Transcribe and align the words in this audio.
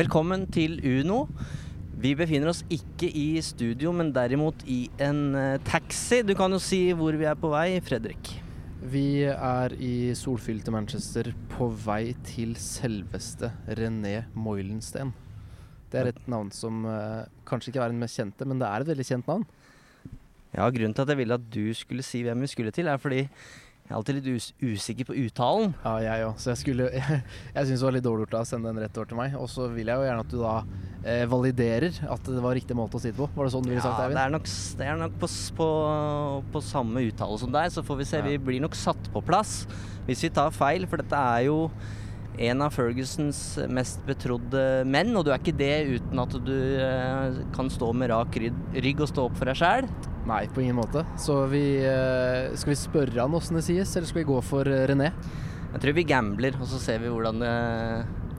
Velkommen 0.00 0.46
til 0.48 0.78
Uno. 0.86 1.26
Vi 2.00 2.14
befinner 2.16 2.48
oss 2.48 2.62
ikke 2.72 3.04
i 3.04 3.34
studio, 3.44 3.90
men 3.92 4.14
derimot 4.14 4.62
i 4.70 4.86
en 5.02 5.34
eh, 5.36 5.58
taxi. 5.66 6.22
Du 6.24 6.32
kan 6.38 6.54
jo 6.54 6.60
si 6.62 6.78
hvor 6.96 7.18
vi 7.20 7.26
er 7.28 7.36
på 7.36 7.50
vei, 7.52 7.74
Fredrik. 7.84 8.30
Vi 8.80 9.26
er 9.28 9.74
i 9.76 10.14
solfylte 10.16 10.72
Manchester 10.72 11.28
på 11.52 11.68
vei 11.84 12.14
til 12.24 12.54
selveste 12.56 13.50
René 13.76 14.22
Moilensten. 14.32 15.12
Det 15.92 16.00
er 16.00 16.12
et 16.14 16.24
navn 16.30 16.48
som 16.54 16.86
uh, 16.88 17.26
kanskje 17.44 17.74
ikke 17.74 17.84
er 17.84 17.92
den 17.92 18.00
mest 18.00 18.16
kjente, 18.16 18.48
men 18.48 18.62
det 18.62 18.70
er 18.70 18.80
et 18.80 18.92
veldig 18.94 19.08
kjent 19.10 19.28
navn. 19.28 19.44
Ja, 20.54 20.70
Grunnen 20.70 20.96
til 20.96 21.04
at 21.04 21.12
jeg 21.12 21.20
ville 21.20 21.36
at 21.42 21.50
du 21.52 21.74
skulle 21.76 22.06
si 22.06 22.22
hvem 22.24 22.46
vi 22.46 22.54
skulle 22.54 22.72
til, 22.72 22.88
er 22.88 23.02
fordi 23.02 23.26
jeg 23.90 23.96
er 23.96 23.98
alltid 23.98 24.18
litt 24.20 24.26
us 24.38 24.44
usikker 24.62 25.06
på 25.08 25.14
uttalen. 25.18 25.72
Ja, 25.82 25.96
jeg 25.98 26.26
òg. 26.28 26.36
Så 26.38 26.52
jeg 26.52 26.60
skulle 26.60 26.84
Jeg, 26.94 27.16
jeg 27.56 27.66
syns 27.66 27.80
det 27.80 27.86
var 27.88 27.94
litt 27.96 28.04
dårlig 28.06 28.22
gjort 28.28 28.36
å 28.38 28.42
sende 28.46 28.70
den 28.70 28.78
rett 28.84 29.00
over 29.00 29.08
til 29.10 29.18
meg. 29.18 29.34
Og 29.34 29.48
så 29.50 29.66
vil 29.72 29.90
jeg 29.90 29.98
jo 29.98 30.04
gjerne 30.06 30.22
at 30.22 30.30
du 30.30 30.36
da 30.38 30.52
eh, 31.02 31.24
validerer 31.32 31.98
at 32.14 32.30
det 32.30 32.44
var 32.44 32.54
riktig 32.54 32.76
måte 32.78 33.00
å 33.00 33.02
si 33.02 33.10
det 33.10 33.18
på. 33.18 33.26
Var 33.34 33.48
det 33.48 33.54
sånn 33.56 33.66
du 33.66 33.72
ville 33.72 33.82
sagt 33.82 33.98
Ja, 33.98 34.06
det, 34.06 34.14
Eivind? 34.14 34.22
er 34.22 34.34
nok, 34.36 34.46
det 34.78 34.86
er 34.92 35.00
nok 35.02 35.16
på, 35.24 35.30
på, 35.58 35.68
på 36.54 36.62
samme 36.68 37.02
uttale 37.10 37.40
som 37.42 37.50
deg, 37.58 37.74
så 37.74 37.82
får 37.90 37.98
vi 37.98 38.06
se. 38.12 38.20
Ja. 38.22 38.28
Vi 38.30 38.38
blir 38.46 38.62
nok 38.62 38.78
satt 38.78 39.10
på 39.10 39.24
plass 39.26 39.64
hvis 40.06 40.22
vi 40.22 40.30
tar 40.38 40.54
feil, 40.54 40.86
for 40.86 41.02
dette 41.02 41.18
er 41.34 41.48
jo 41.48 41.64
en 42.40 42.62
av 42.64 42.72
Fergusons 42.72 43.38
mest 43.68 44.00
betrodde 44.08 44.60
menn, 44.88 45.10
og 45.18 45.26
du 45.26 45.30
er 45.34 45.40
ikke 45.42 45.52
det 45.58 45.72
uten 45.98 46.22
at 46.22 46.36
du 46.46 46.54
eh, 46.80 47.40
kan 47.56 47.68
stå 47.72 47.90
med 47.96 48.08
rak 48.12 48.38
rygg 48.40 49.02
og 49.04 49.10
stå 49.10 49.26
opp 49.28 49.36
for 49.36 49.50
deg 49.50 49.58
sjæl. 49.60 49.88
Nei, 50.28 50.42
på 50.54 50.62
ingen 50.64 50.78
måte. 50.78 51.02
Så 51.20 51.36
vi 51.52 51.62
eh, 51.84 52.50
Skal 52.60 52.72
vi 52.74 52.78
spørre 52.80 53.20
han 53.24 53.36
åssen 53.36 53.58
det 53.60 53.64
sies, 53.66 53.92
eller 53.96 54.08
skal 54.08 54.22
vi 54.22 54.28
gå 54.30 54.40
for 54.46 54.68
eh, 54.68 54.86
René? 54.88 55.10
Jeg 55.74 55.84
tror 55.84 55.96
vi 56.00 56.06
gambler, 56.08 56.56
og 56.60 56.66
så 56.70 56.80
ser 56.82 56.98
vi 57.04 57.12
hvordan 57.12 57.44
det, 57.44 57.52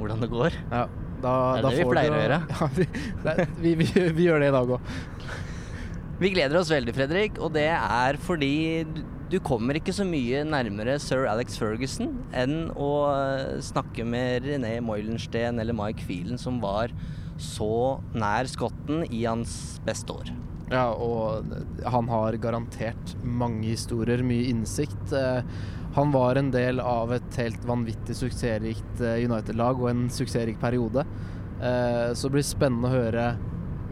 hvordan 0.02 0.26
det 0.26 0.32
går. 0.34 0.58
Ja, 0.74 0.82
da, 1.22 1.32
Det 1.56 1.62
er 1.62 1.64
da 1.64 1.70
det 1.70 1.78
vi 1.78 1.88
pleier 1.94 2.18
å 2.18 2.22
gjøre. 2.26 2.42
Ja, 2.58 2.68
vi, 2.76 2.90
er- 3.36 3.56
vi, 3.62 3.76
vi, 3.84 3.88
vi 4.18 4.26
gjør 4.28 4.42
det 4.44 4.50
i 4.52 4.56
dag 4.58 4.74
òg. 4.78 4.92
Vi 6.22 6.30
gleder 6.36 6.60
oss 6.60 6.70
veldig, 6.70 6.94
Fredrik, 6.94 7.40
og 7.42 7.54
det 7.56 7.70
er 7.74 8.18
fordi 8.22 8.52
du- 9.32 9.40
kommer 9.40 9.78
ikke 9.80 9.94
så 9.96 10.04
mye 10.08 10.44
nærmere 10.48 10.98
sir 11.02 11.26
Alex 11.32 11.58
Ferguson 11.58 12.12
enn 12.38 12.70
å 12.76 12.90
eh, 13.10 13.58
snakke 13.64 14.06
med 14.06 14.44
René 14.46 14.76
Moilensten 14.84 15.60
eller 15.64 15.74
Mike 15.78 16.04
Phelan, 16.08 16.38
som 16.42 16.60
var 16.62 16.92
så 17.42 18.00
nær 18.14 18.46
skotten 18.52 19.06
i 19.10 19.24
hans 19.26 19.80
beste 19.88 20.14
år. 20.14 20.30
Ja, 20.72 20.92
og 20.94 21.50
han 21.84 22.08
har 22.08 22.38
garantert 22.40 23.16
mange 23.26 23.66
historier, 23.74 24.22
mye 24.24 24.52
innsikt. 24.54 25.12
Eh, 25.14 25.42
Han 25.92 26.14
var 26.14 26.38
en 26.40 26.52
del 26.54 26.80
av 26.80 27.12
et 27.12 27.36
helt 27.36 27.66
vanvittig 27.68 28.14
suksessrikt 28.16 29.02
eh, 29.04 29.26
United-lag 29.28 29.76
og 29.82 29.90
en 29.90 30.06
suksessrik 30.08 30.56
periode. 30.62 31.04
Så 31.62 32.24
det 32.30 32.32
blir 32.38 32.46
spennende 32.48 32.88
å 32.88 32.94
høre 32.96 33.26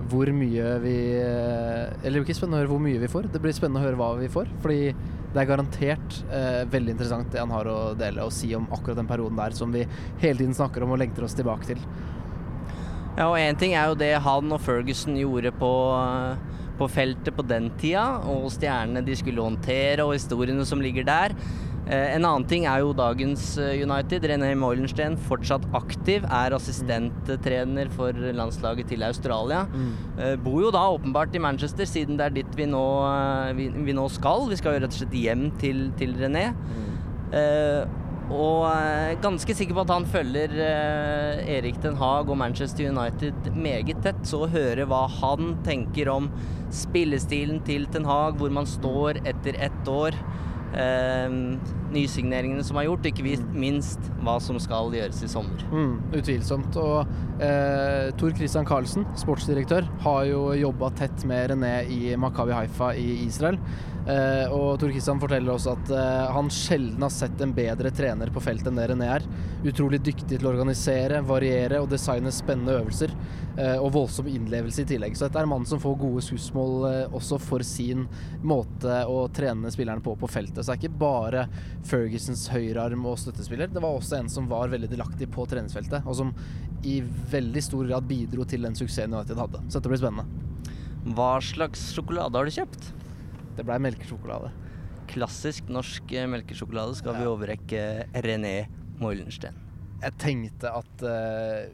hvor 0.09 0.31
mye 0.33 0.69
vi 0.81 0.94
Eller 1.21 2.23
ikke 2.23 2.33
spennende 2.33 2.57
å 2.57 2.61
høre 2.63 2.71
hvor 2.71 2.81
mye 2.81 3.01
vi 3.03 3.09
får, 3.11 3.27
det 3.33 3.41
blir 3.44 3.53
spennende 3.53 3.83
å 3.83 3.85
høre 3.85 4.00
hva 4.00 4.07
vi 4.17 4.29
får. 4.31 4.47
Fordi 4.63 4.79
det 5.34 5.41
er 5.41 5.50
garantert 5.50 6.16
eh, 6.34 6.63
veldig 6.72 6.95
interessant 6.95 7.29
det 7.34 7.41
han 7.41 7.51
har 7.53 7.67
å 7.69 7.78
dele 7.97 8.25
og 8.25 8.34
si 8.34 8.50
om 8.57 8.66
akkurat 8.73 8.97
den 8.97 9.09
perioden 9.09 9.38
der 9.38 9.56
som 9.57 9.73
vi 9.73 9.84
hele 10.23 10.40
tiden 10.40 10.56
snakker 10.57 10.85
om 10.85 10.95
og 10.95 11.01
lengter 11.01 11.28
oss 11.28 11.38
tilbake 11.38 11.69
til. 11.69 11.84
Ja, 13.19 13.28
og 13.28 13.38
én 13.38 13.57
ting 13.59 13.75
er 13.75 13.91
jo 13.91 14.00
det 14.00 14.13
han 14.23 14.56
og 14.56 14.62
Ferguson 14.63 15.18
gjorde 15.19 15.51
på, 15.59 15.72
på 16.79 16.88
feltet 16.89 17.35
på 17.35 17.45
den 17.45 17.68
tida, 17.81 18.06
og 18.31 18.47
stjernene 18.53 19.03
de 19.06 19.18
skulle 19.19 19.44
håndtere, 19.44 20.06
og 20.06 20.16
historiene 20.16 20.66
som 20.66 20.81
ligger 20.81 21.06
der. 21.09 21.35
Eh, 21.89 22.16
en 22.16 22.25
annen 22.27 22.45
ting 22.50 22.67
er 22.69 22.83
jo 22.83 22.91
dagens 22.94 23.55
eh, 23.57 23.81
United. 23.81 24.27
René 24.29 24.51
Moilensten 24.59 25.17
fortsatt 25.29 25.66
aktiv, 25.77 26.25
er 26.25 26.53
assistenttrener 26.53 27.89
for 27.95 28.13
landslaget 28.13 28.91
til 28.94 29.05
Australia. 29.07 29.66
Mm. 29.73 29.94
bor 30.44 30.59
jo 30.61 30.73
da 30.73 30.83
åpenbart 30.94 31.33
i 31.35 31.41
Manchester, 31.41 31.88
siden 31.89 32.19
det 32.19 32.27
er 32.27 32.35
dit 32.41 32.59
vi 32.59 32.67
nå, 32.69 32.85
eh, 33.07 33.55
vi, 33.57 33.72
vi 33.89 33.95
nå 33.97 34.05
skal. 34.13 34.45
Vi 34.51 34.59
skal 34.59 34.77
jo 34.77 34.85
rett 34.85 34.94
og 34.94 35.01
slett 35.01 35.17
hjem 35.17 35.50
til, 35.61 35.89
til 35.97 36.13
René. 36.19 36.50
Eh, 37.33 37.83
og 38.29 38.67
eh, 38.69 39.16
ganske 39.23 39.53
sikker 39.57 39.73
på 39.73 39.83
at 39.88 39.94
han 39.94 40.06
følger 40.09 40.53
eh, 40.61 41.39
Erik 41.57 41.79
Den 41.81 41.97
Haag 41.97 42.29
og 42.29 42.38
Manchester 42.38 42.91
United 42.91 43.50
meget 43.57 44.03
tett. 44.06 44.21
Så 44.29 44.44
å 44.45 44.51
høre 44.51 44.85
hva 44.89 45.07
han 45.19 45.56
tenker 45.66 46.11
om 46.13 46.29
spillestilen 46.73 47.63
til 47.66 47.89
Den 47.94 48.06
Haag, 48.09 48.38
hvor 48.38 48.53
man 48.53 48.69
står 48.69 49.23
etter 49.25 49.57
ett 49.57 49.89
år. 49.89 50.17
Nysigneringene 51.94 52.63
som 52.66 52.77
er 52.79 52.88
gjort, 52.88 53.07
ikke 53.09 53.38
minst 53.57 54.09
hva 54.23 54.38
som 54.44 54.59
skal 54.61 54.94
gjøres 54.94 55.23
i 55.25 55.29
sommer. 55.31 55.63
Mm, 55.73 55.95
utvilsomt. 56.19 56.77
Og 56.79 57.41
eh, 57.44 58.09
Tor 58.19 58.35
Christian 58.38 58.67
Karlsen, 58.67 59.07
sportsdirektør, 59.19 59.88
har 60.05 60.25
jo 60.29 60.50
jobba 60.59 60.91
tett 61.00 61.25
med 61.29 61.53
René 61.53 61.75
i 61.89 62.16
Makabi 62.19 62.53
Haifa 62.55 62.94
i 62.97 63.07
Israel. 63.25 63.57
Eh, 64.09 64.45
og 64.53 64.79
Tor 64.81 64.94
Christian 64.94 65.19
forteller 65.22 65.53
også 65.53 65.75
at 65.75 65.91
eh, 65.94 66.31
han 66.33 66.50
sjelden 66.53 67.03
har 67.05 67.13
sett 67.13 67.41
en 67.44 67.53
bedre 67.53 67.91
trener 67.94 68.31
på 68.33 68.41
feltet 68.44 68.71
enn 68.71 68.79
det 68.79 68.88
René 68.94 69.09
er. 69.17 69.27
Utrolig 69.69 70.01
dyktig 70.06 70.38
til 70.38 70.47
å 70.47 70.53
organisere, 70.53 71.23
variere 71.25 71.81
og 71.83 71.89
designe 71.91 72.33
spennende 72.33 72.79
øvelser. 72.79 73.13
Eh, 73.59 73.75
og 73.81 73.91
voldsom 73.91 74.27
innlevelse 74.31 74.85
i 74.85 74.88
tillegg. 74.88 75.17
Så 75.17 75.27
dette 75.27 75.41
er 75.41 75.47
en 75.47 75.51
mann 75.51 75.66
som 75.67 75.81
får 75.83 75.97
gode 76.00 76.23
skussmål 76.23 76.75
eh, 76.88 77.16
også 77.17 77.39
for 77.44 77.66
sin 77.66 78.06
måte 78.45 79.01
å 79.09 79.25
trene 79.35 79.71
spillerne 79.73 80.03
på 80.06 80.13
på 80.19 80.29
feltet. 80.31 80.61
Så 80.61 80.71
det 80.71 80.77
er 80.77 80.83
ikke 80.85 81.01
bare 81.01 81.47
Fergusons 81.88 82.47
høyrearm 82.51 83.06
og 83.07 83.17
støttespiller. 83.22 83.69
Det 83.72 83.81
var 83.84 83.95
også 83.95 84.19
en 84.19 84.29
som 84.31 84.50
var 84.51 84.72
veldig 84.72 84.90
delaktig 84.91 85.29
på 85.31 85.45
treningsfeltet, 85.50 86.06
og 86.06 86.17
som 86.19 86.34
i 86.88 87.00
veldig 87.31 87.63
stor 87.63 87.88
grad 87.90 88.07
bidro 88.09 88.45
til 88.47 88.67
den 88.67 88.78
suksessen 88.78 89.16
United 89.16 89.40
hadde. 89.40 89.63
Så 89.67 89.79
dette 89.79 89.91
blir 89.91 90.01
spennende. 90.01 90.28
Hva 91.16 91.31
slags 91.44 91.89
sjokolade 91.95 92.35
har 92.35 92.47
du 92.47 92.56
kjøpt? 92.56 92.89
Det 93.57 93.66
blei 93.68 93.79
melkesjokolade. 93.84 94.51
Klassisk 95.09 95.72
norsk 95.73 96.12
eh, 96.13 96.28
melkesjokolade 96.29 96.97
skal 97.00 97.18
vi 97.18 97.28
overrekke 97.29 97.85
René 98.25 98.53
Moilensten. 99.00 99.57
Jeg 100.00 100.16
tenkte 100.22 100.72
at 100.79 101.06
eh, 101.07 101.71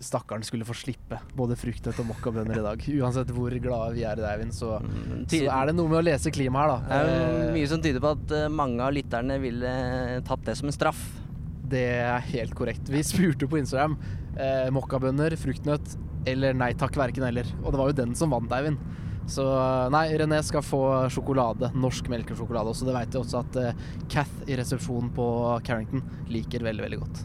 stakkaren 0.00 0.44
skulle 0.46 0.64
få 0.68 0.74
slippe 0.78 1.18
både 1.36 1.56
fruktnøtt 1.58 1.98
og 2.02 2.06
mokkabønner 2.12 2.60
i 2.60 2.64
dag. 2.64 2.84
Uansett 3.00 3.30
hvor 3.34 3.50
glade 3.62 3.94
vi 3.96 4.04
er 4.06 4.20
i 4.22 4.26
Eivind, 4.30 4.52
så, 4.54 4.76
Mm, 4.82 5.24
så 5.26 5.40
er 5.50 5.66
det 5.66 5.74
noe 5.74 5.88
med 5.90 5.98
å 5.98 6.04
lese 6.06 6.30
klimaet 6.30 6.70
her, 6.70 6.78
Det 6.78 6.88
da. 6.88 6.94
er 6.94 7.08
jo 7.08 7.48
Eh, 7.48 7.54
mye 7.56 7.68
som 7.68 7.82
tyder 7.82 8.00
på 8.04 8.12
at 8.14 8.30
eh, 8.36 8.48
mange 8.48 8.80
av 8.80 8.92
lytterne 8.94 9.40
ville 9.42 9.66
eh, 9.66 10.20
tatt 10.22 10.44
det 10.46 10.56
som 10.56 10.68
en 10.70 10.72
straff. 10.76 11.00
Det 11.68 11.82
er 12.00 12.20
helt 12.30 12.54
korrekt. 12.54 12.88
Vi 12.88 13.02
spurte 13.02 13.48
på 13.50 13.58
Instagram 13.58 13.98
eh, 14.38 14.70
mokkabønner, 14.70 15.34
fruktnøtt 15.36 15.96
eller 16.26 16.54
nei 16.54 16.72
takk, 16.74 16.94
verken 16.96 17.24
eller. 17.24 17.44
Og 17.64 17.72
det 17.72 17.78
var 17.80 17.90
jo 17.90 17.98
den 18.04 18.14
som 18.14 18.30
vant, 18.30 18.50
Eivind. 18.52 18.78
Så 19.28 19.44
nei, 19.92 20.06
René 20.16 20.38
skal 20.42 20.62
få 20.64 21.10
sjokolade. 21.12 21.68
Norsk 21.76 22.06
melkesjokolade 22.08 22.70
også. 22.72 22.86
Det 22.88 22.94
vet 22.96 23.12
jeg 23.12 23.20
også 23.20 23.42
at 23.42 23.56
eh, 23.60 23.82
Cath 24.08 24.46
i 24.48 24.56
resepsjonen 24.56 25.10
på 25.12 25.26
Carrington 25.66 26.00
liker 26.32 26.64
veldig, 26.64 26.86
veldig 26.86 27.00
godt. 27.02 27.20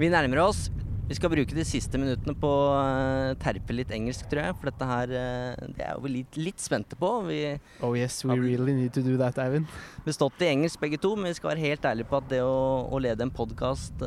Vi 0.00 0.08
nærmer 0.12 0.40
oss. 0.46 0.70
Vi 1.06 1.14
skal 1.14 1.30
bruke 1.30 1.54
de 1.54 1.62
siste 1.62 1.98
minuttene 2.02 2.34
på 2.34 2.48
å 2.50 2.70
eh, 2.80 3.36
terpe 3.38 3.74
litt 3.76 3.92
engelsk, 3.94 4.26
tror 4.30 4.42
jeg. 4.42 4.54
For 4.58 4.70
dette 4.72 4.88
her 4.90 5.12
eh, 5.14 5.68
det 5.76 5.84
er 5.86 5.92
jo 5.94 6.02
vi 6.02 6.14
litt, 6.16 6.38
litt 6.40 6.62
spente 6.62 6.98
på. 6.98 7.10
Vi 7.28 7.40
Oh 7.86 7.94
yes, 7.94 8.24
we 8.26 8.34
really 8.34 8.74
need 8.74 8.94
to 8.96 9.04
do 9.06 9.14
that, 9.20 9.38
Eivind. 9.38 9.70
bestått 10.06 10.42
i 10.42 10.50
engelsk 10.50 10.82
begge 10.82 10.98
to, 10.98 11.12
men 11.14 11.30
vi 11.30 11.38
skal 11.38 11.52
være 11.52 11.62
helt 11.62 11.86
ærlige 11.86 12.10
på 12.10 12.18
at 12.18 12.26
det 12.32 12.40
å, 12.42 12.56
å 12.90 12.98
lede 13.02 13.22
en 13.22 13.30
podkast 13.30 14.02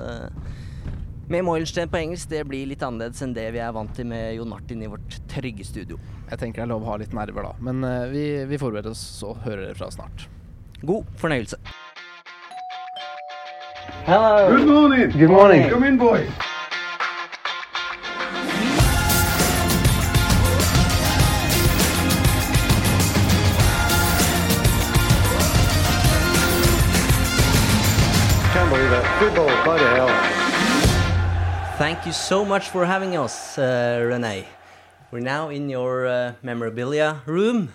Med 1.30 1.46
Moilstein 1.46 1.92
på 1.92 2.02
engelsk, 2.02 2.28
det 2.34 2.44
blir 2.50 2.68
litt 2.68 2.84
annerledes 2.84 3.24
enn 3.24 3.36
det 3.38 3.48
vi 3.56 3.64
er 3.64 3.72
vant 3.76 3.96
til 3.96 4.10
med 4.10 4.34
Jon 4.36 4.52
Martin 4.52 4.84
i 4.84 4.92
vårt 4.92 5.20
trygge 5.32 5.68
studio. 5.68 6.00
Jeg 6.26 6.42
tenker 6.42 6.64
det 6.64 6.68
er 6.68 6.74
lov 6.74 6.84
å 6.84 6.92
ha 6.92 7.00
litt 7.00 7.16
nerver, 7.16 7.48
da. 7.48 7.54
Men 7.64 7.86
uh, 7.86 8.10
vi, 8.12 8.26
vi, 8.50 8.60
forbereder 8.60 8.92
oss 8.92 9.06
og 9.24 9.38
hører 9.46 9.70
dere 9.70 9.78
fra 9.78 9.92
snart. 9.94 10.26
God 10.82 11.06
fornøyelse. 11.22 11.62
Hello. 14.10 14.58
Good 14.58 14.68
morning. 14.68 15.12
Good 15.14 15.30
morning. 15.30 15.70
Come 15.70 15.86
in, 15.86 16.02
boys. 16.02 16.49
Can't. 29.20 29.36
Football, 29.36 29.66
by 29.66 29.78
hell. 29.80 30.08
Thank 31.78 32.06
you 32.06 32.14
so 32.14 32.46
much 32.46 32.70
for 32.70 32.86
having 32.86 33.18
us, 33.18 33.58
uh, 33.58 34.00
René. 34.02 34.46
We're 35.12 35.20
now 35.20 35.50
in 35.50 35.70
your 35.70 36.08
uh, 36.08 36.34
memorabilia 36.42 37.22
room, 37.26 37.74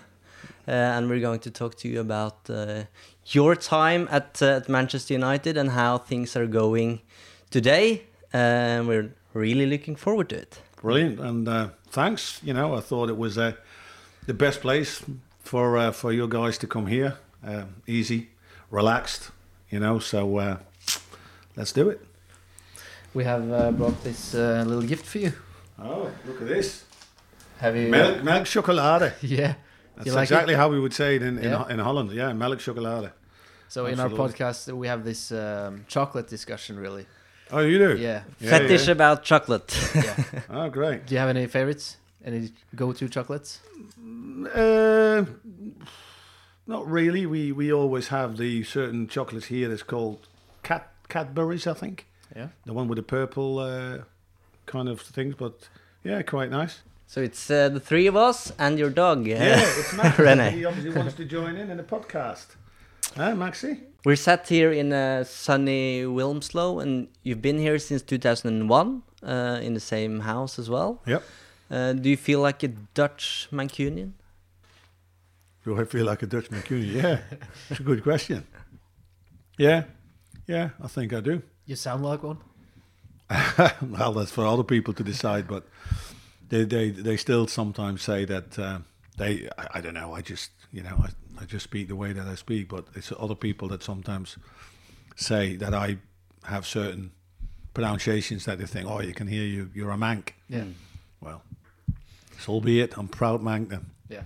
uh, 0.67 0.71
and 0.71 1.07
we're 1.07 1.19
going 1.19 1.41
to 1.41 1.51
talk 1.51 1.75
to 1.75 1.87
you 1.87 1.99
about 1.99 2.49
uh, 2.49 2.85
your 3.27 3.55
time 3.55 4.07
at, 4.09 4.41
uh, 4.41 4.57
at, 4.57 4.69
Manchester 4.69 5.13
United 5.13 5.55
and 5.55 5.69
how 5.69 5.99
things 5.99 6.35
are 6.35 6.47
going 6.47 7.01
today. 7.51 8.05
And 8.33 8.87
we're 8.87 9.13
really 9.33 9.67
looking 9.67 9.95
forward 9.95 10.29
to 10.29 10.37
it. 10.37 10.59
Brilliant, 10.81 11.19
and 11.19 11.47
uh, 11.47 11.69
thanks. 11.91 12.41
You 12.43 12.53
know, 12.53 12.73
I 12.75 12.81
thought 12.81 13.09
it 13.09 13.17
was 13.17 13.35
the 13.35 14.33
best 14.33 14.61
place 14.61 15.03
for 15.43 15.91
for 15.91 16.11
you 16.11 16.27
guys 16.27 16.57
to 16.57 16.67
come 16.67 16.87
here. 16.87 17.17
easy, 17.85 18.29
relaxed. 18.71 19.31
You 19.69 19.79
know, 19.79 19.99
so 19.99 20.59
let's 21.55 21.71
do 21.71 21.89
it 21.89 22.01
we 23.15 23.23
have 23.23 23.51
uh, 23.51 23.71
brought 23.71 24.03
this 24.03 24.35
uh, 24.35 24.63
little 24.67 24.83
gift 24.83 25.05
for 25.05 25.19
you. 25.19 25.33
Oh, 25.79 26.11
look 26.27 26.41
at 26.41 26.47
this. 26.47 26.83
Have 27.59 27.75
you 27.75 27.87
milk, 27.87 28.23
milk 28.23 28.45
chocolade? 28.45 29.13
yeah, 29.21 29.55
that's 29.95 30.13
like 30.13 30.23
exactly 30.23 30.53
it? 30.53 30.57
how 30.57 30.67
we 30.69 30.79
would 30.79 30.93
say 30.93 31.15
it 31.15 31.21
in, 31.21 31.37
in, 31.37 31.51
yeah. 31.51 31.67
in 31.69 31.79
Holland. 31.79 32.11
Yeah, 32.11 32.33
milk 32.33 32.59
chocolade. 32.59 33.11
So 33.69 33.87
Absolutely. 33.87 33.93
in 33.93 33.99
our 33.99 34.09
podcast, 34.09 34.71
we 34.73 34.87
have 34.87 35.03
this 35.03 35.31
um, 35.31 35.85
chocolate 35.87 36.27
discussion, 36.27 36.77
really. 36.77 37.07
Oh, 37.51 37.59
you 37.59 37.77
do? 37.77 37.97
Yeah. 37.97 38.23
yeah 38.39 38.49
Fetish 38.49 38.87
yeah. 38.87 38.91
about 38.91 39.23
chocolate. 39.23 39.73
yeah. 39.95 40.23
Oh, 40.49 40.69
great. 40.69 41.05
Do 41.05 41.15
you 41.15 41.19
have 41.19 41.29
any 41.29 41.47
favorites? 41.47 41.97
Any 42.23 42.51
go-to 42.75 43.07
chocolates? 43.07 43.59
Uh, 44.53 45.25
not 46.67 46.89
really. 46.89 47.25
We 47.25 47.51
we 47.51 47.71
always 47.71 48.09
have 48.09 48.37
the 48.37 48.63
certain 48.63 49.07
chocolate 49.07 49.45
here 49.45 49.69
that's 49.69 49.83
called 49.83 50.27
cat 50.27 50.34
Cadbury's, 51.09 51.67
I 51.67 51.73
think. 51.73 52.05
Yeah. 52.35 52.47
The 52.65 52.73
one 52.73 52.87
with 52.87 52.97
the 52.97 53.03
purple 53.03 53.59
uh, 53.59 53.99
kind 54.65 54.89
of 54.89 55.01
things, 55.01 55.35
but 55.35 55.69
yeah, 56.03 56.21
quite 56.21 56.49
nice. 56.51 56.81
So 57.07 57.21
it's 57.21 57.49
uh, 57.51 57.69
the 57.69 57.79
three 57.79 58.07
of 58.07 58.15
us 58.15 58.51
and 58.57 58.79
your 58.79 58.89
dog. 58.89 59.27
Yeah, 59.27 59.61
it's 59.61 59.93
Max. 59.97 60.17
Rene. 60.17 60.51
He 60.51 60.65
obviously 60.65 60.91
wants 60.91 61.13
to 61.15 61.25
join 61.25 61.55
in 61.55 61.69
in 61.69 61.77
the 61.77 61.83
podcast. 61.83 62.47
Huh, 63.15 63.33
Maxi? 63.33 63.79
We're 64.03 64.15
sat 64.15 64.47
here 64.47 64.71
in 64.71 64.91
uh, 64.91 65.23
sunny 65.23 66.03
Wilmslow, 66.03 66.81
and 66.81 67.07
you've 67.23 67.41
been 67.41 67.57
here 67.57 67.79
since 67.79 68.01
2001 68.01 69.01
uh, 69.23 69.59
in 69.61 69.73
the 69.73 69.79
same 69.79 70.19
house 70.21 70.59
as 70.59 70.69
well. 70.69 71.01
Yep. 71.07 71.23
Uh, 71.71 71.93
do 71.93 72.09
you 72.09 72.17
feel 72.17 72.39
like 72.41 72.61
a 72.63 72.67
Dutch 72.93 73.47
Mancunian? 73.51 74.11
Do 75.63 75.79
I 75.79 75.85
feel 75.85 76.05
like 76.05 76.21
a 76.21 76.27
Dutch 76.27 76.49
Mancunian? 76.49 77.01
Yeah, 77.01 77.19
it's 77.69 77.79
a 77.79 77.83
good 77.83 78.03
question. 78.03 78.45
Yeah, 79.57 79.85
yeah, 80.47 80.69
I 80.81 80.87
think 80.87 81.13
I 81.13 81.21
do. 81.21 81.41
You 81.65 81.75
sound 81.75 82.03
like 82.03 82.23
one. 82.23 82.37
well, 83.81 84.13
that's 84.13 84.31
for 84.31 84.45
other 84.45 84.63
people 84.63 84.93
to 84.93 85.03
decide, 85.03 85.47
but 85.47 85.65
they 86.49 86.63
they, 86.63 86.89
they 86.89 87.17
still 87.17 87.47
sometimes 87.47 88.01
say 88.01 88.25
that 88.25 88.59
uh, 88.59 88.79
they 89.17 89.49
I, 89.57 89.67
I, 89.75 89.81
don't 89.81 89.95
know. 89.95 90.13
I 90.13 90.21
just 90.21 90.51
you 90.71 90.83
know 90.83 90.95
I, 91.01 91.41
I 91.41 91.45
just 91.45 91.63
speak 91.63 91.87
the 91.87 91.95
way 91.95 92.13
that 92.13 92.27
I 92.27 92.35
speak, 92.35 92.69
but 92.69 92.85
it's 92.95 93.11
other 93.17 93.35
people 93.35 93.67
that 93.69 93.83
sometimes 93.83 94.37
say 95.15 95.55
that 95.55 95.73
I 95.73 95.97
have 96.43 96.65
certain 96.65 97.11
pronunciations 97.73 98.45
that 98.45 98.57
they 98.57 98.65
think, 98.65 98.89
oh, 98.89 99.01
you 99.01 99.13
can 99.13 99.27
hear 99.27 99.43
you, 99.43 99.69
you're 99.73 99.91
a 99.91 99.97
mank. 99.97 100.29
Yeah. 100.49 100.65
Well, 101.21 101.41
so 102.39 102.59
be 102.59 102.79
it. 102.81 102.97
I'm 102.97 103.07
proud 103.07 103.41
mank 103.41 103.69
then. 103.69 103.85
Yeah. 104.09 104.21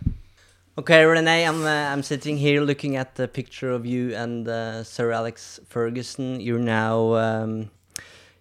Okay, 0.80 1.04
René, 1.04 1.46
I'm 1.46 1.66
uh, 1.66 1.92
I'm 1.92 2.04
sitting 2.04 2.38
here 2.38 2.62
looking 2.62 2.96
at 2.96 3.16
the 3.16 3.28
picture 3.28 3.70
of 3.70 3.86
you 3.86 4.16
and 4.16 4.48
uh, 4.48 4.82
Sir 4.86 5.12
Alex 5.12 5.60
Ferguson. 5.68 6.40
You're 6.40 6.58
now 6.58 7.16
um, 7.16 7.70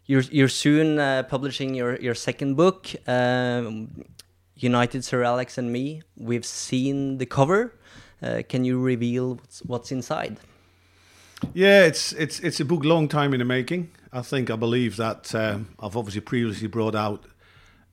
you're 0.07 0.23
you're 0.31 0.49
soon 0.49 1.01
uh, 1.01 1.25
publishing 1.25 1.75
your 1.75 1.97
your 1.97 2.15
second 2.15 2.55
book, 2.55 2.95
um, 3.09 4.05
United 4.55 5.03
Sir 5.03 5.25
Alex 5.25 5.59
and 5.59 5.73
Me. 5.73 6.03
We've 6.17 6.47
seen 6.47 7.19
the 7.19 7.27
cover. 7.27 7.75
Uh, 8.23 8.43
can 8.49 8.65
you 8.65 8.81
reveal 8.81 9.35
what's, 9.35 9.63
what's 9.65 9.91
inside? 9.91 10.39
Yeah, 11.55 11.87
it's 11.87 12.13
it's 12.13 12.39
it's 12.39 12.61
a 12.61 12.65
book 12.65 12.85
long 12.85 13.09
time 13.09 13.35
in 13.35 13.41
the 13.41 13.47
making. 13.47 13.91
I 14.13 14.23
think 14.23 14.49
I 14.49 14.55
believe 14.55 14.97
that 14.97 15.35
um, 15.35 15.75
I've 15.81 15.97
obviously 15.97 16.21
previously 16.21 16.69
brought 16.69 16.95
out 16.95 17.25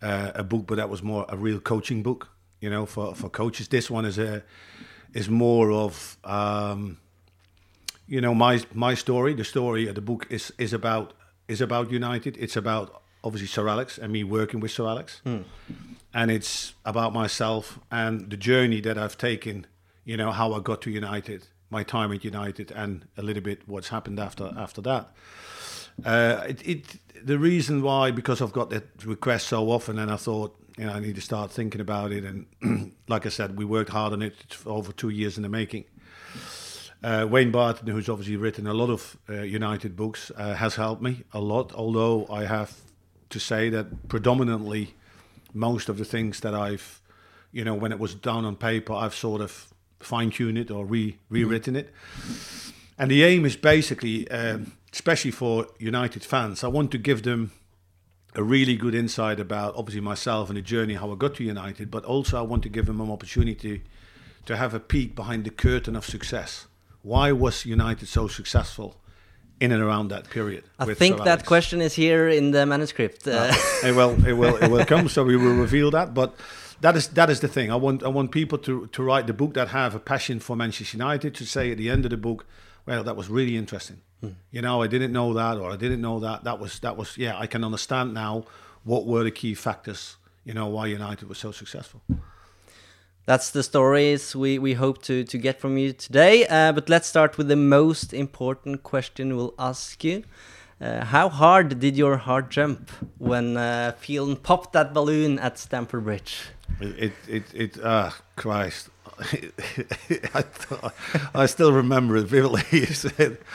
uh, 0.03 0.33
a 0.35 0.43
book, 0.43 0.67
but 0.67 0.75
that 0.75 0.89
was 0.91 1.01
more 1.01 1.25
a 1.29 1.35
real 1.35 1.59
coaching 1.59 2.03
book 2.03 2.34
you 2.61 2.69
know, 2.69 2.85
for, 2.85 3.15
for 3.15 3.29
coaches. 3.29 3.67
This 3.67 3.89
one 3.89 4.05
is 4.05 4.17
a 4.17 4.43
is 5.13 5.29
more 5.29 5.71
of 5.71 6.17
um, 6.23 6.97
you 8.07 8.21
know 8.21 8.35
my 8.35 8.61
my 8.73 8.93
story. 8.93 9.33
The 9.33 9.43
story 9.43 9.87
of 9.87 9.95
the 9.95 10.01
book 10.01 10.27
is 10.29 10.53
is 10.57 10.73
about 10.73 11.13
is 11.47 11.61
about 11.61 11.91
United. 11.91 12.37
It's 12.37 12.55
about 12.55 13.01
obviously 13.23 13.47
Sir 13.47 13.67
Alex 13.67 13.97
and 13.97 14.11
me 14.11 14.23
working 14.23 14.59
with 14.59 14.71
Sir 14.71 14.85
Alex, 14.85 15.21
mm. 15.25 15.43
and 16.13 16.31
it's 16.31 16.73
about 16.85 17.13
myself 17.13 17.79
and 17.91 18.29
the 18.29 18.37
journey 18.37 18.81
that 18.81 18.97
I've 18.97 19.17
taken. 19.17 19.65
You 20.03 20.17
know 20.17 20.31
how 20.31 20.53
I 20.53 20.59
got 20.59 20.81
to 20.83 20.91
United, 20.91 21.47
my 21.71 21.83
time 21.83 22.11
at 22.11 22.23
United, 22.23 22.71
and 22.71 23.07
a 23.17 23.23
little 23.23 23.41
bit 23.41 23.61
what's 23.65 23.89
happened 23.89 24.19
after 24.19 24.53
after 24.55 24.81
that. 24.81 25.11
Uh, 26.03 26.43
it, 26.47 26.67
it 26.67 27.25
the 27.25 27.39
reason 27.39 27.81
why 27.81 28.11
because 28.11 28.41
I've 28.41 28.53
got 28.53 28.69
that 28.69 29.05
request 29.05 29.47
so 29.47 29.71
often, 29.71 29.97
and 29.97 30.11
I 30.11 30.17
thought 30.17 30.55
you 30.77 30.85
know, 30.85 30.93
I 30.93 30.99
need 30.99 31.15
to 31.15 31.21
start 31.21 31.51
thinking 31.51 31.81
about 31.81 32.11
it. 32.11 32.23
And 32.23 32.93
like 33.07 33.25
I 33.25 33.29
said, 33.29 33.57
we 33.57 33.65
worked 33.65 33.89
hard 33.89 34.13
on 34.13 34.21
it 34.21 34.35
for 34.49 34.71
over 34.71 34.91
two 34.91 35.09
years 35.09 35.37
in 35.37 35.43
the 35.43 35.49
making. 35.49 35.85
Uh, 37.03 37.27
Wayne 37.29 37.51
Barton, 37.51 37.87
who's 37.87 38.09
obviously 38.09 38.35
written 38.35 38.67
a 38.67 38.73
lot 38.73 38.89
of 38.89 39.17
uh, 39.29 39.41
United 39.41 39.95
books, 39.95 40.31
uh, 40.35 40.55
has 40.55 40.75
helped 40.75 41.01
me 41.01 41.23
a 41.33 41.39
lot. 41.39 41.73
Although 41.73 42.27
I 42.29 42.45
have 42.45 42.81
to 43.29 43.39
say 43.39 43.69
that 43.69 44.07
predominantly, 44.07 44.95
most 45.53 45.87
of 45.87 45.97
the 45.97 46.05
things 46.05 46.41
that 46.41 46.53
I've, 46.53 47.01
you 47.51 47.63
know, 47.63 47.75
when 47.75 47.91
it 47.91 47.99
was 47.99 48.15
down 48.15 48.43
on 48.43 48.55
paper, 48.55 48.93
I've 48.93 49.15
sort 49.15 49.41
of 49.41 49.73
fine-tuned 49.99 50.57
it 50.57 50.71
or 50.71 50.85
re 50.85 51.17
rewritten 51.29 51.75
it. 51.75 51.93
And 52.97 53.11
the 53.11 53.23
aim 53.23 53.45
is 53.45 53.55
basically, 53.55 54.29
um, 54.31 54.73
especially 54.91 55.31
for 55.31 55.67
United 55.79 56.23
fans, 56.23 56.63
I 56.63 56.67
want 56.67 56.91
to 56.91 56.97
give 56.97 57.23
them 57.23 57.51
a 58.35 58.43
really 58.43 58.75
good 58.75 58.93
insight 58.93 59.39
about 59.39 59.75
obviously 59.75 60.01
myself 60.01 60.49
and 60.49 60.57
the 60.57 60.61
journey 60.61 60.95
how 60.95 61.11
I 61.11 61.15
got 61.15 61.35
to 61.35 61.43
United, 61.43 61.89
but 61.89 62.03
also 62.05 62.37
I 62.37 62.41
want 62.41 62.63
to 62.63 62.69
give 62.69 62.87
him 62.87 62.99
an 62.99 63.09
opportunity 63.09 63.83
to 64.45 64.55
have 64.55 64.73
a 64.73 64.79
peek 64.79 65.15
behind 65.15 65.45
the 65.45 65.49
curtain 65.49 65.95
of 65.95 66.05
success. 66.05 66.67
Why 67.01 67.31
was 67.31 67.65
United 67.65 68.07
so 68.07 68.27
successful 68.27 68.97
in 69.59 69.71
and 69.71 69.81
around 69.81 70.09
that 70.09 70.29
period? 70.29 70.63
I 70.79 70.93
think 70.93 71.23
that 71.23 71.45
question 71.45 71.81
is 71.81 71.93
here 71.93 72.27
in 72.27 72.51
the 72.51 72.65
manuscript. 72.65 73.27
Uh. 73.27 73.53
it 73.83 73.95
will, 73.95 74.13
it 74.25 74.33
will, 74.33 74.55
it 74.57 74.69
will 74.69 74.85
come. 74.85 75.07
So 75.07 75.23
we 75.23 75.37
will 75.37 75.55
reveal 75.65 75.91
that, 75.91 76.13
but. 76.13 76.35
That 76.81 76.97
is 76.97 77.07
that 77.07 77.29
is 77.29 77.39
the 77.39 77.47
thing. 77.47 77.71
I 77.71 77.77
want 77.77 78.03
I 78.03 78.09
want 78.09 78.31
people 78.31 78.57
to, 78.57 78.87
to 78.87 79.01
write 79.01 79.27
the 79.27 79.33
book 79.33 79.53
that 79.53 79.69
have 79.69 79.95
a 79.95 79.99
passion 79.99 80.41
for 80.41 80.57
Manchester 80.57 80.97
United 80.97 81.33
to 81.35 81.45
say 81.45 81.71
at 81.71 81.77
the 81.77 81.89
end 81.89 82.03
of 82.03 82.11
the 82.11 82.17
book, 82.17 82.45
well, 82.85 83.01
that 83.01 83.15
was 83.15 83.29
really 83.29 83.55
interesting. 83.55 84.01
You 84.51 84.61
know, 84.61 84.81
I 84.81 84.87
didn't 84.87 85.11
know 85.11 85.33
that, 85.33 85.57
or 85.57 85.71
I 85.71 85.75
didn't 85.75 86.01
know 86.01 86.19
that. 86.19 86.43
That 86.43 86.59
was 86.59 86.79
that 86.79 86.97
was 86.97 87.17
yeah. 87.17 87.37
I 87.37 87.47
can 87.47 87.63
understand 87.63 88.13
now 88.13 88.45
what 88.83 89.05
were 89.05 89.23
the 89.23 89.31
key 89.31 89.53
factors. 89.53 90.17
You 90.43 90.53
know, 90.53 90.67
why 90.67 90.87
United 90.87 91.27
was 91.27 91.37
so 91.37 91.51
successful. 91.51 92.01
That's 93.25 93.49
the 93.49 93.63
stories 93.63 94.35
we, 94.35 94.59
we 94.59 94.73
hope 94.75 95.01
to, 95.03 95.23
to 95.23 95.37
get 95.39 95.59
from 95.59 95.79
you 95.79 95.93
today. 95.93 96.45
Uh, 96.45 96.71
but 96.71 96.89
let's 96.89 97.07
start 97.07 97.39
with 97.39 97.47
the 97.47 97.55
most 97.55 98.13
important 98.13 98.83
question 98.83 99.35
we'll 99.35 99.55
ask 99.57 100.03
you. 100.03 100.23
Uh, 100.79 101.05
how 101.05 101.29
hard 101.29 101.79
did 101.79 101.97
your 101.97 102.17
heart 102.17 102.51
jump 102.51 102.91
when 103.17 103.57
uh, 103.57 103.93
Phelan 103.97 104.35
popped 104.35 104.73
that 104.73 104.93
balloon 104.93 105.39
at 105.39 105.57
Stamford 105.57 106.03
Bridge? 106.03 106.49
It, 106.79 107.13
it, 107.27 107.43
it, 107.53 107.77
ah, 107.83 108.17
Christ. 108.35 108.89
I, 110.33 110.43
I 111.33 111.45
still 111.45 111.71
remember 111.71 112.17
it 112.17 112.25
vividly. 112.25 112.63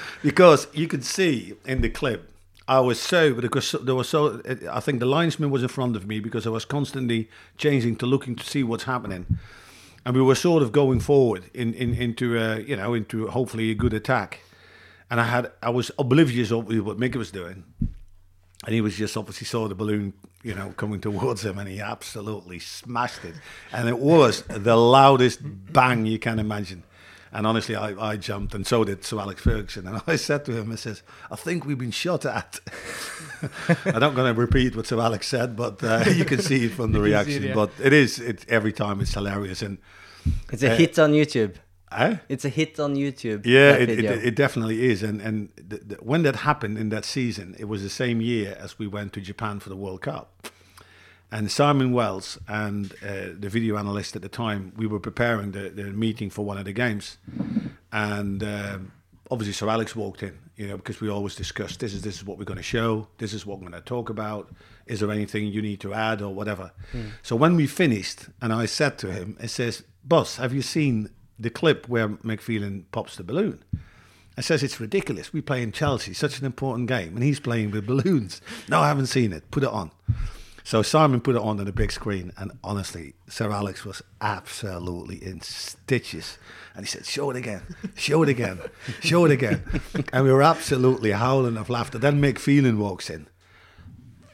because 0.22 0.68
you 0.72 0.88
could 0.88 1.04
see 1.04 1.54
in 1.66 1.82
the 1.82 1.90
clip, 1.90 2.30
I 2.66 2.78
was 2.78 3.00
so 3.00 3.34
because 3.34 3.72
there 3.72 3.96
was 3.96 4.08
so. 4.08 4.40
I 4.70 4.78
think 4.78 5.00
the 5.00 5.06
linesman 5.06 5.50
was 5.50 5.62
in 5.62 5.68
front 5.68 5.96
of 5.96 6.06
me 6.06 6.20
because 6.20 6.46
I 6.46 6.50
was 6.50 6.64
constantly 6.64 7.28
changing 7.58 7.96
to 7.96 8.06
looking 8.06 8.36
to 8.36 8.44
see 8.44 8.62
what's 8.62 8.84
happening, 8.84 9.38
and 10.06 10.14
we 10.14 10.22
were 10.22 10.36
sort 10.36 10.62
of 10.62 10.70
going 10.70 11.00
forward 11.00 11.44
in, 11.52 11.74
in 11.74 11.94
into 11.94 12.38
a, 12.38 12.60
you 12.60 12.76
know 12.76 12.94
into 12.94 13.26
hopefully 13.26 13.72
a 13.72 13.74
good 13.74 13.92
attack, 13.92 14.42
and 15.10 15.20
I 15.20 15.24
had 15.24 15.50
I 15.60 15.70
was 15.70 15.90
oblivious 15.98 16.52
of 16.52 16.68
what 16.86 16.96
Mickey 16.96 17.18
was 17.18 17.32
doing, 17.32 17.64
and 18.64 18.74
he 18.74 18.80
was 18.80 18.96
just 18.96 19.16
obviously 19.16 19.46
saw 19.46 19.68
the 19.68 19.74
balloon, 19.74 20.12
you 20.42 20.54
know, 20.54 20.70
coming 20.76 21.00
towards 21.00 21.44
him, 21.44 21.58
and 21.58 21.68
he 21.68 21.80
absolutely 21.80 22.58
smashed 22.58 23.24
it, 23.24 23.34
and 23.72 23.88
it 23.88 23.98
was 23.98 24.42
the 24.42 24.76
loudest 24.76 25.40
bang 25.42 26.06
you 26.06 26.18
can 26.18 26.38
imagine. 26.38 26.84
And 27.32 27.46
honestly, 27.46 27.76
I, 27.76 28.10
I 28.10 28.16
jumped, 28.16 28.54
and 28.54 28.66
so 28.66 28.82
did 28.82 29.04
Sir 29.04 29.20
Alex 29.20 29.42
Ferguson. 29.42 29.86
And 29.86 30.02
I 30.06 30.16
said 30.16 30.44
to 30.46 30.52
him, 30.52 30.72
I 30.72 30.74
says, 30.74 31.02
I 31.30 31.36
think 31.36 31.64
we've 31.64 31.78
been 31.78 31.92
shot 31.92 32.26
at. 32.26 32.58
I'm 33.86 34.00
not 34.00 34.16
going 34.16 34.34
to 34.34 34.40
repeat 34.40 34.74
what 34.74 34.86
Sir 34.86 34.98
Alex 35.00 35.28
said, 35.28 35.54
but 35.54 35.82
uh, 35.82 36.04
you 36.10 36.24
can 36.24 36.40
see 36.40 36.64
it 36.64 36.72
from 36.72 36.92
the 36.92 37.00
reaction. 37.00 37.44
it, 37.44 37.48
yeah. 37.48 37.54
But 37.54 37.70
it 37.80 37.92
is, 37.92 38.18
it, 38.18 38.44
every 38.48 38.72
time 38.72 39.00
it's 39.00 39.14
hilarious. 39.14 39.62
And 39.62 39.78
It's 40.50 40.62
a 40.62 40.74
hit 40.74 40.98
on 40.98 41.12
YouTube. 41.12 41.54
Eh? 41.92 42.16
It's 42.28 42.44
a 42.44 42.48
hit 42.48 42.78
on 42.78 42.94
YouTube. 42.94 43.46
Yeah, 43.46 43.72
it, 43.72 43.90
it, 43.90 44.04
it 44.04 44.34
definitely 44.36 44.90
is. 44.90 45.02
And 45.02 45.20
and 45.20 45.48
th 45.70 45.88
th 45.88 46.00
when 46.00 46.22
that 46.22 46.36
happened 46.36 46.78
in 46.78 46.88
that 46.90 47.04
season, 47.04 47.56
it 47.58 47.66
was 47.66 47.82
the 47.82 47.90
same 47.90 48.20
year 48.20 48.56
as 48.60 48.78
we 48.78 48.86
went 48.86 49.12
to 49.12 49.20
Japan 49.20 49.60
for 49.60 49.68
the 49.68 49.76
World 49.76 50.02
Cup. 50.02 50.26
And 51.32 51.50
Simon 51.50 51.92
Wells 51.92 52.38
and 52.48 52.92
uh, 53.02 53.28
the 53.38 53.48
video 53.48 53.76
analyst 53.76 54.16
at 54.16 54.22
the 54.22 54.28
time, 54.28 54.72
we 54.76 54.86
were 54.88 54.98
preparing 54.98 55.52
the, 55.52 55.70
the 55.70 55.84
meeting 55.84 56.28
for 56.28 56.44
one 56.44 56.58
of 56.58 56.64
the 56.64 56.72
games, 56.72 57.18
and 57.92 58.42
um, 58.42 58.92
obviously 59.30 59.52
Sir 59.52 59.68
Alex 59.68 59.94
walked 59.94 60.24
in, 60.24 60.36
you 60.56 60.66
know, 60.66 60.76
because 60.76 61.00
we 61.00 61.08
always 61.08 61.36
discuss 61.36 61.76
this 61.76 61.94
is 61.94 62.02
this 62.02 62.16
is 62.16 62.24
what 62.24 62.36
we're 62.36 62.44
going 62.52 62.64
to 62.66 62.72
show, 62.76 63.06
this 63.18 63.32
is 63.32 63.46
what 63.46 63.58
we're 63.58 63.70
going 63.70 63.80
to 63.80 63.88
talk 63.88 64.10
about. 64.10 64.50
Is 64.86 64.98
there 64.98 65.12
anything 65.12 65.46
you 65.46 65.62
need 65.62 65.80
to 65.80 65.94
add 65.94 66.20
or 66.20 66.34
whatever? 66.34 66.72
So 67.22 67.36
when 67.36 67.54
we 67.54 67.68
finished, 67.68 68.28
and 68.42 68.52
I 68.52 68.66
said 68.66 68.98
to 68.98 69.12
him, 69.12 69.36
"It 69.40 69.50
says, 69.50 69.84
boss, 70.02 70.36
have 70.38 70.52
you 70.52 70.62
seen 70.62 71.10
the 71.40 71.50
clip 71.50 71.88
where 71.88 72.08
Mick 72.08 72.40
Phelan 72.40 72.86
pops 72.92 73.16
the 73.16 73.24
balloon?" 73.24 73.62
I 74.36 74.42
says 74.42 74.62
it's 74.62 74.80
ridiculous. 74.80 75.32
We 75.32 75.40
play 75.40 75.62
in 75.62 75.72
Chelsea, 75.72 76.14
such 76.14 76.38
an 76.38 76.46
important 76.46 76.88
game, 76.88 77.14
and 77.14 77.22
he's 77.22 77.40
playing 77.40 77.72
with 77.72 77.86
balloons. 77.86 78.40
No, 78.68 78.80
I 78.80 78.88
haven't 78.88 79.06
seen 79.06 79.32
it. 79.32 79.50
Put 79.50 79.64
it 79.64 79.68
on. 79.68 79.90
So 80.62 80.82
Simon 80.82 81.20
put 81.20 81.34
it 81.34 81.42
on 81.42 81.58
on 81.58 81.64
the 81.64 81.72
big 81.72 81.90
screen, 81.90 82.32
and 82.36 82.52
honestly, 82.62 83.14
Sir 83.28 83.50
Alex 83.50 83.84
was 83.84 84.02
absolutely 84.20 85.16
in 85.16 85.40
stitches. 85.40 86.38
And 86.74 86.86
he 86.86 86.90
said, 86.90 87.06
"Show 87.06 87.30
it 87.30 87.36
again, 87.36 87.62
show 87.96 88.22
it 88.22 88.28
again, 88.28 88.60
show 89.00 89.24
it 89.24 89.32
again," 89.32 89.64
and 90.12 90.24
we 90.24 90.32
were 90.32 90.42
absolutely 90.42 91.10
howling 91.10 91.56
of 91.56 91.68
laughter. 91.70 91.98
Then 91.98 92.20
Mick 92.20 92.38
walks 92.78 93.10
in. 93.10 93.26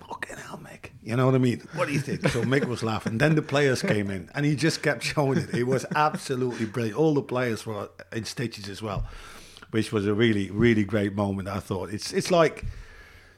Fucking 0.06 0.36
hell. 0.36 0.60
You 1.06 1.14
know 1.16 1.26
what 1.26 1.36
I 1.36 1.38
mean? 1.38 1.62
What 1.76 1.86
do 1.86 1.94
you 1.94 2.00
think? 2.00 2.26
So 2.28 2.42
Mick 2.42 2.64
was 2.64 2.82
laughing. 2.82 3.18
Then 3.18 3.36
the 3.36 3.42
players 3.42 3.80
came 3.80 4.10
in, 4.10 4.28
and 4.34 4.44
he 4.44 4.56
just 4.56 4.82
kept 4.82 5.04
showing 5.04 5.38
it. 5.38 5.54
It 5.54 5.62
was 5.64 5.86
absolutely 5.94 6.66
brilliant. 6.66 6.98
All 6.98 7.14
the 7.14 7.22
players 7.22 7.64
were 7.64 7.88
in 8.12 8.24
stitches 8.24 8.68
as 8.68 8.82
well, 8.82 9.04
which 9.70 9.92
was 9.92 10.04
a 10.06 10.14
really, 10.14 10.50
really 10.50 10.82
great 10.84 11.14
moment. 11.14 11.46
I 11.48 11.60
thought 11.60 11.90
it's 11.90 12.12
it's 12.12 12.32
like 12.32 12.64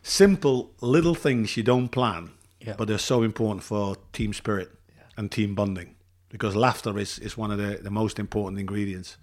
simple 0.03 0.71
little 0.81 1.15
things 1.15 1.57
you 1.57 1.63
don't 1.63 1.89
plan, 1.91 2.31
Yeah. 2.61 2.75
but 2.79 2.89
they're 2.89 2.99
so 2.99 3.23
important 3.23 3.63
for 3.65 3.97
team 4.13 4.33
spirit 4.33 4.71
and 5.17 5.31
team 5.31 5.55
bonding 5.55 5.95
because 6.31 6.57
laughter 6.57 6.99
is, 6.99 7.19
is 7.19 7.37
one 7.37 7.51
of 7.51 7.59
the, 7.59 7.79
the 7.83 7.91
most 7.91 8.19
important 8.19 8.59
ingredients. 8.61 9.19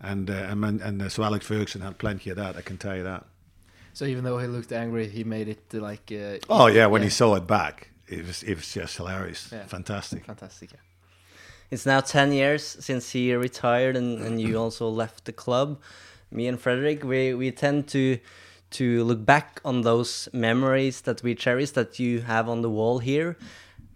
And 0.00 0.30
uh, 0.30 0.34
and, 0.50 0.64
and 0.80 1.02
uh, 1.02 1.08
so 1.08 1.22
Alex 1.22 1.46
Ferguson 1.46 1.80
had 1.82 1.98
plenty 1.98 2.30
of 2.30 2.36
that. 2.36 2.56
I 2.56 2.62
can 2.62 2.76
tell 2.78 2.96
you 2.96 3.04
that. 3.04 3.24
So 3.94 4.04
even 4.06 4.24
though 4.24 4.38
he 4.38 4.46
looked 4.46 4.72
angry, 4.72 5.06
he 5.08 5.24
made 5.24 5.48
it 5.48 5.62
uh, 5.74 5.80
like. 5.80 6.10
Uh, 6.10 6.38
Oh 6.48 6.66
yeah, 6.66 6.86
when 6.86 7.02
he 7.02 7.10
saw 7.10 7.34
it 7.36 7.46
back, 7.46 7.90
it 8.08 8.26
was 8.26 8.42
it 8.42 8.54
was 8.54 8.72
just 8.72 8.96
hilarious, 8.96 9.50
Yeah. 9.52 9.66
fantastic. 9.66 10.24
Fantastic. 10.26 10.72
Yeah. 10.72 10.80
It's 11.70 11.86
now 11.86 12.00
10 12.00 12.32
years 12.32 12.62
since 12.80 13.10
he 13.12 13.34
retired 13.34 13.96
and, 13.96 14.20
and 14.20 14.40
you 14.40 14.56
also 14.64 14.88
left 14.88 15.24
the 15.24 15.32
club. 15.32 15.78
Me 16.30 16.46
and 16.48 16.58
Fredrik, 16.60 17.04
we, 17.04 17.34
we 17.34 17.50
tend 17.50 17.88
to 17.88 18.18
to 18.70 19.04
look 19.04 19.22
back 19.26 19.60
on 19.64 19.82
those 19.82 20.28
memories 20.32 21.02
that 21.02 21.22
we 21.22 21.34
cherish 21.34 21.72
that 21.72 21.98
you 21.98 22.22
have 22.22 22.48
on 22.48 22.62
the 22.62 22.70
wall 22.70 23.00
here. 23.00 23.36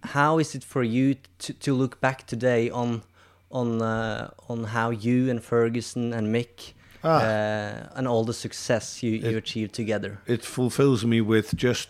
How 0.03 0.39
is 0.39 0.55
it 0.55 0.63
for 0.63 0.83
you 0.83 1.15
to, 1.39 1.53
to 1.55 1.73
look 1.75 1.99
back 2.01 2.27
today 2.27 2.69
on 2.71 3.03
on 3.51 3.81
uh, 3.81 4.31
on 4.49 4.65
how 4.65 4.91
you 4.91 5.31
and 5.31 5.43
Ferguson 5.43 6.13
and 6.13 6.29
Mick 6.35 6.75
Ah. 7.07 7.19
uh, 7.19 7.89
and 7.97 8.09
all 8.09 8.25
the 8.25 8.35
success 8.35 9.03
you, 9.03 9.13
you 9.13 9.37
achieved 9.37 9.75
together? 9.75 10.19
It 10.27 10.45
fulfills 10.45 11.05
me 11.05 11.21
with 11.21 11.55
just 11.55 11.89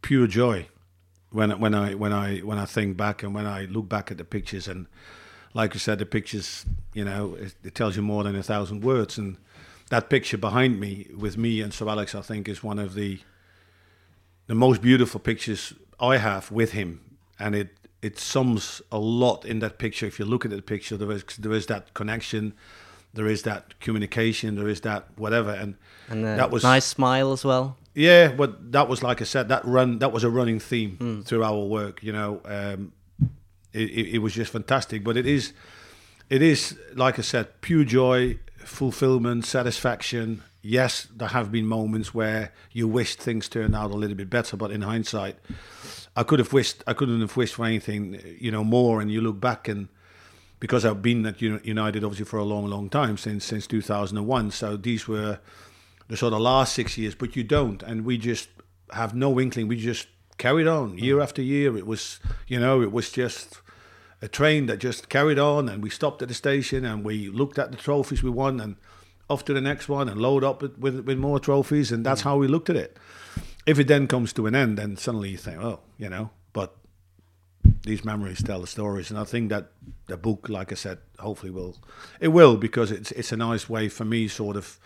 pure 0.00 0.26
joy 0.26 0.68
when 1.30 1.50
when 1.60 1.74
I 1.74 1.94
when 1.94 2.12
I 2.12 2.38
when 2.38 2.58
I 2.58 2.64
think 2.64 2.96
back 2.96 3.22
and 3.22 3.34
when 3.34 3.46
I 3.46 3.66
look 3.66 3.88
back 3.88 4.10
at 4.10 4.16
the 4.16 4.24
pictures 4.24 4.68
and 4.68 4.86
like 5.56 5.72
you 5.72 5.80
said, 5.80 5.98
the 5.98 6.06
pictures, 6.06 6.66
you 6.92 7.04
know, 7.04 7.34
it, 7.34 7.54
it 7.64 7.74
tells 7.74 7.96
you 7.96 8.02
more 8.02 8.22
than 8.24 8.36
a 8.36 8.42
thousand 8.42 8.82
words. 8.84 9.16
And 9.16 9.38
that 9.88 10.10
picture 10.10 10.36
behind 10.36 10.78
me 10.78 11.08
with 11.16 11.38
me 11.38 11.62
and 11.62 11.72
Sir 11.72 11.88
Alex, 11.88 12.14
I 12.14 12.20
think, 12.20 12.46
is 12.48 12.62
one 12.62 12.78
of 12.78 12.94
the 12.94 13.20
the 14.48 14.54
most 14.54 14.80
beautiful 14.80 15.18
pictures 15.18 15.72
I 15.98 16.18
have 16.18 16.52
with 16.52 16.72
him, 16.72 17.00
and 17.38 17.54
it 17.54 17.70
it 18.02 18.18
sums 18.18 18.82
a 18.92 18.98
lot 18.98 19.44
in 19.44 19.58
that 19.60 19.78
picture. 19.78 20.06
If 20.06 20.18
you 20.18 20.24
look 20.24 20.44
at 20.44 20.50
the 20.50 20.62
picture, 20.62 20.96
there 20.96 21.10
is 21.10 21.24
there 21.38 21.52
is 21.52 21.66
that 21.66 21.94
connection, 21.94 22.52
there 23.16 23.26
is 23.26 23.42
that 23.42 23.78
communication, 23.80 24.54
there 24.54 24.68
is 24.68 24.80
that 24.82 25.08
whatever, 25.16 25.50
and, 25.50 25.74
And 26.08 26.24
that 26.24 26.50
was 26.50 26.62
nice 26.62 26.84
smile 26.84 27.32
as 27.32 27.44
well. 27.44 27.76
yeah, 27.94 28.28
but 28.32 28.70
that 28.72 28.88
was 28.88 29.02
like 29.02 29.20
I 29.20 29.24
said, 29.24 29.48
that 29.48 29.64
run 29.64 29.98
that 29.98 30.12
was 30.12 30.22
a 30.24 30.30
running 30.30 30.60
theme 30.60 31.22
through 31.26 31.42
our 31.42 31.64
work. 31.66 32.02
You 32.02 32.12
know, 32.12 32.40
um, 32.44 32.92
it, 33.72 33.88
it, 33.90 34.06
it 34.14 34.18
was 34.18 34.32
just 34.34 34.52
fantastic. 34.52 35.02
But 35.02 35.16
it 35.16 35.26
is, 35.26 35.52
it 36.30 36.42
is 36.42 36.78
like 36.94 37.18
I 37.18 37.22
said, 37.22 37.46
pure 37.60 37.84
joy, 37.84 38.38
fulfillment, 38.58 39.44
satisfaction. 39.44 40.42
Yes, 40.62 41.06
there 41.14 41.28
have 41.28 41.50
been 41.52 41.66
moments 41.66 42.12
where 42.12 42.52
you 42.72 42.88
wished 42.88 43.18
things 43.20 43.48
turned 43.48 43.74
out 43.74 43.90
a 43.92 43.94
little 43.94 44.16
bit 44.16 44.28
better, 44.28 44.56
but 44.56 44.70
in 44.70 44.82
hindsight, 44.82 45.36
I 46.16 46.22
could 46.24 46.38
have 46.40 46.52
wished 46.52 46.82
I 46.86 46.92
couldn't 46.92 47.20
have 47.20 47.36
wished 47.36 47.54
for 47.54 47.64
anything, 47.64 48.20
you 48.40 48.50
know, 48.50 48.64
more. 48.64 49.00
And 49.00 49.10
you 49.10 49.20
look 49.20 49.40
back 49.40 49.68
and 49.68 49.88
because 50.60 50.84
I've 50.84 51.02
been 51.02 51.24
at 51.26 51.40
United 51.40 52.04
obviously 52.04 52.24
for 52.24 52.38
a 52.38 52.44
long, 52.44 52.66
long 52.66 52.88
time 52.88 53.16
since 53.16 53.44
since 53.44 53.66
2001. 53.66 54.50
So 54.50 54.76
these 54.76 55.06
were 55.06 55.38
the 56.08 56.16
sort 56.16 56.32
of 56.32 56.40
last 56.40 56.74
six 56.74 56.96
years, 56.96 57.14
but 57.14 57.36
you 57.36 57.44
don't, 57.44 57.82
and 57.82 58.04
we 58.04 58.16
just 58.18 58.48
have 58.92 59.14
no 59.14 59.38
inkling. 59.40 59.68
We 59.68 59.76
just 59.76 60.08
carried 60.38 60.66
on 60.66 60.96
mm. 60.96 61.02
year 61.02 61.20
after 61.20 61.42
year. 61.42 61.76
It 61.76 61.86
was, 61.86 62.20
you 62.46 62.60
know, 62.60 62.82
it 62.82 62.92
was 62.92 63.10
just 63.10 63.60
a 64.22 64.28
train 64.28 64.66
that 64.66 64.78
just 64.78 65.08
carried 65.08 65.38
on, 65.38 65.68
and 65.68 65.82
we 65.82 65.90
stopped 65.90 66.22
at 66.22 66.28
the 66.28 66.34
station 66.34 66.84
and 66.84 67.04
we 67.04 67.28
looked 67.28 67.58
at 67.58 67.70
the 67.70 67.76
trophies 67.76 68.22
we 68.22 68.30
won, 68.30 68.60
and 68.60 68.76
off 69.28 69.44
to 69.44 69.52
the 69.52 69.60
next 69.60 69.88
one, 69.88 70.08
and 70.08 70.20
load 70.20 70.44
up 70.44 70.62
with 70.62 70.78
with, 70.78 71.00
with 71.00 71.18
more 71.18 71.40
trophies, 71.40 71.92
and 71.92 72.04
that's 72.06 72.22
mm. 72.22 72.24
how 72.24 72.36
we 72.36 72.46
looked 72.46 72.70
at 72.70 72.76
it. 72.76 72.96
If 73.66 73.80
it 73.80 73.88
then 73.88 74.06
comes 74.06 74.32
to 74.34 74.46
an 74.46 74.54
end, 74.54 74.78
then 74.78 74.96
suddenly 74.96 75.30
you 75.30 75.36
think, 75.36 75.60
oh, 75.60 75.80
you 75.98 76.08
know, 76.08 76.30
these 77.86 78.04
memories 78.04 78.42
tell 78.42 78.60
the 78.60 78.66
stories, 78.66 79.10
and 79.10 79.18
I 79.18 79.24
think 79.24 79.48
that 79.50 79.68
the 80.06 80.16
book, 80.16 80.48
like 80.48 80.72
I 80.72 80.74
said, 80.74 80.98
hopefully 81.18 81.52
will, 81.52 81.76
it 82.20 82.28
will 82.28 82.56
because 82.56 82.90
it's 82.90 83.12
it's 83.12 83.32
a 83.32 83.36
nice 83.36 83.68
way 83.70 83.88
for 83.88 84.04
me, 84.04 84.28
sort 84.28 84.56
of, 84.56 84.78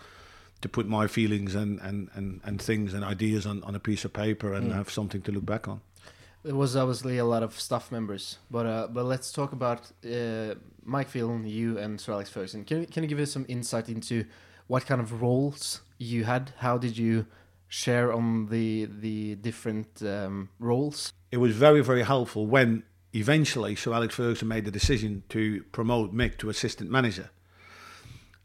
to 0.61 0.69
put 0.69 0.87
my 0.87 1.07
feelings 1.07 1.55
and 1.55 1.79
and 1.81 2.09
and, 2.13 2.41
and 2.43 2.61
things 2.61 2.93
and 2.93 3.03
ideas 3.03 3.45
on, 3.45 3.63
on 3.63 3.75
a 3.75 3.79
piece 3.79 4.05
of 4.05 4.13
paper 4.13 4.53
and 4.53 4.71
have 4.71 4.89
something 4.89 5.21
to 5.23 5.31
look 5.31 5.45
back 5.45 5.67
on. 5.67 5.81
There 6.43 6.55
was 6.55 6.75
obviously 6.75 7.17
a 7.17 7.25
lot 7.25 7.43
of 7.43 7.59
staff 7.59 7.91
members, 7.91 8.37
but 8.49 8.65
uh, 8.65 8.87
but 8.87 9.05
let's 9.05 9.31
talk 9.31 9.51
about 9.51 9.91
uh, 10.05 10.55
Mike 10.83 11.09
Phelan, 11.09 11.45
you 11.45 11.77
and 11.77 11.99
Sir 11.99 12.13
Alex 12.13 12.29
Ferguson. 12.29 12.63
Can 12.65 12.81
you, 12.81 12.87
can 12.87 13.03
you 13.03 13.09
give 13.09 13.19
us 13.19 13.31
some 13.31 13.45
insight 13.47 13.89
into 13.89 14.25
what 14.67 14.85
kind 14.85 15.01
of 15.01 15.21
roles 15.21 15.81
you 15.97 16.23
had? 16.23 16.53
How 16.57 16.77
did 16.77 16.97
you 16.97 17.25
share 17.67 18.13
on 18.13 18.47
the 18.47 18.85
the 18.85 19.35
different 19.35 20.01
um, 20.03 20.49
roles? 20.59 21.13
It 21.31 21.37
was 21.37 21.55
very 21.55 21.81
very 21.81 22.03
helpful 22.03 22.45
when 22.45 22.83
eventually 23.13 23.75
Sir 23.75 23.93
Alex 23.93 24.15
Ferguson 24.15 24.47
made 24.47 24.65
the 24.65 24.71
decision 24.71 25.23
to 25.29 25.63
promote 25.71 26.13
Mick 26.13 26.37
to 26.39 26.49
assistant 26.49 26.89
manager 26.89 27.29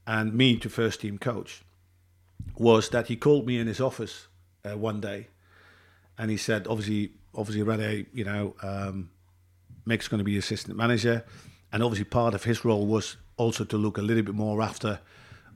and 0.06 0.34
me 0.34 0.56
to 0.58 0.68
first 0.68 1.00
team 1.00 1.18
coach. 1.18 1.62
Was 2.56 2.88
that 2.90 3.08
he 3.08 3.16
called 3.16 3.46
me 3.46 3.58
in 3.58 3.66
his 3.66 3.80
office 3.80 4.28
uh, 4.64 4.76
one 4.76 5.00
day, 5.00 5.28
and 6.16 6.30
he 6.30 6.36
said, 6.36 6.66
obviously, 6.68 7.12
obviously, 7.34 7.62
Rene, 7.62 8.06
you 8.12 8.24
know, 8.24 8.54
um, 8.62 9.10
Mick's 9.86 10.08
going 10.08 10.18
to 10.18 10.24
be 10.24 10.38
assistant 10.38 10.76
manager, 10.76 11.24
and 11.72 11.82
obviously 11.82 12.04
part 12.04 12.34
of 12.34 12.44
his 12.44 12.64
role 12.64 12.86
was 12.86 13.16
also 13.36 13.64
to 13.64 13.76
look 13.76 13.98
a 13.98 14.02
little 14.02 14.22
bit 14.22 14.34
more 14.34 14.62
after 14.62 15.00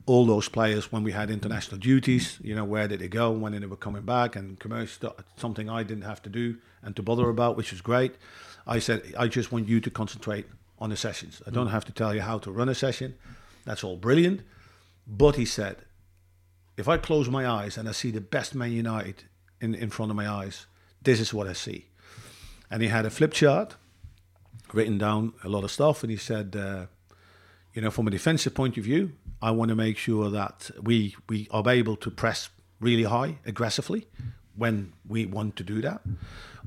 all 0.07 0.27
those 0.27 0.49
players 0.49 0.91
when 0.91 1.03
we 1.03 1.13
had 1.13 1.31
international 1.31 1.79
duties. 1.79 2.39
You 2.43 2.55
know, 2.55 2.65
where 2.65 2.89
did 2.89 3.01
they 3.01 3.09
go 3.09 3.31
when 3.31 3.59
they 3.59 3.67
were 3.67 3.77
coming 3.77 4.03
back, 4.03 4.37
and 4.37 4.59
commercial 4.59 5.17
something 5.37 5.71
I 5.71 5.83
didn't 5.83 6.05
have 6.05 6.23
to 6.23 6.31
do 6.31 6.57
and 6.83 6.95
to 6.97 7.03
bother 7.03 7.29
about, 7.29 7.57
which 7.57 7.73
was 7.73 7.81
great. 7.81 8.15
I 8.67 8.79
said, 8.79 9.15
I 9.19 9.29
just 9.29 9.53
want 9.53 9.69
you 9.69 9.81
to 9.81 9.91
concentrate 9.91 10.47
on 10.79 10.91
the 10.91 10.97
sessions. 10.97 11.43
I 11.47 11.51
don't 11.51 11.69
have 11.69 11.85
to 11.87 11.93
tell 11.93 12.15
you 12.15 12.23
how 12.23 12.39
to 12.39 12.51
run 12.51 12.69
a 12.69 12.75
session. 12.75 13.15
That's 13.65 13.85
all 13.85 13.97
brilliant. 13.97 14.43
But 15.07 15.37
he 15.37 15.45
said, 15.45 15.77
if 16.77 16.89
I 16.89 16.97
close 16.97 17.29
my 17.29 17.47
eyes 17.47 17.77
and 17.77 17.89
I 17.89 17.93
see 17.93 18.11
the 18.11 18.21
best 18.21 18.55
Man 18.55 18.73
United 18.73 19.25
in, 19.61 19.75
in 19.75 19.91
front 19.91 20.11
of 20.11 20.17
my 20.17 20.29
eyes, 20.29 20.67
this 21.03 21.21
is 21.21 21.35
what 21.35 21.47
I 21.47 21.53
see. 21.53 21.87
And 22.71 22.83
he 22.83 22.89
had 22.89 23.05
a 23.05 23.11
flip 23.11 23.33
chart, 23.33 23.77
written 24.73 24.99
down 24.99 25.33
a 25.45 25.49
lot 25.49 25.65
of 25.65 25.71
stuff, 25.71 26.03
and 26.03 26.11
he 26.11 26.17
said, 26.17 26.57
uh, 26.57 26.87
you 27.75 27.83
know, 27.83 27.91
from 27.91 28.07
a 28.07 28.11
defensive 28.11 28.55
point 28.55 28.79
of 28.79 28.85
view, 28.85 29.13
I 29.43 29.51
want 29.51 29.71
to 29.71 29.75
make 29.75 29.97
sure 29.97 30.31
that 30.31 30.71
we 30.81 31.17
we 31.29 31.49
are 31.51 31.69
able 31.69 31.97
to 31.97 32.11
press 32.11 32.51
really 32.79 33.05
high, 33.05 33.39
aggressively, 33.45 34.07
when 34.57 34.93
we 35.09 35.27
want 35.27 35.57
to 35.57 35.65
do 35.65 35.81
that. 35.83 36.03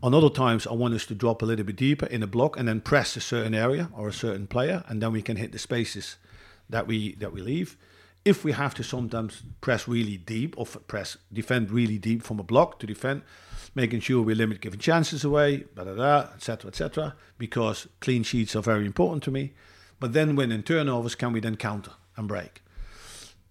On 0.04 0.14
other 0.14 0.30
times, 0.30 0.68
I 0.68 0.74
want 0.74 0.94
us 0.94 1.06
to 1.06 1.16
drop 1.16 1.42
a 1.42 1.46
little 1.46 1.64
bit 1.64 1.78
deeper 1.78 2.06
in 2.08 2.22
a 2.22 2.28
block 2.28 2.58
and 2.58 2.68
then 2.68 2.82
press 2.82 3.16
a 3.16 3.22
certain 3.22 3.56
area 3.56 3.90
or 3.94 4.10
a 4.10 4.14
certain 4.14 4.48
player, 4.48 4.84
and 4.90 5.02
then 5.02 5.14
we 5.14 5.22
can 5.22 5.38
hit 5.38 5.54
the 5.54 5.58
spaces 5.58 6.18
that 6.70 6.86
we 6.88 7.16
that 7.16 7.32
we 7.32 7.42
leave. 7.42 7.78
If 8.26 8.44
we 8.44 8.52
have 8.52 8.74
to 8.76 8.84
sometimes 8.84 9.44
press 9.62 9.88
really 9.88 10.18
deep 10.18 10.56
or 10.58 10.66
press 10.66 11.16
defend 11.32 11.72
really 11.72 11.98
deep 11.98 12.22
from 12.22 12.38
a 12.38 12.44
block 12.44 12.80
to 12.80 12.86
defend, 12.86 13.22
making 13.76 14.02
sure 14.02 14.22
we 14.22 14.36
limit 14.36 14.60
giving 14.60 14.82
chances 14.82 15.24
away, 15.24 15.64
da 15.74 15.86
da 15.86 15.96
da, 15.96 16.34
etc. 16.36 16.68
etc. 16.68 17.16
Because 17.38 17.88
clean 18.02 18.24
sheets 18.24 18.58
are 18.58 18.62
very 18.62 18.86
important 18.86 19.24
to 19.24 19.32
me. 19.32 19.54
But 20.02 20.12
then 20.12 20.36
when 20.36 20.52
in 20.52 20.64
turnovers, 20.64 21.16
can 21.16 21.32
we 21.32 21.40
then 21.40 21.56
counter 21.56 21.94
and 22.18 22.28
break? 22.28 22.62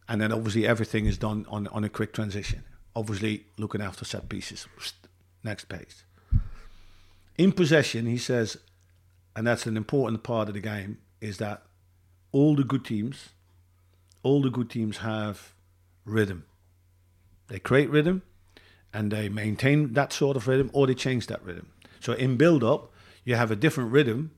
And 0.06 0.20
then 0.20 0.32
obviously 0.32 0.66
everything 0.66 1.06
is 1.06 1.16
done 1.16 1.46
on, 1.48 1.66
on 1.68 1.82
a 1.82 1.88
quick 1.88 2.12
transition. 2.12 2.62
Obviously 2.94 3.46
looking 3.56 3.80
after 3.80 4.04
set 4.04 4.28
pieces. 4.28 4.66
Next 5.42 5.70
page. 5.70 6.04
In 7.42 7.50
possession, 7.50 8.06
he 8.06 8.18
says, 8.18 8.56
and 9.34 9.44
that's 9.44 9.66
an 9.66 9.76
important 9.76 10.22
part 10.22 10.46
of 10.46 10.54
the 10.54 10.60
game, 10.60 10.98
is 11.20 11.38
that 11.38 11.64
all 12.30 12.54
the 12.54 12.62
good 12.62 12.84
teams, 12.84 13.30
all 14.22 14.42
the 14.42 14.48
good 14.48 14.70
teams 14.70 14.98
have 14.98 15.52
rhythm. 16.04 16.44
They 17.48 17.58
create 17.58 17.90
rhythm 17.90 18.22
and 18.94 19.10
they 19.10 19.28
maintain 19.28 19.94
that 19.94 20.12
sort 20.12 20.36
of 20.36 20.46
rhythm 20.46 20.70
or 20.72 20.86
they 20.86 20.94
change 20.94 21.26
that 21.26 21.44
rhythm. 21.44 21.66
So 21.98 22.12
in 22.12 22.36
build 22.36 22.62
up, 22.62 22.92
you 23.24 23.34
have 23.34 23.50
a 23.50 23.56
different 23.56 23.90
rhythm 23.90 24.30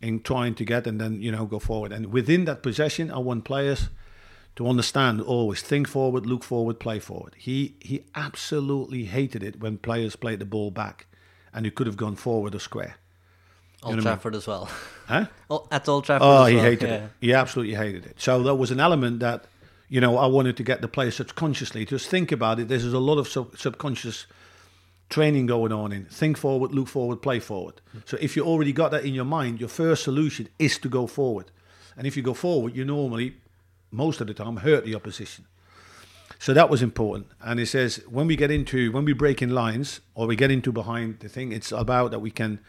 in 0.00 0.22
trying 0.22 0.54
to 0.54 0.64
get 0.64 0.86
and 0.86 0.98
then, 0.98 1.20
you 1.20 1.30
know, 1.30 1.44
go 1.44 1.58
forward. 1.58 1.92
And 1.92 2.06
within 2.06 2.46
that 2.46 2.62
possession, 2.62 3.10
I 3.10 3.18
want 3.18 3.44
players 3.44 3.90
to 4.56 4.66
understand 4.66 5.20
always 5.20 5.60
think 5.60 5.86
forward, 5.86 6.24
look 6.24 6.44
forward, 6.44 6.80
play 6.80 6.98
forward. 6.98 7.34
He 7.36 7.76
he 7.80 8.06
absolutely 8.14 9.04
hated 9.04 9.42
it 9.42 9.60
when 9.60 9.76
players 9.76 10.16
played 10.16 10.38
the 10.38 10.46
ball 10.46 10.70
back 10.70 11.08
and 11.52 11.64
you 11.64 11.70
could 11.70 11.86
have 11.86 11.96
gone 11.96 12.16
forward 12.16 12.54
or 12.54 12.58
square. 12.58 12.96
Old 13.82 13.82
know 13.82 13.88
what 13.88 13.92
I 13.92 13.96
mean? 13.96 14.02
Trafford 14.02 14.34
as 14.34 14.46
well. 14.46 14.70
Huh? 15.06 15.26
Oh, 15.50 15.66
at 15.70 15.88
Old 15.88 16.04
Trafford. 16.04 16.26
Oh, 16.26 16.44
he 16.44 16.56
well. 16.56 16.64
hated 16.64 16.88
yeah. 16.88 16.94
it. 16.96 17.10
He 17.20 17.32
absolutely 17.32 17.74
hated 17.74 18.04
it. 18.04 18.20
So 18.20 18.42
there 18.42 18.54
was 18.54 18.70
an 18.70 18.80
element 18.80 19.20
that, 19.20 19.44
you 19.88 20.00
know, 20.00 20.18
I 20.18 20.26
wanted 20.26 20.56
to 20.58 20.62
get 20.62 20.82
the 20.82 20.88
players 20.88 21.16
subconsciously 21.16 21.86
just 21.86 22.08
think 22.08 22.32
about 22.32 22.60
it. 22.60 22.68
There's 22.68 22.84
a 22.84 22.98
lot 22.98 23.18
of 23.18 23.28
sub- 23.28 23.56
subconscious 23.56 24.26
training 25.08 25.46
going 25.46 25.72
on 25.72 25.92
in 25.92 26.04
think 26.06 26.36
forward, 26.36 26.72
look 26.72 26.88
forward, 26.88 27.22
play 27.22 27.40
forward. 27.40 27.80
So 28.04 28.18
if 28.20 28.36
you 28.36 28.44
already 28.44 28.72
got 28.72 28.90
that 28.90 29.04
in 29.04 29.14
your 29.14 29.24
mind, 29.24 29.60
your 29.60 29.68
first 29.68 30.04
solution 30.04 30.48
is 30.58 30.78
to 30.78 30.88
go 30.88 31.06
forward. 31.06 31.50
And 31.96 32.06
if 32.06 32.16
you 32.16 32.22
go 32.22 32.34
forward, 32.34 32.76
you 32.76 32.84
normally, 32.84 33.36
most 33.90 34.20
of 34.20 34.26
the 34.26 34.34
time, 34.34 34.58
hurt 34.58 34.84
the 34.84 34.94
opposition. 34.94 35.46
So 36.38 36.54
that 36.54 36.70
was 36.70 36.82
important. 36.82 37.26
And 37.40 37.58
he 37.58 37.66
says 37.66 37.96
when 38.08 38.26
we 38.26 38.36
get 38.36 38.50
into 38.50 38.92
when 38.92 39.04
we 39.04 39.12
break 39.12 39.42
in 39.42 39.50
lines 39.50 40.00
or 40.14 40.26
we 40.26 40.36
get 40.36 40.50
into 40.50 40.72
behind 40.72 41.20
the 41.20 41.28
thing, 41.28 41.52
it's 41.52 41.72
about 41.72 42.10
that 42.12 42.20
we 42.20 42.30
can 42.30 42.60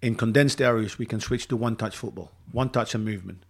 in 0.00 0.16
condensed 0.16 0.60
areas 0.60 0.98
we 0.98 1.06
can 1.06 1.20
switch 1.20 1.46
to 1.48 1.56
one 1.56 1.76
touch 1.76 1.96
football, 1.96 2.32
one 2.50 2.68
touch 2.68 2.94
and 2.94 3.04
movement. 3.04 3.44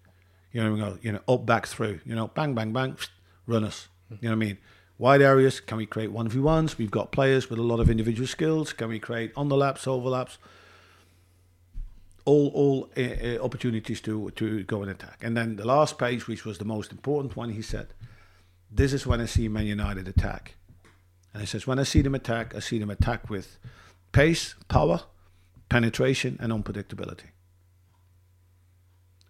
You 0.53 0.63
know, 0.63 0.73
we 0.73 0.79
go, 0.79 0.99
you 1.01 1.13
know, 1.13 1.21
up, 1.27 1.47
back, 1.47 1.67
through. 1.67 2.01
You 2.05 2.15
know, 2.15 2.29
bang, 2.29 2.55
bang, 2.55 2.75
bang, 2.75 2.99
runners. 3.47 3.89
You 4.11 4.29
know 4.29 4.29
what 4.29 4.33
I 4.33 4.47
mean? 4.47 4.59
Wide 4.99 5.23
areas, 5.23 5.61
can 5.61 5.79
we 5.79 5.87
create 5.87 6.13
one 6.13 6.29
v 6.29 6.39
ones? 6.39 6.77
We've 6.77 6.91
got 6.91 7.11
players 7.11 7.49
with 7.49 7.59
a 7.59 7.63
lot 7.63 7.81
of 7.81 7.89
individual 7.89 8.27
skills. 8.27 8.75
Can 8.75 8.89
we 8.89 8.99
create 8.99 9.35
underlaps, 9.35 9.89
overlaps? 9.89 10.37
All, 12.25 12.49
all 12.55 12.91
uh, 12.97 13.43
opportunities 13.43 14.01
to 14.03 14.31
to 14.33 14.63
go 14.65 14.83
and 14.83 14.91
attack. 14.91 15.25
And 15.25 15.37
then 15.37 15.57
the 15.57 15.65
last 15.65 15.99
page, 15.99 16.29
which 16.29 16.45
was 16.45 16.59
the 16.59 16.65
most 16.65 16.93
important 16.93 17.35
one, 17.35 17.51
he 17.51 17.63
said, 17.63 17.89
"This 18.75 18.93
is 18.93 19.07
when 19.07 19.21
I 19.21 19.27
see 19.27 19.49
Man 19.49 19.67
United 19.67 20.09
attack." 20.09 20.57
And 21.33 21.41
he 21.43 21.47
says, 21.47 21.67
"When 21.67 21.79
I 21.79 21.85
see 21.85 22.03
them 22.03 22.15
attack, 22.15 22.55
I 22.55 22.61
see 22.61 22.79
them 22.79 22.91
attack 22.91 23.31
with 23.31 23.59
pace, 24.13 24.55
power, 24.69 25.03
penetration, 25.69 26.39
and 26.41 26.53
unpredictability." 26.53 27.31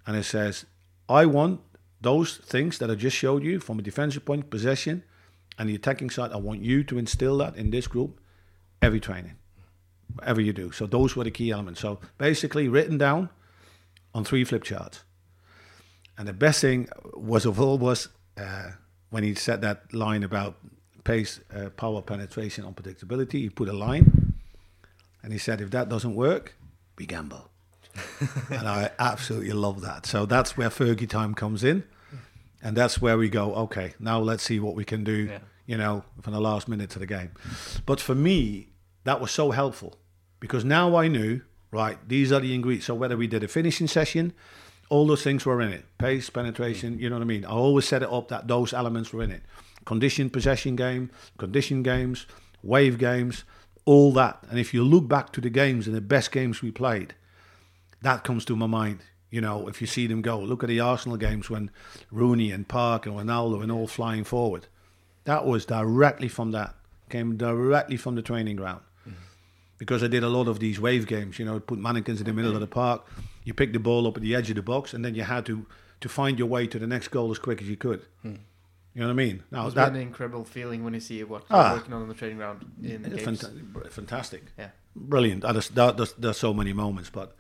And 0.06 0.16
it 0.16 0.24
says, 0.24 0.66
I 1.08 1.26
want 1.26 1.60
those 2.00 2.36
things 2.36 2.78
that 2.78 2.90
I 2.90 2.94
just 2.94 3.16
showed 3.16 3.42
you 3.42 3.60
from 3.60 3.78
a 3.78 3.82
defensive 3.82 4.24
point, 4.24 4.50
possession, 4.50 5.04
and 5.58 5.68
the 5.68 5.74
attacking 5.74 6.10
side. 6.10 6.32
I 6.32 6.36
want 6.36 6.62
you 6.62 6.82
to 6.84 6.98
instill 6.98 7.38
that 7.38 7.56
in 7.56 7.70
this 7.70 7.86
group 7.86 8.20
every 8.80 8.98
training, 8.98 9.36
whatever 10.14 10.40
you 10.40 10.52
do. 10.52 10.72
So 10.72 10.86
those 10.86 11.14
were 11.14 11.24
the 11.24 11.30
key 11.30 11.50
elements. 11.50 11.80
So 11.80 12.00
basically, 12.18 12.68
written 12.68 12.98
down 12.98 13.30
on 14.14 14.24
three 14.24 14.44
flip 14.44 14.64
charts. 14.64 15.04
And 16.18 16.26
the 16.26 16.32
best 16.32 16.60
thing 16.60 16.88
was 17.14 17.46
of 17.46 17.60
all 17.60 17.78
was 17.78 18.08
uh, 18.36 18.72
when 19.12 19.22
he 19.22 19.34
said 19.34 19.60
that 19.60 19.92
line 19.92 20.22
about 20.22 20.56
pace, 21.04 21.38
uh, 21.54 21.68
power, 21.70 22.00
penetration, 22.00 22.64
unpredictability. 22.64 23.32
He 23.34 23.50
put 23.50 23.68
a 23.68 23.72
line, 23.72 24.34
and 25.22 25.32
he 25.32 25.38
said, 25.38 25.60
if 25.60 25.70
that 25.70 25.88
doesn't 25.88 26.14
work, 26.14 26.56
we 26.96 27.06
gamble 27.06 27.50
and 28.50 28.66
I 28.66 28.90
absolutely 28.98 29.52
love 29.52 29.82
that. 29.82 30.06
So 30.06 30.24
that's 30.24 30.56
where 30.56 30.70
Fergie 30.70 31.08
time 31.08 31.34
comes 31.34 31.62
in, 31.62 31.84
and 32.62 32.74
that's 32.74 33.02
where 33.02 33.18
we 33.18 33.28
go. 33.28 33.54
Okay, 33.54 33.92
now 34.00 34.18
let's 34.18 34.42
see 34.42 34.58
what 34.60 34.74
we 34.74 34.84
can 34.84 35.04
do. 35.04 35.28
Yeah. 35.30 35.38
You 35.66 35.76
know, 35.76 36.04
from 36.22 36.32
the 36.32 36.40
last 36.40 36.68
minute 36.68 36.94
of 36.96 37.00
the 37.00 37.06
game. 37.06 37.30
But 37.86 38.00
for 38.00 38.14
me, 38.14 38.70
that 39.04 39.20
was 39.20 39.30
so 39.30 39.52
helpful 39.52 39.98
because 40.40 40.64
now 40.64 40.96
I 40.96 41.06
knew 41.06 41.42
right. 41.70 41.98
These 42.08 42.32
are 42.32 42.40
the 42.40 42.54
ingredients. 42.54 42.86
So 42.86 42.94
whether 42.94 43.16
we 43.16 43.26
did 43.26 43.44
a 43.44 43.48
finishing 43.48 43.86
session, 43.86 44.32
all 44.92 45.06
those 45.06 45.22
things 45.22 45.46
were 45.46 45.60
in 45.62 45.72
it. 45.72 45.84
Pace, 45.98 46.30
penetration. 46.30 46.98
You 46.98 47.08
know 47.08 47.16
what 47.16 47.22
I 47.22 47.26
mean. 47.26 47.44
I 47.44 47.50
always 47.50 47.86
set 47.86 48.02
it 48.02 48.12
up 48.12 48.28
that 48.28 48.46
those 48.46 48.72
elements 48.72 49.12
were 49.12 49.22
in 49.22 49.32
it. 49.32 49.42
Condition, 49.84 50.30
possession 50.30 50.76
game, 50.76 51.10
condition 51.38 51.82
games, 51.82 52.26
wave 52.62 52.98
games, 52.98 53.44
all 53.84 54.12
that. 54.12 54.38
And 54.48 54.58
if 54.58 54.72
you 54.72 54.84
look 54.84 55.08
back 55.08 55.32
to 55.32 55.40
the 55.40 55.50
games 55.50 55.86
and 55.86 55.96
the 55.96 56.00
best 56.00 56.30
games 56.30 56.62
we 56.62 56.70
played 56.70 57.14
that 58.02 58.24
comes 58.24 58.44
to 58.46 58.56
my 58.56 58.66
mind. 58.66 59.00
You 59.30 59.40
know, 59.40 59.66
if 59.68 59.80
you 59.80 59.86
see 59.86 60.06
them 60.06 60.20
go, 60.20 60.38
look 60.38 60.62
at 60.62 60.68
the 60.68 60.80
Arsenal 60.80 61.16
games 61.16 61.48
when 61.48 61.70
Rooney 62.10 62.50
and 62.50 62.68
Park 62.68 63.06
and 63.06 63.16
Ronaldo 63.16 63.62
and 63.62 63.72
all 63.72 63.86
flying 63.86 64.24
forward. 64.24 64.66
That 65.24 65.46
was 65.46 65.64
directly 65.64 66.28
from 66.28 66.50
that, 66.50 66.74
came 67.08 67.36
directly 67.36 67.96
from 67.96 68.14
the 68.14 68.22
training 68.22 68.56
ground. 68.56 68.82
Mm-hmm. 69.08 69.16
Because 69.78 70.02
I 70.02 70.08
did 70.08 70.22
a 70.22 70.28
lot 70.28 70.48
of 70.48 70.58
these 70.58 70.78
wave 70.78 71.06
games, 71.06 71.38
you 71.38 71.46
know, 71.46 71.60
put 71.60 71.78
mannequins 71.78 72.20
in 72.20 72.26
the 72.26 72.32
middle 72.34 72.54
of 72.54 72.60
the 72.60 72.66
park, 72.66 73.06
you 73.44 73.54
picked 73.54 73.72
the 73.72 73.78
ball 73.80 74.06
up 74.06 74.16
at 74.16 74.22
the 74.22 74.34
edge 74.34 74.50
of 74.50 74.56
the 74.56 74.62
box, 74.62 74.94
and 74.94 75.04
then 75.04 75.14
you 75.14 75.22
had 75.24 75.44
to 75.46 75.66
to 76.00 76.08
find 76.08 76.38
your 76.38 76.48
way 76.48 76.66
to 76.66 76.78
the 76.78 76.86
next 76.86 77.08
goal 77.08 77.30
as 77.30 77.38
quick 77.38 77.62
as 77.62 77.68
you 77.68 77.76
could. 77.76 78.02
You 78.24 79.00
know 79.00 79.06
what 79.06 79.12
I 79.12 79.14
mean? 79.14 79.42
Now 79.50 79.66
It's 79.66 79.74
that 79.74 79.86
been 79.92 80.02
an 80.02 80.08
incredible 80.08 80.44
feeling 80.44 80.84
when 80.84 80.92
you 80.94 81.00
see 81.00 81.22
what 81.24 81.44
Ah. 81.50 81.54
you're 81.70 81.78
working 81.78 81.94
on 81.94 82.02
on 82.02 82.08
the 82.08 82.14
training 82.14 82.36
ground 82.38 82.64
in 82.82 83.02
the 83.02 83.10
games. 83.10 83.40
fanta- 83.42 83.90
fantastic. 83.90 84.42
Yeah. 84.58 84.70
brilliant. 84.94 85.40
That 85.42 85.56
is, 85.56 85.68
that, 85.70 85.96
there's, 85.96 86.12
there's 86.14 86.36
so 86.36 86.52
many 86.52 86.72
moments, 86.74 87.08
but 87.08 87.34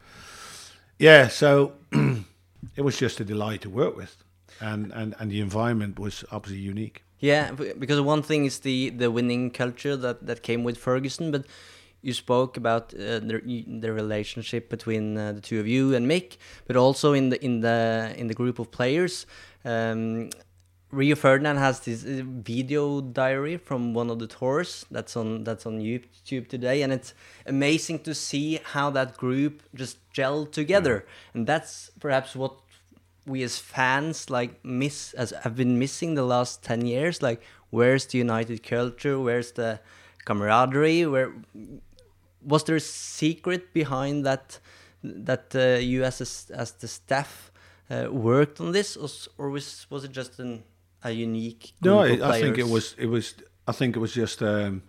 yeah, 0.98 1.28
so 1.28 1.74
it 2.76 2.82
was 2.82 2.96
just 2.96 3.20
a 3.20 3.24
delight 3.24 3.60
to 3.62 3.70
work 3.70 3.96
with, 3.96 4.16
and, 4.60 4.92
and, 4.92 5.14
and 5.18 5.30
the 5.30 5.40
environment 5.40 5.98
was 5.98 6.24
obviously 6.32 6.60
unique. 6.62 7.02
Yeah, 7.18 7.52
because 7.52 8.00
one 8.00 8.22
thing 8.22 8.46
is 8.46 8.60
the 8.60 8.90
the 8.90 9.08
winning 9.10 9.50
culture 9.52 9.96
that 9.96 10.26
that 10.26 10.42
came 10.42 10.64
with 10.64 10.76
Ferguson, 10.76 11.30
but 11.30 11.44
you 12.02 12.12
spoke 12.12 12.56
about 12.56 12.92
uh, 12.94 13.20
the 13.20 13.64
the 13.80 13.92
relationship 13.92 14.68
between 14.68 15.16
uh, 15.16 15.32
the 15.32 15.40
two 15.40 15.60
of 15.60 15.66
you 15.66 15.94
and 15.94 16.10
Mick, 16.10 16.36
but 16.66 16.76
also 16.76 17.12
in 17.12 17.30
the 17.30 17.42
in 17.44 17.60
the 17.60 18.12
in 18.16 18.26
the 18.26 18.34
group 18.34 18.58
of 18.58 18.70
players. 18.70 19.26
Um, 19.64 20.30
Rio 20.90 21.16
Ferdinand 21.16 21.56
has 21.56 21.80
this 21.80 22.04
uh, 22.04 22.22
video 22.22 23.00
diary 23.00 23.56
from 23.56 23.94
one 23.94 24.10
of 24.10 24.18
the 24.18 24.26
tours 24.26 24.84
that's 24.90 25.16
on 25.16 25.44
that's 25.44 25.64
on 25.64 25.80
YouTube 25.80 26.48
today, 26.48 26.82
and 26.82 26.92
it's 26.92 27.14
amazing 27.46 28.00
to 28.00 28.14
see 28.14 28.60
how 28.62 28.90
that 28.90 29.16
group 29.16 29.62
just 29.74 29.96
gelled 30.12 30.52
together, 30.52 31.06
and 31.32 31.46
that's 31.46 31.90
perhaps 31.98 32.36
what 32.36 32.56
we 33.24 33.42
as 33.42 33.58
fans 33.58 34.28
like 34.28 34.64
miss 34.64 35.14
as 35.14 35.30
have 35.44 35.56
been 35.56 35.78
missing 35.78 36.14
the 36.14 36.24
last 36.24 36.62
10 36.62 36.86
years. 36.86 37.22
Like 37.22 37.40
where's 37.70 38.06
the 38.06 38.18
united 38.18 38.62
culture? 38.62 39.18
Where's 39.18 39.52
the 39.52 39.80
camaraderie? 40.24 41.06
Where 41.06 41.32
was 42.44 42.64
there 42.64 42.76
a 42.76 42.80
secret 42.80 43.72
behind 43.72 44.24
that 44.24 44.58
that 45.02 45.54
uh, 45.54 45.78
you 45.80 46.04
as 46.04 46.20
a 46.20 46.58
as 46.58 46.72
the 46.72 46.88
staff 46.88 47.52
uh, 47.90 48.08
worked 48.10 48.60
on 48.60 48.72
this 48.72 48.96
or, 48.96 49.08
or 49.38 49.50
was 49.50 49.86
was 49.90 50.04
it 50.04 50.12
just 50.12 50.38
an, 50.38 50.62
a 51.04 51.10
unique 51.10 51.72
No, 51.82 52.00
I, 52.00 52.36
I 52.36 52.40
think 52.40 52.58
it 52.58 52.68
was 52.68 52.94
it 52.98 53.06
was 53.06 53.34
I 53.66 53.72
think 53.72 53.96
it 53.96 53.98
was 54.00 54.12
just 54.12 54.42
um, 54.42 54.82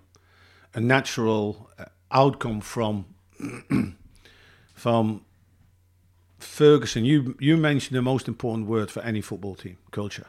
a 0.74 0.80
natural 0.80 1.70
uh, 1.78 1.86
outcome 2.12 2.62
from 2.62 3.06
from 4.74 5.26
Ferguson. 6.40 7.06
You 7.06 7.36
you 7.40 7.58
mentioned 7.58 7.98
the 7.98 8.02
most 8.02 8.28
important 8.28 8.68
word 8.68 8.92
for 8.92 9.02
any 9.04 9.22
football 9.22 9.56
team: 9.56 9.78
culture. 9.92 10.28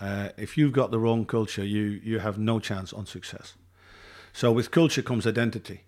Uh, 0.00 0.30
if 0.36 0.56
you've 0.56 0.72
got 0.72 0.90
the 0.90 0.98
wrong 0.98 1.24
culture, 1.26 1.64
you 1.64 2.00
you 2.02 2.18
have 2.20 2.38
no 2.38 2.60
chance 2.60 2.92
on 2.92 3.06
success. 3.06 3.54
So 4.32 4.52
with 4.52 4.70
culture 4.70 5.02
comes 5.02 5.26
identity, 5.26 5.80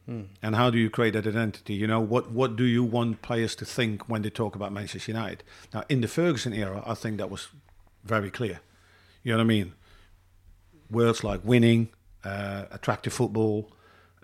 and 0.43 0.57
how 0.57 0.71
do 0.71 0.79
you 0.79 0.91
create 0.91 1.13
that 1.13 1.27
identity? 1.27 1.75
You 1.75 1.87
know 1.87 2.01
what 2.01 2.31
what 2.31 2.57
do 2.57 2.65
you 2.65 2.83
want 2.83 3.23
players 3.23 3.55
to 3.57 3.65
think 3.65 4.09
when 4.09 4.23
they 4.23 4.31
talk 4.31 4.57
about 4.57 4.73
Manchester 4.73 5.13
United? 5.13 5.45
Now 5.73 5.85
in 5.89 6.01
the 6.01 6.09
Ferguson 6.09 6.53
era, 6.53 6.83
I 6.85 6.95
think 6.95 7.19
that 7.19 7.31
was 7.31 7.49
very 8.05 8.31
clear. 8.31 8.61
You 9.23 9.33
know 9.33 9.39
what 9.39 9.45
I 9.45 9.47
mean? 9.47 9.75
Words 10.91 11.23
like 11.23 11.41
winning, 11.45 11.89
uh, 12.25 12.65
attractive 12.71 13.13
football, 13.13 13.71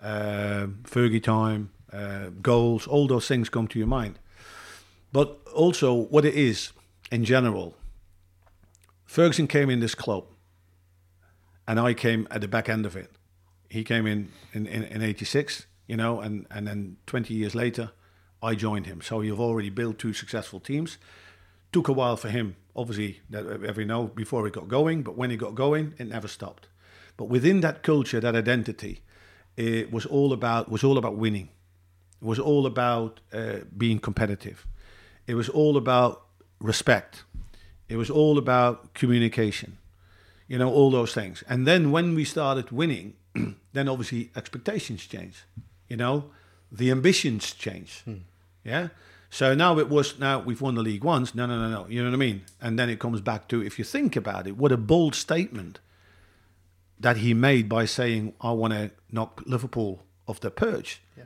uh, 0.01 0.67
Fergie 0.83 1.23
time, 1.23 1.71
uh, 1.91 2.29
goals, 2.41 2.87
all 2.87 3.07
those 3.07 3.27
things 3.27 3.49
come 3.49 3.67
to 3.67 3.79
your 3.79 3.87
mind. 3.87 4.19
But 5.11 5.39
also, 5.55 5.93
what 5.93 6.25
it 6.25 6.35
is 6.35 6.71
in 7.11 7.25
general, 7.25 7.75
Ferguson 9.05 9.47
came 9.47 9.69
in 9.69 9.79
this 9.79 9.95
club, 9.95 10.25
and 11.67 11.79
I 11.79 11.93
came 11.93 12.27
at 12.29 12.41
the 12.41 12.47
back 12.47 12.69
end 12.69 12.85
of 12.85 12.95
it. 12.95 13.11
He 13.69 13.83
came 13.83 14.07
in 14.07 14.31
in, 14.53 14.65
in, 14.65 14.83
in 14.83 15.01
86, 15.01 15.67
you 15.87 15.95
know, 15.95 16.19
and, 16.19 16.47
and 16.51 16.67
then 16.67 16.97
20 17.05 17.33
years 17.33 17.55
later, 17.55 17.91
I 18.41 18.55
joined 18.55 18.85
him. 18.85 19.01
So 19.01 19.21
you've 19.21 19.39
already 19.39 19.69
built 19.69 19.99
two 19.99 20.13
successful 20.13 20.59
teams. 20.59 20.97
Took 21.71 21.87
a 21.87 21.93
while 21.93 22.17
for 22.17 22.29
him, 22.29 22.55
obviously, 22.75 23.21
that 23.29 23.45
every 23.63 23.85
know 23.85 24.07
before 24.07 24.45
he 24.45 24.51
got 24.51 24.67
going, 24.67 25.03
but 25.03 25.15
when 25.15 25.29
he 25.29 25.37
got 25.37 25.55
going, 25.55 25.93
it 25.99 26.07
never 26.07 26.27
stopped. 26.27 26.67
But 27.15 27.25
within 27.25 27.61
that 27.61 27.83
culture, 27.83 28.19
that 28.19 28.35
identity, 28.35 29.01
it 29.57 29.91
was 29.91 30.05
all 30.05 30.31
about 30.31 30.71
was 30.71 30.83
all 30.83 30.97
about 30.97 31.17
winning. 31.17 31.49
It 32.21 32.25
was 32.25 32.39
all 32.39 32.65
about 32.65 33.19
uh, 33.33 33.57
being 33.77 33.99
competitive. 33.99 34.65
It 35.27 35.35
was 35.35 35.49
all 35.49 35.77
about 35.77 36.23
respect. 36.59 37.23
It 37.87 37.97
was 37.97 38.09
all 38.09 38.37
about 38.37 38.93
communication. 38.93 39.77
You 40.47 40.57
know, 40.57 40.71
all 40.71 40.89
those 40.91 41.13
things. 41.13 41.43
And 41.47 41.67
then 41.67 41.91
when 41.91 42.15
we 42.15 42.23
started 42.23 42.71
winning, 42.71 43.15
then 43.73 43.87
obviously 43.87 44.31
expectations 44.35 45.05
change. 45.05 45.43
You 45.87 45.97
know, 45.97 46.25
the 46.71 46.91
ambitions 46.91 47.53
change. 47.53 48.01
Hmm. 48.01 48.17
Yeah. 48.63 48.89
So 49.29 49.53
now 49.53 49.77
it 49.77 49.89
was 49.89 50.19
now 50.19 50.39
we've 50.39 50.61
won 50.61 50.75
the 50.75 50.81
league 50.81 51.03
once. 51.03 51.35
No, 51.35 51.45
no, 51.45 51.59
no, 51.59 51.69
no. 51.69 51.87
You 51.87 52.01
know 52.03 52.09
what 52.09 52.15
I 52.15 52.19
mean? 52.19 52.43
And 52.61 52.79
then 52.79 52.89
it 52.89 52.99
comes 52.99 53.21
back 53.21 53.47
to 53.49 53.63
if 53.63 53.77
you 53.77 53.85
think 53.85 54.15
about 54.15 54.47
it, 54.47 54.57
what 54.57 54.71
a 54.71 54.77
bold 54.77 55.15
statement 55.15 55.79
that 56.99 57.17
he 57.17 57.33
made 57.33 57.69
by 57.69 57.85
saying, 57.85 58.33
"I 58.41 58.51
want 58.51 58.73
to 58.73 58.91
knock 59.11 59.43
Liverpool 59.45 60.03
off 60.27 60.39
the 60.39 60.49
perch." 60.49 61.01
Yeah. 61.15 61.25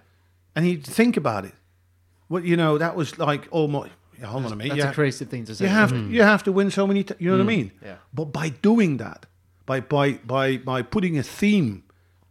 And 0.55 0.65
he 0.65 0.75
think 0.75 1.17
about 1.17 1.45
it. 1.45 1.53
Well, 2.27 2.43
you 2.43 2.57
know, 2.57 2.77
that 2.77 2.95
was 2.95 3.17
like 3.17 3.47
oh 3.51 3.61
almost. 3.61 3.91
Yeah, 4.19 4.27
hold 4.27 4.45
on 4.45 4.53
a 4.53 4.55
minute. 4.55 4.69
That's 4.69 4.83
yeah. 4.83 4.91
a 4.91 4.93
crazy 4.93 5.25
thing 5.25 5.45
to 5.45 5.55
say. 5.55 5.65
You 5.65 5.71
have 5.71 5.89
to, 5.89 6.07
you 6.07 6.21
have 6.21 6.43
to 6.43 6.51
win 6.51 6.69
so 6.69 6.85
many. 6.85 7.03
T- 7.03 7.15
you 7.19 7.31
know 7.31 7.37
what 7.37 7.41
I 7.41 7.43
hmm. 7.43 7.47
mean? 7.47 7.71
Yeah. 7.83 7.95
But 8.13 8.25
by 8.25 8.49
doing 8.49 8.97
that, 8.97 9.25
by 9.65 9.79
by 9.79 10.13
by 10.13 10.57
by 10.57 10.81
putting 10.81 11.17
a 11.17 11.23
theme 11.23 11.83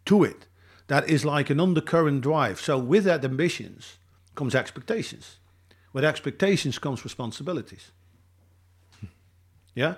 to 0.06 0.24
it, 0.24 0.46
that 0.88 1.08
is 1.08 1.24
like 1.24 1.50
an 1.50 1.60
undercurrent 1.60 2.20
drive. 2.22 2.60
So 2.60 2.78
with 2.78 3.04
that 3.04 3.24
ambitions 3.24 3.98
comes 4.34 4.54
expectations. 4.54 5.36
With 5.92 6.04
expectations 6.04 6.78
comes 6.78 7.04
responsibilities. 7.04 7.90
Yeah, 9.74 9.94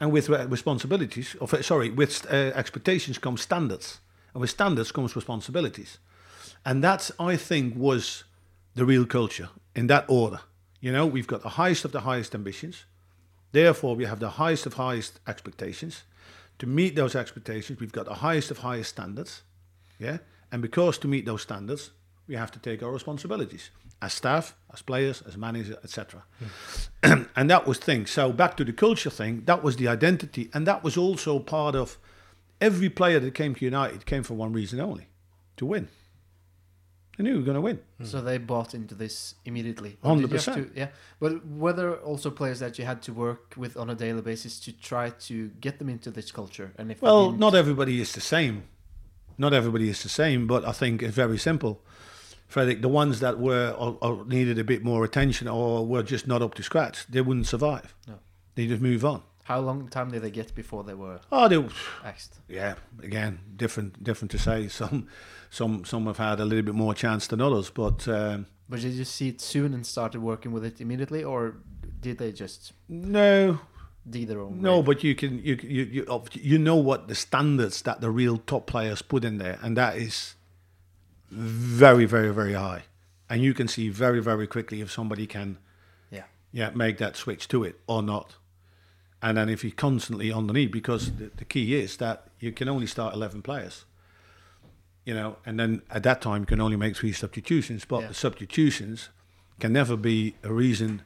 and 0.00 0.10
with 0.12 0.30
re- 0.30 0.46
responsibilities, 0.46 1.36
or 1.40 1.62
sorry, 1.62 1.90
with 1.90 2.24
uh, 2.32 2.52
expectations 2.54 3.18
come 3.18 3.36
standards, 3.36 4.00
and 4.32 4.40
with 4.40 4.48
standards 4.48 4.92
comes 4.92 5.14
responsibilities, 5.14 5.98
and 6.64 6.82
that's 6.82 7.12
I 7.20 7.36
think 7.36 7.74
was 7.76 8.24
the 8.74 8.86
real 8.86 9.04
culture 9.04 9.50
in 9.76 9.88
that 9.88 10.06
order. 10.08 10.40
You 10.80 10.90
know, 10.90 11.06
we've 11.06 11.26
got 11.26 11.42
the 11.42 11.50
highest 11.50 11.84
of 11.84 11.92
the 11.92 12.00
highest 12.00 12.34
ambitions, 12.34 12.86
therefore 13.52 13.94
we 13.94 14.06
have 14.06 14.20
the 14.20 14.30
highest 14.30 14.64
of 14.64 14.74
highest 14.74 15.20
expectations. 15.26 16.04
To 16.60 16.66
meet 16.66 16.94
those 16.94 17.14
expectations, 17.14 17.80
we've 17.80 17.90
got 17.90 18.04
the 18.04 18.14
highest 18.14 18.50
of 18.50 18.58
highest 18.58 18.90
standards. 18.90 19.42
Yeah, 19.98 20.18
and 20.52 20.62
because 20.62 20.98
to 20.98 21.08
meet 21.08 21.26
those 21.26 21.42
standards, 21.42 21.90
we 22.26 22.36
have 22.36 22.52
to 22.52 22.58
take 22.58 22.82
our 22.82 22.92
responsibilities 22.92 23.70
as 24.02 24.12
staff, 24.12 24.54
as 24.72 24.82
players, 24.82 25.22
as 25.22 25.36
managers, 25.36 25.76
etc. 25.82 26.22
and 27.02 27.50
that 27.50 27.66
was 27.66 27.78
thing. 27.78 28.06
So 28.06 28.32
back 28.32 28.56
to 28.58 28.64
the 28.64 28.72
culture 28.72 29.10
thing, 29.10 29.42
that 29.46 29.62
was 29.62 29.76
the 29.76 29.88
identity, 29.88 30.50
and 30.54 30.66
that 30.66 30.84
was 30.84 30.96
also 30.96 31.38
part 31.38 31.74
of 31.74 31.98
every 32.60 32.88
player 32.88 33.20
that 33.20 33.34
came 33.34 33.54
to 33.54 33.64
United 33.64 34.06
came 34.06 34.22
for 34.22 34.34
one 34.34 34.52
reason 34.52 34.80
only: 34.80 35.08
to 35.56 35.66
win. 35.66 35.88
They 37.20 37.24
knew 37.24 37.32
we 37.34 37.38
were 37.40 37.44
going 37.44 37.56
to 37.56 37.60
win. 37.60 37.80
Hmm. 37.98 38.04
So 38.06 38.22
they 38.22 38.38
bought 38.38 38.72
into 38.74 38.94
this 38.94 39.34
immediately. 39.44 39.98
Or 40.02 40.16
did 40.16 40.22
you 40.30 40.36
have 40.38 40.46
100%. 40.46 40.54
to- 40.54 40.70
Yeah, 40.74 40.88
but 41.18 41.46
were 41.46 41.74
there 41.74 41.96
also 41.96 42.30
players 42.30 42.60
that 42.60 42.78
you 42.78 42.86
had 42.86 43.02
to 43.02 43.12
work 43.12 43.52
with 43.58 43.76
on 43.76 43.90
a 43.90 43.94
daily 43.94 44.22
basis 44.22 44.58
to 44.60 44.72
try 44.72 45.10
to 45.10 45.48
get 45.60 45.78
them 45.78 45.90
into 45.90 46.10
this 46.10 46.32
culture? 46.32 46.72
And 46.78 46.90
if 46.90 47.00
they 47.00 47.04
Well, 47.06 47.26
didn't- 47.26 47.40
not 47.40 47.54
everybody 47.54 48.00
is 48.00 48.12
the 48.12 48.22
same. 48.22 48.62
Not 49.36 49.52
everybody 49.52 49.90
is 49.90 50.02
the 50.02 50.08
same, 50.08 50.46
but 50.46 50.64
I 50.66 50.72
think 50.72 51.02
it's 51.02 51.14
very 51.14 51.36
simple. 51.36 51.84
Fredrik, 52.48 52.80
the 52.80 52.88
ones 52.88 53.20
that 53.20 53.38
were 53.38 53.70
or, 53.78 53.98
or 54.00 54.24
needed 54.24 54.58
a 54.58 54.64
bit 54.64 54.82
more 54.82 55.04
attention 55.04 55.46
or 55.46 55.86
were 55.86 56.02
just 56.02 56.26
not 56.26 56.40
up 56.40 56.54
to 56.54 56.62
scratch, 56.62 57.06
they 57.06 57.20
wouldn't 57.20 57.46
survive. 57.48 57.94
No. 58.08 58.14
They 58.54 58.66
just 58.66 58.80
move 58.80 59.04
on. 59.04 59.22
How 59.50 59.58
long 59.58 59.88
time 59.88 60.12
did 60.12 60.22
they 60.22 60.30
get 60.30 60.54
before 60.54 60.84
they 60.84 60.94
were 60.94 61.18
Oh, 61.32 61.48
they, 61.48 61.58
axed? 62.04 62.38
yeah. 62.46 62.76
Again, 63.02 63.40
different, 63.56 64.00
different 64.04 64.30
to 64.30 64.38
say. 64.38 64.68
Some, 64.80 65.08
some, 65.50 65.84
some 65.84 66.06
have 66.06 66.18
had 66.18 66.38
a 66.38 66.44
little 66.44 66.62
bit 66.62 66.76
more 66.76 66.94
chance 66.94 67.26
than 67.26 67.40
others, 67.40 67.68
but 67.68 68.06
um, 68.06 68.46
But 68.68 68.80
did 68.82 68.92
you 68.92 69.04
see 69.04 69.30
it 69.30 69.40
soon 69.40 69.74
and 69.74 69.84
started 69.84 70.20
working 70.20 70.52
with 70.52 70.64
it 70.64 70.80
immediately, 70.80 71.24
or 71.24 71.56
did 72.00 72.18
they 72.18 72.30
just 72.30 72.72
no, 72.88 73.58
dig 74.08 74.28
their 74.28 74.40
own? 74.40 74.62
No, 74.62 74.74
grave? 74.74 74.86
but 74.86 75.04
you 75.04 75.16
can 75.16 75.42
you 75.42 75.58
you 75.60 75.82
you 75.96 76.22
you 76.34 76.58
know 76.58 76.76
what 76.76 77.08
the 77.08 77.16
standards 77.16 77.82
that 77.82 78.00
the 78.00 78.10
real 78.10 78.38
top 78.38 78.68
players 78.68 79.02
put 79.02 79.24
in 79.24 79.38
there, 79.38 79.58
and 79.62 79.76
that 79.76 79.96
is 79.96 80.36
very 81.32 82.04
very 82.04 82.32
very 82.32 82.52
high, 82.54 82.84
and 83.28 83.42
you 83.42 83.52
can 83.52 83.66
see 83.66 83.88
very 83.88 84.22
very 84.22 84.46
quickly 84.46 84.80
if 84.80 84.92
somebody 84.92 85.26
can 85.26 85.58
yeah, 86.12 86.26
yeah 86.52 86.70
make 86.70 86.98
that 86.98 87.16
switch 87.16 87.48
to 87.48 87.64
it 87.64 87.80
or 87.88 88.00
not, 88.00 88.36
and 89.22 89.36
then 89.36 89.48
if 89.48 89.62
you're 89.64 89.72
constantly 89.72 90.32
underneath, 90.32 90.70
because 90.72 91.12
the, 91.16 91.30
the 91.36 91.44
key 91.44 91.74
is 91.74 91.96
that 91.98 92.28
you 92.38 92.52
can 92.52 92.68
only 92.68 92.86
start 92.86 93.14
eleven 93.14 93.42
players, 93.42 93.84
you 95.04 95.14
know, 95.14 95.36
and 95.46 95.58
then 95.58 95.82
at 95.90 96.02
that 96.04 96.20
time 96.22 96.42
you 96.42 96.46
can 96.46 96.60
only 96.60 96.76
make 96.76 96.96
three 96.96 97.12
substitutions, 97.12 97.84
but 97.84 98.00
Yeah. 98.00 98.08
the 98.08 98.14
substitutions 98.14 99.08
can 99.58 99.72
never 99.72 99.96
be 99.96 100.34
a 100.42 100.52
reason 100.52 101.02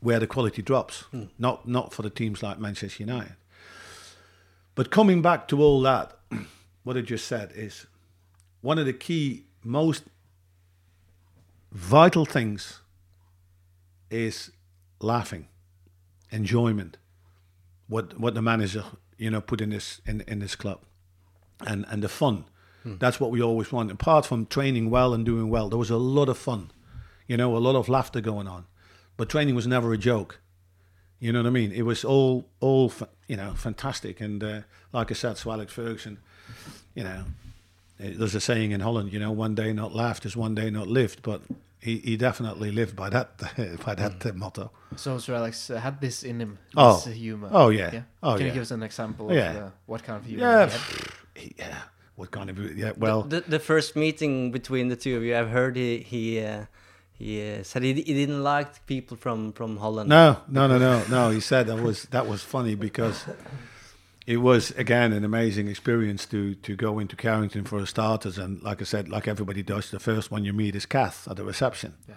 where 0.00 0.18
the 0.20 0.26
quality 0.26 0.62
drops. 0.62 1.00
Hmm. 1.10 1.24
Not 1.38 1.66
not 1.66 1.92
for 1.94 2.02
the 2.02 2.10
teams 2.10 2.42
like 2.42 2.58
Manchester 2.58 3.02
United. 3.02 3.36
But 4.74 4.90
coming 4.90 5.22
back 5.22 5.48
to 5.48 5.60
all 5.62 5.80
that, 5.82 6.16
what 6.84 6.96
I 6.96 7.00
just 7.00 7.26
said 7.26 7.52
is 7.54 7.86
one 8.60 8.78
of 8.78 8.86
the 8.86 8.92
key, 8.92 9.44
most 9.64 10.04
vital 11.72 12.24
things 12.24 12.80
is 14.10 14.50
laughing, 15.00 15.48
enjoyment. 16.30 16.96
What 17.88 18.18
what 18.18 18.34
the 18.34 18.42
manager 18.42 18.84
you 19.16 19.30
know 19.30 19.40
put 19.40 19.60
in 19.60 19.70
this 19.70 20.00
in, 20.06 20.22
in 20.22 20.38
this 20.40 20.54
club, 20.56 20.80
and 21.66 21.84
and 21.88 22.02
the 22.02 22.08
fun. 22.08 22.44
That's 22.98 23.20
what 23.20 23.30
we 23.30 23.42
always 23.42 23.70
want. 23.70 23.90
Apart 23.90 24.24
from 24.24 24.46
training 24.46 24.88
well 24.88 25.12
and 25.12 25.24
doing 25.24 25.50
well, 25.50 25.68
there 25.68 25.78
was 25.78 25.90
a 25.90 25.96
lot 25.96 26.28
of 26.28 26.38
fun, 26.38 26.70
you 27.26 27.36
know, 27.36 27.54
a 27.56 27.58
lot 27.58 27.76
of 27.76 27.88
laughter 27.88 28.20
going 28.20 28.48
on. 28.48 28.66
But 29.16 29.28
training 29.28 29.54
was 29.54 29.66
never 29.66 29.92
a 29.92 29.98
joke. 29.98 30.40
You 31.18 31.32
know 31.32 31.40
what 31.40 31.48
I 31.48 31.50
mean? 31.50 31.72
It 31.72 31.82
was 31.82 32.04
all, 32.04 32.48
all, 32.60 32.92
you 33.26 33.36
know, 33.36 33.52
fantastic. 33.54 34.20
And 34.20 34.42
uh, 34.42 34.60
like 34.92 35.10
I 35.10 35.14
said, 35.14 35.38
Alex 35.44 35.72
Ferguson, 35.72 36.18
you 36.94 37.02
know, 37.02 37.24
there's 37.98 38.36
a 38.36 38.40
saying 38.40 38.70
in 38.70 38.80
Holland, 38.80 39.12
you 39.12 39.18
know, 39.18 39.32
one 39.32 39.54
day 39.54 39.72
not 39.72 39.94
laughed 39.94 40.24
is 40.24 40.36
one 40.36 40.54
day 40.54 40.70
not 40.70 40.86
lived. 40.86 41.22
But 41.22 41.42
he, 41.80 41.98
he 41.98 42.16
definitely 42.16 42.70
lived 42.72 42.94
by 42.96 43.08
that 43.10 43.38
by 43.86 43.94
that 43.94 44.26
uh, 44.26 44.32
motto. 44.34 44.70
So 44.96 45.18
Sir 45.18 45.34
Alex 45.34 45.70
uh, 45.70 45.78
had 45.78 46.00
this 46.00 46.22
in 46.22 46.40
him. 46.40 46.58
Oh. 46.76 47.00
this 47.04 47.14
humor. 47.14 47.48
Oh, 47.52 47.68
yeah. 47.68 48.02
Oh, 48.22 48.36
Can 48.36 48.46
you 48.46 48.52
give 48.52 48.62
us 48.62 48.70
an 48.70 48.82
example 48.82 49.32
Yeah. 49.32 49.50
of 49.50 49.56
uh, 49.56 49.70
what 49.86 50.02
kind 50.02 50.18
of 50.18 50.24
humor? 50.26 50.42
Yeah, 50.42 50.70
he 51.34 51.54
had? 51.58 51.70
yeah. 51.70 51.78
What 52.16 52.30
kind 52.32 52.50
of 52.50 52.58
yeah? 52.76 52.92
Well, 52.96 53.22
the, 53.22 53.42
the 53.42 53.60
first 53.60 53.94
meeting 53.94 54.50
between 54.50 54.88
the 54.88 54.96
two 54.96 55.16
of 55.16 55.22
you, 55.22 55.36
I've 55.36 55.50
heard 55.50 55.76
he 55.76 55.98
he 55.98 56.40
uh, 56.44 56.64
he 57.12 57.40
uh, 57.52 57.62
said 57.62 57.84
he, 57.84 57.92
he 57.94 58.14
didn't 58.14 58.42
like 58.42 58.84
people 58.86 59.16
from 59.16 59.52
from 59.52 59.76
Holland. 59.76 60.08
No, 60.08 60.38
no, 60.48 60.66
no, 60.66 60.78
no, 60.78 61.04
no. 61.08 61.30
He 61.30 61.38
said 61.40 61.68
that 61.68 61.80
was 61.80 62.06
that 62.10 62.26
was 62.26 62.42
funny 62.42 62.74
because 62.74 63.24
it 64.28 64.42
was 64.42 64.72
again 64.72 65.14
an 65.14 65.24
amazing 65.24 65.68
experience 65.68 66.26
to 66.26 66.54
to 66.56 66.76
go 66.76 66.98
into 66.98 67.16
Carrington 67.16 67.64
for 67.64 67.84
starters, 67.86 68.36
and 68.36 68.62
like 68.62 68.82
I 68.82 68.84
said, 68.84 69.08
like 69.08 69.26
everybody 69.26 69.62
does, 69.62 69.90
the 69.90 69.98
first 69.98 70.30
one 70.30 70.44
you 70.44 70.52
meet 70.52 70.76
is 70.76 70.84
Kath 70.84 71.26
at 71.26 71.36
the 71.36 71.44
reception. 71.44 71.94
Yeah. 72.06 72.16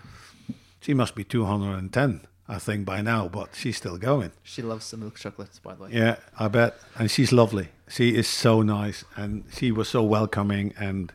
She 0.82 0.94
must 0.94 1.16
be 1.16 1.24
two 1.24 1.46
hundred 1.46 1.78
and 1.80 1.94
ten, 1.94 2.28
I 2.50 2.60
think, 2.60 2.86
by 2.86 3.02
now, 3.02 3.30
but 3.30 3.56
she's 3.56 3.78
still 3.78 3.98
going. 3.98 4.34
She 4.44 4.62
loves 4.62 4.92
the 4.92 4.98
milk 4.98 5.16
chocolates, 5.18 5.60
by 5.60 5.74
the 5.74 5.84
way. 5.84 5.90
Yeah, 5.94 6.18
I 6.38 6.50
bet, 6.50 6.78
and 6.98 7.10
she's 7.10 7.32
lovely. 7.32 7.70
She 7.88 8.18
is 8.18 8.28
so 8.28 8.62
nice, 8.62 9.06
and 9.16 9.46
she 9.56 9.72
was 9.72 9.88
so 9.88 10.04
welcoming. 10.04 10.74
And 10.78 11.14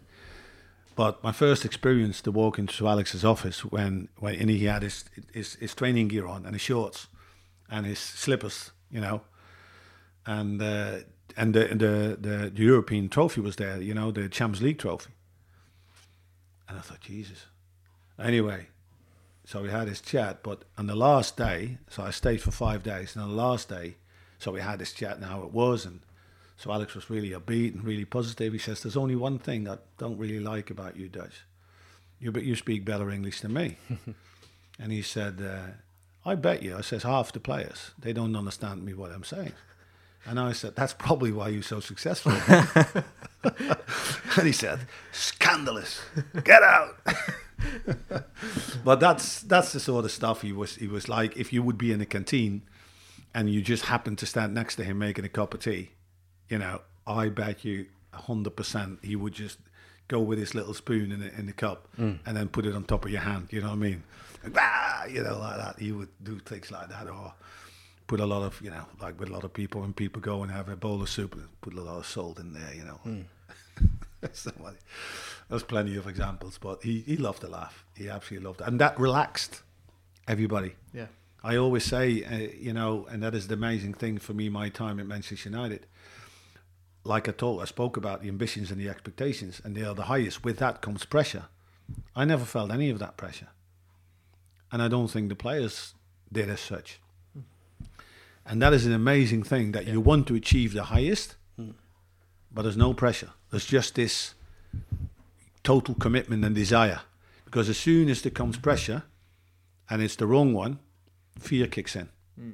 but 0.95 1.23
my 1.23 1.33
first 1.33 1.67
experience 1.67 2.23
to 2.23 2.33
walk 2.33 2.59
into 2.59 2.89
Alex's 2.89 3.23
office 3.23 3.67
when 3.67 4.09
when 4.19 4.49
he 4.49 4.65
had 4.65 4.83
his, 4.83 5.05
his 5.35 5.57
his 5.57 5.75
training 5.75 6.09
gear 6.09 6.27
on 6.27 6.47
and 6.47 6.55
his 6.55 6.63
shorts 6.63 7.09
and 7.69 7.85
his 7.85 7.99
slippers, 7.99 8.71
you 8.91 9.01
know, 9.03 9.21
and 10.27 10.61
uh, 10.61 10.99
and 11.37 11.55
the, 11.55 11.67
the 11.69 12.17
the 12.21 12.51
the 12.55 12.63
European 12.63 13.09
trophy 13.09 13.41
was 13.41 13.57
there, 13.57 13.81
you 13.81 13.95
know, 13.95 14.11
the 14.11 14.29
Champions 14.29 14.63
League 14.63 14.79
trophy. 14.79 15.13
And 16.69 16.79
I 16.79 16.81
thought, 16.81 17.01
Jesus. 17.01 17.47
Anyway, 18.19 18.67
so 19.45 19.63
we 19.63 19.71
had 19.71 19.87
this 19.87 20.01
chat, 20.01 20.43
but 20.43 20.65
on 20.77 20.89
the 20.89 20.97
last 20.97 21.37
day, 21.37 21.79
so 21.89 22.03
I 22.03 22.11
stayed 22.11 22.43
for 22.43 22.51
five 22.51 22.83
days, 22.83 23.15
and 23.15 23.23
on 23.23 23.31
the 23.31 23.37
last 23.37 23.69
day, 23.69 23.97
so 24.39 24.51
we 24.51 24.61
had 24.61 24.81
this 24.81 24.93
chat 24.93 25.17
and 25.17 25.25
how 25.25 25.43
it 25.43 25.53
was, 25.53 25.87
and 25.87 26.01
So 26.57 26.73
Alex 26.73 26.95
was 26.95 27.11
really 27.11 27.31
upbeat 27.31 27.75
and 27.75 27.85
really 27.85 28.05
positive. 28.07 28.53
He 28.53 28.59
says, 28.59 28.83
"There's 28.83 28.97
only 28.97 29.17
one 29.17 29.39
thing 29.39 29.69
I 29.69 29.79
don't 29.99 30.19
really 30.19 30.41
like 30.41 30.71
about 30.71 30.97
you 30.97 31.09
Dutch. 31.09 31.45
You 32.19 32.33
but 32.33 32.45
you 32.45 32.57
speak 32.57 32.85
better 32.85 33.11
English 33.11 33.41
than 33.41 33.53
me." 33.53 33.77
and 34.79 34.91
he 34.91 35.03
said, 35.03 35.41
uh, 35.41 36.29
"I 36.29 36.35
bet 36.35 36.63
you." 36.63 36.77
I 36.77 36.81
says, 36.81 37.03
"Half 37.03 37.33
the 37.33 37.41
players 37.41 37.93
they 37.99 38.13
don't 38.13 38.35
understand 38.35 38.85
me 38.85 38.95
what 38.95 39.13
I'm 39.13 39.25
saying." 39.25 39.53
And 40.27 40.41
I 40.41 40.53
said, 40.53 40.75
"That's 40.77 40.93
probably 40.93 41.33
why 41.33 41.49
you're 41.49 41.63
so 41.63 41.81
successful." 41.81 42.33
and 43.45 44.47
he 44.47 44.53
said, 44.53 44.81
"Scandalous! 45.13 46.01
Get 46.45 46.63
out!" 46.63 46.97
but 48.85 49.01
that's 49.01 49.43
that's 49.43 49.73
the 49.73 49.81
sort 49.81 50.05
of 50.05 50.11
stuff 50.11 50.43
he 50.43 50.53
was 50.53 50.77
he 50.77 50.89
was 50.89 51.09
like. 51.09 51.37
If 51.37 51.53
you 51.53 51.63
would 51.63 51.79
be 51.79 51.93
in 51.93 52.01
a 52.01 52.07
canteen, 52.07 52.63
and 53.35 53.49
you 53.51 53.63
just 53.63 53.85
happen 53.85 54.17
to 54.17 54.27
stand 54.27 54.55
next 54.55 54.77
to 54.77 54.85
him 54.85 54.99
making 54.99 55.25
a 55.25 55.29
cup 55.29 55.55
of 55.55 55.61
tea, 55.61 55.91
you 56.49 56.59
know, 56.59 56.81
I 57.07 57.29
bet 57.29 57.65
you 57.65 57.87
hundred 58.13 58.57
percent 58.57 58.99
he 59.03 59.15
would 59.15 59.35
just 59.35 59.59
go 60.09 60.21
with 60.21 60.39
his 60.39 60.55
little 60.55 60.73
spoon 60.73 61.13
in 61.13 61.21
the, 61.21 61.35
in 61.39 61.47
the 61.47 61.53
cup 61.53 61.89
and 61.99 62.37
then 62.37 62.49
put 62.49 62.65
it 62.65 62.75
on 62.75 62.85
top 62.85 63.05
of 63.05 63.11
your 63.11 63.21
hand. 63.21 63.49
You 63.51 63.61
know 63.61 63.69
what 63.69 63.75
I 63.75 63.77
mean? 63.77 64.03
Ah, 64.57 65.05
you 65.07 65.23
know, 65.23 65.39
like 65.39 65.57
that. 65.57 65.79
He 65.79 65.93
would 65.93 66.09
do 66.23 66.39
things 66.39 66.71
like 66.71 66.89
that, 66.89 67.09
or 67.09 67.35
put 68.07 68.21
a 68.21 68.27
lot 68.27 68.43
of, 68.43 68.61
you 68.63 68.71
know, 68.71 68.87
like 69.01 69.19
with 69.19 69.29
a 69.29 69.33
lot 69.33 69.45
of 69.45 69.53
people 69.53 69.81
when 69.81 69.93
people 69.93 70.21
go 70.21 70.43
and 70.43 70.53
have 70.53 70.69
a 70.69 70.77
bowl 70.77 71.03
of 71.03 71.09
soup, 71.09 71.39
put 71.61 71.75
a 71.75 71.81
lot 71.81 71.99
of 71.99 72.07
salt 72.07 72.39
in 72.39 72.53
there. 72.53 72.75
You 72.75 72.85
know. 72.85 73.01
Somebody. 74.33 74.77
There's 75.49 75.63
plenty 75.63 75.97
of 75.97 76.07
examples, 76.07 76.59
but 76.59 76.83
he, 76.83 77.01
he 77.01 77.17
loved 77.17 77.43
to 77.43 77.49
laugh. 77.49 77.85
He 77.95 78.09
absolutely 78.09 78.47
loved 78.47 78.61
it. 78.61 78.67
And 78.67 78.81
that 78.81 78.99
relaxed 78.99 79.63
everybody. 80.27 80.75
Yeah. 80.93 81.07
I 81.45 81.57
always 81.57 81.85
say, 81.85 82.25
uh, 82.25 82.53
you 82.59 82.73
know, 82.73 83.07
and 83.09 83.23
that 83.23 83.35
is 83.35 83.47
the 83.47 83.55
amazing 83.55 83.95
thing 83.95 84.19
for 84.19 84.35
me, 84.35 84.49
my 84.49 84.69
time 84.69 84.99
at 84.99 85.07
Manchester 85.07 85.49
United. 85.49 85.87
Like 87.05 87.29
I 87.29 87.33
told, 87.33 87.63
I 87.63 87.67
spoke 87.67 87.97
about 87.97 88.23
the 88.23 88.29
ambitions 88.29 88.73
and 88.73 88.81
the 88.81 88.89
expectations, 88.89 89.61
and 89.65 89.77
they 89.77 89.85
are 89.85 89.95
the 89.95 90.05
highest. 90.05 90.45
With 90.45 90.59
that 90.59 90.81
comes 90.81 91.05
pressure. 91.05 91.45
I 92.17 92.25
never 92.25 92.45
felt 92.45 92.73
any 92.73 92.91
of 92.91 92.99
that 92.99 93.17
pressure. 93.17 93.49
And 94.73 94.83
I 94.83 94.89
don't 94.89 95.07
think 95.07 95.29
the 95.29 95.37
players 95.37 95.95
did 96.33 96.51
as 96.51 96.59
such. 96.59 96.99
And 98.49 98.63
that 98.63 98.73
is 98.73 98.87
an 98.87 98.93
amazing 98.93 99.43
thing 99.43 99.73
that 99.73 99.87
you 99.87 100.01
want 100.01 100.27
to 100.29 100.35
achieve 100.35 100.73
the 100.73 100.85
highest, 100.85 101.37
hmm. 101.57 101.71
but 102.53 102.63
there's 102.63 102.77
no 102.77 102.95
pressure. 102.95 103.31
There's 103.51 103.67
just 103.67 103.97
this 103.97 104.35
total 105.65 105.95
commitment 105.95 106.45
and 106.45 106.55
desire. 106.55 107.01
Because 107.45 107.69
as 107.69 107.77
soon 107.77 108.09
as 108.09 108.23
there 108.23 108.31
comes 108.31 108.57
pressure, 108.57 109.03
and 109.91 110.03
it's 110.03 110.17
the 110.17 110.27
wrong 110.27 110.53
one, 110.53 110.79
fear 111.39 111.67
kicks 111.67 111.97
in. 111.97 112.09
Hmm. 112.39 112.51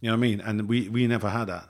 You 0.00 0.10
know 0.10 0.12
what 0.12 0.18
I 0.18 0.20
mean? 0.20 0.40
And 0.40 0.68
we, 0.68 0.88
we 0.88 1.06
never 1.06 1.30
had 1.30 1.46
that. 1.46 1.68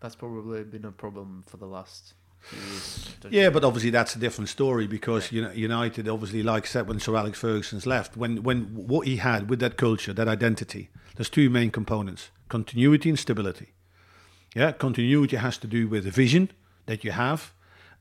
That's 0.00 0.16
probably 0.16 0.64
been 0.64 0.84
a 0.84 0.92
problem 0.92 1.44
for 1.46 1.58
the 1.58 1.66
last 1.66 2.14
years. 2.50 3.08
Yeah, 3.30 3.44
you? 3.44 3.50
but 3.50 3.64
obviously 3.64 3.90
that's 3.90 4.16
a 4.16 4.18
different 4.18 4.48
story 4.48 4.86
because 4.86 5.30
you 5.30 5.42
know, 5.42 5.52
United, 5.52 6.08
obviously, 6.08 6.42
like 6.42 6.64
I 6.64 6.66
said, 6.66 6.88
when 6.88 6.98
Sir 6.98 7.14
Alex 7.16 7.38
Ferguson's 7.38 7.86
left, 7.86 8.16
when 8.16 8.42
when 8.42 8.64
what 8.74 9.06
he 9.06 9.16
had 9.16 9.48
with 9.48 9.60
that 9.60 9.76
culture, 9.76 10.12
that 10.12 10.28
identity, 10.28 10.90
there's 11.16 11.30
two 11.30 11.50
main 11.50 11.70
components: 11.70 12.30
continuity 12.52 13.08
and 13.08 13.18
stability. 13.18 13.68
Yeah, 14.54 14.72
continuity 14.72 15.36
has 15.36 15.56
to 15.58 15.66
do 15.66 15.88
with 15.88 16.04
the 16.04 16.10
vision 16.10 16.50
that 16.84 17.02
you 17.04 17.12
have, 17.12 17.52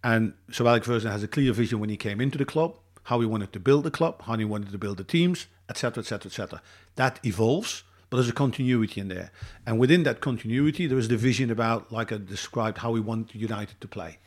and 0.03 0.33
so 0.51 0.67
Alex 0.67 0.87
Ferguson 0.87 1.11
has 1.11 1.23
a 1.23 1.27
clear 1.27 1.53
vision 1.53 1.79
when 1.79 1.89
he 1.89 1.95
came 1.95 2.19
into 2.19 2.37
the 2.37 2.49
club, 2.53 2.71
how 3.03 3.21
he 3.21 3.25
wanted 3.25 3.53
to 3.53 3.59
build 3.59 3.85
the 3.85 3.91
club, 3.91 4.21
how 4.23 4.35
he 4.35 4.43
wanted 4.43 4.71
to 4.71 4.77
build 4.77 4.97
the 4.97 5.05
teams, 5.05 5.47
etc., 5.69 6.01
etc., 6.01 6.29
etc. 6.29 6.61
That 6.95 7.19
evolves, 7.23 7.83
but 8.09 8.17
there's 8.17 8.27
a 8.27 8.33
continuity 8.45 8.99
in 8.99 9.07
there, 9.07 9.31
and 9.65 9.79
within 9.79 10.03
that 10.03 10.19
continuity, 10.19 10.85
there 10.85 10.97
is 10.97 11.07
the 11.07 11.17
vision 11.17 11.49
about, 11.49 11.91
like 11.91 12.11
I 12.11 12.17
described, 12.17 12.79
how 12.79 12.91
we 12.91 12.99
want 12.99 13.33
United 13.33 13.79
to 13.79 13.87
play 13.87 14.17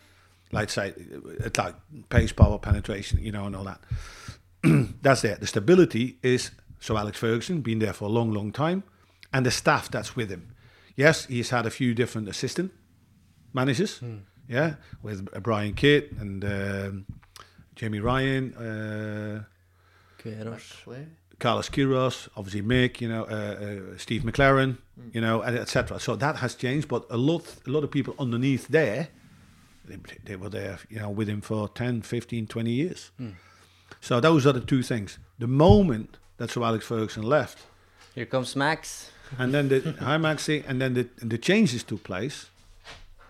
like 0.55 0.71
say, 0.71 0.95
it's 1.41 1.59
like 1.59 1.75
pace, 2.09 2.33
power, 2.33 2.59
penetration, 2.59 3.19
you 3.21 3.33
know, 3.33 3.47
and 3.47 3.57
all 3.57 3.65
that. 3.65 3.81
that's 5.03 5.23
there. 5.23 5.37
The 5.37 5.49
stability 5.49 6.19
is 6.23 6.53
so 6.79 6.97
Alex 6.97 7.19
Ferguson 7.19 7.61
been 7.61 7.81
there 7.81 7.93
for 7.93 8.05
a 8.05 8.13
long, 8.19 8.31
long 8.31 8.53
time, 8.53 8.85
and 9.35 9.45
the 9.45 9.51
staff 9.51 9.91
that's 9.91 10.17
with 10.17 10.31
him. 10.31 10.55
Yes, 10.97 11.27
he's 11.27 11.51
had 11.51 11.67
a 11.67 11.71
few 11.71 11.93
different 11.93 12.29
assistant 12.29 12.73
managers. 13.53 14.01
Yeah, 14.49 14.75
with 15.03 15.29
Brian 15.43 15.75
Kidd 15.75 16.17
and 16.21 16.45
um, 16.45 17.07
Jimmy 17.75 17.99
Ryan, 17.99 18.55
uh, 18.55 19.45
Queiroz. 20.23 21.07
Carlos 21.41 21.69
Queiroz, 21.69 22.29
obviously 22.37 22.63
Mick, 22.63 23.01
you 23.01 23.09
know, 23.09 23.25
uh, 23.25 23.95
uh, 23.95 23.99
Steve 23.99 24.23
McClaren, 24.23 24.79
you 25.13 25.21
know, 25.21 25.43
etc. 25.43 25.99
So 25.99 26.15
that 26.17 26.37
has 26.37 26.55
changed, 26.55 26.87
but 26.89 27.05
a 27.11 27.17
lot, 27.17 27.57
a 27.67 27.71
lot 27.71 27.83
of 27.83 27.91
people 27.91 28.15
underneath 28.19 28.69
there, 28.69 29.09
they, 29.85 29.99
they 30.25 30.37
were 30.37 30.49
there, 30.49 30.79
you 30.89 31.01
know, 31.01 31.11
with 31.11 31.29
him 31.29 31.41
for 31.41 31.69
10, 31.69 32.03
15, 32.03 32.47
20 32.47 32.71
years. 32.71 33.11
So 34.01 34.21
those 34.21 34.47
are 34.47 34.53
the 34.53 34.61
two 34.61 34.83
things. 34.83 35.19
The 35.39 35.49
moment 35.49 36.19
that 36.37 36.51
Sir 36.51 36.63
Alex 36.63 36.87
Ferguson 36.87 37.25
left, 37.25 37.59
Here 38.15 38.27
comes 38.27 38.55
Max. 38.55 39.11
And 39.39 39.53
then 39.53 39.69
the 39.69 39.95
hi 40.01 40.17
Maxi, 40.17 40.65
and 40.67 40.81
then 40.81 40.95
the 40.95 41.09
the 41.17 41.39
changes 41.39 41.83
took 41.83 42.03
place. 42.03 42.51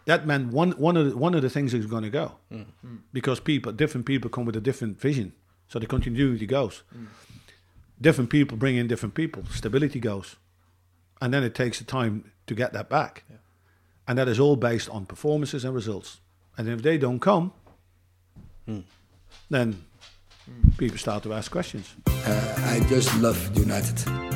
That 0.07 0.27
meant 0.27 0.53
one 0.53 0.73
one 0.73 0.97
of 0.97 1.11
the, 1.11 1.17
one 1.17 1.35
of 1.35 1.43
the 1.43 1.51
things 1.51 1.73
is 1.73 1.87
going 1.87 2.03
to 2.03 2.11
go 2.11 2.33
mm. 2.53 2.67
because 3.13 3.41
people 3.41 3.73
different 3.73 4.07
people 4.07 4.31
come 4.31 4.45
with 4.45 4.57
a 4.57 4.61
different 4.61 5.01
vision, 5.01 5.33
so 5.69 5.79
the 5.79 5.87
continuity 5.87 6.47
goes. 6.47 6.83
Mm. 6.95 7.07
Different 8.01 8.31
people 8.31 8.59
bring 8.59 8.77
in 8.77 8.87
different 8.87 9.15
people, 9.15 9.45
stability 9.51 10.01
goes, 10.01 10.37
and 11.23 11.33
then 11.33 11.43
it 11.43 11.55
takes 11.55 11.79
the 11.79 11.85
time 11.85 12.33
to 12.47 12.55
get 12.55 12.73
that 12.73 12.91
back, 12.91 13.25
and 14.07 14.19
that 14.19 14.29
is 14.29 14.39
all 14.39 14.57
based 14.57 14.91
on 14.91 15.07
performances 15.07 15.65
and 15.65 15.75
results. 15.75 16.21
And 16.57 16.69
if 16.69 16.83
they 16.83 16.99
don't 16.99 17.21
come, 17.21 17.53
mm. 18.69 18.85
then 19.49 19.85
people 20.77 20.99
start 20.99 21.23
to 21.23 21.33
ask 21.33 21.51
questions. 21.51 21.95
Uh, 22.07 22.55
I 22.67 22.81
just 22.89 23.15
love 23.21 23.57
United. 23.57 24.34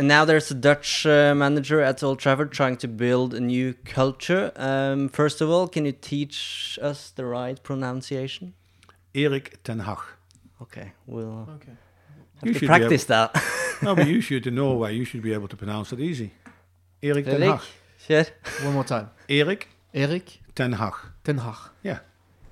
And 0.00 0.08
now 0.08 0.24
there's 0.24 0.50
a 0.50 0.54
Dutch 0.54 1.04
uh, 1.04 1.34
manager 1.34 1.82
at 1.82 2.02
Old 2.02 2.20
Trafford 2.20 2.52
trying 2.52 2.78
to 2.78 2.88
build 2.88 3.34
a 3.34 3.38
new 3.40 3.74
culture. 3.84 4.50
Um, 4.56 5.10
first 5.10 5.42
of 5.42 5.50
all, 5.50 5.68
can 5.68 5.84
you 5.84 5.92
teach 5.92 6.78
us 6.80 7.10
the 7.10 7.26
right 7.26 7.62
pronunciation? 7.62 8.54
Erik 9.14 9.62
ten 9.62 9.80
Hag. 9.80 9.98
Okay, 10.62 10.92
we'll 11.06 11.46
okay. 11.56 11.72
have 12.38 12.46
You 12.46 12.52
to 12.54 12.58
should 12.58 12.60
be 12.62 12.66
practice 12.66 13.04
that. 13.04 13.36
No, 13.82 13.94
but 13.94 14.06
you 14.06 14.22
should 14.22 14.46
in 14.46 14.54
Norway. 14.54 14.94
You 14.96 15.04
should 15.04 15.20
be 15.22 15.34
able 15.34 15.48
to 15.48 15.56
pronounce 15.56 15.92
it 15.92 16.00
easy. 16.00 16.30
Erik 17.02 17.26
ten 17.26 17.42
Hag. 17.42 17.60
kjør. 18.08 18.30
One 18.64 18.72
more 18.72 18.84
time. 18.84 19.10
Erik 19.28 19.68
Erik 19.92 20.40
ten 20.54 20.72
Hag. 20.72 20.94
Ten 21.24 21.36
Hag. 21.38 21.56
Yeah, 21.82 21.98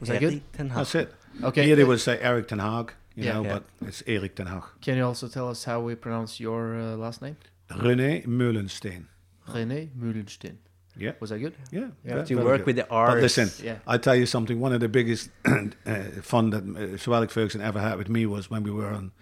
Was 0.01 0.11
that 0.11 0.21
good? 0.21 0.33
Erik 0.35 0.53
ten 0.53 0.69
Hag. 0.69 0.77
that's 0.77 0.95
it. 0.95 1.15
Okay. 1.43 1.65
Here 1.65 1.77
they 1.77 1.85
would 1.85 2.01
say 2.01 2.19
Eric 2.21 2.49
ten 2.49 2.59
Hag, 2.59 2.93
you 3.19 3.25
Yeah. 3.25 3.35
know, 3.35 3.45
Yeah. 3.45 3.59
but 3.81 3.89
it's 3.89 4.03
Erik 4.07 4.35
ten 4.35 4.47
Hag. 4.47 4.63
Can 4.81 4.97
you 4.97 5.07
also 5.07 5.29
tell 5.29 5.49
us 5.51 5.65
how 5.67 5.81
we 5.89 5.95
pronounce 5.97 6.41
your 6.45 6.75
uh, 6.81 6.97
last 6.97 7.21
name? 7.23 7.37
René 7.71 8.25
Meulensteen. 8.27 9.07
René 9.49 9.89
Mühlenstein. 9.97 10.57
Yeah, 10.97 11.13
Was 11.21 11.31
that 11.31 11.39
good? 11.39 11.55
yeah. 11.71 11.91
You 12.05 12.11
have 12.13 12.23
ve- 12.23 12.29
to 12.29 12.35
very 12.35 12.47
work 12.47 12.59
good. 12.65 12.67
with 12.67 12.77
the 12.77 12.87
But 12.91 13.21
listen, 13.23 13.49
Yeah. 13.65 13.79
I 13.87 13.99
tell 13.99 14.17
you 14.17 14.27
something. 14.27 14.61
One 14.61 14.73
of 14.75 14.81
the 14.81 14.89
biggest 14.89 15.31
uh, 15.45 16.23
fun 16.23 16.51
that 16.51 16.63
uh, 16.65 16.97
Sir 16.99 17.13
Alex 17.15 17.33
Ferguson 17.33 17.61
ever 17.61 17.81
had 17.81 17.99
with 17.99 18.09
me 18.09 18.27
was 18.27 18.51
when 18.51 18.63
we 18.65 18.71
were 18.71 18.93
on 18.95 19.13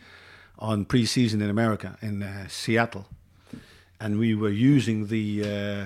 on 0.59 0.85
pre-season 0.87 1.43
in 1.43 1.51
America 1.51 1.97
in 2.01 2.23
uh, 2.23 2.49
Seattle, 2.49 3.05
and 4.01 4.19
we 4.19 4.35
were 4.35 4.51
using 4.73 5.09
the 5.09 5.43
uh, 5.45 5.85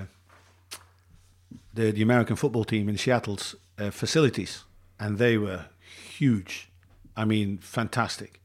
the 1.75 1.91
the 1.93 2.03
American 2.03 2.37
football 2.37 2.65
team 2.65 2.89
in 2.89 2.97
Seattle's 2.97 3.57
uh, 3.79 3.91
facilities, 3.91 4.65
and 4.99 5.19
they 5.19 5.37
were 5.39 5.67
huge. 6.19 6.70
I 7.21 7.27
mean, 7.27 7.59
fantastic, 7.59 8.41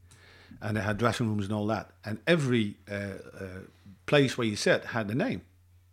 and 0.60 0.76
they 0.76 0.82
had 0.82 0.98
dressing 0.98 1.28
rooms 1.28 1.46
and 1.46 1.54
all 1.54 1.66
that. 1.68 1.92
And 2.04 2.18
every 2.26 2.76
uh, 2.90 2.94
uh, 3.40 3.46
place 4.04 4.36
where 4.36 4.46
you 4.46 4.54
sat 4.54 4.84
had 4.86 5.10
a 5.10 5.14
name, 5.14 5.40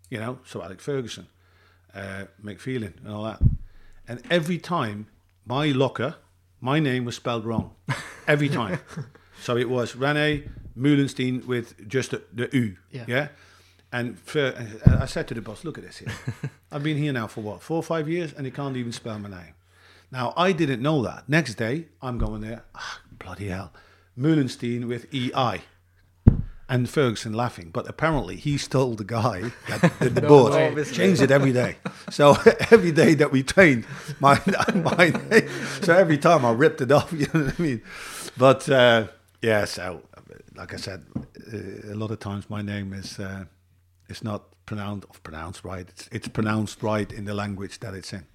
you 0.10 0.20
know. 0.20 0.40
So 0.46 0.62
Alex 0.62 0.84
Ferguson, 0.84 1.28
uh, 1.96 2.26
Mick 2.44 2.60
Phelan, 2.60 2.96
and 3.06 3.14
all 3.14 3.24
that. 3.24 3.40
And 4.06 4.22
every 4.30 4.58
time 4.58 5.08
my 5.46 5.68
locker, 5.68 6.18
my 6.60 6.80
name 6.80 7.06
was 7.06 7.16
spelled 7.16 7.46
wrong. 7.46 7.74
Every 8.28 8.50
time. 8.50 8.80
so 9.42 9.56
it 9.56 9.70
was 9.70 9.96
Rene 9.96 10.44
Mühlenstein 10.78 11.46
with 11.46 11.88
just 11.88 12.12
the, 12.12 12.22
the 12.34 12.50
U. 12.52 12.78
Yeah. 13.08 13.28
And 13.94 14.20
for, 14.20 14.54
I 14.86 15.06
said 15.06 15.28
to 15.30 15.34
the 15.34 15.42
boss, 15.42 15.64
look 15.64 15.78
at 15.78 15.86
this 15.86 16.00
here. 16.00 16.12
I've 16.72 16.84
been 16.84 16.98
here 16.98 17.14
now 17.14 17.28
for 17.28 17.42
what, 17.42 17.62
four 17.62 17.78
or 17.78 17.84
five 17.84 18.10
years, 18.10 18.34
and 18.34 18.46
he 18.46 18.52
can't 18.52 18.76
even 18.76 18.92
spell 18.92 19.20
my 19.20 19.30
name. 19.30 19.54
Now, 20.14 20.32
I 20.38 20.52
didn't 20.52 20.84
know 20.84 21.02
that. 21.02 21.28
Next 21.28 21.56
day, 21.56 21.88
I'm 22.00 22.20
going 22.20 22.42
there, 22.42 22.66
ah, 22.76 23.02
bloody 23.18 23.48
hell. 23.48 23.74
Mühlenstein 24.16 24.88
with 24.88 25.12
EI. 25.12 25.62
And 26.70 26.88
Ferguson 26.88 27.34
laughing. 27.34 27.72
But 27.74 27.90
apparently, 27.90 28.36
he 28.36 28.60
stole 28.60 28.94
the 28.94 29.04
guy 29.04 29.52
that 29.70 30.00
did 30.00 30.14
the 30.14 30.22
board. 30.34 30.54
Obviously. 30.54 30.96
Changed 30.96 31.24
it 31.24 31.32
every 31.32 31.52
day. 31.52 31.78
So 32.12 32.38
every 32.72 32.92
day 32.92 33.16
that 33.16 33.32
we 33.32 33.42
trained, 33.42 33.88
my, 34.20 34.40
my 34.76 35.10
name. 35.32 35.50
So 35.82 35.96
every 35.96 36.20
time 36.20 36.46
I 36.46 36.52
ripped 36.52 36.82
it 36.82 36.92
off, 36.92 37.12
you 37.12 37.26
know 37.34 37.46
what 37.46 37.60
I 37.60 37.62
mean? 37.62 37.82
But 38.38 38.70
uh, 38.70 39.08
yeah, 39.42 39.66
so 39.66 40.04
like 40.56 40.76
I 40.76 40.78
said, 40.78 41.08
uh, 41.18 41.92
a 41.92 41.96
lot 41.96 42.12
of 42.12 42.20
times 42.20 42.52
my 42.52 42.62
name 42.62 42.94
is 42.94 43.18
uh, 43.18 43.46
it's 44.10 44.24
not 44.24 44.44
pronounced 44.68 45.24
pronounced 45.24 45.64
right. 45.64 45.88
It's, 45.90 46.08
it's 46.12 46.28
pronounced 46.28 46.84
right 46.84 47.12
in 47.12 47.26
the 47.26 47.34
language 47.34 47.80
that 47.80 47.96
it's 47.96 48.14
in. 48.14 48.26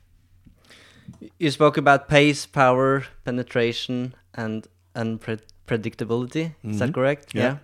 You 1.39 1.51
spoke 1.51 1.77
about 1.77 2.09
pace, 2.09 2.47
power, 2.47 3.05
penetration, 3.25 4.15
and 4.35 4.67
unpredictability. 4.95 6.55
Is 6.65 6.79
that 6.79 6.91
Mhm. 6.91 6.95
correct? 6.95 7.35
Yeah. 7.35 7.57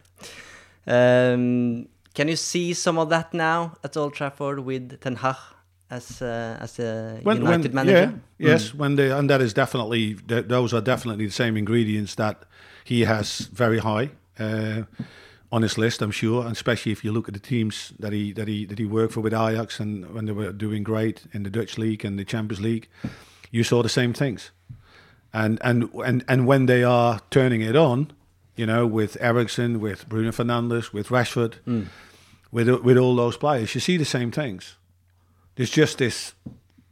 Um, 0.86 1.88
can 2.14 2.28
you 2.28 2.36
see 2.36 2.74
some 2.74 2.98
of 2.98 3.08
that 3.08 3.32
now 3.34 3.74
at 3.82 3.96
Old 3.96 4.14
Trafford 4.14 4.58
with 4.60 5.00
Ten 5.00 5.16
Hag 5.16 5.36
as 5.90 6.22
uh, 6.22 6.58
as 6.60 6.78
a 6.78 7.20
United 7.24 7.74
manager? 7.74 8.12
Yeah, 8.38 8.50
yes, 8.52 8.74
when 8.74 8.96
they 8.96 9.10
and 9.10 9.28
that 9.30 9.40
is 9.40 9.54
definitely 9.54 10.14
th- 10.28 10.46
those 10.48 10.72
are 10.76 10.82
definitely 10.82 11.26
the 11.26 11.32
same 11.32 11.56
ingredients 11.58 12.14
that 12.16 12.36
he 12.84 13.04
has 13.06 13.48
very 13.52 13.78
high 13.78 14.10
uh, 14.38 14.82
on 15.50 15.62
his 15.62 15.78
list. 15.78 16.02
I'm 16.02 16.10
sure, 16.12 16.42
and 16.42 16.52
especially 16.52 16.92
if 16.92 17.04
you 17.04 17.12
look 17.12 17.28
at 17.28 17.34
the 17.34 17.40
teams 17.40 17.92
that 17.98 18.12
he 18.12 18.32
that 18.32 18.48
he 18.48 18.66
that 18.66 18.78
he 18.78 18.84
worked 18.84 19.12
for 19.14 19.20
with 19.22 19.32
Ajax 19.34 19.80
and 19.80 20.04
when 20.14 20.26
they 20.26 20.32
were 20.34 20.52
doing 20.52 20.84
great 20.84 21.24
in 21.32 21.42
the 21.44 21.50
Dutch 21.50 21.78
league 21.78 22.04
and 22.04 22.18
the 22.18 22.24
Champions 22.24 22.60
League, 22.60 22.88
you 23.54 23.62
saw 23.62 23.84
the 23.84 23.88
same 23.88 24.12
things. 24.12 24.50
And 25.32 25.58
and 25.62 25.88
and 26.04 26.24
and 26.26 26.44
when 26.44 26.66
they 26.66 26.82
are 26.82 27.20
turning 27.30 27.60
it 27.60 27.76
on, 27.76 28.10
you 28.56 28.66
know, 28.66 28.84
with 28.84 29.16
Eriksen, 29.20 29.80
with 29.80 30.08
Bruno 30.08 30.32
Fernandes, 30.32 30.92
with 30.92 31.08
Rashford, 31.08 31.54
hmm. 31.64 31.84
with 32.50 32.68
with 32.68 32.98
all 32.98 33.14
those 33.14 33.36
players, 33.36 33.72
you 33.74 33.80
see 33.80 33.96
the 33.96 34.04
same 34.04 34.32
things. 34.32 34.76
There's 35.54 35.70
just 35.70 35.98
this 35.98 36.34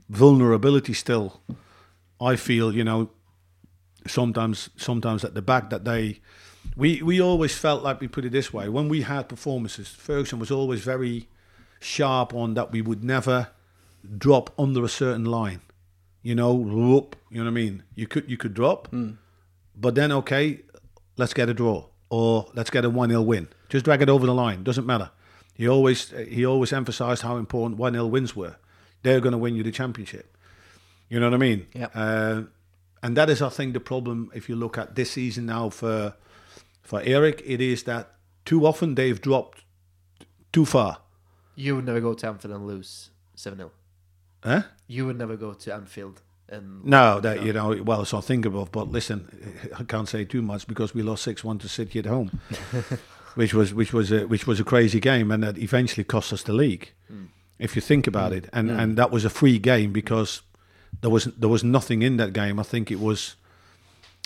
vulnerability 0.08 0.92
still. 0.92 1.40
I 2.20 2.36
feel, 2.36 2.72
you 2.72 2.84
know, 2.84 3.10
sometimes 4.06 4.70
sometimes 4.76 5.24
at 5.24 5.34
the 5.34 5.42
back 5.42 5.68
that 5.70 5.84
they 5.84 6.20
we 6.76 7.02
we 7.02 7.20
always 7.20 7.56
felt 7.56 7.82
like 7.82 8.00
we 8.00 8.06
put 8.06 8.24
it 8.24 8.30
this 8.30 8.52
way 8.52 8.68
when 8.68 8.88
we 8.88 9.02
had 9.02 9.28
performances 9.28 9.88
Ferguson 9.88 10.38
was 10.38 10.52
always 10.52 10.80
very 10.80 11.28
sharp 11.80 12.32
on 12.32 12.54
that 12.54 12.70
we 12.70 12.80
would 12.80 13.02
never 13.02 13.48
drop 14.16 14.50
under 14.56 14.84
a 14.84 14.88
certain 14.88 15.24
line 15.24 15.60
you 16.22 16.34
know 16.34 16.52
whoop, 16.54 17.16
you 17.30 17.38
know 17.38 17.44
what 17.44 17.50
I 17.50 17.54
mean 17.54 17.82
you 17.94 18.06
could 18.06 18.30
you 18.30 18.36
could 18.36 18.54
drop 18.54 18.88
but 19.74 19.94
then 19.94 20.12
okay 20.12 20.60
let's 21.16 21.34
get 21.34 21.48
a 21.48 21.54
draw 21.54 21.86
or 22.10 22.50
let's 22.54 22.70
get 22.70 22.84
a 22.84 22.90
1-0 22.90 23.24
win 23.24 23.48
just 23.68 23.84
drag 23.84 24.02
it 24.02 24.08
over 24.08 24.26
the 24.26 24.34
line 24.34 24.62
doesn't 24.62 24.86
matter 24.86 25.10
he 25.54 25.68
always 25.68 26.10
he 26.28 26.44
always 26.46 26.72
emphasized 26.72 27.22
how 27.22 27.36
important 27.36 27.78
1-0 27.80 28.10
wins 28.10 28.36
were 28.36 28.56
they're 29.02 29.20
going 29.20 29.32
to 29.32 29.38
win 29.38 29.54
you 29.56 29.62
the 29.62 29.72
championship 29.72 30.36
you 31.08 31.18
know 31.20 31.26
what 31.26 31.34
I 31.34 31.38
mean 31.38 31.66
Yep. 31.74 31.90
uh, 31.94 32.42
and 33.02 33.16
that 33.16 33.28
is, 33.28 33.42
I 33.42 33.48
think, 33.48 33.74
the 33.74 33.80
problem. 33.80 34.30
If 34.32 34.48
you 34.48 34.54
look 34.54 34.78
at 34.78 34.94
this 34.94 35.10
season 35.10 35.46
now 35.46 35.70
for 35.70 36.14
for 36.82 37.00
Erik, 37.02 37.42
it 37.44 37.60
is 37.60 37.82
that 37.82 38.12
too 38.44 38.64
often 38.64 38.94
they've 38.94 39.20
dropped 39.20 39.64
too 40.52 40.64
far. 40.64 40.98
You 41.56 41.76
would 41.76 41.84
never 41.86 42.00
go 42.00 42.14
to 42.14 42.26
Anfield 42.28 42.54
and 42.54 42.66
lose 42.66 43.10
7 43.34 43.58
0. 43.58 43.72
Huh? 44.42 44.62
You 44.86 45.06
would 45.06 45.18
never 45.18 45.36
go 45.36 45.52
to 45.52 45.74
Anfield 45.74 46.20
and. 46.48 46.84
No, 46.84 47.20
that 47.20 47.42
you 47.42 47.52
know, 47.52 47.82
well, 47.82 48.02
it's 48.02 48.12
unthinkable. 48.12 48.68
But 48.70 48.90
listen, 48.90 49.28
I 49.78 49.84
can't 49.84 50.08
say 50.08 50.24
too 50.24 50.42
much 50.42 50.66
because 50.66 50.94
we 50.94 51.02
lost 51.02 51.22
six 51.22 51.42
one 51.42 51.58
to 51.58 51.68
City 51.68 51.98
at 51.98 52.06
home, 52.06 52.40
which 53.34 53.54
was 53.54 53.72
which 53.72 53.92
was 53.92 54.12
a, 54.12 54.26
which 54.26 54.46
was 54.46 54.60
a 54.60 54.64
crazy 54.64 55.00
game, 55.00 55.30
and 55.30 55.42
that 55.42 55.58
eventually 55.58 56.04
cost 56.04 56.32
us 56.32 56.42
the 56.42 56.52
league. 56.52 56.92
Hmm. 57.08 57.26
If 57.58 57.76
you 57.76 57.82
think 57.82 58.06
about 58.06 58.32
hmm. 58.32 58.38
it, 58.38 58.50
and 58.52 58.70
hmm. 58.70 58.78
and 58.78 58.96
that 58.98 59.10
was 59.10 59.24
a 59.24 59.30
free 59.30 59.58
game 59.58 59.92
because 59.92 60.42
there 61.00 61.10
was 61.10 61.24
there 61.24 61.48
was 61.48 61.64
nothing 61.64 62.02
in 62.02 62.16
that 62.18 62.32
game. 62.32 62.58
I 62.58 62.64
think 62.64 62.90
it 62.90 63.00
was. 63.00 63.36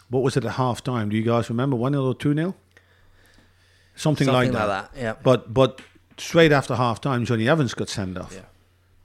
What 0.09 0.23
was 0.23 0.37
it 0.37 0.45
at 0.45 0.53
half 0.53 0.85
time? 0.85 1.09
Do 1.09 1.17
you 1.17 1.25
guys 1.25 1.51
remember? 1.51 1.75
1 1.75 1.93
0 1.93 2.05
or 2.05 2.15
2 2.15 2.33
0? 2.33 2.55
Something, 3.97 4.27
Something 4.27 4.29
like 4.29 4.53
like 4.53 4.69
that. 4.69 4.95
that, 4.95 5.01
yeah. 5.01 5.15
But 5.21 5.53
but 5.53 5.81
straight 6.17 6.53
after 6.53 6.77
half 6.77 7.01
time, 7.01 7.25
Jonny 7.25 7.49
Evans 7.49 7.75
got 7.75 7.89
sent 7.89 8.17
off. 8.17 8.33
Yeah. 8.33 8.43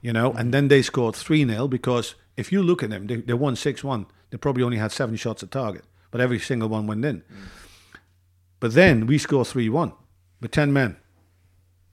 You 0.02 0.12
know, 0.12 0.32
and 0.32 0.48
mm. 0.48 0.52
then 0.52 0.68
they 0.68 0.82
scored 0.82 1.16
3 1.16 1.46
0 1.46 1.68
because 1.68 2.16
if 2.36 2.52
you 2.52 2.62
look 2.62 2.82
at 2.82 2.90
them, 2.90 3.06
they, 3.06 3.16
they 3.16 3.32
won 3.32 3.56
6 3.56 3.82
1. 3.82 4.06
They 4.30 4.36
probably 4.36 4.62
only 4.62 4.78
had 4.78 4.92
seven 4.92 5.16
shots 5.16 5.42
at 5.42 5.50
target, 5.50 5.84
but 6.10 6.20
every 6.20 6.38
single 6.38 6.68
one 6.68 6.86
went 6.86 7.04
in. 7.04 7.20
Mm. 7.20 7.48
But 8.60 8.74
then 8.74 9.06
we 9.06 9.16
score 9.16 9.44
3 9.44 9.68
1 9.68 9.92
with 10.40 10.50
10 10.50 10.72
men. 10.72 10.96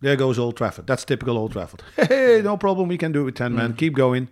There 0.02 0.16
goes 0.16 0.40
Old 0.40 0.58
Trafford. 0.58 0.88
That's 0.88 1.06
typical 1.06 1.38
Old 1.38 1.52
Trafford. 1.52 1.84
Hey, 1.96 2.40
mm. 2.40 2.44
no 2.44 2.58
problem. 2.58 2.90
We 2.90 2.98
can 2.98 3.12
do 3.12 3.22
it 3.22 3.26
with 3.26 3.36
10 3.36 3.54
men. 3.54 3.74
Keep 3.76 3.96
going. 3.96 4.30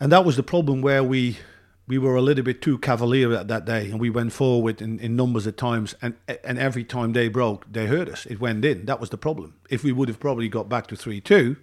And 0.00 0.12
that 0.12 0.24
was 0.24 0.36
the 0.36 0.42
problem 0.42 0.82
where 0.82 1.02
we 1.02 1.38
we 1.86 1.98
were 1.98 2.16
a 2.16 2.22
little 2.22 2.44
bit 2.44 2.62
too 2.62 2.78
cavalier 2.78 3.32
at 3.34 3.48
that 3.48 3.66
day, 3.66 3.90
and 3.90 4.00
we 4.00 4.08
went 4.08 4.32
forward 4.32 4.80
in, 4.80 4.98
in 5.00 5.16
numbers 5.16 5.46
at 5.46 5.56
times, 5.56 5.94
and 6.00 6.14
and 6.42 6.58
every 6.58 6.84
time 6.84 7.12
they 7.12 7.28
broke, 7.28 7.70
they 7.70 7.86
hurt 7.86 8.08
us. 8.08 8.26
It 8.26 8.40
went 8.40 8.64
in. 8.64 8.86
That 8.86 9.00
was 9.00 9.10
the 9.10 9.18
problem. 9.18 9.54
If 9.68 9.84
we 9.84 9.92
would 9.92 10.08
have 10.08 10.20
probably 10.20 10.48
got 10.48 10.68
back 10.68 10.86
to 10.88 10.96
three 10.96 11.20
two, 11.20 11.56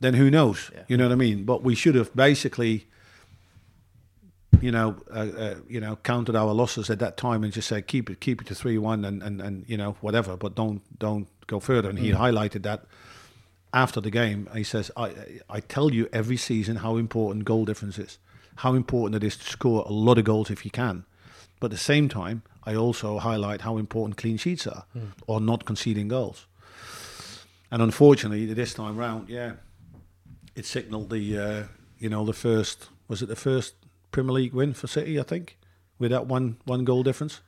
then 0.00 0.14
who 0.14 0.30
knows? 0.30 0.70
You 0.88 0.96
know 0.96 1.04
what 1.06 1.12
I 1.12 1.16
mean? 1.16 1.44
But 1.44 1.62
we 1.62 1.74
should 1.74 1.94
have 1.94 2.14
basically, 2.14 2.86
you 4.60 4.70
know, 4.70 4.96
uh, 5.10 5.18
uh, 5.18 5.54
you 5.68 5.80
know, 5.80 5.96
counted 5.96 6.36
our 6.36 6.52
losses 6.52 6.90
at 6.90 6.98
that 7.00 7.16
time 7.16 7.44
and 7.44 7.52
just 7.52 7.68
said 7.68 7.86
keep 7.86 8.10
it, 8.10 8.20
keep 8.20 8.40
it 8.40 8.46
to 8.48 8.54
three 8.54 8.78
one, 8.78 9.04
and, 9.04 9.22
and 9.22 9.40
and 9.40 9.64
you 9.68 9.76
know 9.76 9.96
whatever, 10.00 10.36
but 10.36 10.54
don't 10.54 10.82
don't 10.98 11.28
go 11.46 11.60
further. 11.60 11.88
And 11.90 11.98
he 11.98 12.12
highlighted 12.12 12.62
that 12.62 12.84
after 13.72 14.00
the 14.00 14.10
game. 14.10 14.48
He 14.54 14.64
says, 14.64 14.90
I 14.96 15.12
I 15.50 15.60
tell 15.60 15.92
you 15.92 16.08
every 16.12 16.36
season 16.36 16.76
how 16.76 16.96
important 16.96 17.44
goal 17.44 17.64
difference 17.64 17.98
is, 17.98 18.18
how 18.56 18.74
important 18.74 19.22
it 19.22 19.26
is 19.26 19.36
to 19.36 19.44
score 19.44 19.84
a 19.86 19.92
lot 19.92 20.18
of 20.18 20.24
goals 20.24 20.50
if 20.50 20.64
you 20.64 20.70
can, 20.70 21.04
but 21.60 21.66
at 21.66 21.70
the 21.72 21.76
same 21.78 22.08
time, 22.08 22.42
I 22.64 22.74
also 22.74 23.18
highlight 23.18 23.62
how 23.62 23.78
important 23.78 24.16
clean 24.16 24.36
sheets 24.36 24.66
are 24.66 24.84
or 25.26 25.40
not 25.40 25.64
conceding 25.64 26.08
goals. 26.08 26.46
And 27.70 27.82
unfortunately, 27.82 28.46
this 28.54 28.74
time 28.74 28.96
round, 28.96 29.28
yeah, 29.28 29.52
it 30.58 30.66
signalled 30.66 31.10
the 31.10 31.38
uh, 31.38 31.62
you 31.98 32.08
know 32.10 32.24
the 32.24 32.32
first 32.32 32.88
was 33.08 33.22
it 33.22 33.26
the 33.28 33.36
first 33.36 33.74
Premier 34.10 34.32
League 34.32 34.52
win 34.54 34.74
for 34.74 34.86
City, 34.88 35.18
I 35.20 35.22
think, 35.22 35.56
with 35.98 36.10
that 36.10 36.26
one 36.26 36.56
one 36.64 36.84
goal 36.84 37.02
difference. 37.02 37.40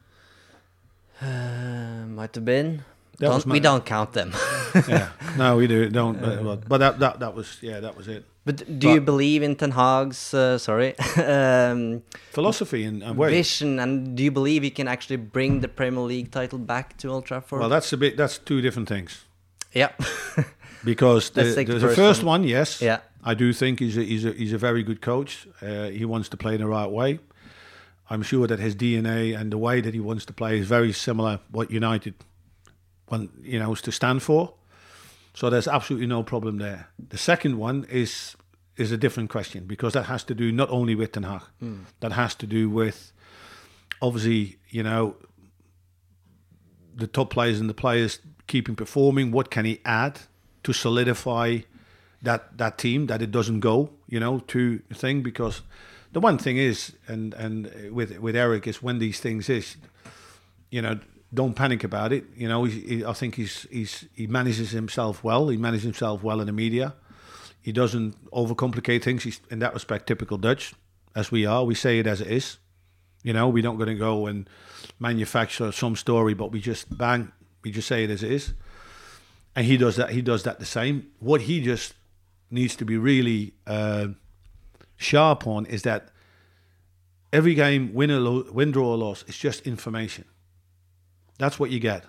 Uh, 1.20 2.06
might 2.06 2.34
have 2.34 2.44
been. 2.44 2.84
Don't- 3.18 3.34
was 3.34 3.46
we 3.46 3.60
don't 3.60 3.84
count 3.84 4.12
them. 4.12 4.32
yeah, 4.88 5.10
no, 5.36 5.56
we 5.56 5.66
do 5.66 5.90
don't. 5.90 6.18
but- 6.20 6.42
but 6.42 6.68
but 6.68 6.78
that, 6.78 6.98
that 7.00 7.20
that 7.20 7.34
was 7.34 7.58
yeah, 7.60 7.80
that 7.80 7.96
was 7.96 8.08
it. 8.08 8.24
But 8.46 8.78
do 8.80 8.88
you 8.88 9.00
believe 9.02 9.42
in 9.42 9.54
Ten 9.54 9.72
Hag's 9.72 10.32
uh, 10.32 10.56
sorry 10.56 10.98
um, 11.18 12.02
Philosophy 12.32 12.84
and, 12.84 13.02
and 13.02 13.14
vision, 13.18 13.78
and 13.78 14.16
do 14.16 14.22
you 14.22 14.30
believe 14.30 14.62
he 14.62 14.70
can 14.70 14.88
actually 14.88 15.16
bring 15.18 15.60
the 15.60 15.68
Premier 15.68 16.00
League 16.00 16.30
title 16.30 16.58
back 16.58 16.96
to 16.98 17.08
Old 17.08 17.26
Trafford? 17.26 17.60
Well, 17.60 17.68
that's 17.68 17.92
a 17.92 17.98
bit. 17.98 18.16
That's 18.16 18.38
two 18.38 18.62
different 18.62 18.88
things. 18.88 19.24
yeah, 19.74 19.90
Because 20.84 21.30
the, 21.30 21.44
the, 21.44 21.64
the 21.64 21.80
first 21.80 21.96
first 21.96 22.22
one. 22.22 22.42
one, 22.42 22.48
yes, 22.48 22.80
Yeah. 22.80 23.00
I 23.22 23.34
do 23.34 23.52
think 23.52 23.80
he's 23.80 23.98
a, 23.98 24.02
he's 24.02 24.24
a 24.24 24.32
he's 24.32 24.52
a 24.52 24.58
very 24.58 24.82
good 24.82 25.00
coach. 25.02 25.46
Uh, 25.60 25.88
he 25.88 26.04
wants 26.04 26.28
to 26.30 26.36
play 26.36 26.54
in 26.54 26.60
the 26.60 26.66
right 26.66 26.90
way. 26.90 27.18
I'm 28.08 28.22
sure 28.22 28.46
that 28.46 28.58
his 28.58 28.74
DNA 28.74 29.38
and 29.38 29.52
the 29.52 29.58
way 29.58 29.80
that 29.80 29.94
he 29.94 30.00
wants 30.00 30.24
to 30.26 30.32
play 30.32 30.58
is 30.58 30.66
very 30.66 30.92
similar 30.92 31.38
what 31.50 31.70
United 31.70 32.14
want 33.10 33.30
you 33.42 33.58
know 33.58 33.74
to 33.74 33.92
stand 33.92 34.22
for. 34.22 34.54
So 35.34 35.50
there's 35.50 35.68
absolutely 35.68 36.06
no 36.06 36.22
problem 36.22 36.58
there. 36.58 36.88
The 37.08 37.18
second 37.18 37.58
one 37.58 37.86
is 37.90 38.36
is 38.76 38.90
a 38.90 38.96
different 38.96 39.28
question 39.28 39.64
because 39.66 39.92
that 39.92 40.04
has 40.04 40.24
to 40.24 40.34
do 40.34 40.50
not 40.50 40.70
only 40.70 40.94
with 40.94 41.12
Ten 41.12 41.24
Hag, 41.24 41.42
that 42.00 42.12
has 42.12 42.34
to 42.36 42.46
do 42.46 42.70
with 42.70 43.12
obviously 44.00 44.56
you 44.70 44.82
know 44.82 45.16
the 46.94 47.06
top 47.06 47.30
players 47.30 47.60
and 47.60 47.68
the 47.68 47.74
players 47.74 48.18
keeping 48.46 48.74
performing. 48.76 49.30
What 49.30 49.50
can 49.50 49.64
he 49.66 49.80
add 49.84 50.20
to 50.62 50.72
solidify 50.72 51.58
that 52.22 52.58
that 52.58 52.78
team 52.78 53.06
that 53.06 53.22
it 53.22 53.30
doesn't 53.30 53.60
go, 53.60 53.90
you 54.08 54.20
know, 54.20 54.40
to 54.48 54.82
the 54.88 54.94
thing? 54.94 55.22
Because 55.22 55.62
the 56.12 56.20
one 56.20 56.38
thing 56.38 56.56
is, 56.56 56.92
and 57.06 57.34
and 57.34 57.92
with 57.92 58.18
with 58.18 58.36
Erik 58.36 58.66
is 58.66 58.82
when 58.82 58.98
these 58.98 59.20
things 59.20 59.48
is, 59.48 59.76
you 60.70 60.82
know, 60.82 60.98
don't 61.32 61.54
panic 61.54 61.84
about 61.84 62.12
it. 62.12 62.24
You 62.36 62.48
know, 62.48 62.64
he, 62.64 62.80
he, 62.80 63.04
I 63.04 63.12
think 63.12 63.36
he's 63.36 63.66
he's 63.70 64.06
he 64.14 64.26
manages 64.26 64.70
himself 64.70 65.22
well. 65.22 65.48
He 65.48 65.56
manages 65.56 65.84
himself 65.84 66.22
well 66.22 66.40
in 66.40 66.46
the 66.46 66.52
media. 66.52 66.94
He 67.62 67.72
doesn't 67.72 68.30
overcomplicate 68.30 69.02
things. 69.02 69.24
He's 69.24 69.40
in 69.50 69.58
that 69.58 69.74
respect 69.74 70.06
typical 70.06 70.38
Dutch, 70.38 70.74
as 71.14 71.30
we 71.30 71.44
are. 71.46 71.64
We 71.64 71.74
say 71.74 71.98
it 71.98 72.06
as 72.06 72.20
it 72.20 72.28
is. 72.28 72.58
You 73.22 73.34
know, 73.34 73.48
we're 73.48 73.62
not 73.62 73.76
going 73.76 73.88
to 73.88 73.94
go 73.94 74.26
and 74.26 74.48
manufacture 74.98 75.70
some 75.72 75.94
story, 75.94 76.32
but 76.32 76.52
we 76.52 76.60
just 76.60 76.96
bang, 76.96 77.32
we 77.62 77.70
just 77.70 77.86
say 77.86 78.04
it 78.04 78.10
as 78.10 78.22
it 78.22 78.32
is. 78.32 78.54
And 79.60 79.66
he 79.66 79.76
does 79.76 79.96
that. 79.96 80.08
He 80.10 80.22
does 80.22 80.42
that 80.44 80.58
the 80.58 80.64
same. 80.64 81.08
What 81.18 81.42
he 81.42 81.60
just 81.60 81.92
needs 82.50 82.74
to 82.76 82.86
be 82.86 82.96
really 82.96 83.52
uh, 83.66 84.06
sharp 84.96 85.46
on 85.46 85.66
is 85.66 85.82
that 85.82 86.08
every 87.30 87.54
game, 87.54 87.92
win 87.92 88.10
or 88.10 88.20
lo- 88.20 88.50
win, 88.50 88.70
draw 88.72 88.92
or 88.92 88.96
loss, 88.96 89.22
it's 89.28 89.36
just 89.36 89.66
information. 89.66 90.24
That's 91.38 91.58
what 91.60 91.70
you 91.70 91.78
get. 91.78 92.04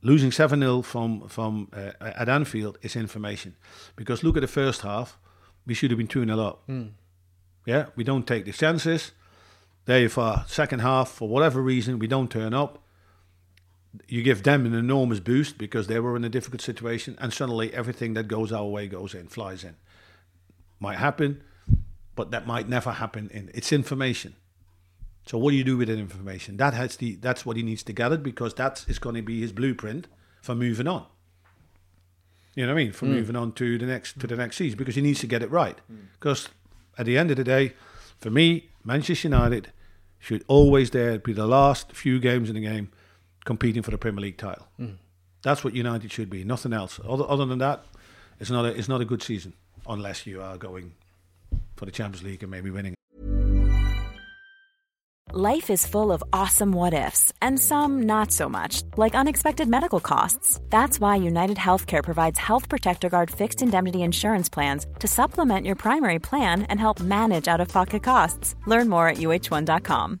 Losing 0.00 0.32
seven 0.32 0.60
0 0.60 0.80
from 0.80 1.28
from 1.28 1.68
uh, 1.74 1.90
at 2.00 2.28
Anfield 2.30 2.78
is 2.80 2.96
information, 2.96 3.54
because 3.96 4.22
look 4.24 4.36
at 4.38 4.40
the 4.40 4.46
first 4.48 4.80
half, 4.80 5.18
we 5.66 5.74
should 5.74 5.90
have 5.90 5.98
been 5.98 6.06
two 6.08 6.24
0 6.24 6.40
up. 6.40 6.62
Yeah, 7.66 7.86
we 7.96 8.04
don't 8.04 8.26
take 8.26 8.46
the 8.46 8.52
chances. 8.52 9.12
There 9.84 10.00
you 10.00 10.10
are. 10.16 10.44
Second 10.48 10.78
half, 10.80 11.10
for 11.10 11.28
whatever 11.28 11.60
reason, 11.60 11.98
we 11.98 12.06
don't 12.06 12.30
turn 12.30 12.54
up. 12.54 12.78
You 14.08 14.22
give 14.22 14.42
them 14.42 14.66
an 14.66 14.74
enormous 14.74 15.20
boost 15.20 15.58
because 15.58 15.86
they 15.86 16.00
were 16.00 16.16
in 16.16 16.24
a 16.24 16.28
difficult 16.28 16.60
situation, 16.60 17.16
and 17.20 17.32
suddenly 17.32 17.72
everything 17.72 18.14
that 18.14 18.28
goes 18.28 18.52
our 18.52 18.66
way 18.66 18.88
goes 18.88 19.14
in, 19.14 19.28
flies 19.28 19.64
in. 19.64 19.76
Might 20.80 20.98
happen, 20.98 21.42
but 22.14 22.30
that 22.30 22.46
might 22.46 22.68
never 22.68 22.92
happen. 22.92 23.30
In 23.32 23.50
it's 23.54 23.72
information. 23.72 24.34
So 25.26 25.38
what 25.38 25.52
do 25.52 25.56
you 25.56 25.64
do 25.64 25.76
with 25.76 25.88
that 25.88 25.98
information? 25.98 26.56
That 26.56 26.74
has 26.74 26.96
the 26.96 27.16
that's 27.16 27.46
what 27.46 27.56
he 27.56 27.62
needs 27.62 27.82
to 27.84 27.92
gather 27.92 28.18
because 28.18 28.54
that 28.54 28.84
is 28.88 28.98
going 28.98 29.16
to 29.16 29.22
be 29.22 29.40
his 29.40 29.52
blueprint 29.52 30.06
for 30.42 30.54
moving 30.54 30.86
on. 30.86 31.06
You 32.54 32.66
know 32.66 32.74
what 32.74 32.80
I 32.80 32.84
mean? 32.84 32.92
For 32.92 33.06
hmm. 33.06 33.12
moving 33.12 33.36
on 33.36 33.52
to 33.52 33.78
the 33.78 33.86
next 33.86 34.20
to 34.20 34.26
the 34.26 34.36
next 34.36 34.56
season 34.56 34.76
because 34.76 34.94
he 34.94 35.02
needs 35.02 35.20
to 35.20 35.26
get 35.26 35.42
it 35.42 35.50
right. 35.50 35.78
Hmm. 35.88 36.06
Because 36.12 36.48
at 36.98 37.06
the 37.06 37.16
end 37.16 37.30
of 37.30 37.36
the 37.36 37.44
day, 37.44 37.72
for 38.18 38.30
me, 38.30 38.70
Manchester 38.84 39.28
United 39.28 39.72
should 40.18 40.44
always 40.46 40.90
there 40.90 41.18
be 41.18 41.32
the 41.32 41.46
last 41.46 41.92
few 41.92 42.18
games 42.18 42.48
in 42.48 42.54
the 42.54 42.60
game 42.60 42.90
competing 43.44 43.82
for 43.82 43.90
the 43.90 43.98
Premier 43.98 44.22
League 44.22 44.38
title. 44.38 44.66
Hmm. 44.76 44.94
That's 45.42 45.62
what 45.62 45.74
United 45.74 46.10
should 46.10 46.30
be, 46.30 46.42
nothing 46.44 46.72
else. 46.72 46.98
Other, 47.06 47.24
other 47.28 47.44
than 47.44 47.58
that, 47.58 47.84
it's 48.40 48.50
not 48.50 48.64
a 48.64 48.68
it's 48.68 48.88
not 48.88 49.00
a 49.00 49.04
good 49.04 49.22
season 49.22 49.52
unless 49.86 50.26
you 50.26 50.40
are 50.40 50.56
going 50.56 50.94
for 51.76 51.84
the 51.84 51.92
Champions 51.92 52.22
League 52.22 52.42
and 52.42 52.50
maybe 52.50 52.70
winning. 52.70 52.94
Life 55.36 55.68
is 55.68 55.84
full 55.84 56.12
of 56.12 56.22
awesome 56.32 56.70
what 56.70 56.94
ifs, 56.94 57.32
and 57.42 57.58
some 57.58 58.04
not 58.04 58.30
so 58.30 58.48
much, 58.48 58.82
like 58.96 59.16
unexpected 59.16 59.66
medical 59.68 59.98
costs. 59.98 60.60
That's 60.70 61.00
why 61.00 61.16
United 61.16 61.56
Healthcare 61.56 62.04
provides 62.04 62.38
Health 62.38 62.68
Protector 62.68 63.08
Guard 63.08 63.32
fixed 63.32 63.60
indemnity 63.60 64.02
insurance 64.02 64.48
plans 64.48 64.86
to 65.00 65.08
supplement 65.08 65.66
your 65.66 65.76
primary 65.76 66.20
plan 66.20 66.62
and 66.62 66.78
help 66.78 67.00
manage 67.00 67.48
out 67.48 67.60
of 67.60 67.68
pocket 67.68 68.04
costs. 68.04 68.54
Learn 68.66 68.88
more 68.88 69.08
at 69.08 69.16
uh1.com. 69.16 70.20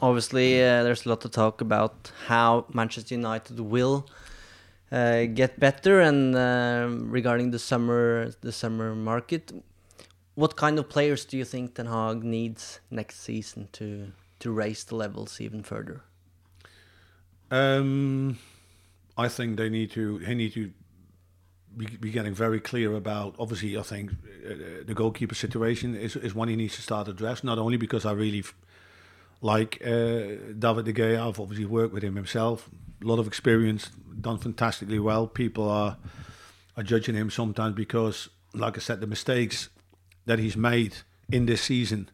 Obviously, 0.00 0.62
uh, 0.62 0.82
there's 0.82 1.06
a 1.06 1.08
lot 1.08 1.20
to 1.22 1.28
talk 1.28 1.60
about 1.60 2.12
how 2.26 2.66
Manchester 2.72 3.14
United 3.14 3.58
will 3.60 4.06
uh, 4.92 5.24
get 5.24 5.58
better, 5.58 6.00
and 6.00 6.36
uh, 6.36 6.88
regarding 6.88 7.50
the 7.50 7.58
summer, 7.58 8.30
the 8.42 8.52
summer 8.52 8.94
market. 8.94 9.52
What 10.34 10.56
kind 10.56 10.78
of 10.78 10.88
players 10.90 11.24
do 11.24 11.38
you 11.38 11.46
think 11.46 11.74
Ten 11.74 11.86
Hag 11.86 12.22
needs 12.22 12.80
next 12.90 13.20
season 13.20 13.68
to 13.72 14.12
to 14.40 14.52
raise 14.52 14.84
the 14.84 14.96
levels 14.96 15.40
even 15.40 15.62
further? 15.62 16.02
Um, 17.50 18.38
I 19.16 19.28
think 19.28 19.56
they 19.56 19.70
need 19.70 19.90
to. 19.92 20.18
They 20.18 20.34
need 20.34 20.52
to 20.54 20.70
be, 21.76 22.10
getting 22.10 22.34
very 22.34 22.60
clear 22.60 22.94
about. 22.94 23.34
Obviously, 23.38 23.76
I 23.78 23.82
think 23.82 24.10
uh, 24.10 24.84
the 24.84 24.94
goalkeeper 24.94 25.34
situation 25.34 25.94
is 25.94 26.16
is 26.16 26.34
one 26.34 26.48
he 26.48 26.56
needs 26.56 26.76
to 26.76 26.82
start 26.82 27.08
address. 27.08 27.42
Not 27.42 27.58
only 27.58 27.76
because 27.76 28.04
I 28.04 28.12
really 28.12 28.44
like 29.40 29.80
uh, 29.84 30.52
David 30.58 30.84
de 30.86 30.92
Gea, 30.92 31.18
I've 31.18 31.40
obviously 31.40 31.66
worked 31.66 31.92
with 31.92 32.02
him 32.02 32.16
himself. 32.16 32.68
A 33.02 33.06
lot 33.06 33.18
of 33.18 33.26
experience, 33.26 33.90
done 34.20 34.38
fantastically 34.38 34.98
well. 34.98 35.26
People 35.26 35.68
are 35.68 35.96
are 36.76 36.82
judging 36.82 37.14
him 37.14 37.30
sometimes 37.30 37.74
because, 37.74 38.28
like 38.52 38.76
I 38.76 38.80
said, 38.80 39.00
the 39.00 39.06
mistakes 39.06 39.70
that 40.26 40.38
he's 40.38 40.56
made 40.56 40.96
in 41.30 41.46
this 41.46 41.62
season 41.62 42.10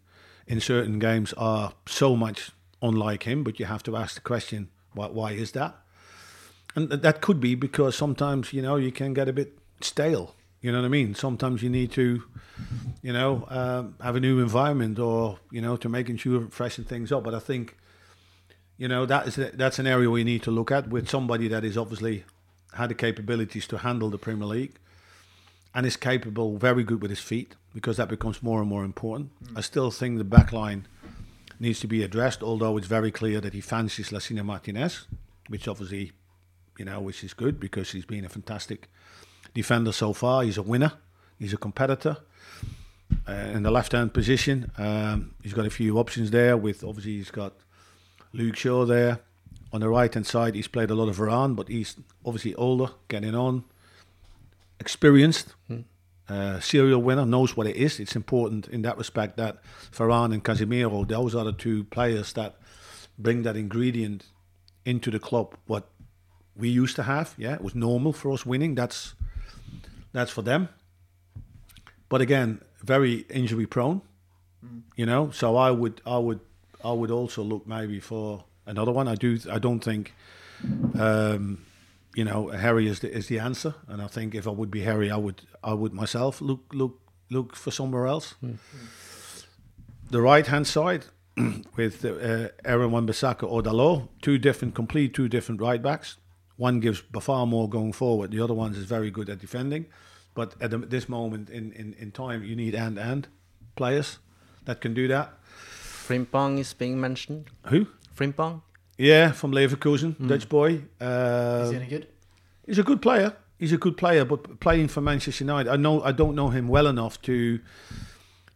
in 0.46 0.60
certain 0.60 0.98
games 0.98 1.32
are 1.34 1.72
so 1.86 2.14
much 2.14 2.52
unlike 2.80 3.24
him. 3.24 3.42
But 3.42 3.58
you 3.58 3.66
have 3.66 3.82
to 3.84 3.96
ask 3.96 4.14
the 4.14 4.20
question, 4.20 4.68
why, 4.92 5.08
why 5.08 5.32
is 5.32 5.52
that? 5.52 5.76
And 6.74 6.90
th- 6.90 7.02
that 7.02 7.20
could 7.20 7.40
be 7.40 7.54
because 7.54 7.96
sometimes 7.96 8.52
you 8.52 8.62
know 8.62 8.76
you 8.76 8.92
can 8.92 9.14
get 9.14 9.28
a 9.28 9.32
bit 9.32 9.58
stale. 9.80 10.34
You 10.60 10.70
know 10.70 10.78
what 10.78 10.86
I 10.86 10.90
mean? 10.90 11.14
Sometimes 11.14 11.62
you 11.62 11.68
need 11.68 11.90
to, 11.92 12.22
you 13.02 13.12
know, 13.12 13.44
um, 13.48 13.96
have 14.00 14.16
a 14.16 14.20
new 14.20 14.40
environment 14.40 14.98
or 14.98 15.38
you 15.50 15.60
know 15.60 15.76
to 15.76 15.88
making 15.88 16.16
sure 16.16 16.48
freshen 16.50 16.84
things 16.84 17.12
up. 17.12 17.24
But 17.24 17.34
I 17.34 17.40
think, 17.40 17.76
you 18.78 18.88
know, 18.88 19.04
that 19.06 19.26
is 19.26 19.36
that's 19.54 19.78
an 19.78 19.86
area 19.86 20.08
we 20.08 20.24
need 20.24 20.42
to 20.44 20.50
look 20.50 20.70
at 20.70 20.88
with 20.88 21.08
somebody 21.08 21.48
that 21.48 21.64
is 21.64 21.76
obviously 21.76 22.24
had 22.74 22.88
the 22.88 22.94
capabilities 22.94 23.66
to 23.66 23.78
handle 23.78 24.08
the 24.08 24.18
Premier 24.18 24.46
League 24.46 24.78
and 25.74 25.86
is 25.86 25.96
capable, 25.96 26.56
very 26.58 26.84
good 26.84 27.00
with 27.00 27.10
his 27.10 27.20
feet, 27.20 27.54
because 27.74 27.96
that 27.96 28.08
becomes 28.08 28.42
more 28.42 28.60
and 28.60 28.68
more 28.68 28.84
important. 28.84 29.30
I 29.56 29.62
still 29.62 29.90
think 29.90 30.18
the 30.18 30.24
back 30.24 30.52
line 30.52 30.86
needs 31.58 31.80
to 31.80 31.86
be 31.86 32.02
addressed, 32.02 32.42
although 32.42 32.76
it's 32.76 32.86
very 32.86 33.10
clear 33.10 33.40
that 33.40 33.54
he 33.54 33.60
fancies 33.60 34.10
Lisandro 34.10 34.44
Martinez, 34.44 35.06
which 35.48 35.66
obviously, 35.66 36.12
you 36.78 36.84
know, 36.84 37.00
which 37.00 37.24
is 37.24 37.32
good 37.34 37.58
because 37.58 37.92
he's 37.92 38.04
been 38.04 38.24
a 38.24 38.28
fantastic 38.28 38.90
defender 39.54 39.92
so 39.92 40.12
far. 40.12 40.42
He's 40.42 40.58
a 40.58 40.62
winner. 40.62 40.92
He's 41.38 41.52
a 41.52 41.58
competitor. 41.58 42.18
Uh, 43.28 43.32
in 43.54 43.62
the 43.62 43.70
left-hand 43.70 44.12
position, 44.12 44.70
um, 44.78 45.34
he's 45.42 45.54
got 45.54 45.64
a 45.64 45.70
few 45.70 45.98
options 45.98 46.30
there. 46.30 46.56
With 46.56 46.82
obviously 46.82 47.12
he's 47.18 47.30
got 47.30 47.52
Luke 48.32 48.56
Shaw 48.56 48.84
there. 48.84 49.20
On 49.72 49.80
the 49.80 49.88
right-hand 49.88 50.26
side, 50.26 50.54
he's 50.54 50.68
played 50.68 50.90
a 50.90 50.94
lot 50.94 51.08
of 51.08 51.16
Varane, 51.16 51.54
but 51.54 51.68
he's 51.68 51.96
obviously 52.26 52.54
older, 52.56 52.92
getting 53.08 53.34
on, 53.34 53.64
experienced, 54.80 55.54
uh, 56.28 56.60
serial 56.60 57.00
winner, 57.00 57.24
knows 57.24 57.56
what 57.56 57.66
it 57.66 57.76
is. 57.76 58.00
It's 58.00 58.16
important 58.16 58.68
in 58.68 58.82
that 58.82 58.98
respect 58.98 59.36
that 59.36 59.62
Varane 59.92 60.34
and 60.34 60.44
Casemiro, 60.44 61.06
those 61.06 61.34
are 61.34 61.44
the 61.44 61.52
two 61.52 61.84
players 61.84 62.32
that 62.34 62.56
bring 63.18 63.42
that 63.44 63.56
ingredient 63.56 64.26
into 64.84 65.10
the 65.10 65.18
club. 65.18 65.54
What 65.66 65.88
we 66.56 66.68
used 66.68 66.96
to 66.96 67.04
have, 67.04 67.34
yeah, 67.38 67.54
it 67.54 67.62
was 67.62 67.74
normal 67.74 68.12
for 68.12 68.32
us 68.32 68.44
winning. 68.44 68.74
That's 68.74 69.14
that's 70.12 70.30
for 70.30 70.42
them. 70.42 70.68
But 72.08 72.20
again, 72.20 72.60
very 72.82 73.26
injury 73.30 73.66
prone, 73.66 74.02
you 74.96 75.06
know. 75.06 75.30
So 75.30 75.56
I 75.56 75.70
would, 75.70 76.00
I 76.06 76.18
would, 76.18 76.40
I 76.84 76.92
would 76.92 77.10
also 77.10 77.42
look 77.42 77.66
maybe 77.66 78.00
for 78.00 78.44
another 78.66 78.92
one. 78.92 79.08
I 79.08 79.14
do, 79.14 79.38
I 79.50 79.58
don't 79.58 79.80
think, 79.80 80.14
um, 80.98 81.64
you 82.14 82.24
know, 82.24 82.48
Harry 82.48 82.86
is 82.88 83.00
the 83.00 83.12
is 83.12 83.28
the 83.28 83.38
answer. 83.38 83.74
And 83.88 84.02
I 84.02 84.06
think 84.06 84.34
if 84.34 84.46
I 84.46 84.50
would 84.50 84.70
be 84.70 84.82
Harry, 84.82 85.10
I 85.10 85.16
would, 85.16 85.42
I 85.62 85.74
would 85.74 85.92
myself 85.92 86.40
look 86.40 86.60
look 86.72 86.98
look 87.30 87.56
for 87.56 87.70
somewhere 87.70 88.06
else. 88.06 88.34
The 90.10 90.20
right 90.20 90.46
hand 90.46 90.66
side, 90.66 91.06
with 91.76 92.04
uh, 92.04 92.48
Aaron 92.64 92.90
Wan-Bissaka 92.90 93.44
or 93.44 93.62
Dalot, 93.62 94.08
two 94.20 94.36
different, 94.38 94.74
complete 94.74 95.14
two 95.14 95.28
different 95.28 95.60
right 95.60 95.82
backs. 95.82 96.18
One 96.56 96.80
gives 96.80 97.02
far 97.20 97.46
more 97.46 97.68
going 97.68 97.92
forward. 97.92 98.30
The 98.30 98.40
other 98.40 98.54
one 98.54 98.72
is 98.72 98.84
very 98.84 99.10
good 99.10 99.30
at 99.30 99.38
defending. 99.38 99.86
But 100.34 100.54
at 100.60 100.70
the, 100.70 100.78
this 100.78 101.08
moment 101.08 101.50
in, 101.50 101.72
in, 101.72 101.94
in 101.98 102.10
time, 102.10 102.42
you 102.42 102.56
need 102.56 102.74
and 102.74 102.98
and 102.98 103.28
players 103.76 104.18
that 104.64 104.80
can 104.80 104.94
do 104.94 105.08
that. 105.08 105.32
Frimpong 106.06 106.58
is 106.58 106.72
being 106.74 107.00
mentioned. 107.00 107.50
Who? 107.66 107.86
Frimpong. 108.16 108.62
Yeah, 108.98 109.32
from 109.32 109.52
Leverkusen, 109.52 110.28
Dutch 110.28 110.48
boy. 110.48 110.82
Uh, 111.00 111.62
Is 111.64 111.70
he 111.70 111.76
any 111.76 111.86
good? 111.86 112.06
He's 112.66 112.78
a 112.78 112.82
good 112.82 113.02
player. 113.02 113.36
He's 113.58 113.72
a 113.72 113.78
good 113.78 113.96
player, 113.96 114.24
but 114.24 114.60
playing 114.60 114.88
for 114.88 115.00
Manchester 115.00 115.44
United, 115.44 115.70
I 115.70 115.76
know 115.76 116.02
I 116.02 116.12
don't 116.12 116.34
know 116.34 116.48
him 116.48 116.68
well 116.68 116.86
enough 116.86 117.20
to 117.22 117.60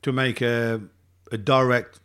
to 0.03 0.13
make 0.13 0.41
a, 0.41 0.81
a 1.33 1.39
direct 1.39 2.01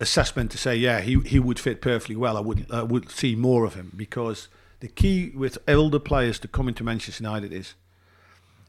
assessment 0.00 0.50
to 0.50 0.58
say, 0.58 0.74
yeah, 0.76 1.00
he, 1.00 1.20
he 1.20 1.38
would 1.38 1.58
fit 1.58 1.80
perfectly 1.80 2.16
well. 2.16 2.36
I 2.36 2.40
would 2.40 2.66
I 2.70 2.82
would 2.82 3.10
see 3.10 3.34
more 3.36 3.64
of 3.64 3.74
him 3.74 3.92
because 3.96 4.48
the 4.80 4.88
key 4.88 5.30
with 5.34 5.58
elder 5.66 5.98
players 5.98 6.38
to 6.40 6.48
come 6.48 6.68
into 6.68 6.84
Manchester 6.84 7.22
United 7.22 7.52
is 7.52 7.74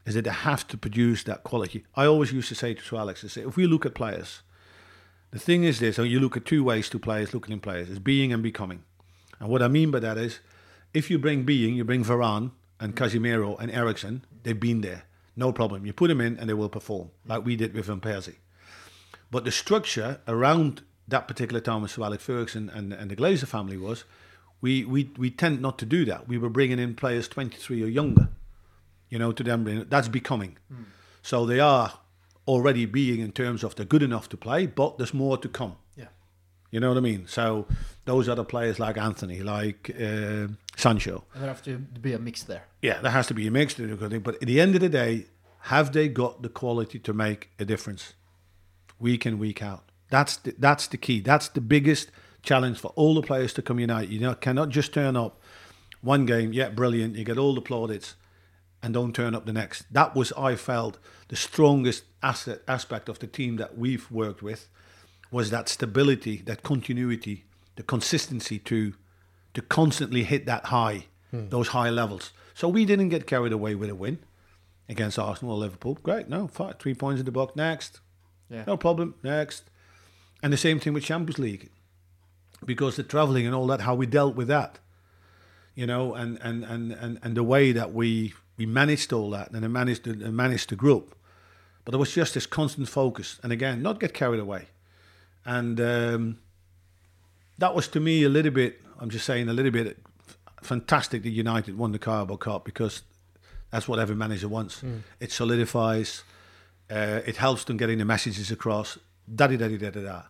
is 0.06 0.14
that 0.14 0.22
they 0.22 0.30
have 0.30 0.66
to 0.68 0.76
produce 0.76 1.22
that 1.24 1.44
quality. 1.44 1.84
I 1.94 2.06
always 2.06 2.32
used 2.32 2.48
to 2.48 2.54
say 2.54 2.74
to 2.74 2.98
Alex, 2.98 3.24
I 3.24 3.28
say, 3.28 3.42
if 3.42 3.56
we 3.56 3.66
look 3.66 3.86
at 3.86 3.94
players, 3.94 4.42
the 5.30 5.38
thing 5.38 5.64
is 5.64 5.80
this, 5.80 5.98
and 5.98 6.08
you 6.08 6.20
look 6.20 6.36
at 6.36 6.44
two 6.44 6.62
ways 6.62 6.88
to 6.90 6.98
players 6.98 7.34
looking 7.34 7.52
in 7.52 7.60
players, 7.60 7.88
is 7.88 7.98
being 7.98 8.32
and 8.32 8.42
becoming. 8.42 8.84
And 9.40 9.48
what 9.48 9.62
I 9.62 9.68
mean 9.68 9.90
by 9.90 10.00
that 10.00 10.18
is, 10.18 10.40
if 10.92 11.10
you 11.10 11.18
bring 11.18 11.44
being, 11.44 11.74
you 11.74 11.84
bring 11.84 12.04
Varane 12.04 12.52
and 12.78 12.94
Casemiro 12.94 13.58
and 13.58 13.70
Eriksen, 13.70 14.24
they've 14.42 14.58
been 14.58 14.80
there. 14.80 15.04
No 15.36 15.52
problem. 15.52 15.84
You 15.84 15.92
put 15.92 16.08
them 16.08 16.20
in 16.20 16.38
and 16.38 16.48
they 16.48 16.54
will 16.54 16.68
perform, 16.68 17.10
like 17.26 17.44
we 17.44 17.56
did 17.56 17.74
with 17.74 17.86
Van 17.86 18.00
Persie. 18.00 18.36
But 19.30 19.44
the 19.44 19.50
structure 19.50 20.20
around 20.28 20.82
that 21.08 21.26
particular 21.26 21.60
time 21.60 21.82
with 21.82 21.90
Sir 21.90 22.04
Alex 22.04 22.22
Ferguson 22.22 22.70
and, 22.70 22.92
and 22.92 23.10
the 23.10 23.16
Glazer 23.16 23.46
family 23.46 23.76
was, 23.76 24.04
we, 24.60 24.84
we, 24.84 25.10
we 25.18 25.30
tend 25.30 25.60
not 25.60 25.78
to 25.80 25.86
do 25.86 26.04
that. 26.04 26.28
We 26.28 26.38
were 26.38 26.48
bringing 26.48 26.78
in 26.78 26.94
players 26.94 27.26
23 27.28 27.82
or 27.82 27.86
younger, 27.86 28.28
you 29.14 29.20
know, 29.20 29.30
to 29.30 29.44
them. 29.44 29.86
That's 29.88 30.08
becoming. 30.08 30.58
So 31.22 31.46
they 31.46 31.60
are 31.60 32.00
already 32.48 32.84
being 32.84 33.20
in 33.20 33.30
terms 33.30 33.62
of 33.62 33.76
they're 33.76 33.86
good 33.86 34.02
enough 34.02 34.28
to 34.30 34.36
play, 34.36 34.66
but 34.66 34.98
there's 34.98 35.14
more 35.14 35.38
to 35.38 35.48
come. 35.48 35.76
Yeah. 35.96 36.08
You 36.72 36.80
know 36.80 36.88
what 36.88 36.98
I 36.98 37.00
mean? 37.00 37.28
So 37.28 37.66
those 38.06 38.28
other 38.28 38.42
players 38.42 38.80
like 38.80 38.98
Antony, 38.98 39.40
like 39.40 39.88
uh, 39.90 40.48
Sancho. 40.76 41.24
And 41.32 41.42
there 41.42 41.48
have 41.48 41.62
to 41.62 41.78
be 41.78 42.12
a 42.12 42.18
mix 42.18 42.42
there. 42.42 42.64
Yeah, 42.82 43.00
there 43.00 43.12
has 43.12 43.28
to 43.28 43.34
be 43.34 43.46
a 43.46 43.52
mix 43.52 43.74
to 43.74 43.86
do 43.86 44.20
But 44.20 44.34
at 44.42 44.48
the 44.48 44.60
end 44.60 44.74
of 44.74 44.80
the 44.80 44.88
day, 44.88 45.26
have 45.60 45.92
they 45.92 46.08
got 46.08 46.42
the 46.42 46.48
quality 46.48 46.98
to 46.98 47.12
make 47.12 47.50
a 47.60 47.64
difference 47.64 48.14
week 48.98 49.24
in, 49.24 49.38
week 49.38 49.62
out? 49.62 49.84
That's 50.10 50.36
the, 50.38 50.54
that's 50.58 50.88
the 50.88 50.96
key. 50.96 51.20
That's 51.20 51.48
the 51.48 51.60
biggest 51.60 52.10
challenge 52.42 52.80
for 52.80 52.88
all 52.96 53.14
the 53.14 53.22
players 53.22 53.52
to 53.54 53.62
come 53.62 53.78
unite. 53.78 54.08
You 54.08 54.18
know, 54.18 54.34
cannot 54.34 54.70
just 54.70 54.92
turn 54.92 55.16
up 55.16 55.40
one 56.02 56.26
game, 56.26 56.52
yeah, 56.52 56.68
brilliant, 56.68 57.16
you 57.16 57.24
get 57.24 57.38
all 57.38 57.54
the 57.54 57.62
plaudits, 57.62 58.16
and 58.84 58.92
don't 58.92 59.14
turn 59.14 59.34
up 59.34 59.46
the 59.46 59.52
next. 59.52 59.90
That 59.90 60.14
was, 60.14 60.30
I 60.32 60.56
felt, 60.56 60.98
the 61.28 61.36
strongest 61.36 62.04
asset 62.22 62.60
aspect 62.68 63.08
of 63.08 63.18
the 63.18 63.26
team 63.26 63.56
that 63.56 63.78
we've 63.78 64.10
worked 64.10 64.42
with 64.42 64.68
was 65.30 65.48
that 65.48 65.70
stability, 65.70 66.42
that 66.44 66.62
continuity, 66.62 67.44
the 67.76 67.82
consistency 67.82 68.58
to 68.60 68.92
to 69.54 69.62
constantly 69.62 70.24
hit 70.24 70.46
that 70.46 70.66
high, 70.66 71.06
hmm. 71.30 71.48
those 71.48 71.68
high 71.68 71.88
levels. 71.88 72.32
So 72.54 72.68
we 72.68 72.84
didn't 72.84 73.08
get 73.08 73.24
carried 73.26 73.52
away 73.52 73.76
with 73.76 73.88
a 73.88 73.94
win 73.94 74.18
against 74.88 75.16
Arsenal 75.16 75.54
or 75.54 75.58
Liverpool. 75.60 75.96
Great, 76.02 76.28
no, 76.28 76.48
five, 76.48 76.80
three 76.80 76.94
points 76.94 77.20
in 77.20 77.24
the 77.24 77.32
book. 77.32 77.54
Next, 77.56 78.00
Yeah. 78.50 78.64
no 78.66 78.76
problem. 78.76 79.14
Next, 79.22 79.70
and 80.42 80.52
the 80.52 80.56
same 80.58 80.78
thing 80.78 80.92
with 80.92 81.04
Champions 81.04 81.38
League, 81.38 81.70
because 82.64 82.96
the 82.96 83.04
traveling 83.04 83.46
and 83.46 83.54
all 83.54 83.66
that, 83.68 83.80
how 83.82 83.94
we 83.94 84.06
dealt 84.06 84.34
with 84.34 84.48
that, 84.48 84.80
you 85.74 85.86
know, 85.86 86.14
and 86.14 86.36
and 86.42 86.64
and 86.64 86.92
and, 86.92 87.18
and 87.22 87.36
the 87.36 87.44
way 87.44 87.72
that 87.72 87.94
we 87.94 88.34
we 88.56 88.66
managed 88.66 89.12
all 89.12 89.30
that 89.30 89.50
and 89.50 89.62
then 89.62 89.72
managed 89.72 90.04
the, 90.04 90.12
and 90.12 90.36
managed 90.36 90.70
the 90.70 90.76
group. 90.76 91.14
But 91.84 91.92
there 91.92 91.98
was 91.98 92.12
just 92.12 92.34
this 92.34 92.46
constant 92.46 92.88
focus, 92.88 93.38
and 93.42 93.52
again, 93.52 93.82
not 93.82 94.00
get 94.00 94.14
carried 94.14 94.40
away, 94.40 94.68
and 95.44 95.78
um, 95.80 96.38
that 97.58 97.74
was 97.74 97.88
to 97.88 98.00
me 98.00 98.24
a 98.24 98.28
little 98.28 98.52
bit. 98.52 98.80
I'm 98.98 99.10
just 99.10 99.26
saying 99.26 99.48
a 99.48 99.52
little 99.52 99.72
bit 99.72 99.98
fantastic 100.62 101.22
that 101.24 101.30
United 101.30 101.76
won 101.76 101.92
the 101.92 101.98
Carabao 101.98 102.36
Cup 102.36 102.64
because 102.64 103.02
that's 103.70 103.86
what 103.86 103.98
every 103.98 104.16
manager 104.16 104.48
wants. 104.48 104.82
It 105.20 105.32
solidifies. 105.32 106.22
Uh, 106.90 107.20
it 107.26 107.36
helps 107.36 107.64
them 107.64 107.76
getting 107.76 107.98
the 107.98 108.04
messages 108.04 108.50
across. 108.50 108.98
Da 109.34 109.46
da 109.46 109.56
da 109.56 109.76
da 109.76 109.90
da. 109.90 110.22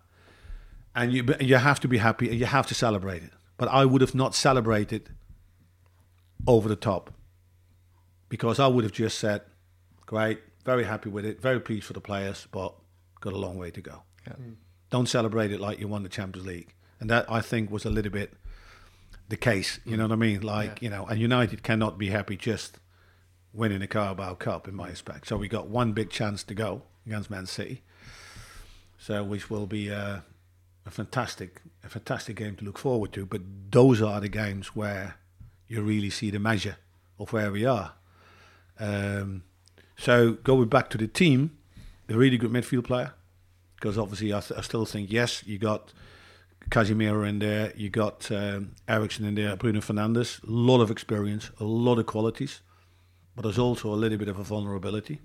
And 0.95 1.13
you, 1.13 1.25
you 1.41 1.57
have 1.57 1.81
to 1.81 1.89
be 1.89 1.99
happy 1.99 2.31
and 2.31 2.39
you 2.39 2.47
have 2.47 2.67
to 2.69 2.75
celebrate 2.75 3.23
it. 3.23 3.33
But 3.57 3.69
I 3.69 3.85
would 3.85 4.01
have 4.01 4.15
not 4.15 4.35
celebrated 4.35 5.11
over 6.47 6.69
the 6.69 6.77
top 6.77 7.13
because 8.29 8.59
I 8.59 8.67
would 8.67 8.85
have 8.85 8.93
just 8.93 9.19
said, 9.19 9.43
"Great, 10.07 10.41
very 10.65 10.85
happy 10.85 11.09
with 11.09 11.25
it, 11.25 11.41
very 11.41 11.61
pleased 11.61 11.87
for 11.87 11.93
the 11.93 12.01
players, 12.01 12.47
but 12.51 12.75
got 13.21 13.33
a 13.33 13.39
long 13.39 13.57
way 13.59 13.71
to 13.71 13.81
go." 13.81 14.03
Don't 14.91 15.09
celebrate 15.09 15.51
it 15.51 15.61
like 15.61 15.81
you 15.81 15.89
won 15.89 16.03
the 16.03 16.09
Champions 16.09 16.47
League, 16.47 16.75
and 17.01 17.11
that 17.11 17.31
I 17.31 17.41
think 17.41 17.71
was 17.71 17.85
a 17.85 17.91
little 17.91 18.13
bit 18.13 18.33
the 19.29 19.37
case. 19.37 19.81
You 19.85 19.97
know 19.97 20.05
what 20.05 20.13
I 20.13 20.17
mean? 20.17 20.43
Like 20.43 20.83
you 20.83 20.91
know, 20.91 21.07
and 21.07 21.21
United 21.21 21.63
cannot 21.63 21.99
be 21.99 22.09
happy 22.09 22.37
just 22.37 22.79
winning 23.53 23.79
the 23.79 23.87
Carabao 23.87 24.35
Cup 24.35 24.69
in 24.69 24.75
my 24.75 24.89
respect. 24.89 25.29
So 25.29 25.37
we 25.37 25.49
got 25.49 25.69
one 25.69 25.93
big 25.93 26.11
chance 26.11 26.43
to 26.45 26.55
go 26.55 26.83
against 27.07 27.31
Man 27.31 27.47
City. 27.47 27.83
So 28.99 29.23
which 29.23 29.49
will 29.51 29.67
be 29.67 29.91
uh, 29.91 30.21
a 30.87 30.91
fantastic, 30.91 31.63
a 31.83 31.89
fantastic 31.89 32.37
game 32.37 32.57
to 32.57 32.65
look 32.65 32.79
forward 32.79 33.13
to. 33.13 33.27
But 33.27 33.43
those 33.71 34.03
are 34.03 34.21
the 34.21 34.29
games 34.29 34.69
where 34.75 35.17
you 35.69 35.83
really 35.83 36.11
see 36.11 36.31
the 36.31 36.39
measure 36.39 36.77
of 37.19 37.33
where 37.33 37.51
we 37.51 37.65
are. 37.65 37.93
Um, 38.81 39.43
so 39.97 40.33
going 40.33 40.69
back 40.69 40.91
to 40.91 40.99
the 40.99 41.07
team, 41.09 41.57
a 42.09 42.15
really 42.17 42.37
good 42.39 42.51
midfield 42.51 42.85
player, 42.85 43.15
because 43.77 43.97
obviously 43.99 44.33
I, 44.35 44.41
th- 44.41 44.59
I 44.59 44.63
still 44.63 44.85
think 44.85 45.11
yes, 45.13 45.45
you 45.47 45.59
got 45.59 45.93
Casemiro 46.71 47.29
in 47.29 47.39
there, 47.39 47.73
you 47.77 47.91
got 47.91 48.31
um, 48.33 48.73
Eriksen 48.89 49.25
in 49.27 49.35
there, 49.35 49.57
Bruno 49.57 49.81
Fernandes, 49.81 50.43
a 50.43 50.51
lot 50.51 50.81
of 50.81 50.91
experience, 50.91 51.51
a 51.61 51.65
lot 51.65 51.99
of 51.99 52.07
qualities, 52.07 52.61
but 53.37 53.43
there's 53.43 53.59
also 53.59 53.93
a 53.93 53.97
little 53.97 54.19
bit 54.19 54.29
of 54.29 54.39
a 54.39 54.43
vulnerability 54.43 55.21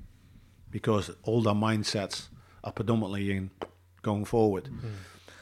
because 0.72 1.10
all 1.24 1.42
their 1.42 1.54
mindsets 1.54 2.28
are 2.64 2.72
predominantly 2.72 3.32
in 3.32 3.50
going 4.02 4.26
forward. 4.26 4.68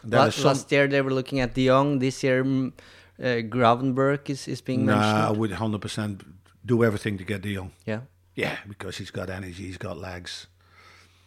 And 0.03 0.11
there 0.11 0.19
La- 0.21 0.25
is 0.27 0.35
some- 0.35 0.45
last 0.45 0.71
year 0.71 0.87
they 0.87 1.01
were 1.01 1.13
looking 1.13 1.39
at 1.39 1.53
De 1.53 1.65
Jong. 1.67 1.99
This 1.99 2.23
year, 2.23 2.43
mm, 2.43 2.71
uh, 3.19 3.23
Gravenberg 3.49 4.29
is, 4.29 4.47
is 4.47 4.61
being 4.61 4.85
Nah, 4.85 5.27
I 5.27 5.31
would 5.31 5.51
100% 5.51 6.21
do 6.67 6.83
everything 6.83 7.17
to 7.17 7.23
get 7.23 7.41
De 7.41 7.55
Jong. 7.55 7.71
Yeah. 7.85 8.01
Yeah, 8.35 8.57
because 8.67 8.97
he's 8.97 9.09
got 9.09 9.29
energy, 9.31 9.63
he's 9.65 9.77
got 9.77 9.97
legs. 9.97 10.45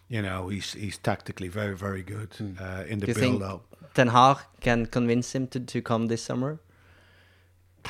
You 0.09 0.23
know, 0.23 0.49
he's 0.49 0.75
he's 0.75 0.99
tactically 0.99 1.49
very, 1.49 1.77
very 1.77 2.03
good 2.03 2.31
uh, 2.61 2.85
in 2.87 3.01
the 3.01 3.07
Hmm. 3.07 3.13
Do 3.13 3.21
build 3.21 3.43
up. 3.43 3.63
Ten 3.95 4.09
Hag 4.09 4.39
can 4.61 4.87
convince 4.87 5.35
him 5.35 5.49
to, 5.49 5.61
to 5.61 5.83
come 5.83 6.07
this 6.07 6.23
summer? 6.23 6.61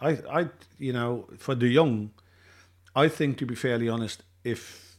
I, 0.00 0.18
I, 0.30 0.48
you 0.78 0.92
know, 0.92 1.28
for 1.38 1.54
De 1.54 1.72
Jong, 1.74 2.10
I 2.94 3.08
think 3.08 3.38
to 3.38 3.46
be 3.46 3.54
fairly 3.54 3.88
honest, 3.88 4.22
if 4.44 4.96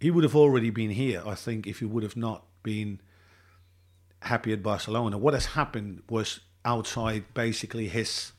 he 0.00 0.10
would 0.10 0.24
have 0.24 0.34
already 0.34 0.70
been 0.70 0.90
here, 0.90 1.22
I 1.24 1.34
think 1.36 1.66
if 1.66 1.78
he 1.78 1.84
would 1.84 2.02
have 2.02 2.16
not 2.16 2.44
been 2.62 3.00
happy 4.20 4.52
at 4.52 4.62
Barcelona, 4.62 5.18
what 5.18 5.34
has 5.34 5.46
happened 5.46 6.02
was 6.08 6.40
outside 6.64 7.24
basically 7.34 7.88
his. 7.88 8.32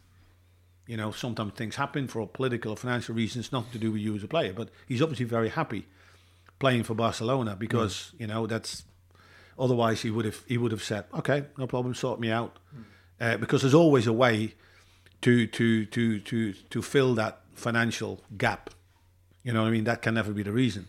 You 0.88 0.98
know, 0.98 1.12
sometimes 1.12 1.54
things 1.54 1.76
happen 1.76 2.08
for 2.08 2.28
political 2.28 2.72
or 2.72 2.78
financial 2.78 3.16
reasons, 3.16 3.52
nothing 3.52 3.72
to 3.72 3.80
do 3.80 3.92
with 3.92 4.02
you 4.02 4.16
as 4.16 4.24
a 4.24 4.28
player. 4.28 4.54
But 4.54 4.70
he's 4.88 5.02
obviously 5.02 5.26
very 5.26 5.50
happy 5.50 5.86
playing 6.60 6.84
for 6.84 6.94
Barcelona 6.94 7.56
because 7.56 8.12
you 8.18 8.28
know 8.28 8.48
that's. 8.48 8.84
Otherwise, 9.58 10.02
he 10.02 10.10
would 10.10 10.26
have 10.26 10.44
he 10.48 10.58
would 10.58 10.72
have 10.72 10.84
said, 10.84 11.06
"Okay, 11.14 11.46
no 11.58 11.68
problem, 11.68 11.94
sort 11.94 12.20
me 12.20 12.32
out," 12.32 12.58
uh, 13.22 13.38
because 13.38 13.62
there's 13.62 13.74
always 13.74 14.08
a 14.08 14.14
way 14.14 14.56
to 15.22 15.48
to 15.48 15.86
to 15.86 16.20
to 16.20 16.54
to 16.54 16.82
fill 16.82 17.14
that 17.16 17.42
financial 17.54 18.22
gap. 18.38 18.70
You 19.44 19.54
know 19.54 19.62
what 19.62 19.70
I 19.70 19.72
mean? 19.72 19.84
That 19.84 20.02
can 20.02 20.16
never 20.16 20.34
be 20.34 20.44
the 20.44 20.52
reason, 20.52 20.88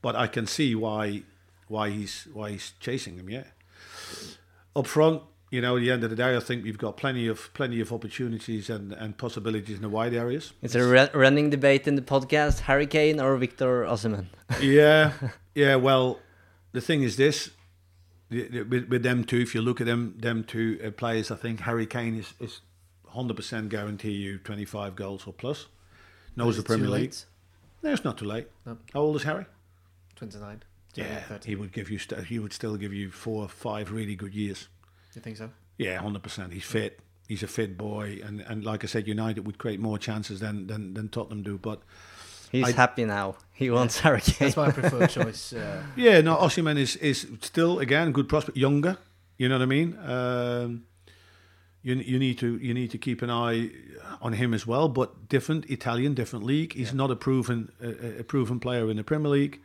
but 0.00 0.14
I 0.16 0.26
can 0.26 0.46
see 0.46 0.74
why 0.74 1.22
why 1.68 1.90
he's 1.90 2.28
why 2.32 2.52
he's 2.52 2.72
chasing 2.80 3.16
him. 3.16 3.28
Yeah, 3.28 3.44
up 4.76 4.86
front, 4.86 5.22
you 5.54 5.60
know, 5.60 5.76
at 5.76 5.80
the 5.80 5.90
end 5.94 6.02
of 6.04 6.10
the 6.10 6.16
day, 6.24 6.36
I 6.36 6.40
think 6.40 6.64
we've 6.64 6.78
got 6.86 6.96
plenty 6.96 7.26
of 7.28 7.38
plenty 7.54 7.80
of 7.80 7.92
opportunities 7.92 8.68
and, 8.70 8.92
and 8.92 9.16
possibilities 9.16 9.76
in 9.76 9.82
the 9.82 9.88
wide 9.98 10.14
areas. 10.24 10.52
It's 10.62 10.74
a 10.74 10.84
re- 10.94 11.10
running 11.14 11.50
debate 11.50 11.86
in 11.90 11.94
the 11.94 12.02
podcast: 12.14 12.60
Harry 12.68 12.86
Kane 12.86 13.20
or 13.20 13.36
Victor 13.36 13.84
Osimhen. 13.84 14.26
yeah, 14.60 15.12
yeah. 15.54 15.76
Well, 15.76 16.18
the 16.72 16.80
thing 16.80 17.02
is 17.02 17.16
this: 17.16 17.50
the- 18.30 18.48
the- 18.48 18.62
with, 18.62 18.88
with 18.88 19.02
them 19.02 19.24
two, 19.24 19.38
if 19.46 19.54
you 19.54 19.62
look 19.62 19.80
at 19.80 19.86
them, 19.86 20.14
them 20.18 20.44
two 20.44 20.78
uh, 20.84 20.90
players, 20.90 21.30
I 21.30 21.36
think 21.36 21.60
Harry 21.60 21.86
Kane 21.86 22.16
is 22.18 22.34
is 22.40 22.60
hundred 23.08 23.36
percent 23.36 23.68
guarantee 23.68 24.12
you 24.24 24.38
twenty 24.38 24.64
five 24.64 24.96
goals 24.96 25.26
or 25.26 25.32
plus. 25.32 25.66
Knows 26.36 26.56
Is 26.58 26.64
the 26.64 26.72
it 26.72 26.76
too 26.76 26.82
Premier 26.82 26.90
League. 26.98 27.10
late? 27.12 27.24
No, 27.82 27.92
it's 27.92 28.04
not 28.04 28.18
too 28.18 28.24
late. 28.26 28.48
No. 28.66 28.76
How 28.92 29.00
old 29.00 29.14
is 29.16 29.22
Harry? 29.22 29.46
29. 30.16 30.62
Yeah, 30.96 31.20
30. 31.22 31.48
he 31.48 31.56
would 31.56 31.72
give 31.72 31.90
you. 31.90 31.98
St- 31.98 32.24
he 32.24 32.38
would 32.38 32.52
still 32.52 32.76
give 32.76 32.92
you 32.92 33.10
four 33.10 33.42
or 33.44 33.48
five 33.48 33.92
really 33.92 34.16
good 34.16 34.34
years. 34.34 34.68
You 35.14 35.20
think 35.22 35.36
so? 35.36 35.50
Yeah, 35.78 35.98
hundred 36.00 36.22
percent. 36.22 36.52
He's 36.52 36.64
fit. 36.64 37.00
He's 37.28 37.42
a 37.42 37.46
fit 37.46 37.78
boy, 37.78 38.20
and, 38.22 38.40
and 38.42 38.64
like 38.64 38.84
I 38.84 38.86
said, 38.86 39.08
United 39.08 39.46
would 39.46 39.56
create 39.58 39.80
more 39.80 39.98
chances 39.98 40.40
than 40.40 40.66
than, 40.66 40.94
than 40.94 41.08
Tottenham 41.08 41.42
do. 41.42 41.58
But 41.58 41.80
He's 42.52 42.68
I- 42.68 42.72
happy 42.72 43.04
now. 43.04 43.36
He 43.52 43.70
wants 43.70 44.00
Harry 44.00 44.20
Kane. 44.20 44.36
That's 44.40 44.56
my 44.56 44.70
preferred 44.70 45.10
choice. 45.18 45.52
Uh, 45.52 45.82
yeah, 45.96 46.20
no, 46.20 46.36
Osimhen 46.36 46.78
is 46.78 46.96
is 46.96 47.26
still 47.40 47.78
again 47.78 48.12
good 48.12 48.28
prospect, 48.28 48.56
younger. 48.58 48.98
You 49.38 49.48
know 49.48 49.56
what 49.56 49.62
I 49.62 49.66
mean? 49.66 49.98
Um, 50.04 50.84
you 51.82 51.94
you 51.96 52.18
need 52.18 52.38
to 52.38 52.56
you 52.58 52.74
need 52.74 52.90
to 52.90 52.98
keep 52.98 53.22
an 53.22 53.30
eye 53.30 53.70
on 54.20 54.34
him 54.34 54.54
as 54.54 54.66
well, 54.66 54.88
but 54.88 55.28
different 55.28 55.68
Italian, 55.70 56.14
different 56.14 56.44
league. 56.44 56.74
He's 56.74 56.92
not 56.94 57.10
a 57.10 57.16
proven 57.16 57.72
a, 57.80 58.20
a 58.20 58.24
proven 58.24 58.60
player 58.60 58.90
in 58.90 58.96
the 58.96 59.04
Premier 59.04 59.30
League. 59.30 59.60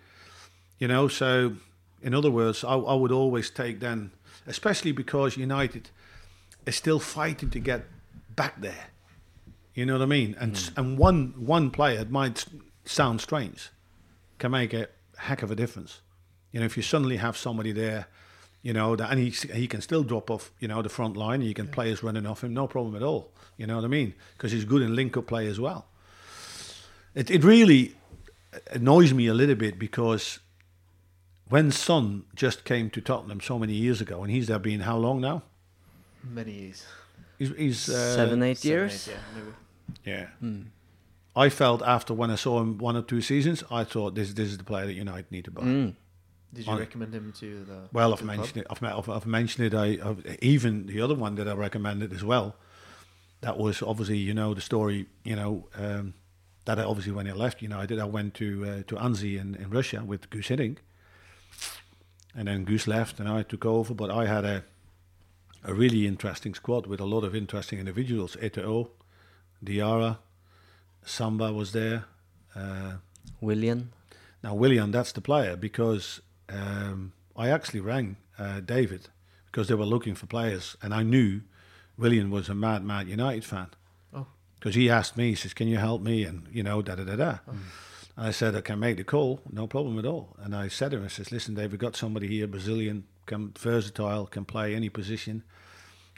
You 0.79 0.87
know, 0.87 1.07
so 1.07 1.53
in 2.01 2.13
other 2.13 2.31
words, 2.31 2.63
I, 2.63 2.73
I 2.75 2.93
would 2.93 3.11
always 3.11 3.49
take 3.49 3.79
then, 3.81 4.11
especially 4.47 4.91
because 4.91 5.37
United 5.37 5.89
is 6.65 6.75
still 6.75 6.99
fighting 6.99 7.49
to 7.51 7.59
get 7.59 7.85
back 8.35 8.61
there. 8.61 8.87
You 9.73 9.85
know 9.85 9.93
what 9.93 10.01
I 10.01 10.07
mean? 10.07 10.35
And 10.39 10.55
s 10.55 10.71
and 10.75 10.97
one 10.97 11.33
one 11.37 11.71
player 11.71 12.01
it 12.01 12.11
might 12.11 12.45
sound 12.85 13.21
strange, 13.21 13.69
can 14.37 14.51
make 14.51 14.73
a 14.73 14.87
heck 15.17 15.43
of 15.43 15.51
a 15.51 15.55
difference. 15.55 16.01
You 16.51 16.59
know, 16.59 16.65
if 16.65 16.75
you 16.75 16.83
suddenly 16.83 17.17
have 17.17 17.37
somebody 17.37 17.71
there, 17.71 18.07
you 18.61 18.73
know, 18.73 18.95
that, 18.95 19.11
and 19.11 19.19
he 19.19 19.29
he 19.29 19.67
can 19.67 19.81
still 19.81 20.03
drop 20.03 20.29
off, 20.29 20.51
you 20.59 20.67
know, 20.67 20.81
the 20.81 20.89
front 20.89 21.15
line. 21.15 21.41
You 21.41 21.53
can 21.53 21.67
players 21.67 22.03
running 22.03 22.25
off 22.25 22.43
him, 22.43 22.53
no 22.53 22.67
problem 22.67 22.95
at 22.95 23.03
all. 23.03 23.31
You 23.57 23.67
know 23.67 23.75
what 23.75 23.85
I 23.85 23.87
mean? 23.87 24.13
Because 24.33 24.51
he's 24.51 24.65
good 24.65 24.81
in 24.81 24.95
link-up 24.95 25.27
play 25.27 25.47
as 25.47 25.59
well. 25.59 25.85
It 27.15 27.29
it 27.29 27.43
really 27.43 27.95
annoys 28.71 29.13
me 29.13 29.27
a 29.27 29.33
little 29.33 29.55
bit 29.55 29.77
because 29.79 30.39
when 31.49 31.71
Son 31.71 32.23
just 32.35 32.63
came 32.65 32.89
to 32.91 33.01
Tottenham 33.01 33.41
so 33.41 33.59
many 33.59 33.73
years 33.73 34.01
ago, 34.01 34.21
and 34.23 34.31
he's 34.31 34.47
there 34.47 34.59
been 34.59 34.81
how 34.81 34.97
long 34.97 35.21
now? 35.21 35.43
many 36.23 36.51
years. 36.51 36.85
He's, 37.37 37.55
he's 37.55 37.89
uh, 37.89 38.15
Seven, 38.15 38.43
eight 38.43 38.57
Seven, 38.57 38.77
years. 38.77 39.07
eight, 39.07 39.13
yeah, 40.05 40.25
maybe. 40.35 40.35
Yeah. 40.43 40.63
I 41.35 41.49
felt 41.49 41.81
after 41.81 42.13
when 42.13 42.29
I 42.31 42.35
saw 42.35 42.59
him 42.59 42.77
one 42.77 42.97
or 42.97 43.01
two 43.01 43.21
seasons, 43.21 43.63
I 43.71 43.83
thought 43.85 44.15
this 44.15 44.33
this 44.33 44.49
is 44.49 44.57
the 44.57 44.63
player 44.63 44.85
that 44.87 44.93
United 44.93 45.31
need 45.31 45.45
to 45.45 45.51
buy. 45.51 45.61
Mm. 45.63 45.95
Did 46.53 46.65
you 46.65 46.71
On- 46.73 46.79
recommend 46.79 47.13
him 47.13 47.31
to 47.39 47.63
the? 47.63 47.79
Well, 47.93 48.09
to 48.09 48.13
I've 48.15 48.19
the 48.19 48.25
mentioned 48.25 48.65
club? 48.65 48.77
it. 48.83 48.85
I've, 48.85 48.97
I've, 48.99 49.09
I've 49.09 49.25
mentioned 49.25 49.65
it. 49.67 49.73
I 49.73 49.97
I've, 50.03 50.37
even 50.41 50.87
the 50.87 50.99
other 51.01 51.15
one 51.15 51.35
that 51.35 51.47
I 51.47 51.53
recommended 51.53 52.11
as 52.11 52.23
well. 52.23 52.55
That 53.41 53.57
was 53.57 53.81
obviously 53.81 54.17
you 54.17 54.33
know 54.33 54.53
the 54.53 54.61
story. 54.61 55.05
You 55.23 55.35
know 55.37 55.67
um, 55.75 56.15
that 56.65 56.77
I, 56.79 56.83
obviously 56.83 57.13
when 57.13 57.27
I 57.27 57.31
left 57.31 57.61
United, 57.61 57.83
I 57.83 57.85
did 57.85 57.99
I 57.99 58.05
went 58.05 58.33
to 58.35 58.65
uh, 58.65 58.83
to 58.87 58.95
Anzhi 58.95 59.39
in, 59.39 59.55
in 59.55 59.69
Russia 59.69 60.03
with 60.03 60.29
Guus 60.29 60.47
Hiddink, 60.53 60.77
and 62.35 62.47
then 62.47 62.65
Guus 62.65 62.87
left 62.87 63.19
and 63.19 63.27
I 63.27 63.43
took 63.43 63.65
over. 63.65 63.93
But 63.93 64.11
I 64.11 64.25
had 64.25 64.45
a 64.45 64.63
a 65.63 65.73
really 65.73 66.07
interesting 66.07 66.53
squad 66.53 66.87
with 66.87 66.99
a 66.99 67.05
lot 67.05 67.23
of 67.23 67.35
interesting 67.35 67.79
individuals. 67.79 68.37
Eto'o, 68.37 68.89
Diarra, 69.63 70.19
Samba 71.03 71.51
was 71.51 71.73
there. 71.73 72.05
Uh, 72.55 72.93
Willian. 73.41 73.91
now, 74.43 74.53
Willian, 74.53 74.91
that's 74.91 75.11
the 75.11 75.21
player 75.21 75.55
because 75.55 76.21
um, 76.49 77.13
I 77.35 77.49
actually 77.49 77.79
rang 77.79 78.17
uh, 78.37 78.59
David 78.61 79.09
because 79.45 79.67
they 79.67 79.75
were 79.75 79.85
looking 79.85 80.15
for 80.15 80.25
players, 80.25 80.77
and 80.81 80.93
I 80.93 81.03
knew 81.03 81.41
Willian 81.97 82.29
was 82.29 82.49
a 82.49 82.55
mad, 82.55 82.83
mad 82.83 83.07
United 83.07 83.45
fan. 83.45 83.67
Oh. 84.13 84.27
Because 84.55 84.75
he 84.75 84.89
asked 84.89 85.17
me, 85.17 85.29
he 85.29 85.35
says, 85.35 85.53
"Can 85.53 85.67
you 85.67 85.77
help 85.77 86.01
me?" 86.01 86.23
And 86.23 86.47
you 86.51 86.63
know, 86.63 86.81
da 86.81 86.95
da 86.95 87.03
da 87.03 87.15
da. 87.15 87.37
And 87.47 87.59
I 88.21 88.31
said, 88.31 88.53
"I 88.53 88.61
can 88.61 88.79
make 88.79 88.97
the 88.97 89.03
call, 89.05 89.41
no 89.49 89.65
problem 89.65 89.97
at 89.97 90.05
all." 90.05 90.35
And 90.39 90.53
I 90.53 90.67
said 90.67 90.91
to 90.91 90.97
him, 90.97 91.05
"I 91.05 91.07
says, 91.07 91.31
listen, 91.31 91.55
Dave, 91.55 91.71
we've 91.71 91.79
got 91.79 91.95
somebody 91.95 92.27
here, 92.27 92.47
Brazilian, 92.47 93.05
can 93.25 93.53
versatile, 93.57 94.25
can 94.25 94.43
play 94.43 94.75
any 94.75 94.89
position, 94.89 95.43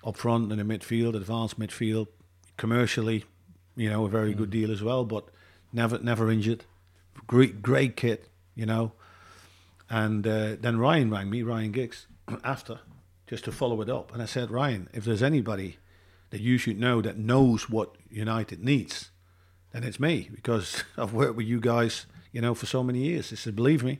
up 0.04 0.18
front 0.18 0.52
in 0.52 0.58
the 0.58 0.64
midfield, 0.64 1.16
advanced 1.16 1.60
midfield, 1.60 2.08
commercially, 2.58 3.26
you 3.76 3.89
know, 3.89 4.06
a 4.06 4.10
very 4.10 4.34
good 4.34 4.49
deal 4.49 4.72
as 4.72 4.82
well, 4.82 5.06
but 5.06 5.26
never 5.72 5.99
never 5.99 6.32
injured, 6.32 6.66
great 7.28 7.62
great 7.62 7.95
kit, 7.95 8.30
you 8.56 8.66
know." 8.66 8.93
And 9.89 10.26
uh, 10.26 10.56
then 10.60 10.80
Ryan 10.80 11.12
rang 11.12 11.30
me, 11.30 11.43
Ryan 11.43 11.72
Giggs, 11.72 12.08
after, 12.43 12.80
just 13.28 13.43
to 13.43 13.52
follow 13.52 13.82
it 13.82 13.89
up. 13.89 14.14
And 14.14 14.24
I 14.24 14.26
said, 14.26 14.49
Ryan, 14.49 14.89
if 14.93 15.04
there's 15.04 15.22
anybody 15.22 15.78
that 16.30 16.39
you 16.39 16.58
should 16.58 16.80
know 16.80 17.02
that 17.02 17.18
knows 17.18 17.70
what 17.70 17.95
United 18.10 18.64
needs, 18.64 19.12
then 19.72 19.84
it's 19.84 19.99
me 19.99 20.30
because 20.34 20.84
I've 20.97 21.13
worked 21.13 21.36
with 21.36 21.47
you 21.47 21.59
guys, 21.59 22.05
you 22.32 22.41
know, 22.41 22.53
for 22.53 22.65
so 22.65 22.84
many 22.84 22.99
years. 22.99 23.30
He 23.30 23.36
said, 23.36 23.55
believe 23.55 23.84
me, 23.84 23.99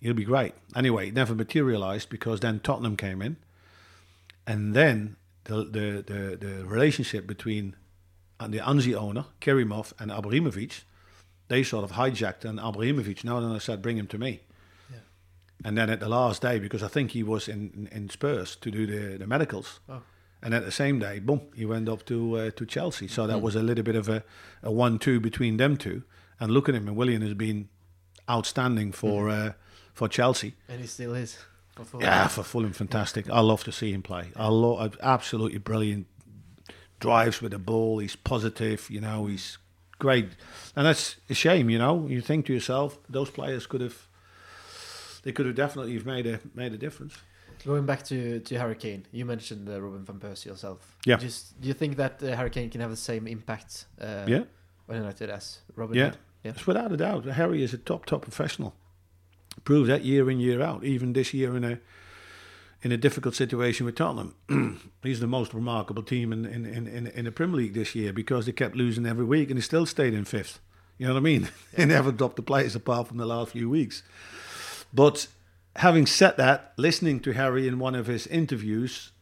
you'll 0.00 0.14
be 0.14 0.24
great. 0.24 0.54
Anyway, 0.74 1.08
it 1.08 1.14
never 1.14 1.34
materialized 1.34 2.08
because 2.08 2.40
then 2.40 2.60
Tottenham 2.60 2.96
came 2.96 3.22
in, 3.22 3.36
and 4.46 4.74
then 4.74 5.16
the 5.44 5.64
the 5.64 6.04
the, 6.06 6.36
the 6.36 6.64
relationship 6.66 7.26
between 7.26 7.76
the 8.40 8.58
Anzhi 8.58 8.94
owner, 8.94 9.26
Kerimov, 9.40 9.92
and 10.00 10.10
Abramovich, 10.10 10.84
they 11.48 11.62
sort 11.62 11.84
of 11.84 11.92
hijacked 11.92 12.44
and 12.44 12.58
Abramovich. 12.58 13.24
Now 13.24 13.40
then 13.40 13.52
I 13.52 13.58
said, 13.58 13.82
bring 13.82 13.96
him 13.98 14.08
to 14.08 14.18
me. 14.18 14.40
And 15.64 15.78
then 15.78 15.90
at 15.90 16.00
the 16.00 16.08
last 16.08 16.42
day, 16.42 16.58
because 16.58 16.82
I 16.82 16.88
think 16.88 17.12
he 17.12 17.22
was 17.22 17.46
in, 17.46 17.70
in, 17.74 17.86
in 17.96 18.08
Spurs 18.10 18.56
to 18.56 18.70
do 18.70 18.86
the, 18.86 19.18
the 19.18 19.26
medicals, 19.26 19.80
Oh. 19.88 20.02
And 20.42 20.54
at 20.54 20.64
the 20.64 20.72
same 20.72 20.98
day, 20.98 21.20
boom, 21.20 21.42
he 21.54 21.64
went 21.64 21.88
up 21.88 22.04
to 22.06 22.36
uh, 22.36 22.50
to 22.52 22.66
Chelsea. 22.66 23.08
So 23.08 23.26
that 23.26 23.40
was 23.40 23.54
a 23.54 23.62
little 23.62 23.84
bit 23.84 23.94
of 23.96 24.08
a, 24.08 24.24
a 24.62 24.72
one-two 24.72 25.20
between 25.20 25.56
them 25.56 25.76
two. 25.76 26.02
And 26.40 26.50
look 26.50 26.68
at 26.68 26.74
him, 26.74 26.88
and 26.88 26.96
Willian 26.96 27.22
has 27.22 27.34
been 27.34 27.68
outstanding 28.28 28.92
for 28.92 29.28
uh, 29.28 29.52
for 29.94 30.08
Chelsea. 30.08 30.54
And 30.68 30.80
he 30.80 30.86
still 30.86 31.14
is. 31.14 31.38
For 31.76 31.84
Fulham. 31.84 32.06
Yeah, 32.06 32.28
for 32.28 32.42
Fulham, 32.42 32.72
fantastic. 32.72 33.30
I 33.30 33.40
love 33.40 33.64
to 33.64 33.72
see 33.72 33.92
him 33.92 34.02
play. 34.02 34.30
I 34.36 34.48
love, 34.48 34.98
absolutely 35.00 35.58
brilliant. 35.58 36.06
Drives 37.00 37.40
with 37.40 37.52
the 37.52 37.58
ball. 37.58 37.98
He's 37.98 38.14
positive. 38.14 38.90
You 38.90 39.00
know, 39.00 39.26
he's 39.26 39.58
great. 39.98 40.28
And 40.76 40.84
that's 40.84 41.16
a 41.30 41.34
shame. 41.34 41.70
You 41.70 41.78
know, 41.78 42.06
you 42.08 42.20
think 42.20 42.46
to 42.46 42.52
yourself, 42.52 42.98
those 43.08 43.30
players 43.30 43.66
could 43.66 43.80
have, 43.80 44.06
they 45.22 45.32
could 45.32 45.46
have 45.46 45.54
definitely 45.54 45.98
made 46.00 46.26
a 46.26 46.40
made 46.54 46.74
a 46.74 46.78
difference. 46.78 47.16
Going 47.64 47.86
back 47.86 48.02
to 48.04 48.40
to 48.40 48.58
Harry 48.58 48.74
Kane, 48.74 49.06
you 49.12 49.24
mentioned 49.24 49.68
uh, 49.68 49.80
Robin 49.80 50.04
van 50.04 50.18
Persie 50.18 50.46
yourself. 50.46 50.96
Yeah. 51.06 51.16
Just 51.16 51.60
do 51.60 51.68
you 51.68 51.74
think 51.74 51.96
that 51.96 52.22
uh, 52.22 52.36
Harry 52.36 52.50
Kane 52.50 52.70
can 52.70 52.80
have 52.80 52.90
the 52.90 52.96
same 52.96 53.26
impact? 53.26 53.86
Uh, 54.00 54.24
Yeah. 54.26 54.44
On 54.88 54.96
United 54.96 55.30
as 55.30 55.60
Robin. 55.76 55.96
Yeah, 55.96 56.10
did? 56.10 56.18
Yeah. 56.42 56.50
it's 56.50 56.66
without 56.66 56.90
a 56.92 56.96
doubt. 56.96 57.24
Harry 57.24 57.62
is 57.62 57.72
a 57.72 57.78
top 57.78 58.04
top 58.04 58.22
professional. 58.22 58.74
Proved 59.64 59.88
that 59.90 60.04
year 60.04 60.28
in 60.30 60.40
year 60.40 60.60
out. 60.60 60.84
Even 60.84 61.12
this 61.12 61.32
year 61.32 61.56
in 61.56 61.64
a 61.64 61.78
in 62.82 62.90
a 62.90 62.96
difficult 62.96 63.36
situation 63.36 63.86
with 63.86 63.94
Tottenham, 63.94 64.34
he's 65.02 65.20
the 65.20 65.28
most 65.28 65.54
remarkable 65.54 66.02
team 66.02 66.32
in 66.32 66.44
in, 66.44 66.66
in, 66.66 66.86
in 66.88 67.06
in 67.06 67.24
the 67.26 67.32
Premier 67.32 67.56
League 67.58 67.74
this 67.74 67.94
year 67.94 68.12
because 68.12 68.46
they 68.46 68.52
kept 68.52 68.74
losing 68.74 69.06
every 69.06 69.24
week 69.24 69.50
and 69.50 69.58
he 69.58 69.62
still 69.62 69.86
stayed 69.86 70.14
in 70.14 70.24
fifth. 70.24 70.58
You 70.98 71.06
know 71.06 71.14
what 71.14 71.20
I 71.20 71.22
mean? 71.22 71.48
they 71.74 71.84
never 71.86 72.10
dropped 72.10 72.36
the 72.36 72.42
players 72.42 72.74
apart 72.74 73.08
from 73.08 73.18
the 73.18 73.26
last 73.26 73.52
few 73.52 73.70
weeks. 73.70 74.02
But 74.92 75.28
having 75.76 76.06
said 76.06 76.36
that, 76.36 76.72
listening 76.76 77.20
to 77.20 77.32
Harry 77.32 77.66
in 77.66 77.78
one 77.78 77.94
of 77.94 78.06
his 78.06 78.26
interviews, 78.26 79.12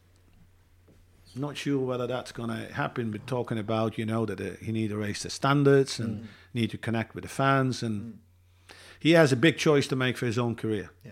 not 1.35 1.55
sure 1.55 1.79
whether 1.79 2.07
that's 2.07 2.31
going 2.31 2.49
to 2.49 2.73
happen. 2.73 3.11
But 3.11 3.25
talking 3.25 3.57
about, 3.57 3.97
you 3.97 4.05
know, 4.05 4.25
that 4.25 4.41
uh, 4.41 4.57
he 4.61 4.71
need 4.71 4.89
to 4.89 4.97
raise 4.97 5.23
the 5.23 5.29
standards 5.29 5.99
and 5.99 6.21
mm. 6.21 6.25
need 6.53 6.71
to 6.71 6.77
connect 6.77 7.15
with 7.15 7.23
the 7.23 7.29
fans, 7.29 7.83
and 7.83 8.13
mm. 8.13 8.73
he 8.99 9.11
has 9.11 9.31
a 9.31 9.37
big 9.37 9.57
choice 9.57 9.87
to 9.87 9.95
make 9.95 10.17
for 10.17 10.25
his 10.25 10.37
own 10.37 10.55
career. 10.55 10.91
Yeah. 11.05 11.11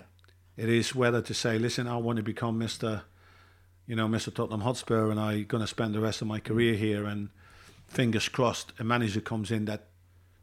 It 0.58 0.68
is 0.68 0.94
whether 0.94 1.22
to 1.22 1.34
say, 1.34 1.58
listen, 1.58 1.88
I 1.88 1.96
want 1.98 2.18
to 2.18 2.24
become 2.24 2.58
Mister, 2.58 3.04
you 3.88 3.96
know, 3.96 4.10
Mister 4.10 4.32
Tottenham 4.32 4.62
Hotspur, 4.62 5.10
and 5.10 5.20
I'm 5.20 5.46
going 5.46 5.62
to 5.62 5.68
spend 5.68 5.96
the 5.96 6.02
rest 6.02 6.22
of 6.22 6.28
my 6.28 6.40
career 6.40 6.74
mm. 6.74 6.80
here, 6.80 7.06
and 7.06 7.30
fingers 7.88 8.28
crossed, 8.28 8.74
a 8.78 8.84
manager 8.84 9.22
comes 9.22 9.52
in 9.52 9.66
that 9.66 9.86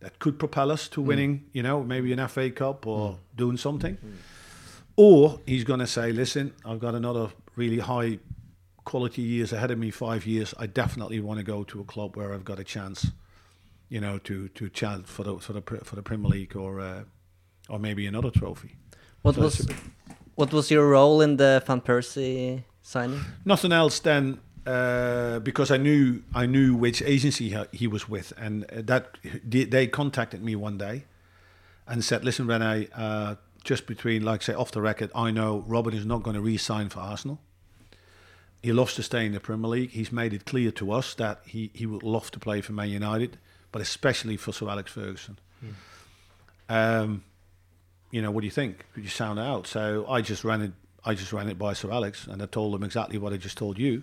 that 0.00 0.18
could 0.18 0.38
propel 0.38 0.70
us 0.70 0.88
to 0.88 1.00
winning, 1.00 1.46
you 1.52 1.62
know, 1.62 1.82
maybe 1.82 2.12
an 2.12 2.28
FA 2.28 2.50
Cup 2.50 2.86
or 2.86 3.18
doing 3.34 3.56
something. 3.56 3.96
Or 4.96 5.40
he's 5.46 5.64
going 5.64 5.80
to 5.80 5.86
say, 5.86 6.10
listen, 6.12 6.54
I've 6.64 6.80
got 6.80 6.94
another 6.94 7.28
really 7.54 7.78
high 7.78 8.18
quality 8.84 9.22
years 9.22 9.52
ahead 9.52 9.70
of 9.70 9.78
me, 9.78 9.90
five 9.90 10.26
years. 10.26 10.54
I 10.58 10.66
definitely 10.66 11.20
want 11.20 11.38
to 11.38 11.44
go 11.44 11.64
to 11.64 11.80
a 11.80 11.84
club 11.84 12.16
where 12.16 12.32
I've 12.32 12.44
got 12.44 12.58
a 12.58 12.64
chance, 12.64 13.10
you 13.90 14.00
know, 14.00 14.18
to 14.18 14.48
to 14.48 14.68
challenge 14.70 15.06
for 15.06 15.24
the 15.24 15.38
for 15.38 15.52
the 15.52 15.62
for 15.84 15.96
the 15.96 16.02
Premier 16.02 16.30
League 16.30 16.56
or 16.56 16.80
uh, 16.80 17.04
or 17.68 17.78
maybe 17.78 18.06
another 18.06 18.30
trophy. 18.30 18.76
What 19.22 19.34
So 19.34 19.42
was 19.42 19.66
what 20.34 20.52
was 20.52 20.70
your 20.70 20.88
role 20.88 21.20
in 21.20 21.36
the 21.36 21.62
Van 21.66 21.80
Persie 21.80 22.62
signing? 22.82 23.20
Nothing 23.44 23.72
else 23.72 24.00
than 24.00 24.40
uh, 24.66 25.40
because 25.40 25.70
I 25.70 25.76
knew 25.76 26.22
I 26.34 26.46
knew 26.46 26.74
which 26.74 27.02
agency 27.02 27.56
he, 27.72 27.86
was 27.86 28.08
with, 28.08 28.32
and 28.38 28.64
uh, 28.64 28.82
that 28.82 29.18
they, 29.44 29.64
they 29.64 29.86
contacted 29.86 30.42
me 30.42 30.56
one 30.56 30.78
day 30.78 31.04
and 31.86 32.04
said, 32.04 32.24
"Listen, 32.24 32.46
René, 32.46 32.88
uh, 32.94 33.36
just 33.66 33.86
between 33.86 34.22
like 34.22 34.42
say 34.42 34.54
off 34.54 34.70
the 34.70 34.80
record, 34.80 35.10
I 35.14 35.30
know 35.32 35.64
Robin 35.66 35.92
is 35.92 36.06
not 36.06 36.22
going 36.22 36.34
to 36.34 36.40
re-sign 36.40 36.88
for 36.88 37.00
Arsenal. 37.00 37.40
He 38.62 38.72
loves 38.72 38.94
to 38.94 39.02
stay 39.02 39.26
in 39.26 39.32
the 39.32 39.40
Premier 39.40 39.68
League. 39.68 39.90
He's 39.90 40.10
made 40.10 40.32
it 40.32 40.46
clear 40.46 40.70
to 40.72 40.92
us 40.92 41.14
that 41.14 41.40
he, 41.44 41.70
he 41.74 41.84
would 41.84 42.02
love 42.02 42.30
to 42.30 42.38
play 42.38 42.60
for 42.60 42.72
Man 42.72 42.88
United, 42.88 43.38
but 43.72 43.82
especially 43.82 44.36
for 44.36 44.52
Sir 44.52 44.68
Alex 44.68 44.92
Ferguson. 44.92 45.38
Um, 46.68 47.24
you 48.10 48.22
know, 48.22 48.30
what 48.30 48.40
do 48.40 48.46
you 48.46 48.52
think? 48.52 48.86
Could 48.94 49.02
you 49.04 49.10
sound 49.10 49.38
out? 49.38 49.66
So 49.66 50.06
I 50.08 50.20
just 50.20 50.42
ran 50.44 50.62
it. 50.62 50.72
I 51.04 51.14
just 51.14 51.32
ran 51.32 51.48
it 51.48 51.58
by 51.58 51.74
Sir 51.74 51.90
Alex, 51.90 52.26
and 52.26 52.42
I 52.42 52.46
told 52.46 52.74
him 52.74 52.82
exactly 52.82 53.18
what 53.18 53.32
I 53.32 53.36
just 53.36 53.58
told 53.58 53.78
you. 53.78 54.02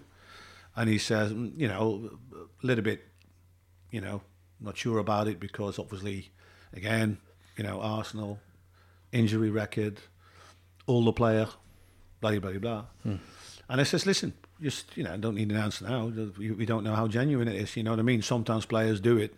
And 0.76 0.90
he 0.90 0.98
says, 0.98 1.34
"Mm, 1.34 1.60
you 1.60 1.68
know, 1.68 2.18
a 2.34 2.66
little 2.66 2.84
bit, 2.84 3.04
you 3.92 4.02
know, 4.02 4.22
not 4.62 4.78
sure 4.78 5.00
about 5.00 5.28
it 5.28 5.40
because 5.40 5.78
obviously, 5.80 6.32
again, 6.74 7.18
you 7.58 7.64
know, 7.64 7.82
Arsenal 7.82 8.40
injury 9.14 9.50
record, 9.50 10.00
older 10.88 11.14
player, 11.14 11.48
blah 12.20 12.32
blah 12.32 12.52
blah 12.52 12.60
blah. 12.60 12.86
Hmm. 13.04 13.16
And 13.70 13.80
I 13.80 13.86
says, 13.86 14.06
listen, 14.06 14.34
just 14.62 14.98
you 14.98 15.04
know, 15.04 15.16
don't 15.18 15.36
need 15.36 15.52
an 15.52 15.58
answer 15.58 15.86
now. 15.88 16.12
We, 16.38 16.52
we 16.52 16.66
don't 16.66 16.84
know 16.84 16.96
how 16.96 17.08
genuine 17.08 17.48
it 17.48 17.56
is. 17.56 17.78
You 17.78 17.84
know 17.84 17.92
what 17.92 18.00
I 18.00 18.04
mean? 18.04 18.22
Sometimes 18.22 18.66
players 18.66 19.00
do 19.00 19.18
it, 19.18 19.36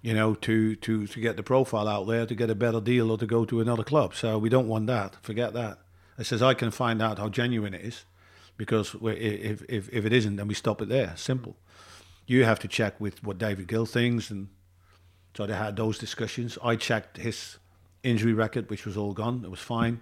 you 0.00 0.14
know, 0.14 0.34
to 0.34 0.74
to 0.76 1.06
to 1.06 1.20
get 1.20 1.36
the 1.36 1.42
profile 1.42 1.86
out 1.86 2.06
there, 2.06 2.26
to 2.26 2.34
get 2.34 2.50
a 2.50 2.54
better 2.54 2.80
deal, 2.80 3.10
or 3.10 3.18
to 3.18 3.26
go 3.26 3.44
to 3.44 3.60
another 3.60 3.84
club. 3.84 4.14
So 4.14 4.38
we 4.38 4.48
don't 4.48 4.68
want 4.68 4.86
that. 4.88 5.16
Forget 5.22 5.52
that. 5.52 5.78
I 6.18 6.24
says 6.24 6.42
I 6.42 6.54
can 6.54 6.70
find 6.70 7.00
out 7.00 7.18
how 7.18 7.28
genuine 7.28 7.74
it 7.74 7.82
is, 7.82 8.04
because 8.56 8.96
if 9.02 9.62
if 9.68 9.88
if 9.88 10.04
it 10.04 10.12
isn't, 10.12 10.36
then 10.36 10.48
we 10.48 10.54
stop 10.54 10.82
it 10.82 10.88
there. 10.88 11.14
Simple. 11.16 11.56
You 12.26 12.44
have 12.44 12.60
to 12.60 12.68
check 12.68 13.00
with 13.00 13.22
what 13.24 13.38
David 13.38 13.66
Gill 13.68 13.86
thinks, 13.86 14.30
and 14.30 14.48
so 15.36 15.46
they 15.46 15.54
had 15.54 15.76
those 15.76 15.98
discussions. 15.98 16.58
I 16.62 16.76
checked 16.76 17.16
his 17.16 17.58
injury 18.02 18.32
record, 18.32 18.68
which 18.70 18.84
was 18.84 18.96
all 18.96 19.12
gone. 19.12 19.42
It 19.44 19.50
was 19.50 19.60
fine 19.60 20.00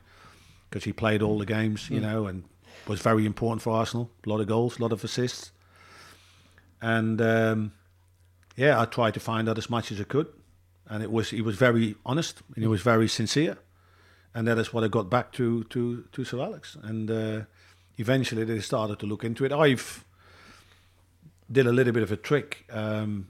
because 0.69 0.85
he 0.85 0.93
played 0.93 1.23
all 1.23 1.39
the 1.39 1.47
games, 1.47 1.91
you 1.91 2.01
know, 2.01 2.27
and 2.27 2.45
was 2.87 3.01
very 3.01 3.27
important 3.27 3.63
for 3.63 3.71
Arsenal. 3.71 4.11
A 4.27 4.29
lot 4.29 4.41
of 4.41 4.47
goals, 4.47 4.79
a 4.79 4.83
lot 4.83 4.93
of 4.93 5.03
assists, 5.05 5.53
and 6.81 7.21
um, 7.21 7.73
yeah, 8.57 8.81
I 8.81 8.85
tried 8.85 9.15
to 9.15 9.21
find 9.21 9.49
out 9.49 9.59
as 9.59 9.69
much 9.69 9.93
as 9.93 10.01
I 10.01 10.05
could, 10.05 10.29
and 10.87 11.03
it 11.03 11.11
was 11.11 11.31
he 11.31 11.43
was 11.43 11.57
very 11.57 11.97
honest 12.05 12.43
and 12.55 12.63
he 12.63 12.69
was 12.69 12.83
very 12.83 13.09
sincere, 13.09 13.59
and 14.35 14.47
that 14.47 14.59
is 14.59 14.73
what 14.73 14.85
I 14.85 14.89
got 14.89 15.11
back 15.11 15.33
to 15.33 15.65
to 15.65 16.05
to 16.13 16.25
Sir 16.25 16.41
Alex, 16.41 16.77
and 16.83 17.11
uh, 17.11 17.41
eventually 17.99 18.45
they 18.45 18.61
started 18.61 18.99
to 19.01 19.07
look 19.07 19.25
into 19.25 19.45
it. 19.45 19.53
I've 19.53 20.05
did 21.51 21.67
a 21.67 21.73
little 21.73 21.93
bit 21.93 22.03
of 22.03 22.13
a 22.13 22.17
trick. 22.17 22.65
Um, 22.71 23.29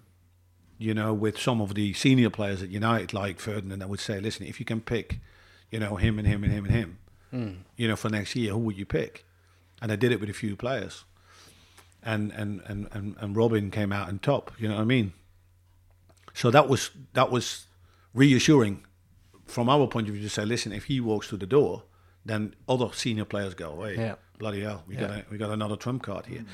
you 0.80 0.94
know, 0.94 1.12
with 1.12 1.36
some 1.38 1.60
of 1.60 1.74
the 1.74 1.92
senior 1.92 2.30
players 2.30 2.62
at 2.62 2.70
United, 2.70 3.12
like 3.12 3.38
Ferdinand, 3.38 3.82
I 3.82 3.86
would 3.86 4.00
say, 4.00 4.18
listen, 4.18 4.46
if 4.46 4.58
you 4.58 4.64
can 4.64 4.80
pick, 4.80 5.18
you 5.70 5.78
know, 5.78 5.96
him 5.96 6.18
and 6.18 6.26
him 6.26 6.42
and 6.42 6.52
him 6.52 6.64
and 6.64 6.74
him, 6.74 6.98
Mm. 7.32 7.58
you 7.76 7.86
know, 7.86 7.94
for 7.96 8.08
next 8.08 8.34
year, 8.34 8.50
who 8.52 8.58
would 8.58 8.76
you 8.78 8.84
pick? 8.86 9.24
And 9.80 9.92
I 9.92 9.96
did 9.96 10.10
it 10.10 10.18
with 10.20 10.28
a 10.30 10.32
few 10.32 10.56
players. 10.56 11.04
And 12.02 12.32
and, 12.32 12.62
and, 12.66 12.88
and, 12.92 13.14
and 13.20 13.36
Robin 13.36 13.70
came 13.70 13.92
out 13.92 14.08
on 14.08 14.18
top, 14.20 14.52
you 14.58 14.68
know 14.68 14.76
what 14.76 14.80
I 14.82 14.86
mean? 14.96 15.12
So 16.34 16.50
that 16.50 16.68
was 16.68 16.90
that 17.12 17.30
was 17.30 17.66
reassuring 18.14 18.84
from 19.46 19.68
our 19.68 19.86
point 19.86 20.08
of 20.08 20.14
view 20.14 20.22
to 20.22 20.30
say, 20.30 20.44
listen, 20.44 20.72
if 20.72 20.84
he 20.84 21.00
walks 21.00 21.28
through 21.28 21.38
the 21.38 21.46
door, 21.46 21.82
then 22.24 22.54
other 22.68 22.88
senior 22.92 23.24
players 23.26 23.54
go, 23.54 23.82
hey, 23.84 23.96
Yeah. 23.96 24.14
bloody 24.38 24.62
hell, 24.62 24.82
we 24.88 24.94
Yeah. 24.94 25.00
got 25.00 25.10
a, 25.10 25.24
we 25.30 25.36
got 25.38 25.50
another 25.50 25.76
trump 25.76 26.02
card 26.02 26.26
here. 26.26 26.44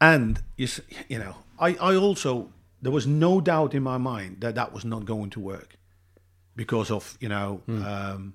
And 0.00 0.42
you, 0.56 0.68
you 1.08 1.18
know, 1.20 1.36
I, 1.58 1.74
I 1.76 1.94
also 1.96 2.50
there 2.82 2.92
was 2.92 3.06
no 3.06 3.40
doubt 3.40 3.74
in 3.74 3.82
my 3.82 3.96
mind 3.96 4.40
that 4.40 4.56
that 4.56 4.72
was 4.72 4.84
not 4.84 5.04
going 5.04 5.30
to 5.30 5.40
work 5.40 5.76
because 6.56 6.90
of 6.90 7.16
you 7.20 7.28
know, 7.28 7.62
um, 7.68 8.34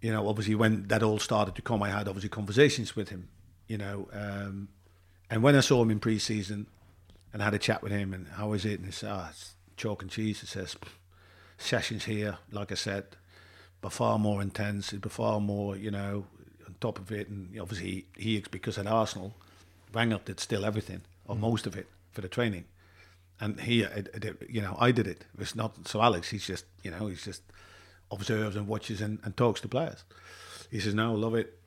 you 0.00 0.12
know, 0.12 0.28
obviously 0.28 0.54
when 0.54 0.86
that 0.88 1.02
all 1.02 1.18
started 1.18 1.54
to 1.54 1.62
come, 1.62 1.82
I 1.82 1.90
had 1.90 2.08
obviously 2.08 2.28
conversations 2.28 2.94
with 2.94 3.08
him, 3.08 3.28
you 3.68 3.78
know, 3.78 4.08
um, 4.12 4.68
and 5.30 5.42
when 5.42 5.56
I 5.56 5.60
saw 5.60 5.80
him 5.80 5.90
in 5.90 6.00
pre-season 6.00 6.66
and 7.32 7.40
I 7.40 7.46
had 7.46 7.54
a 7.54 7.58
chat 7.58 7.82
with 7.82 7.92
him 7.92 8.12
and 8.12 8.28
how 8.28 8.52
is 8.52 8.64
it, 8.64 8.78
and 8.78 8.86
he 8.86 8.92
said, 8.92 9.10
ah, 9.10 9.28
it's 9.30 9.54
chalk 9.76 10.02
and 10.02 10.10
cheese. 10.10 10.40
He 10.40 10.46
says 10.46 10.76
sessions 11.56 12.04
here, 12.04 12.38
like 12.52 12.70
I 12.70 12.74
said, 12.74 13.04
but 13.80 13.92
far 13.92 14.18
more 14.18 14.42
intense, 14.42 14.92
but 14.92 15.10
far 15.10 15.40
more, 15.40 15.76
you 15.76 15.90
know, 15.90 16.26
on 16.66 16.74
top 16.80 16.98
of 16.98 17.10
it, 17.10 17.28
and 17.28 17.58
obviously 17.58 18.06
he, 18.16 18.36
he 18.36 18.44
because 18.50 18.76
at 18.78 18.86
Arsenal, 18.86 19.34
Wenger 19.92 20.20
did 20.24 20.40
still 20.40 20.64
everything 20.64 21.02
or 21.26 21.36
most 21.36 21.66
of 21.66 21.76
it 21.76 21.86
for 22.12 22.20
the 22.20 22.28
training, 22.28 22.64
and 23.40 23.60
he, 23.60 23.84
I- 23.84 24.04
I 24.14 24.18
did- 24.18 24.46
you 24.48 24.60
know, 24.62 24.76
I 24.80 24.90
did 24.92 25.06
it. 25.06 25.24
It's 25.38 25.54
not 25.54 25.86
so 25.88 26.00
Alex. 26.02 26.30
He's 26.30 26.46
just, 26.46 26.64
you 26.82 26.90
know, 26.90 27.06
he's 27.08 27.24
just 27.24 27.42
observes 28.10 28.56
and 28.56 28.66
watches 28.68 29.00
and, 29.00 29.18
and 29.24 29.36
talks 29.36 29.60
to 29.62 29.68
players. 29.68 30.04
He 30.70 30.80
says, 30.80 30.94
"No, 30.94 31.14
love 31.14 31.34
it. 31.34 31.58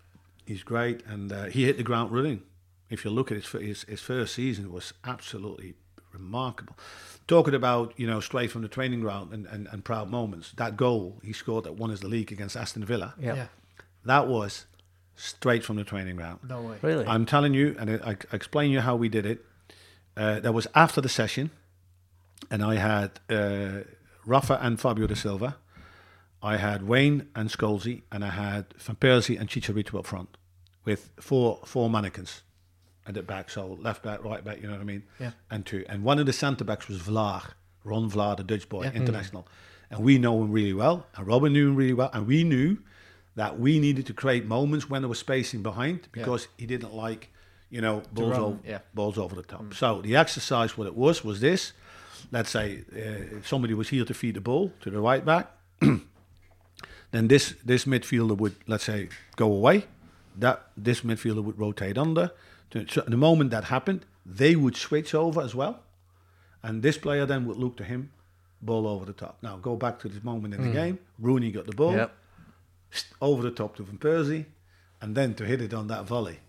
He's 0.46 0.64
great," 0.64 1.06
and 1.06 1.32
uh, 1.32 1.46
he 1.46 1.66
hit 1.66 1.78
the 1.78 1.84
ground 1.84 2.12
running. 2.12 2.44
If 2.90 3.04
you 3.04 3.12
look 3.12 3.32
at 3.32 3.38
his, 3.38 3.48
his 3.52 3.84
his 3.84 4.02
first 4.02 4.34
season, 4.36 4.72
was 4.72 4.94
absolutely 5.04 5.74
remarkable. 6.14 6.78
Talking 7.28 7.54
about 7.54 7.94
you 7.98 8.08
know 8.08 8.20
straight 8.22 8.52
from 8.52 8.62
the 8.62 8.68
training 8.70 9.02
ground 9.02 9.34
and, 9.34 9.46
and, 9.48 9.68
and 9.72 9.84
proud 9.84 10.10
moments. 10.10 10.54
That 10.58 10.78
goal 10.78 11.20
he 11.24 11.34
scored 11.34 11.66
that 11.66 11.74
won 11.74 11.92
us 11.92 12.00
the 12.00 12.08
league 12.08 12.32
against 12.32 12.56
Aston 12.56 12.86
Villa. 12.86 13.14
Yeah. 13.20 13.36
Yeah. 13.36 13.48
that 14.06 14.28
was 14.28 14.66
straight 15.16 15.64
from 15.66 15.76
the 15.76 15.84
training 15.84 16.16
ground. 16.16 16.40
No 16.48 16.62
way. 16.62 16.78
Really? 16.82 17.06
I'm 17.06 17.26
telling 17.26 17.54
you, 17.54 17.76
and 17.80 17.90
I, 17.90 18.12
I 18.12 18.18
I 18.32 18.36
explain 18.36 18.72
you 18.72 18.80
how 18.82 18.96
we 18.96 19.10
did 19.10 19.26
it. 19.26 19.44
Uh, 20.18 20.40
that 20.40 20.54
was 20.54 20.68
after 20.74 21.00
the 21.02 21.10
session, 21.10 21.52
and 22.50 22.64
I 22.64 22.76
had 22.76 23.20
uh, 23.30 23.84
Rafa 24.26 24.58
and 24.62 24.80
Fabio 24.80 25.06
da 25.08 25.16
Silva. 25.16 25.58
I 26.42 26.58
had 26.58 26.88
Wayne 26.88 27.28
and 27.36 27.50
Scholesy, 27.50 28.02
and 28.12 28.24
I 28.26 28.30
had 28.30 28.66
Van 28.78 28.96
Persie 28.96 29.40
and 29.40 29.48
Chicharito 29.50 30.00
up 30.00 30.06
front, 30.08 30.30
with 30.86 31.12
four 31.20 31.60
four 31.66 31.90
mannequins 31.90 32.42
and 33.06 33.16
at 33.18 33.26
back. 33.28 33.50
So 33.50 33.78
left 33.82 34.02
back, 34.04 34.24
right 34.24 34.44
back, 34.44 34.58
you 34.62 34.68
know 34.68 34.74
what 34.74 34.82
I 34.82 34.86
mean? 34.86 35.04
Yeah. 35.20 35.32
And 35.52 35.66
two, 35.66 35.86
and 35.88 36.04
one 36.04 36.20
of 36.20 36.26
the 36.26 36.34
centre 36.34 36.66
backs 36.66 36.88
was 36.88 37.00
Vlaar, 37.00 37.52
Ron 37.84 38.10
Vlaar, 38.10 38.36
the 38.38 38.44
Dutch 38.44 38.68
boy, 38.70 38.84
Yeah. 38.86 38.94
international, 38.94 39.48
and 39.92 40.04
we 40.04 40.18
know 40.18 40.42
him 40.42 40.52
really 40.52 40.74
well, 40.74 41.06
and 41.16 41.28
Robin 41.28 41.54
knew 41.54 41.70
him 41.70 41.76
really 41.76 41.94
well, 41.94 42.10
and 42.14 42.26
we 42.28 42.44
knew 42.44 42.80
that 43.36 43.60
we 43.60 43.80
needed 43.80 44.06
to 44.08 44.14
create 44.14 44.46
moments 44.48 44.90
when 44.90 45.02
there 45.04 45.10
was 45.10 45.20
spacing 45.20 45.62
behind 45.62 46.08
because 46.12 46.48
he 46.58 46.66
didn't 46.66 46.94
like, 46.94 47.30
you 47.70 47.82
know, 47.82 48.02
balls 48.14 48.32
run, 48.32 48.42
over, 48.42 48.58
yeah. 48.66 48.80
balls 48.94 49.18
over 49.18 49.36
the 49.36 49.44
top. 49.44 49.74
So 49.74 50.02
the 50.02 50.16
exercise, 50.16 50.78
what 50.78 50.88
it 50.88 50.96
was, 50.96 51.24
was 51.24 51.40
this. 51.42 51.74
Let's 52.32 52.50
say 52.50 52.84
uh, 52.94 53.38
if 53.38 53.48
somebody 53.48 53.74
was 53.74 53.90
here 53.90 54.06
to 54.06 54.14
feed 54.14 54.36
the 54.36 54.42
ball 54.42 54.72
to 54.82 54.90
the 54.90 55.00
right 55.00 55.24
back, 55.24 55.52
then 57.12 57.28
this 57.28 57.56
this 57.64 57.86
midfielder 57.86 58.38
would, 58.38 58.56
let's 58.68 58.84
say, 58.84 59.10
go 59.36 59.52
away. 59.52 59.86
That 60.40 60.68
this 60.78 61.02
midfielder 61.02 61.44
would 61.44 61.58
rotate 61.60 61.98
under. 61.98 62.32
So 62.90 63.02
the 63.08 63.18
moment 63.18 63.52
that 63.52 63.66
happened, 63.66 64.06
they 64.26 64.56
would 64.56 64.76
switch 64.76 65.16
over 65.16 65.42
as 65.42 65.56
well, 65.56 65.80
and 66.62 66.84
this 66.84 66.98
player 66.98 67.26
then 67.26 67.46
would 67.46 67.58
look 67.58 67.78
to 67.78 67.84
him, 67.84 68.12
ball 68.62 68.86
over 68.88 69.06
the 69.06 69.14
top. 69.14 69.38
Now 69.42 69.58
go 69.58 69.76
back 69.76 70.00
to 70.00 70.10
this 70.10 70.24
moment 70.24 70.54
in 70.54 70.62
the 70.62 70.70
Mm. 70.70 70.74
game. 70.74 71.00
Rooney 71.18 71.52
got 71.52 71.66
the 71.66 71.72
ball 71.76 71.94
Yep. 71.94 72.12
over 73.22 73.42
the 73.42 73.52
top 73.52 73.76
to 73.78 73.84
Van 73.84 73.98
Persie, 73.98 74.46
and 75.02 75.16
then 75.16 75.34
to 75.36 75.46
hit 75.46 75.62
it 75.62 75.74
on 75.74 75.88
that 75.88 76.06
volley. 76.06 76.40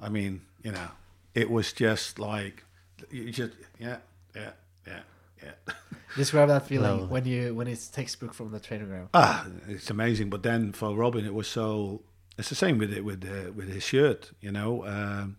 I 0.00 0.08
mean, 0.08 0.42
you 0.62 0.72
know, 0.72 0.88
it 1.34 1.50
was 1.50 1.72
just 1.72 2.18
like 2.18 2.64
you 3.10 3.30
just 3.30 3.52
yeah, 3.78 3.98
yeah, 4.34 4.50
yeah, 4.86 5.00
yeah. 5.42 5.52
Describe 6.16 6.48
that 6.48 6.66
feeling 6.66 6.98
No. 7.00 7.04
when 7.06 7.24
you 7.26 7.54
when 7.54 7.66
it's 7.66 7.88
textbook 7.88 8.32
from 8.34 8.50
the 8.52 8.60
training 8.60 8.88
ground. 8.88 9.08
Ah, 9.14 9.46
it's 9.68 9.90
amazing. 9.90 10.30
But 10.30 10.42
then 10.42 10.72
for 10.72 10.94
Robin, 10.94 11.24
it 11.24 11.34
was 11.34 11.46
so. 11.48 12.02
It's 12.38 12.48
the 12.50 12.54
same 12.54 12.76
with 12.78 12.92
it 12.92 13.04
with 13.04 13.24
uh, 13.24 13.52
with 13.52 13.68
his 13.72 13.82
shirt. 13.82 14.30
You 14.40 14.52
know, 14.52 14.84
um, 14.86 15.36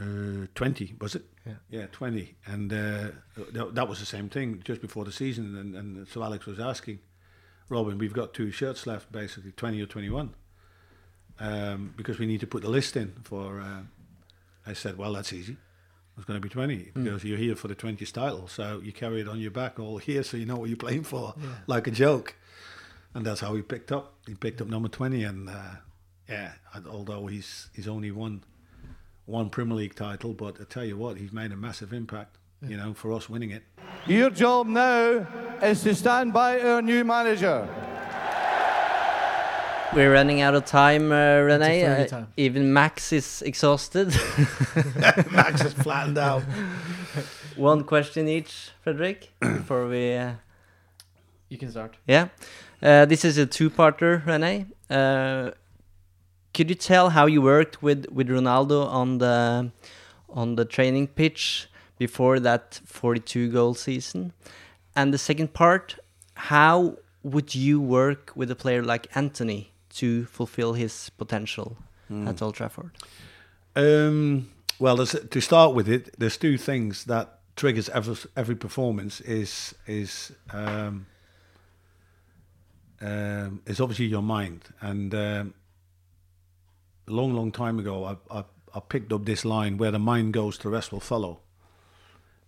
uh, 0.00 0.46
twenty 0.54 0.94
was 1.00 1.14
it? 1.14 1.24
Yeah. 1.46 1.52
yeah, 1.70 1.86
twenty, 1.90 2.36
and 2.46 2.72
uh, 2.72 3.08
th- 3.52 3.68
that 3.72 3.88
was 3.88 3.98
the 3.98 4.06
same 4.06 4.28
thing 4.28 4.62
just 4.64 4.80
before 4.80 5.04
the 5.04 5.10
season. 5.12 5.56
And, 5.56 5.74
and 5.74 6.06
so 6.08 6.22
Alex 6.22 6.46
was 6.46 6.60
asking, 6.60 7.00
Robin, 7.68 7.98
we've 7.98 8.12
got 8.12 8.32
two 8.32 8.52
shirts 8.52 8.86
left, 8.86 9.10
basically 9.10 9.50
twenty 9.52 9.80
or 9.82 9.86
twenty-one, 9.86 10.34
um, 11.40 11.94
because 11.96 12.18
we 12.18 12.26
need 12.26 12.40
to 12.40 12.46
put 12.46 12.62
the 12.62 12.70
list 12.70 12.96
in 12.96 13.12
for. 13.24 13.60
Uh, 13.60 13.82
I 14.66 14.74
said, 14.74 14.96
well, 14.96 15.12
that's 15.12 15.32
easy. 15.32 15.56
It's 16.16 16.24
going 16.26 16.40
to 16.40 16.42
be 16.46 16.48
20 16.48 16.76
Mm. 16.76 17.04
because 17.04 17.24
you're 17.24 17.38
here 17.38 17.56
for 17.56 17.68
the 17.68 17.74
20th 17.74 18.12
title. 18.12 18.46
So 18.46 18.80
you 18.84 18.92
carry 18.92 19.20
it 19.22 19.28
on 19.28 19.40
your 19.40 19.50
back 19.50 19.80
all 19.80 19.98
here 19.98 20.22
so 20.22 20.36
you 20.36 20.46
know 20.46 20.56
what 20.56 20.68
you're 20.68 20.76
playing 20.76 21.02
for, 21.04 21.34
Yeah. 21.40 21.48
like 21.66 21.86
a 21.86 21.90
joke. 21.90 22.36
And 23.14 23.26
that's 23.26 23.40
how 23.40 23.54
he 23.54 23.62
picked 23.62 23.90
up. 23.92 24.14
He 24.26 24.34
picked 24.34 24.60
up 24.60 24.68
number 24.68 24.88
20. 24.88 25.24
And 25.24 25.48
uh, 25.48 25.76
yeah, 26.28 26.52
although 26.88 27.26
he's 27.26 27.68
he's 27.74 27.88
only 27.88 28.10
won 28.10 28.44
one 29.26 29.50
Premier 29.50 29.76
League 29.76 29.94
title, 29.94 30.32
but 30.34 30.60
I 30.60 30.64
tell 30.64 30.84
you 30.84 30.96
what, 30.96 31.16
he's 31.16 31.32
made 31.32 31.50
a 31.52 31.56
massive 31.56 31.92
impact, 31.92 32.38
you 32.60 32.76
know, 32.76 32.92
for 32.94 33.12
us 33.12 33.28
winning 33.28 33.50
it. 33.50 33.62
Your 34.06 34.30
job 34.30 34.66
now 34.66 35.26
is 35.62 35.82
to 35.82 35.94
stand 35.94 36.32
by 36.32 36.60
our 36.60 36.82
new 36.82 37.04
manager. 37.04 37.68
We're 39.94 40.10
running 40.12 40.40
out 40.40 40.54
of 40.54 40.64
time, 40.64 41.12
uh, 41.12 41.44
René. 41.44 42.04
Uh, 42.04 42.06
time. 42.06 42.28
even 42.38 42.72
Max 42.72 43.12
is 43.12 43.42
exhausted. 43.42 44.08
Max 45.30 45.62
is 45.62 45.74
flattened 45.74 46.16
out. 46.16 46.42
One 47.56 47.84
question 47.84 48.26
each, 48.26 48.70
Fredrik, 48.82 49.28
before 49.40 49.86
we. 49.88 50.14
Uh, 50.14 50.32
You 51.50 51.58
can 51.58 51.70
start. 51.70 51.96
yeah. 52.06 52.28
Uh, 52.82 53.04
this 53.04 53.24
is 53.24 53.36
a 53.38 53.44
two-parter, 53.46 54.24
René. 54.24 54.66
Uh, 54.88 55.50
could 56.54 56.70
you 56.70 56.74
tell 56.74 57.10
how 57.10 57.26
you 57.26 57.42
worked 57.42 57.82
with, 57.82 58.06
with 58.10 58.28
Ronaldo 58.28 58.86
on 58.86 59.18
the 59.18 59.70
on 60.30 60.56
the 60.56 60.64
training 60.64 61.08
pitch 61.08 61.68
before 61.98 62.40
that 62.40 62.80
42 62.86 63.50
goal 63.52 63.74
season? 63.74 64.32
And 64.96 65.12
the 65.12 65.18
second 65.18 65.52
part, 65.52 65.98
how 66.34 66.96
would 67.22 67.54
you 67.54 67.78
work 67.80 68.32
with 68.34 68.50
a 68.50 68.56
player 68.56 68.82
like 68.82 69.06
Antony 69.14 69.71
to 69.96 70.24
fulfill 70.26 70.74
his 70.74 71.10
potential 71.10 71.76
Mm. 72.10 72.28
at 72.28 72.42
Old 72.42 72.54
Trafford? 72.54 72.90
Um, 73.74 74.50
well, 74.78 74.96
there's, 74.96 75.12
to 75.30 75.40
start 75.40 75.74
with 75.74 75.88
it, 75.88 76.14
there's 76.18 76.36
two 76.36 76.58
things 76.58 77.04
that 77.04 77.38
triggers 77.56 77.88
every 77.90 78.16
every 78.36 78.56
performance 78.56 79.20
is 79.20 79.74
is 79.86 80.32
um, 80.52 81.06
um, 83.00 83.62
is 83.66 83.80
obviously 83.80 84.06
your 84.06 84.22
mind. 84.22 84.64
And 84.80 85.14
um, 85.14 85.54
a 87.08 87.10
long, 87.10 87.34
long 87.34 87.52
time 87.52 87.78
ago, 87.78 88.04
I, 88.04 88.38
I 88.38 88.44
I 88.74 88.80
picked 88.80 89.12
up 89.12 89.24
this 89.24 89.44
line: 89.44 89.78
"Where 89.78 89.90
the 89.90 89.98
mind 89.98 90.32
goes, 90.34 90.58
the 90.58 90.68
rest 90.68 90.92
will 90.92 91.00
follow." 91.00 91.40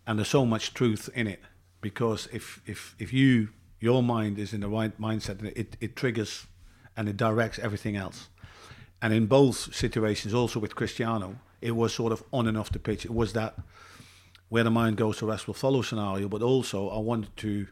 And 0.06 0.18
there's 0.18 0.28
so 0.28 0.44
much 0.44 0.74
truth 0.74 1.08
in 1.14 1.26
it 1.26 1.40
because 1.80 2.28
if 2.32 2.60
if 2.66 2.94
if 2.98 3.12
you 3.12 3.48
your 3.80 4.02
mind 4.02 4.38
is 4.38 4.52
in 4.52 4.60
the 4.60 4.68
right 4.68 4.98
mindset, 5.00 5.42
it 5.56 5.76
it 5.80 5.96
triggers 5.96 6.46
and 6.96 7.08
it 7.08 7.16
directs 7.16 7.58
everything 7.58 7.96
else. 7.96 8.28
And 9.00 9.12
in 9.12 9.26
both 9.26 9.74
situations, 9.74 10.32
also 10.34 10.60
with 10.60 10.74
Cristiano, 10.74 11.36
it 11.60 11.72
was 11.76 11.92
sort 11.94 12.12
of 12.12 12.22
on 12.32 12.46
and 12.46 12.56
off 12.56 12.70
the 12.70 12.78
pitch. 12.78 13.04
It 13.04 13.12
was 13.14 13.32
that 13.32 13.54
where 14.48 14.64
the 14.64 14.70
mind 14.70 14.96
goes, 14.96 15.18
the 15.18 15.26
rest 15.26 15.46
will 15.46 15.54
follow 15.54 15.82
scenario. 15.82 16.28
But 16.28 16.42
also, 16.42 16.88
I 16.88 16.98
wanted 16.98 17.36
to 17.38 17.66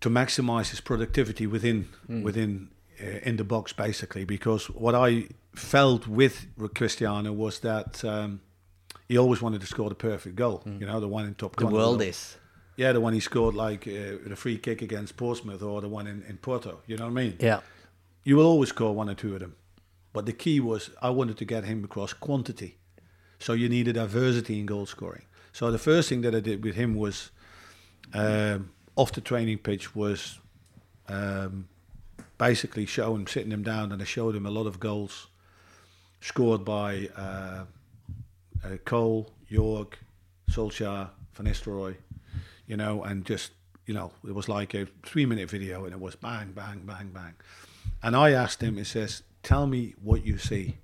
to 0.00 0.08
maximize 0.10 0.70
his 0.70 0.80
productivity 0.80 1.46
within 1.46 1.88
Mm. 2.08 2.22
within 2.22 2.68
uh, 3.00 3.28
in 3.28 3.36
the 3.36 3.44
box, 3.44 3.72
basically. 3.72 4.24
Because 4.24 4.66
what 4.70 4.94
I 4.94 5.28
felt 5.54 6.06
with 6.06 6.46
Cristiano 6.74 7.32
was 7.32 7.60
that 7.60 8.04
um, 8.04 8.40
he 9.08 9.18
always 9.18 9.40
wanted 9.42 9.60
to 9.60 9.66
score 9.66 9.88
the 9.88 9.94
perfect 9.94 10.36
goal. 10.36 10.62
You 10.66 10.86
know, 10.86 11.00
the 11.00 11.08
one 11.08 11.26
in 11.26 11.34
top. 11.34 11.56
The 11.56 11.66
world 11.66 12.02
is. 12.02 12.37
Yeah, 12.78 12.92
the 12.92 13.00
one 13.00 13.12
he 13.12 13.18
scored 13.18 13.56
like 13.56 13.88
uh, 13.88 14.22
with 14.22 14.30
a 14.30 14.36
free 14.36 14.56
kick 14.56 14.82
against 14.82 15.16
Portsmouth, 15.16 15.62
or 15.62 15.80
the 15.80 15.88
one 15.88 16.06
in, 16.06 16.22
in 16.28 16.36
Porto. 16.36 16.78
You 16.86 16.96
know 16.96 17.06
what 17.06 17.10
I 17.10 17.22
mean? 17.22 17.36
Yeah. 17.40 17.60
You 18.22 18.36
will 18.36 18.46
always 18.46 18.68
score 18.68 18.94
one 18.94 19.10
or 19.10 19.14
two 19.14 19.34
of 19.34 19.40
them. 19.40 19.56
But 20.12 20.26
the 20.26 20.32
key 20.32 20.60
was 20.60 20.90
I 21.02 21.10
wanted 21.10 21.38
to 21.38 21.44
get 21.44 21.64
him 21.64 21.82
across 21.82 22.12
quantity. 22.12 22.78
So 23.40 23.52
you 23.52 23.68
needed 23.68 23.94
diversity 23.94 24.60
in 24.60 24.66
goal 24.66 24.86
scoring. 24.86 25.24
So 25.52 25.72
the 25.72 25.78
first 25.78 26.08
thing 26.08 26.20
that 26.20 26.36
I 26.36 26.40
did 26.40 26.62
with 26.62 26.76
him 26.76 26.94
was 26.94 27.32
um, 28.14 28.70
off 28.94 29.10
the 29.10 29.20
training 29.20 29.58
pitch 29.58 29.96
was 29.96 30.38
um, 31.08 31.68
basically 32.38 32.86
show 32.86 33.12
him, 33.12 33.26
sitting 33.26 33.50
him 33.50 33.64
down, 33.64 33.90
and 33.90 34.00
I 34.00 34.04
showed 34.04 34.36
him 34.36 34.46
a 34.46 34.50
lot 34.50 34.68
of 34.68 34.78
goals 34.78 35.26
scored 36.20 36.64
by 36.64 37.08
uh, 37.16 37.64
uh, 38.64 38.76
Cole, 38.84 39.32
Yorke, 39.48 39.98
Solskjaer, 40.48 41.10
Van 41.34 41.46
Nistelrooy, 41.46 41.96
you 42.68 42.76
know, 42.76 43.02
and 43.02 43.24
just, 43.24 43.50
you 43.86 43.94
know, 43.94 44.12
it 44.24 44.34
was 44.34 44.48
like 44.48 44.74
a 44.74 44.86
three 45.02 45.26
minute 45.26 45.50
video 45.50 45.84
and 45.84 45.92
it 45.92 46.00
was 46.00 46.14
bang, 46.14 46.52
bang, 46.52 46.82
bang, 46.84 47.10
bang. 47.12 47.34
And 48.02 48.14
I 48.14 48.30
asked 48.30 48.62
him, 48.62 48.76
he 48.76 48.84
says, 48.84 49.22
tell 49.42 49.66
me 49.66 49.94
what 50.00 50.24
you 50.24 50.38
see. 50.38 50.76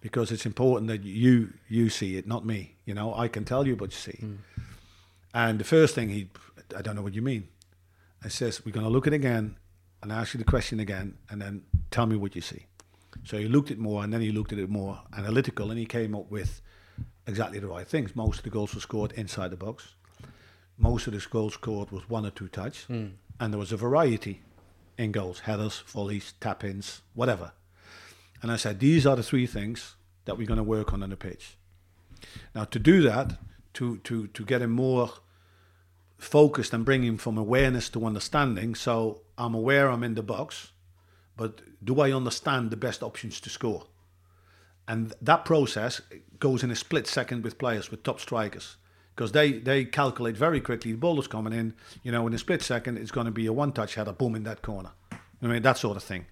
Because 0.00 0.32
it's 0.32 0.46
important 0.46 0.88
that 0.88 1.04
you 1.04 1.52
you 1.68 1.88
see 1.88 2.16
it, 2.16 2.26
not 2.26 2.44
me. 2.44 2.76
You 2.84 2.94
know, 2.94 3.14
I 3.14 3.28
can 3.28 3.44
tell 3.44 3.66
you 3.66 3.76
what 3.76 3.90
you 3.90 3.98
see. 3.98 4.18
Hmm. 4.18 4.34
And 5.34 5.58
the 5.58 5.64
first 5.64 5.94
thing 5.94 6.08
he, 6.08 6.30
I 6.76 6.82
don't 6.82 6.96
know 6.96 7.02
what 7.02 7.14
you 7.14 7.22
mean. 7.22 7.48
I 8.24 8.28
says, 8.28 8.64
we're 8.64 8.72
going 8.72 8.86
to 8.86 8.90
look 8.90 9.06
at 9.06 9.12
it 9.12 9.16
again 9.16 9.56
and 10.02 10.12
ask 10.12 10.34
you 10.34 10.38
the 10.38 10.44
question 10.44 10.80
again 10.80 11.18
and 11.30 11.40
then 11.40 11.62
tell 11.90 12.06
me 12.06 12.16
what 12.16 12.34
you 12.34 12.40
see. 12.40 12.66
So 13.24 13.38
he 13.38 13.46
looked 13.46 13.70
at 13.70 13.76
it 13.76 13.80
more 13.80 14.02
and 14.02 14.12
then 14.12 14.20
he 14.20 14.32
looked 14.32 14.52
at 14.52 14.58
it 14.58 14.68
more 14.68 15.00
analytical 15.16 15.70
and 15.70 15.78
he 15.78 15.86
came 15.86 16.14
up 16.14 16.30
with 16.30 16.60
exactly 17.26 17.58
the 17.58 17.68
right 17.68 17.86
things. 17.86 18.16
Most 18.16 18.38
of 18.38 18.44
the 18.44 18.50
goals 18.50 18.74
were 18.74 18.80
scored 18.80 19.12
inside 19.12 19.50
the 19.50 19.56
box. 19.56 19.94
Most 20.82 21.06
of 21.06 21.12
the 21.12 21.26
goals 21.30 21.54
scored 21.54 21.90
was 21.90 22.10
one 22.10 22.26
or 22.26 22.30
two 22.30 22.48
touch. 22.48 22.86
Mm. 22.88 23.12
And 23.40 23.52
there 23.52 23.58
was 23.58 23.72
a 23.72 23.76
variety 23.76 24.42
in 24.98 25.12
goals, 25.12 25.40
headers, 25.40 25.82
volleys, 25.86 26.34
tap-ins, 26.40 27.02
whatever. 27.14 27.52
And 28.42 28.50
I 28.50 28.56
said, 28.56 28.80
these 28.80 29.06
are 29.06 29.16
the 29.16 29.22
three 29.22 29.46
things 29.46 29.94
that 30.24 30.36
we're 30.36 30.46
going 30.46 30.58
to 30.58 30.64
work 30.64 30.92
on 30.92 31.02
on 31.02 31.10
the 31.10 31.16
pitch. 31.16 31.56
Now, 32.54 32.64
to 32.64 32.78
do 32.78 33.00
that, 33.02 33.38
to, 33.74 33.98
to, 33.98 34.26
to 34.26 34.44
get 34.44 34.62
him 34.62 34.70
more 34.72 35.10
focused 36.18 36.72
and 36.72 36.84
bring 36.84 37.02
him 37.02 37.16
from 37.16 37.38
awareness 37.38 37.88
to 37.90 38.04
understanding, 38.04 38.74
so 38.74 39.22
I'm 39.38 39.54
aware 39.54 39.88
I'm 39.88 40.04
in 40.04 40.14
the 40.14 40.22
box, 40.22 40.72
but 41.36 41.62
do 41.82 42.00
I 42.00 42.12
understand 42.12 42.70
the 42.70 42.76
best 42.76 43.02
options 43.02 43.40
to 43.40 43.50
score? 43.50 43.86
And 44.86 45.14
that 45.22 45.44
process 45.44 46.00
goes 46.38 46.62
in 46.62 46.70
a 46.70 46.76
split 46.76 47.06
second 47.06 47.44
with 47.44 47.58
players, 47.58 47.90
with 47.90 48.02
top 48.02 48.20
strikers, 48.20 48.76
because 49.14 49.32
they, 49.32 49.52
they 49.52 49.84
calculate 49.84 50.36
very 50.36 50.60
quickly. 50.60 50.92
The 50.92 50.98
ball 50.98 51.20
is 51.20 51.26
coming 51.26 51.52
in, 51.52 51.74
you 52.02 52.10
know, 52.12 52.26
in 52.26 52.34
a 52.34 52.38
split 52.38 52.62
second, 52.62 52.98
it's 52.98 53.10
going 53.10 53.26
to 53.26 53.30
be 53.30 53.46
a 53.46 53.52
one 53.52 53.72
touch 53.72 53.94
header, 53.94 54.12
boom, 54.12 54.34
in 54.34 54.44
that 54.44 54.62
corner. 54.62 54.90
I 55.42 55.46
mean, 55.46 55.62
that 55.62 55.76
sort 55.76 55.96
of 55.96 56.04
thing. 56.04 56.26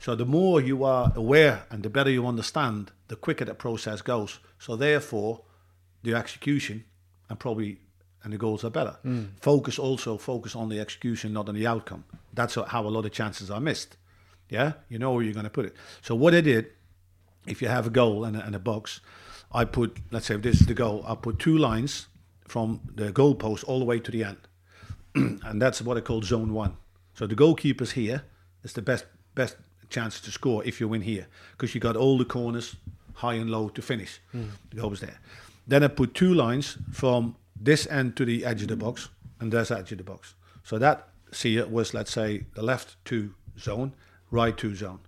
So 0.00 0.14
the 0.14 0.26
more 0.26 0.60
you 0.60 0.84
are 0.84 1.12
aware 1.14 1.64
and 1.70 1.82
the 1.82 1.90
better 1.90 2.10
you 2.10 2.26
understand, 2.26 2.90
the 3.08 3.16
quicker 3.16 3.44
the 3.44 3.54
process 3.54 4.02
goes. 4.02 4.40
So 4.58 4.76
therefore, 4.76 5.42
the 6.02 6.14
execution 6.14 6.84
and 7.28 7.38
probably 7.38 7.78
and 8.24 8.32
the 8.32 8.38
goals 8.38 8.64
are 8.64 8.70
better. 8.70 8.96
Mm. 9.04 9.28
Focus 9.40 9.78
also 9.78 10.18
focus 10.18 10.56
on 10.56 10.68
the 10.68 10.80
execution, 10.80 11.32
not 11.32 11.48
on 11.48 11.54
the 11.54 11.66
outcome. 11.66 12.04
That's 12.34 12.56
how 12.56 12.84
a 12.84 12.88
lot 12.88 13.06
of 13.06 13.12
chances 13.12 13.52
are 13.52 13.60
missed. 13.60 13.96
Yeah, 14.48 14.72
you 14.88 14.98
know 14.98 15.12
where 15.12 15.22
you're 15.22 15.32
going 15.32 15.44
to 15.44 15.50
put 15.50 15.66
it. 15.66 15.74
So 16.02 16.16
what 16.16 16.34
I 16.34 16.40
did, 16.40 16.66
if 17.46 17.62
you 17.62 17.68
have 17.68 17.86
a 17.86 17.90
goal 17.90 18.24
and 18.24 18.36
a, 18.36 18.44
and 18.44 18.56
a 18.56 18.58
box, 18.58 19.00
I 19.52 19.64
put 19.64 19.98
let's 20.10 20.26
say 20.26 20.34
if 20.34 20.42
this 20.42 20.60
is 20.60 20.66
the 20.66 20.74
goal, 20.74 21.04
I 21.06 21.14
put 21.14 21.38
two 21.38 21.56
lines 21.56 22.08
from 22.46 22.80
the 22.94 23.12
goal 23.12 23.34
post 23.34 23.64
all 23.64 23.78
the 23.78 23.84
way 23.84 23.98
to 24.00 24.10
the 24.10 24.24
end, 24.24 24.38
and 25.14 25.60
that's 25.60 25.82
what 25.82 25.96
I 25.96 26.00
call 26.00 26.22
zone 26.22 26.52
one. 26.52 26.76
So 27.14 27.26
the 27.26 27.34
goalkeeper's 27.34 27.92
here. 27.92 28.24
It's 28.62 28.72
the 28.72 28.82
best 28.82 29.06
best 29.34 29.56
chance 29.88 30.20
to 30.20 30.30
score 30.30 30.64
if 30.64 30.80
you 30.80 30.88
win 30.88 31.02
here 31.02 31.28
because 31.52 31.74
you 31.74 31.80
got 31.80 31.96
all 31.96 32.18
the 32.18 32.24
corners 32.24 32.76
high 33.14 33.34
and 33.34 33.50
low 33.50 33.68
to 33.70 33.82
finish. 33.82 34.20
Mm. 34.34 34.48
The 34.70 34.76
goal 34.76 34.90
was 34.90 35.00
there. 35.00 35.18
Then 35.66 35.82
I 35.82 35.88
put 35.88 36.14
two 36.14 36.34
lines 36.34 36.78
from 36.92 37.36
this 37.58 37.86
end 37.86 38.16
to 38.16 38.24
the 38.24 38.44
edge 38.44 38.62
of 38.62 38.68
the 38.68 38.76
box 38.76 39.08
and 39.40 39.52
this 39.52 39.70
edge 39.70 39.92
of 39.92 39.98
the 39.98 40.04
box. 40.04 40.34
So 40.62 40.78
that 40.78 41.08
see 41.32 41.56
it 41.56 41.70
was 41.70 41.94
let's 41.94 42.12
say 42.12 42.46
the 42.54 42.62
left 42.62 42.96
two 43.04 43.34
zone, 43.58 43.92
right 44.30 44.56
two 44.56 44.74
zone. 44.74 45.00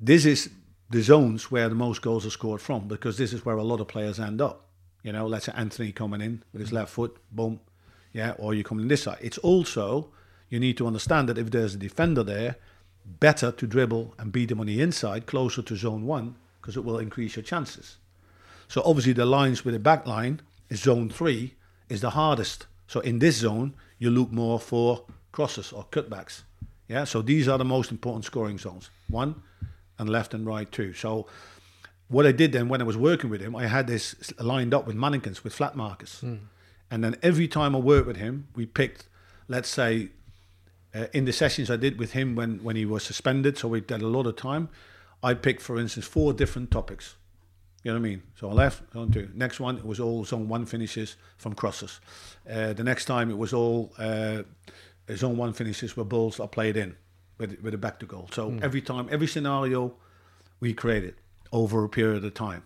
This 0.00 0.24
is 0.24 0.50
the 0.90 1.02
zones 1.02 1.50
where 1.50 1.68
the 1.68 1.74
most 1.74 2.02
goals 2.02 2.26
are 2.26 2.30
scored 2.30 2.60
from 2.60 2.88
because 2.88 3.18
this 3.18 3.32
is 3.32 3.44
where 3.44 3.56
a 3.56 3.64
lot 3.64 3.80
of 3.80 3.88
players 3.88 4.20
end 4.20 4.40
up. 4.40 4.68
You 5.04 5.12
know, 5.12 5.26
let's 5.28 5.46
say 5.46 5.52
Antony 5.54 5.92
coming 5.92 6.20
in 6.20 6.42
with 6.52 6.62
his 6.62 6.72
left 6.72 6.90
foot, 6.90 7.16
boom, 7.30 7.60
yeah, 8.12 8.34
or 8.38 8.54
you 8.54 8.64
come 8.64 8.80
in 8.80 8.88
this 8.88 9.04
side. 9.04 9.18
It's 9.20 9.38
also 9.38 10.08
you 10.48 10.58
need 10.58 10.76
to 10.78 10.86
understand 10.86 11.28
that 11.28 11.38
if 11.38 11.50
there's 11.50 11.74
a 11.74 11.78
defender 11.78 12.24
there, 12.24 12.56
better 13.04 13.52
to 13.52 13.66
dribble 13.66 14.14
and 14.18 14.32
beat 14.32 14.50
him 14.50 14.60
on 14.60 14.66
the 14.66 14.80
inside, 14.80 15.26
closer 15.26 15.62
to 15.62 15.76
zone 15.76 16.06
one, 16.06 16.36
because 16.60 16.76
it 16.76 16.84
will 16.84 16.98
increase 16.98 17.36
your 17.36 17.42
chances. 17.42 17.98
So 18.66 18.82
obviously 18.84 19.12
the 19.12 19.26
lines 19.26 19.64
with 19.64 19.74
the 19.74 19.78
back 19.78 20.06
line 20.06 20.40
is 20.70 20.80
zone 20.80 21.10
three 21.10 21.54
is 21.88 22.00
the 22.00 22.10
hardest. 22.10 22.66
So 22.86 23.00
in 23.00 23.18
this 23.18 23.36
zone, 23.36 23.74
you 23.98 24.10
look 24.10 24.32
more 24.32 24.58
for 24.58 25.04
crosses 25.32 25.72
or 25.72 25.84
cutbacks. 25.90 26.42
Yeah, 26.88 27.04
so 27.04 27.20
these 27.20 27.46
are 27.46 27.58
the 27.58 27.64
most 27.64 27.90
important 27.90 28.24
scoring 28.24 28.58
zones. 28.58 28.90
One 29.08 29.42
and 29.98 30.08
left 30.08 30.34
and 30.34 30.46
right 30.46 30.70
two. 30.70 30.92
So 30.94 31.26
what 32.14 32.24
I 32.26 32.32
did 32.32 32.52
then 32.52 32.66
when 32.68 32.80
I 32.80 32.84
was 32.84 32.96
working 32.96 33.30
with 33.30 33.40
him, 33.46 33.52
I 33.56 33.66
had 33.76 33.86
this 33.86 34.04
lined 34.52 34.72
up 34.76 34.86
with 34.86 34.96
mannequins 34.96 35.38
with 35.44 35.52
flat 35.54 35.74
markers. 35.76 36.20
Mm. 36.22 36.38
And 36.90 36.98
then 37.04 37.14
every 37.22 37.48
time 37.48 37.74
I 37.78 37.80
worked 37.92 38.06
with 38.06 38.16
him, 38.26 38.34
we 38.58 38.64
picked, 38.66 39.08
let's 39.48 39.68
say, 39.68 40.10
uh, 40.94 41.06
in 41.12 41.24
the 41.24 41.32
sessions 41.32 41.70
I 41.70 41.76
did 41.76 41.98
with 41.98 42.12
him 42.12 42.36
when, 42.38 42.62
when 42.66 42.76
he 42.76 42.86
was 42.86 43.02
suspended, 43.02 43.58
so 43.58 43.68
we 43.68 43.80
did 43.80 44.02
a 44.02 44.06
lot 44.06 44.26
of 44.26 44.36
time, 44.36 44.68
I 45.22 45.34
picked, 45.34 45.62
for 45.62 45.78
instance, 45.78 46.06
four 46.06 46.32
different 46.32 46.70
topics. 46.70 47.16
You 47.82 47.90
know 47.92 47.98
what 48.00 48.06
I 48.06 48.10
mean? 48.10 48.22
So 48.38 48.48
I 48.48 48.52
left, 48.52 48.92
zone 48.92 49.10
two. 49.10 49.28
Next 49.34 49.58
one, 49.60 49.76
it 49.78 49.84
was 49.84 49.98
all 50.00 50.24
zone 50.24 50.48
one 50.48 50.64
finishes 50.66 51.16
from 51.36 51.54
crosses. 51.54 52.00
Uh, 52.48 52.72
the 52.74 52.84
next 52.84 53.04
time, 53.06 53.30
it 53.30 53.38
was 53.44 53.52
all 53.52 53.92
uh, 53.98 54.42
zone 55.14 55.36
one 55.36 55.52
finishes 55.52 55.96
where 55.96 56.04
balls 56.04 56.38
are 56.40 56.48
played 56.48 56.76
in 56.76 56.96
with, 57.38 57.58
with 57.62 57.74
a 57.74 57.78
back 57.78 57.98
to 58.00 58.06
goal. 58.06 58.28
So 58.32 58.50
Mm. 58.50 58.62
every 58.62 58.80
time, 58.80 59.08
every 59.10 59.26
scenario 59.26 59.80
we 60.60 60.72
created 60.74 61.14
over 61.54 61.84
a 61.84 61.88
period 61.88 62.24
of 62.24 62.34
time. 62.34 62.64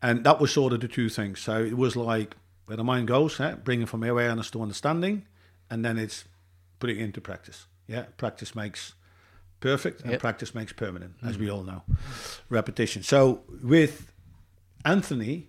And 0.00 0.22
that 0.24 0.40
was 0.40 0.52
sort 0.52 0.72
of 0.72 0.80
the 0.80 0.86
two 0.88 1.08
things. 1.08 1.40
So 1.40 1.64
it 1.64 1.76
was 1.76 1.96
like 1.96 2.36
where 2.66 2.76
the 2.76 2.84
mind 2.84 3.08
goes, 3.08 3.40
eh, 3.40 3.54
bringing 3.64 3.86
from 3.86 4.04
awareness 4.04 4.50
to 4.52 4.62
understanding, 4.62 5.24
and 5.70 5.84
then 5.84 5.98
it's 5.98 6.24
putting 6.78 7.00
it 7.00 7.02
into 7.02 7.20
practice. 7.20 7.66
Yeah, 7.88 8.04
practice 8.16 8.54
makes 8.54 8.94
perfect, 9.60 10.02
and 10.02 10.12
Yep. 10.12 10.20
practice 10.20 10.54
makes 10.54 10.72
permanent, 10.72 11.14
as 11.22 11.36
Mm. 11.36 11.40
we 11.40 11.50
all 11.50 11.64
know. 11.64 11.82
Repetition. 12.50 13.02
So 13.02 13.42
with 13.62 14.12
Antony, 14.84 15.48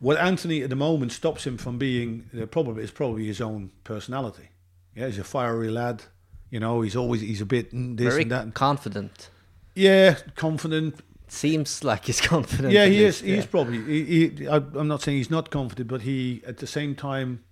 what 0.00 0.16
Antony 0.16 0.62
at 0.62 0.70
the 0.70 0.76
moment 0.76 1.12
stops 1.12 1.46
him 1.46 1.56
from 1.58 1.78
being 1.78 2.28
the 2.32 2.46
problem 2.46 2.78
is 2.78 2.90
probably 2.90 3.26
his 3.26 3.40
own 3.40 3.70
personality. 3.84 4.48
Yeah, 4.96 5.06
he's 5.06 5.18
a 5.18 5.24
fiery 5.24 5.70
lad. 5.70 6.02
You 6.50 6.58
know, 6.60 6.80
he's 6.80 6.96
always 6.96 7.20
he's 7.20 7.40
a 7.40 7.46
bit 7.46 7.72
mm, 7.72 7.96
this 7.96 8.08
Very 8.08 8.22
and 8.22 8.30
that. 8.32 8.54
confident. 8.54 9.28
Yeah, 9.74 10.16
confident. 10.36 11.00
Seems 11.28 11.82
like 11.82 12.04
he's 12.06 12.20
confident. 12.34 12.72
Yeah, 12.72 12.86
he 12.86 13.04
least, 13.04 13.22
is. 13.22 13.28
He's 13.28 13.44
yeah. 13.44 13.50
probably. 13.50 13.82
He, 13.84 14.28
he, 14.28 14.48
I, 14.48 14.56
I'm 14.56 14.88
not 14.88 15.02
saying 15.02 15.16
he's 15.18 15.30
not 15.30 15.50
confident, 15.50 15.88
but 15.88 16.02
he, 16.02 16.42
at 16.46 16.58
the 16.58 16.66
same 16.66 16.94
time, 16.94 17.42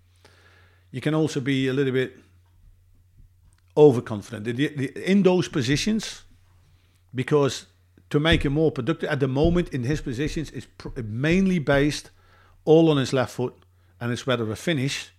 you 0.91 1.01
can 1.01 1.15
also 1.15 1.41
be 1.41 1.67
a 1.69 1.73
little 1.73 1.93
bit 1.93 2.19
overconfident. 3.77 4.45
The, 4.45 4.53
the, 4.69 5.11
in 5.11 5.23
those 5.23 5.49
positions, 5.49 6.23
because 7.15 7.67
to 8.11 8.21
make 8.21 8.45
him 8.45 8.53
more 8.55 8.71
productive 8.73 9.09
at 9.09 9.21
the 9.21 9.29
moment 9.29 9.69
in 9.71 9.85
his 9.85 10.01
positions 10.01 10.51
is 10.51 10.67
pr- 10.67 11.01
mainly 11.03 11.59
based 11.59 12.11
all 12.65 12.91
on 12.91 12.97
his 12.97 13.13
left 13.13 13.33
foot, 13.33 13.55
and 14.01 14.13
it's 14.13 14.27
whether 14.27 14.51
a 14.51 14.57
finish, 14.57 15.11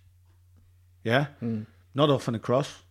yeah, 1.04 1.26
Mm. 1.42 1.66
not 1.94 2.10
often 2.10 2.34
a 2.34 2.38
cross. 2.38 2.82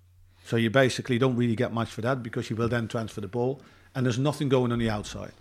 So 0.44 0.58
you 0.58 0.70
basically 0.70 1.18
don't 1.20 1.36
really 1.38 1.56
get 1.56 1.72
much 1.72 1.90
for 1.90 2.02
that 2.02 2.24
because 2.24 2.50
you 2.50 2.56
will 2.56 2.68
then 2.68 2.88
transfer 2.88 3.22
the 3.22 3.28
ball, 3.28 3.62
and 3.96 4.06
there's 4.06 4.20
nothing 4.20 4.50
going 4.50 4.72
on 4.72 4.80
the 4.80 4.90
outside. 4.90 5.34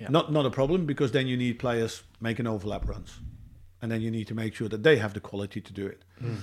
Yeah. 0.00 0.08
Not 0.10 0.32
not 0.32 0.46
a 0.46 0.50
problem 0.50 0.86
because 0.86 1.12
then 1.12 1.26
you 1.26 1.36
need 1.36 1.58
players 1.58 2.02
making 2.20 2.46
overlap 2.46 2.88
runs, 2.88 3.20
and 3.80 3.90
then 3.92 4.00
you 4.00 4.10
need 4.10 4.26
to 4.28 4.34
make 4.34 4.54
sure 4.54 4.68
that 4.68 4.82
they 4.82 4.96
have 4.96 5.14
the 5.14 5.20
quality 5.20 5.60
to 5.60 5.72
do 5.72 5.86
it. 5.86 6.02
Mm. 6.22 6.38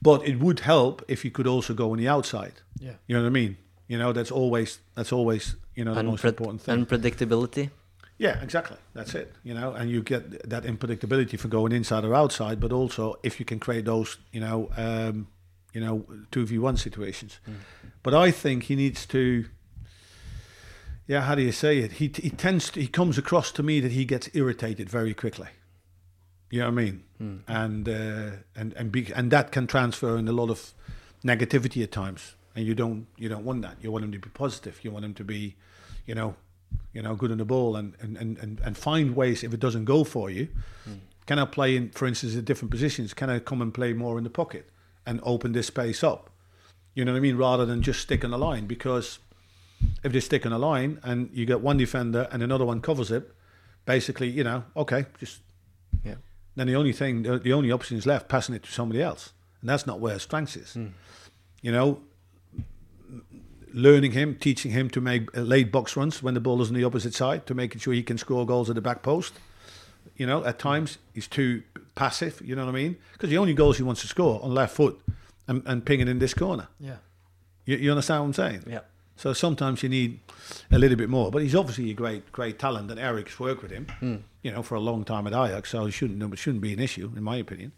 But 0.00 0.26
it 0.26 0.38
would 0.38 0.60
help 0.60 1.02
if 1.08 1.24
you 1.24 1.30
could 1.30 1.46
also 1.46 1.74
go 1.74 1.90
on 1.92 1.98
the 1.98 2.08
outside. 2.08 2.54
Yeah. 2.78 2.92
You 3.06 3.16
know 3.16 3.22
what 3.22 3.28
I 3.28 3.32
mean? 3.32 3.56
You 3.88 3.98
know 3.98 4.12
that's 4.12 4.30
always 4.30 4.78
that's 4.94 5.12
always 5.12 5.56
you 5.74 5.84
know 5.84 5.94
the 5.94 6.02
most 6.02 6.24
important 6.24 6.62
thing. 6.62 6.86
unpredictability. 6.86 7.70
Yeah, 8.16 8.40
exactly. 8.42 8.76
That's 8.94 9.14
it. 9.14 9.34
You 9.42 9.54
know, 9.54 9.72
and 9.72 9.90
you 9.90 10.02
get 10.02 10.48
that 10.48 10.62
unpredictability 10.62 11.38
for 11.38 11.48
going 11.48 11.72
inside 11.72 12.04
or 12.04 12.14
outside, 12.14 12.60
but 12.60 12.72
also 12.72 13.16
if 13.22 13.40
you 13.40 13.44
can 13.44 13.58
create 13.58 13.84
those, 13.84 14.18
you 14.32 14.40
know, 14.40 14.70
um, 14.76 15.26
you 15.72 15.80
know, 15.80 16.06
two 16.30 16.46
v 16.46 16.58
one 16.58 16.76
situations. 16.76 17.40
But 18.02 18.14
I 18.14 18.30
think 18.30 18.64
he 18.64 18.76
needs 18.76 19.04
to. 19.06 19.46
Yeah, 21.06 21.22
how 21.22 21.34
do 21.34 21.42
you 21.42 21.52
say 21.52 21.78
it? 21.78 21.92
He 21.92 22.10
he 22.14 22.30
tends 22.30 22.70
to, 22.70 22.80
he 22.80 22.86
comes 22.86 23.18
across 23.18 23.52
to 23.52 23.62
me 23.62 23.80
that 23.80 23.92
he 23.92 24.04
gets 24.04 24.30
irritated 24.32 24.88
very 24.88 25.14
quickly. 25.14 25.48
You 26.50 26.60
know 26.60 26.66
what 26.66 26.80
I 26.80 26.84
mean? 26.84 27.04
And 27.48 27.88
uh, 27.88 28.30
and 28.56 28.72
and 28.74 28.92
be, 28.92 29.12
and 29.14 29.30
that 29.30 29.52
can 29.52 29.66
transfer 29.66 30.16
in 30.16 30.28
a 30.28 30.32
lot 30.32 30.50
of 30.50 30.72
negativity 31.24 31.82
at 31.82 31.92
times. 31.92 32.36
And 32.56 32.64
you 32.66 32.74
don't 32.74 33.06
you 33.18 33.28
don't 33.28 33.44
want 33.44 33.62
that. 33.62 33.76
You 33.82 33.92
want 33.92 34.04
him 34.04 34.12
to 34.12 34.18
be 34.18 34.30
positive. 34.30 34.80
You 34.82 34.92
want 34.92 35.04
him 35.04 35.14
to 35.14 35.24
be, 35.24 35.56
you 36.06 36.14
know, 36.14 36.36
you 36.92 37.02
know, 37.02 37.16
good 37.16 37.30
on 37.30 37.38
the 37.38 37.44
ball 37.44 37.76
and 37.76 37.94
and, 38.00 38.16
and, 38.16 38.38
and, 38.38 38.60
and 38.60 38.76
find 38.76 39.16
ways 39.16 39.42
if 39.42 39.52
it 39.52 39.60
doesn't 39.60 39.84
go 39.84 40.04
for 40.04 40.30
you. 40.30 40.48
Can 41.26 41.38
I 41.38 41.46
play 41.46 41.76
in, 41.76 41.90
for 41.90 42.06
instance, 42.06 42.34
in 42.34 42.44
different 42.44 42.70
positions? 42.70 43.14
Can 43.14 43.30
I 43.30 43.38
come 43.38 43.62
and 43.62 43.72
play 43.72 43.92
more 43.94 44.18
in 44.18 44.24
the 44.24 44.30
pocket 44.30 44.70
and 45.06 45.20
open 45.22 45.52
this 45.52 45.66
space 45.66 46.04
up? 46.04 46.30
You 46.94 47.04
know 47.04 47.12
what 47.12 47.18
I 47.18 47.20
mean? 47.20 47.36
Rather 47.36 47.66
than 47.66 47.82
just 47.82 48.00
stick 48.00 48.24
on 48.24 48.30
the 48.30 48.38
line, 48.38 48.66
because 48.66 49.18
if 50.02 50.12
they 50.12 50.20
stick 50.20 50.44
on 50.46 50.52
a 50.52 50.58
line 50.58 50.98
and 51.02 51.30
you 51.32 51.46
get 51.46 51.60
one 51.60 51.76
defender 51.76 52.28
and 52.32 52.42
another 52.42 52.64
one 52.64 52.80
covers 52.80 53.10
it, 53.10 53.30
basically, 53.86 54.28
you 54.28 54.44
know, 54.44 54.64
okay, 54.76 55.06
just 55.18 55.40
Yeah. 56.04 56.16
then 56.56 56.66
the 56.66 56.76
only 56.76 56.92
thing, 56.92 57.22
the, 57.22 57.52
only 57.52 57.70
option 57.70 57.96
is 57.96 58.06
left, 58.06 58.28
passing 58.28 58.54
it 58.54 58.62
to 58.64 58.72
somebody 58.72 59.02
else, 59.02 59.32
and 59.60 59.68
that's 59.68 59.86
not 59.86 60.00
where 60.00 60.14
his 60.14 60.22
strength 60.22 60.56
is. 60.56 60.74
Hmm. 60.74 60.86
You 61.62 61.72
know, 61.72 62.00
learning 63.72 64.12
him, 64.12 64.36
teaching 64.36 64.70
him 64.70 64.88
to 64.90 65.00
make 65.00 65.28
late 65.34 65.72
box 65.72 65.96
runs 65.96 66.22
when 66.22 66.34
the 66.34 66.40
ball 66.40 66.62
is 66.62 66.68
on 66.68 66.74
the 66.74 66.84
opposite 66.84 67.14
side, 67.14 67.46
to 67.46 67.54
making 67.54 67.80
sure 67.80 67.92
he 67.92 68.02
can 68.02 68.18
score 68.18 68.46
goals 68.46 68.68
at 68.68 68.74
the 68.76 68.80
back 68.82 69.02
post. 69.02 69.34
You 70.16 70.26
know, 70.26 70.44
at 70.44 70.58
times 70.58 70.98
he's 71.12 71.26
too 71.26 71.62
passive. 71.96 72.40
You 72.44 72.54
know 72.54 72.64
what 72.64 72.70
I 72.74 72.74
mean? 72.74 72.96
Because 73.12 73.30
the 73.30 73.38
only 73.38 73.54
goals 73.54 73.78
he 73.78 73.82
wants 73.82 74.00
to 74.02 74.06
score 74.06 74.40
on 74.44 74.54
left 74.54 74.76
foot 74.76 75.00
and, 75.48 75.62
and 75.66 75.84
ping 75.84 76.00
it 76.00 76.08
in 76.08 76.18
this 76.20 76.34
corner. 76.34 76.68
Yeah. 76.78 76.96
You, 77.66 77.76
you 77.78 77.90
understand 77.90 78.20
what 78.20 78.26
I'm 78.26 78.32
saying? 78.34 78.64
Yeah. 78.68 78.80
So 79.16 79.32
sometimes 79.32 79.82
you 79.82 79.88
need 79.88 80.20
a 80.70 80.78
little 80.78 80.96
bit 80.96 81.08
more. 81.08 81.30
But 81.30 81.42
he's 81.42 81.54
obviously 81.54 81.90
a 81.90 81.94
great, 81.94 82.32
great 82.32 82.58
talent, 82.58 82.90
and 82.90 82.98
Erik's 82.98 83.38
worked 83.38 83.62
with 83.62 83.70
him, 83.70 83.86
Hmm. 84.00 84.16
you 84.42 84.50
know, 84.50 84.62
for 84.62 84.74
a 84.74 84.80
long 84.80 85.04
time 85.04 85.26
at 85.26 85.32
Ajax. 85.32 85.70
So 85.70 85.86
it 85.86 85.92
shouldn't, 85.92 86.22
it 86.32 86.38
shouldn't 86.38 86.62
be 86.62 86.72
an 86.72 86.80
issue, 86.80 87.10
in 87.16 87.22
my 87.22 87.36
opinion. 87.36 87.72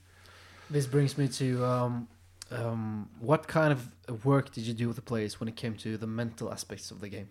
This 0.70 0.87
brings 0.87 1.16
me 1.18 1.28
to 1.28 1.64
um, 1.64 2.09
um, 2.51 3.09
what 3.20 3.47
kind 3.47 3.72
of 3.72 4.24
work 4.24 4.53
did 4.53 4.66
you 4.66 4.74
do 4.74 4.87
with 4.89 4.97
the 4.97 5.03
players 5.03 5.39
when 5.39 5.49
it 5.49 5.57
came 5.57 5.74
to 5.76 5.97
the 5.97 6.07
mental 6.07 6.51
aspects 6.51 6.91
of 6.91 7.01
the 7.01 7.09
game? 7.09 7.28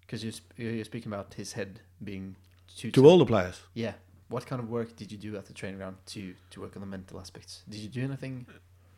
Because 0.00 0.22
you're, 0.24 0.32
sp- 0.34 0.56
you're 0.56 0.84
speaking 0.84 1.12
about 1.12 1.34
his 1.34 1.52
head 1.52 1.80
being 2.02 2.34
too. 2.76 2.90
To 2.92 3.06
all 3.06 3.18
the 3.18 3.26
players. 3.26 3.60
Yeah. 3.74 3.92
What 4.28 4.46
kind 4.46 4.60
of 4.62 4.68
work 4.68 4.96
did 4.96 5.12
you 5.12 5.18
do 5.18 5.36
at 5.36 5.46
the 5.46 5.52
training 5.54 5.78
ground 5.78 5.96
to 6.06 6.34
to 6.50 6.60
work 6.60 6.76
on 6.76 6.80
the 6.80 6.86
mental 6.86 7.18
aspects? 7.18 7.62
Did 7.68 7.80
you 7.80 7.88
do 7.88 8.02
anything? 8.04 8.46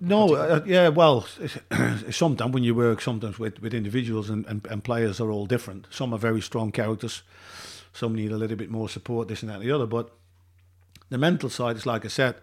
No, 0.00 0.34
uh, 0.34 0.62
yeah, 0.64 0.88
well, 0.88 1.26
sometimes 2.10 2.54
when 2.54 2.64
you 2.64 2.74
work 2.74 3.02
sometimes 3.02 3.38
with, 3.38 3.60
with 3.60 3.74
individuals 3.74 4.30
and, 4.30 4.46
and, 4.46 4.66
and 4.70 4.82
players 4.82 5.20
are 5.20 5.30
all 5.30 5.44
different. 5.44 5.86
Some 5.90 6.14
are 6.14 6.18
very 6.18 6.40
strong 6.40 6.72
characters, 6.72 7.22
some 7.92 8.14
need 8.14 8.32
a 8.32 8.38
little 8.38 8.56
bit 8.56 8.70
more 8.70 8.88
support, 8.88 9.28
this 9.28 9.42
and 9.42 9.50
that 9.50 9.56
and 9.56 9.62
the 9.64 9.72
other. 9.72 9.86
But 9.86 10.10
the 11.10 11.18
mental 11.18 11.50
side 11.50 11.76
is 11.76 11.84
like 11.84 12.06
I 12.06 12.08
said, 12.08 12.36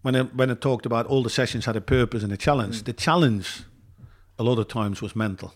when 0.00 0.16
I, 0.16 0.22
when 0.22 0.50
I 0.50 0.54
talked 0.54 0.86
about 0.86 1.06
all 1.06 1.22
the 1.22 1.30
sessions 1.30 1.66
had 1.66 1.76
a 1.76 1.80
purpose 1.82 2.22
and 2.22 2.32
a 2.32 2.36
challenge, 2.36 2.84
the 2.84 2.92
challenge 2.92 3.64
a 4.38 4.42
lot 4.42 4.58
of 4.58 4.68
times 4.68 5.02
was 5.02 5.14
mental. 5.14 5.52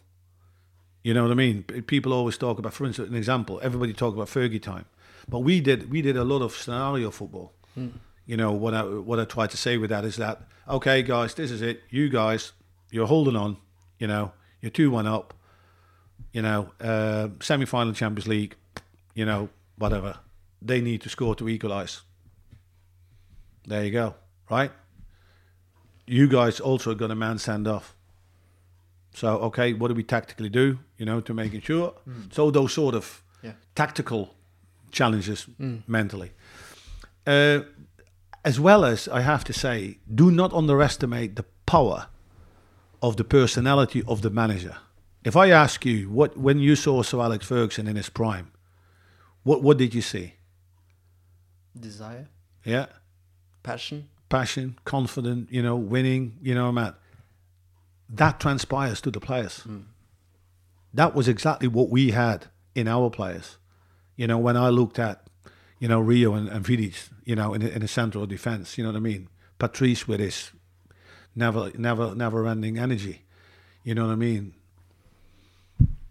You 1.02 1.14
know 1.14 1.22
what 1.22 1.32
I 1.32 1.34
mean? 1.34 1.62
People 1.62 2.12
always 2.12 2.36
talk 2.36 2.58
about, 2.58 2.74
for 2.74 2.84
instance, 2.84 3.08
an 3.08 3.16
example. 3.16 3.58
Everybody 3.62 3.94
talk 3.94 4.14
about 4.14 4.26
Fergie 4.28 4.60
time, 4.60 4.84
but 5.26 5.38
we 5.38 5.60
did 5.60 5.90
we 5.90 6.02
did 6.02 6.16
a 6.18 6.24
lot 6.24 6.42
of 6.42 6.52
scenario 6.52 7.10
football. 7.10 7.54
You 8.30 8.36
know 8.36 8.52
what 8.52 8.74
I 8.74 8.82
what 8.82 9.18
I 9.18 9.24
tried 9.24 9.50
to 9.50 9.56
say 9.56 9.76
with 9.78 9.90
that 9.90 10.04
is 10.04 10.16
that 10.16 10.36
okay, 10.68 11.02
guys, 11.02 11.34
this 11.34 11.50
is 11.50 11.62
it. 11.62 11.82
You 11.90 12.08
guys, 12.08 12.52
you're 12.92 13.08
holding 13.08 13.34
on. 13.36 13.56
You 13.98 14.06
know, 14.06 14.30
you're 14.60 14.70
two 14.70 14.90
one 14.92 15.08
up. 15.08 15.34
You 16.32 16.42
know, 16.42 16.70
uh, 16.80 17.28
semi 17.40 17.64
final 17.66 17.92
Champions 17.92 18.28
League. 18.28 18.54
You 19.14 19.24
know, 19.26 19.48
whatever. 19.78 20.14
They 20.62 20.80
need 20.80 21.00
to 21.00 21.08
score 21.08 21.34
to 21.34 21.48
equalise. 21.48 22.02
There 23.66 23.84
you 23.84 23.90
go. 23.90 24.14
Right. 24.48 24.70
You 26.06 26.28
guys 26.28 26.60
also 26.60 26.94
got 26.94 27.10
a 27.10 27.14
man 27.14 27.38
stand 27.38 27.66
off. 27.66 27.94
So 29.14 29.38
okay, 29.48 29.72
what 29.74 29.88
do 29.88 29.94
we 29.94 30.04
tactically 30.04 30.48
do? 30.50 30.78
You 30.98 31.06
know, 31.06 31.20
to 31.20 31.34
making 31.34 31.62
sure. 31.62 31.94
So 32.30 32.50
those 32.52 32.72
sort 32.74 32.94
of 32.94 33.22
Yeah. 33.42 33.54
tactical 33.74 34.34
challenges 34.92 35.48
mentally. 35.88 36.30
Uh, 37.26 37.60
as 38.44 38.58
well 38.58 38.84
as 38.84 39.08
I 39.08 39.20
have 39.20 39.44
to 39.44 39.52
say, 39.52 39.98
do 40.12 40.30
not 40.30 40.52
underestimate 40.52 41.36
the 41.36 41.44
power 41.66 42.06
of 43.02 43.16
the 43.16 43.24
personality 43.24 44.02
of 44.06 44.22
the 44.22 44.30
manager. 44.30 44.76
If 45.24 45.36
I 45.36 45.50
ask 45.50 45.84
you 45.84 46.08
what 46.10 46.36
when 46.36 46.58
you 46.58 46.76
saw 46.76 47.02
Sir 47.02 47.20
Alex 47.20 47.46
Ferguson 47.46 47.86
in 47.86 47.96
his 47.96 48.08
prime, 48.08 48.52
what 49.42 49.62
what 49.62 49.76
did 49.78 49.94
you 49.94 50.02
see? 50.02 50.34
Desire. 51.78 52.28
Yeah, 52.64 52.86
Passion. 53.62 54.08
passion, 54.28 54.78
confident, 54.84 55.50
you 55.50 55.62
know, 55.62 55.76
winning, 55.76 56.38
you 56.42 56.54
know, 56.54 56.70
Matt. 56.72 56.94
That 58.08 58.40
transpires 58.40 59.00
to 59.02 59.10
the 59.10 59.20
players. 59.20 59.60
Hmm. 59.60 59.80
That 60.92 61.14
was 61.14 61.28
exactly 61.28 61.68
what 61.68 61.90
we 61.90 62.10
had 62.10 62.46
in 62.74 62.88
our 62.88 63.08
players. 63.10 63.56
You 64.16 64.26
know, 64.26 64.38
when 64.38 64.56
I 64.56 64.68
looked 64.70 64.98
at, 64.98 65.26
you 65.80 65.88
know, 65.88 65.98
Rio 65.98 66.34
and, 66.34 66.48
and 66.48 66.64
Vidic, 66.64 67.08
you 67.24 67.34
know, 67.34 67.52
in, 67.54 67.62
in 67.62 67.80
the 67.80 67.88
central 67.88 68.26
defense, 68.26 68.78
you 68.78 68.84
know 68.84 68.90
what 68.90 68.96
I 68.96 69.00
mean? 69.00 69.28
Patrice 69.58 70.06
with 70.06 70.20
his 70.20 70.52
never, 71.34 71.72
never, 71.76 72.14
never 72.14 72.46
ending 72.46 72.78
energy. 72.78 73.22
You 73.82 73.94
know 73.94 74.06
what 74.06 74.12
I 74.12 74.16
mean? 74.16 74.54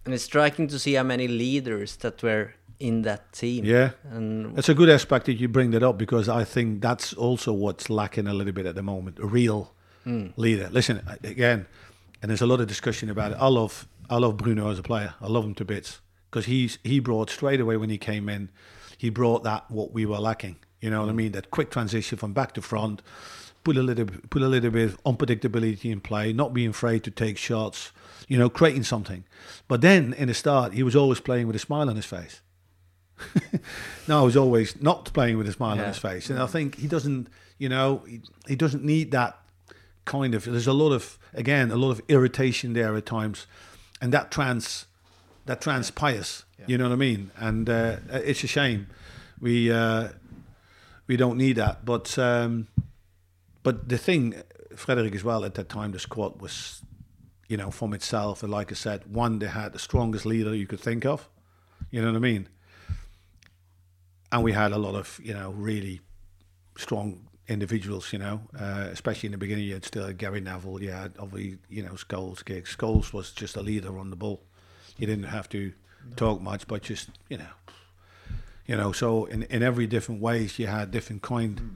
And 0.06 0.14
it's 0.14 0.24
striking 0.24 0.68
to 0.70 0.80
see 0.80 0.96
how 0.96 1.04
many 1.04 1.28
leaders 1.28 1.96
that 1.98 2.22
were 2.24 2.56
in 2.80 3.04
that 3.04 3.32
team. 3.32 3.64
Yeah. 3.64 3.92
And 4.12 4.58
It's 4.58 4.70
a 4.70 4.74
good 4.74 4.90
aspect 4.90 5.28
that 5.28 5.34
you 5.34 5.48
bring 5.48 5.72
that 5.72 5.84
up 5.84 5.98
because 5.98 6.28
I 6.28 6.44
think 6.44 6.82
that's 6.82 7.14
also 7.14 7.54
what's 7.54 7.90
lacking 7.90 8.28
a 8.28 8.34
little 8.34 8.54
bit 8.54 8.66
at 8.66 8.76
the 8.76 8.82
moment. 8.82 9.20
A 9.20 9.28
real 9.28 9.74
hmm. 10.04 10.28
leader. 10.36 10.70
Listen 10.72 11.02
again, 11.24 11.68
and 12.22 12.30
there's 12.30 12.42
a 12.42 12.48
lot 12.48 12.60
of 12.60 12.68
discussion 12.68 13.10
about 13.10 13.34
it. 13.34 13.38
I 13.40 13.48
love 13.48 13.88
I 14.10 14.18
love 14.18 14.38
Bruno 14.38 14.72
as 14.72 14.80
a 14.80 14.84
player. 14.84 15.14
I 15.22 15.28
love 15.28 15.46
him 15.46 15.54
to 15.56 15.66
bits 15.66 16.00
because 16.32 16.46
he's 16.46 16.80
he 16.84 17.00
brought 17.00 17.30
straight 17.30 17.60
away 17.60 17.78
when 17.78 17.90
he 17.90 17.98
came 17.98 18.30
in. 18.30 18.50
He 19.00 19.10
brought 19.10 19.46
that 19.46 19.72
what 19.72 19.94
we 19.94 20.06
were 20.06 20.20
lacking. 20.20 20.58
You 20.82 20.90
know 20.90 21.00
what 21.00 21.10
I 21.10 21.14
mm. 21.14 21.16
mean? 21.16 21.32
That 21.32 21.52
quick 21.52 21.72
transition 21.72 22.18
from 22.18 22.34
back 22.34 22.54
to 22.56 22.62
front. 22.62 23.02
Put 23.64 23.78
a 23.78 23.82
little 23.82 24.06
put 24.30 24.42
a 24.42 24.48
little 24.48 24.72
bit 24.72 24.90
of 24.90 25.04
unpredictability 25.06 25.90
in 25.90 26.02
play. 26.02 26.34
Not 26.34 26.54
being 26.54 26.72
afraid 26.72 27.06
to 27.06 27.12
take 27.12 27.38
shots. 27.38 27.94
You 28.28 28.38
know, 28.38 28.50
creating 28.50 28.84
something. 28.84 29.24
But 29.70 29.80
then 29.80 30.14
in 30.14 30.28
the 30.28 30.34
start, 30.34 30.74
he 30.74 30.84
was 30.84 30.98
always 30.98 31.22
playing 31.22 31.48
with 31.48 31.56
a 31.56 31.60
smile 31.60 31.90
on 31.90 31.96
his 31.96 32.06
face. 32.06 32.42
no, 34.08 34.26
he's 34.26 34.36
always 34.36 34.82
not 34.82 35.12
playing 35.14 35.38
with 35.38 35.48
a 35.48 35.54
smile 35.54 35.80
on 35.80 35.88
his 35.88 35.98
face, 35.98 36.30
and 36.30 36.38
I 36.38 36.46
mm. 36.46 36.50
think 36.50 36.78
he 36.78 36.88
doesn't. 36.88 37.30
You 37.58 37.70
know, 37.70 38.04
he, 38.06 38.22
he 38.48 38.56
doesn't 38.58 38.84
need 38.84 39.12
that 39.12 39.40
kind 40.04 40.36
of. 40.36 40.44
There's 40.44 40.68
a 40.68 40.74
lot 40.74 40.92
of 40.92 41.18
again 41.34 41.72
a 41.72 41.78
lot 41.78 41.92
of 41.92 42.02
irritation 42.10 42.74
there 42.74 42.96
at 42.98 43.06
times, 43.06 43.48
and 44.02 44.14
that 44.14 44.30
trans 44.30 44.88
that 45.50 45.62
transpires. 45.62 46.46
You 46.68 46.78
know 46.78 46.84
what 46.84 46.94
I 46.94 46.98
mean? 46.98 47.32
And 47.38 47.68
uh, 47.68 47.98
it's 48.12 48.44
a 48.44 48.48
shame 48.48 48.88
we 49.42 49.72
uh, 49.72 50.10
we 51.08 51.18
don't 51.18 51.38
need 51.38 51.56
that. 51.56 51.86
But 51.86 52.18
um, 52.20 52.68
but 53.64 53.90
the 53.90 53.98
thing, 53.98 54.36
Fredrik 54.76 55.16
as 55.16 55.24
well 55.24 55.44
at 55.44 55.56
that 55.56 55.70
time, 55.70 55.92
the 55.92 56.00
squad 56.00 56.40
was, 56.40 56.84
you 57.48 57.58
know, 57.58 57.72
from 57.72 57.94
itself. 57.94 58.44
And 58.44 58.52
like 58.52 58.72
I 58.72 58.76
said, 58.76 59.08
one 59.12 59.40
they 59.40 59.48
had 59.48 59.74
the 59.74 59.80
strongest 59.80 60.26
leader 60.26 60.54
you 60.54 60.68
could 60.68 60.80
think 60.80 61.04
of. 61.04 61.28
You 61.90 62.02
know 62.02 62.10
what 62.10 62.18
I 62.18 62.20
mean? 62.20 62.48
And 64.32 64.44
we 64.44 64.52
had 64.52 64.72
a 64.72 64.78
lot 64.78 64.94
of 64.94 65.20
you 65.24 65.34
know 65.34 65.50
really 65.50 66.02
strong 66.78 67.26
individuals, 67.48 68.14
you 68.14 68.20
know, 68.20 68.42
uh, 68.60 68.90
especially 68.92 69.28
in 69.28 69.32
the 69.32 69.40
beginning. 69.40 69.66
You 69.66 69.74
had 69.74 69.86
still 69.86 70.14
Gary 70.14 70.42
Neville, 70.42 70.84
you 70.84 70.92
had 70.92 71.14
obviously, 71.18 71.58
you 71.68 71.82
know, 71.82 71.94
Scholes, 71.94 72.46
Giggs. 72.46 72.76
Scholes 72.76 73.12
was 73.12 73.32
just 73.32 73.58
a 73.58 73.62
leader 73.64 73.98
on 73.98 74.12
the 74.12 74.16
ball. 74.16 74.44
You 75.00 75.08
didn't 75.08 75.26
have 75.26 75.50
to 75.50 75.74
no. 76.10 76.16
talk 76.16 76.42
much, 76.42 76.68
but 76.68 76.84
just, 76.84 77.10
you 77.30 77.38
know, 77.38 77.54
you 78.68 78.76
know. 78.76 78.92
So 78.92 79.26
in, 79.26 79.44
in 79.44 79.64
every 79.64 79.88
different 79.88 80.22
ways, 80.22 80.60
you 80.60 80.68
had 80.68 80.92
different 80.92 81.22
kind, 81.22 81.60
mm. 81.60 81.70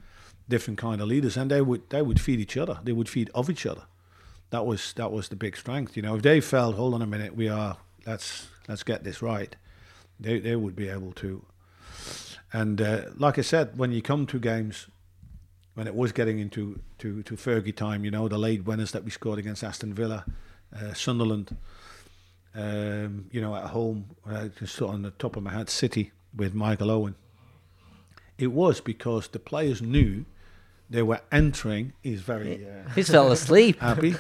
different 0.47 0.78
kind 0.78 1.01
of 1.01 1.07
leaders, 1.07 1.38
and 1.38 1.49
they 1.49 1.61
would 1.61 1.89
they 1.89 2.01
would 2.01 2.19
feed 2.19 2.39
each 2.39 2.57
other. 2.57 2.80
They 2.84 2.91
would 2.91 3.09
feed 3.09 3.30
of 3.34 3.49
each 3.49 3.65
other. 3.65 3.84
That 4.51 4.65
was 4.65 4.93
that 4.93 5.11
was 5.11 5.30
the 5.30 5.36
big 5.36 5.57
strength, 5.57 5.95
you 5.97 6.03
know. 6.03 6.15
If 6.15 6.21
they 6.21 6.41
felt, 6.41 6.76
hold 6.76 6.93
on 6.93 7.01
a 7.01 7.07
minute, 7.07 7.36
we 7.36 7.49
are 7.49 7.78
let's 8.05 8.47
let's 8.67 8.84
get 8.84 9.03
this 9.03 9.21
right, 9.21 9.55
they 10.19 10.39
they 10.39 10.55
would 10.55 10.76
be 10.76 10.89
able 10.89 11.13
to. 11.13 11.45
And 12.51 12.80
uh, 12.80 13.05
like 13.17 13.39
I 13.39 13.41
said, 13.41 13.80
when 13.80 13.91
you 13.91 14.03
come 14.03 14.28
to 14.28 14.38
games 14.38 14.88
when 15.74 15.88
it 15.88 15.95
was 15.95 16.11
getting 16.11 16.39
into 16.39 16.80
to, 16.99 17.24
to 17.24 17.36
Fergie 17.36 17.76
time, 17.76 18.05
you 18.05 18.11
know, 18.11 18.28
the 18.28 18.38
late 18.38 18.65
winners 18.65 18.91
that 18.91 19.03
we 19.03 19.11
scored 19.11 19.39
against 19.39 19.63
Aston 19.63 19.93
Villa, 19.93 20.26
uh, 20.76 20.93
Sunderland, 20.93 21.55
um, 22.56 23.26
you 23.32 23.41
know, 23.41 23.56
at 23.56 23.66
home, 23.66 24.06
I 24.26 24.49
just 24.60 24.82
on 24.82 25.01
the 25.01 25.12
top 25.12 25.36
of 25.36 25.43
my 25.43 25.54
head, 25.54 25.70
City 25.70 26.12
with 26.36 26.54
Michael 26.54 26.91
Owen. 26.91 27.16
It 28.38 28.47
was 28.51 28.82
because 28.82 29.28
the 29.28 29.39
players 29.39 29.82
knew 29.82 30.26
they 30.89 31.01
were 31.01 31.22
entering. 31.32 31.93
He's 32.01 32.22
very. 32.22 32.66
Uh, 32.66 32.89
He's 32.93 33.10
fell 33.10 33.32
asleep. 33.32 33.80
Happy, 33.82 34.16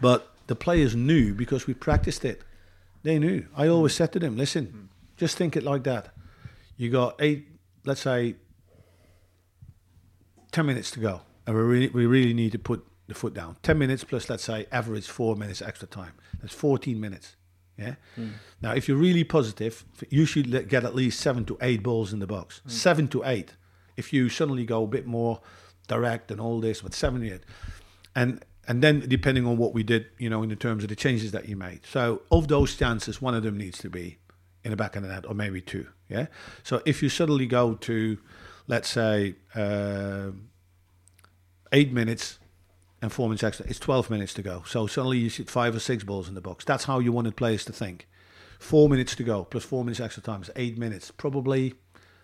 but 0.00 0.32
the 0.46 0.54
players 0.54 0.94
knew 0.94 1.34
because 1.34 1.66
we 1.66 1.74
practiced 1.74 2.24
it. 2.24 2.42
They 3.02 3.18
knew. 3.18 3.46
I 3.56 3.68
always 3.68 3.94
said 3.94 4.12
to 4.12 4.18
them, 4.18 4.36
"Listen, 4.36 4.88
just 5.16 5.36
think 5.36 5.56
it 5.56 5.62
like 5.62 5.84
that. 5.84 6.14
You 6.76 6.90
got 6.90 7.16
eight, 7.20 7.46
let's 7.84 8.00
say, 8.00 8.36
10 10.52 10.66
minutes 10.66 10.90
to 10.92 11.00
go, 11.00 11.22
and 11.46 11.56
we 11.56 11.62
really, 11.62 11.88
we 11.88 12.06
really 12.06 12.34
need 12.34 12.52
to 12.52 12.58
put 12.58 12.84
the 13.06 13.14
foot 13.14 13.34
down. 13.34 13.56
10 13.62 13.78
minutes 13.78 14.04
plus, 14.04 14.28
let's 14.28 14.44
say, 14.44 14.66
average 14.72 15.06
four 15.06 15.36
minutes 15.36 15.62
extra 15.62 15.86
time. 15.88 16.12
That's 16.40 16.54
14 16.54 17.00
minutes. 17.00 17.36
Yeah. 17.82 17.94
Mm. 18.16 18.30
Now, 18.60 18.72
if 18.72 18.88
you're 18.88 18.96
really 18.96 19.24
positive, 19.24 19.84
you 20.08 20.24
should 20.24 20.68
get 20.68 20.84
at 20.84 20.94
least 20.94 21.20
seven 21.20 21.44
to 21.46 21.58
eight 21.60 21.82
balls 21.82 22.12
in 22.12 22.18
the 22.20 22.26
box. 22.26 22.60
Mm. 22.66 22.70
Seven 22.70 23.08
to 23.08 23.22
eight. 23.24 23.54
If 23.96 24.12
you 24.12 24.28
suddenly 24.28 24.64
go 24.64 24.84
a 24.84 24.86
bit 24.86 25.06
more 25.06 25.40
direct 25.88 26.30
and 26.30 26.40
all 26.40 26.60
this, 26.60 26.82
but 26.82 26.94
seven 26.94 27.20
to 27.22 27.34
eight. 27.34 27.44
And 28.14 28.44
and 28.68 28.82
then 28.82 29.00
depending 29.00 29.44
on 29.46 29.56
what 29.56 29.74
we 29.74 29.82
did, 29.82 30.06
you 30.18 30.30
know, 30.30 30.42
in 30.42 30.48
the 30.48 30.56
terms 30.56 30.84
of 30.84 30.88
the 30.88 30.96
changes 30.96 31.32
that 31.32 31.48
you 31.48 31.56
made. 31.56 31.80
So 31.84 32.22
of 32.30 32.46
those 32.48 32.76
chances, 32.76 33.20
one 33.20 33.34
of 33.34 33.42
them 33.42 33.58
needs 33.58 33.78
to 33.78 33.90
be 33.90 34.18
in 34.64 34.70
the 34.70 34.76
back 34.76 34.94
of 34.94 35.02
the 35.02 35.08
net, 35.08 35.26
or 35.26 35.34
maybe 35.34 35.60
two. 35.60 35.88
Yeah. 36.08 36.26
So 36.62 36.80
if 36.86 37.02
you 37.02 37.08
suddenly 37.08 37.46
go 37.46 37.74
to 37.74 38.18
let's 38.66 38.88
say, 38.88 39.36
uh, 39.54 40.30
eight 41.72 41.92
minutes 41.92 42.38
and 43.02 43.12
four 43.12 43.28
minutes 43.28 43.42
extra, 43.42 43.66
it's 43.66 43.80
12 43.80 44.08
minutes 44.08 44.32
to 44.34 44.42
go. 44.42 44.62
So 44.64 44.86
suddenly 44.86 45.18
you 45.18 45.28
shoot 45.28 45.50
five 45.50 45.74
or 45.74 45.80
six 45.80 46.04
balls 46.04 46.28
in 46.28 46.34
the 46.34 46.40
box. 46.40 46.64
That's 46.64 46.84
how 46.84 47.00
you 47.00 47.10
wanted 47.10 47.36
players 47.36 47.64
to 47.64 47.72
think. 47.72 48.08
Four 48.60 48.88
minutes 48.88 49.16
to 49.16 49.24
go, 49.24 49.44
plus 49.44 49.64
four 49.64 49.84
minutes 49.84 49.98
extra 49.98 50.22
time 50.22 50.40
is 50.40 50.50
eight 50.54 50.78
minutes. 50.78 51.10
Probably 51.10 51.74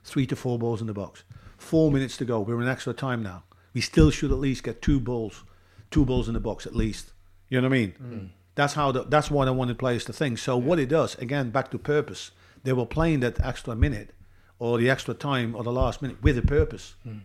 three 0.05 0.25
to 0.27 0.37
four 0.37 0.57
balls 0.57 0.81
in 0.81 0.87
the 0.87 0.95
box. 0.95 1.25
Four 1.59 1.91
minutes 1.91 2.17
to 2.19 2.25
go. 2.25 2.41
We're 2.41 2.63
in 2.63 2.69
extra 2.69 2.93
time 2.95 3.25
now. 3.25 3.43
We 3.75 3.81
still 3.81 4.13
should 4.13 4.31
at 4.31 4.39
least 4.39 4.63
get 4.63 4.81
two 4.81 5.01
balls, 5.01 5.43
two 5.91 6.05
balls 6.05 6.29
in 6.29 6.35
the 6.35 6.41
box 6.41 6.65
at 6.65 6.77
least. 6.77 7.13
You 7.49 7.61
know 7.61 7.69
what 7.69 7.75
I 7.75 7.79
mean? 7.79 7.95
Mm. 8.01 8.29
That's 8.55 8.75
how. 8.75 8.93
The, 8.93 9.03
that's 9.03 9.33
what 9.33 9.49
I 9.49 9.51
wanted 9.51 9.79
players 9.79 10.05
to 10.05 10.13
think. 10.13 10.39
So 10.39 10.59
yeah. 10.59 10.65
what 10.65 10.79
it 10.79 10.89
does, 10.89 11.17
again, 11.17 11.51
back 11.51 11.73
to 11.73 11.79
purpose. 11.79 12.31
They 12.63 12.73
were 12.73 12.87
playing 12.87 13.21
that 13.21 13.45
extra 13.45 13.75
minute 13.75 14.13
or 14.61 14.79
the 14.79 14.91
extra 14.91 15.15
time 15.15 15.57
or 15.57 15.65
the 15.65 15.73
last 15.73 16.03
minute 16.03 16.23
with 16.23 16.39
a 16.39 16.43
purpose, 16.43 16.95
mm. 17.07 17.21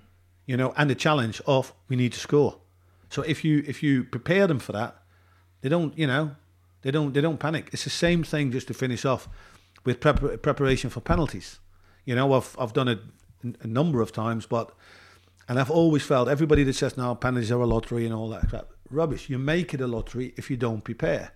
you 0.48 0.58
know, 0.58 0.74
and 0.76 0.90
the 0.90 0.96
challenge 0.96 1.42
of 1.46 1.74
we 1.88 1.96
need 1.96 2.14
to 2.14 2.20
score. 2.20 2.58
So 3.14 3.22
if 3.22 3.44
you 3.44 3.64
if 3.68 3.84
you 3.84 4.04
prepare 4.04 4.48
them 4.48 4.60
for 4.60 4.72
that, 4.72 4.96
they 5.62 5.70
don't, 5.70 5.98
you 5.98 6.08
know, 6.08 6.36
they 6.82 6.92
don't 6.92 7.14
they 7.14 7.22
don't 7.22 7.40
panic. 7.40 7.70
It's 7.72 7.84
the 7.84 7.90
same 7.90 8.24
thing 8.24 8.52
just 8.52 8.68
to 8.68 8.74
finish 8.74 9.06
off 9.06 9.30
with 9.86 10.00
prep- 10.00 10.42
preparation 10.42 10.90
for 10.90 11.02
penalties. 11.02 11.60
You 12.06 12.16
know, 12.16 12.34
I've 12.34 12.56
I've 12.60 12.74
done 12.74 12.88
it 12.88 13.00
a 13.62 13.68
number 13.68 14.02
of 14.02 14.12
times, 14.12 14.46
but 14.46 14.72
and 15.48 15.60
I've 15.60 15.72
always 15.72 16.04
felt 16.04 16.28
everybody 16.28 16.64
that 16.64 16.74
says 16.74 16.98
now 16.98 17.14
penalties 17.14 17.52
are 17.52 17.62
a 17.62 17.68
lottery 17.68 18.06
and 18.06 18.16
all 18.16 18.30
that 18.30 18.50
crap, 18.50 18.70
rubbish. 18.90 19.30
You 19.30 19.38
make 19.38 19.74
it 19.74 19.82
a 19.82 19.88
lottery 19.88 20.34
if 20.36 20.50
you 20.50 20.58
don't 20.58 20.84
prepare. 20.84 21.34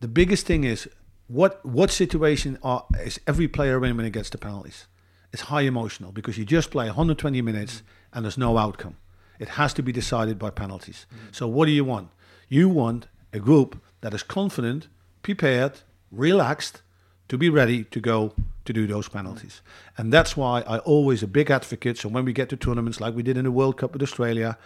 The 0.00 0.08
biggest 0.08 0.46
thing 0.46 0.64
is 0.64 0.88
what 1.28 1.64
what 1.64 1.90
situation 1.90 2.58
are 2.62 2.86
is 3.00 3.20
every 3.26 3.46
player 3.46 3.84
in 3.84 3.96
when 3.96 4.06
it 4.06 4.12
gets 4.12 4.30
to 4.30 4.38
penalties? 4.38 4.86
it's 5.34 5.42
high 5.42 5.62
emotional 5.62 6.12
because 6.12 6.38
you 6.38 6.44
just 6.44 6.70
play 6.70 6.86
120 6.86 7.42
minutes 7.42 7.82
and 8.12 8.24
there's 8.24 8.38
no 8.38 8.56
outcome. 8.56 8.96
It 9.38 9.50
has 9.50 9.72
to 9.74 9.82
be 9.82 9.92
decided 9.92 10.38
by 10.38 10.50
penalties. 10.50 11.06
Mm. 11.12 11.34
So 11.34 11.48
what 11.48 11.66
do 11.66 11.72
you 11.72 11.84
want? 11.84 12.10
You 12.48 12.68
want 12.68 13.08
a 13.32 13.38
group 13.38 13.80
that 14.00 14.14
is 14.14 14.22
confident, 14.22 14.88
prepared, 15.22 15.80
relaxed 16.10 16.82
to 17.28 17.38
be 17.38 17.48
ready 17.50 17.84
to 17.84 18.00
go 18.00 18.34
to 18.64 18.72
do 18.72 18.86
those 18.86 19.08
penalties. 19.08 19.60
And 19.96 20.12
that's 20.12 20.36
why 20.36 20.62
I 20.62 20.78
always 20.78 21.22
a 21.22 21.26
big 21.26 21.50
advocate. 21.50 21.98
So 21.98 22.08
when 22.08 22.24
we 22.24 22.32
get 22.32 22.48
to 22.50 22.56
tournaments 22.56 23.00
like 23.00 23.14
we 23.14 23.22
did 23.22 23.36
in 23.36 23.44
the 23.44 23.50
World 23.50 23.76
Cup 23.76 23.92
with 23.92 24.02
Australia, 24.02 24.56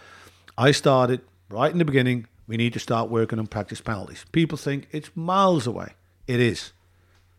I 0.57 0.71
started 0.71 1.21
right 1.49 1.71
in 1.71 1.77
the 1.77 1.85
beginning. 1.85 2.27
We 2.47 2.57
need 2.57 2.73
to 2.73 2.79
start 2.79 3.09
working 3.09 3.39
on 3.39 3.47
practice 3.47 3.81
penalties. 3.81 4.25
People 4.31 4.57
think 4.57 4.87
it's 4.91 5.09
miles 5.15 5.67
away. 5.67 5.93
It 6.27 6.39
is. 6.39 6.73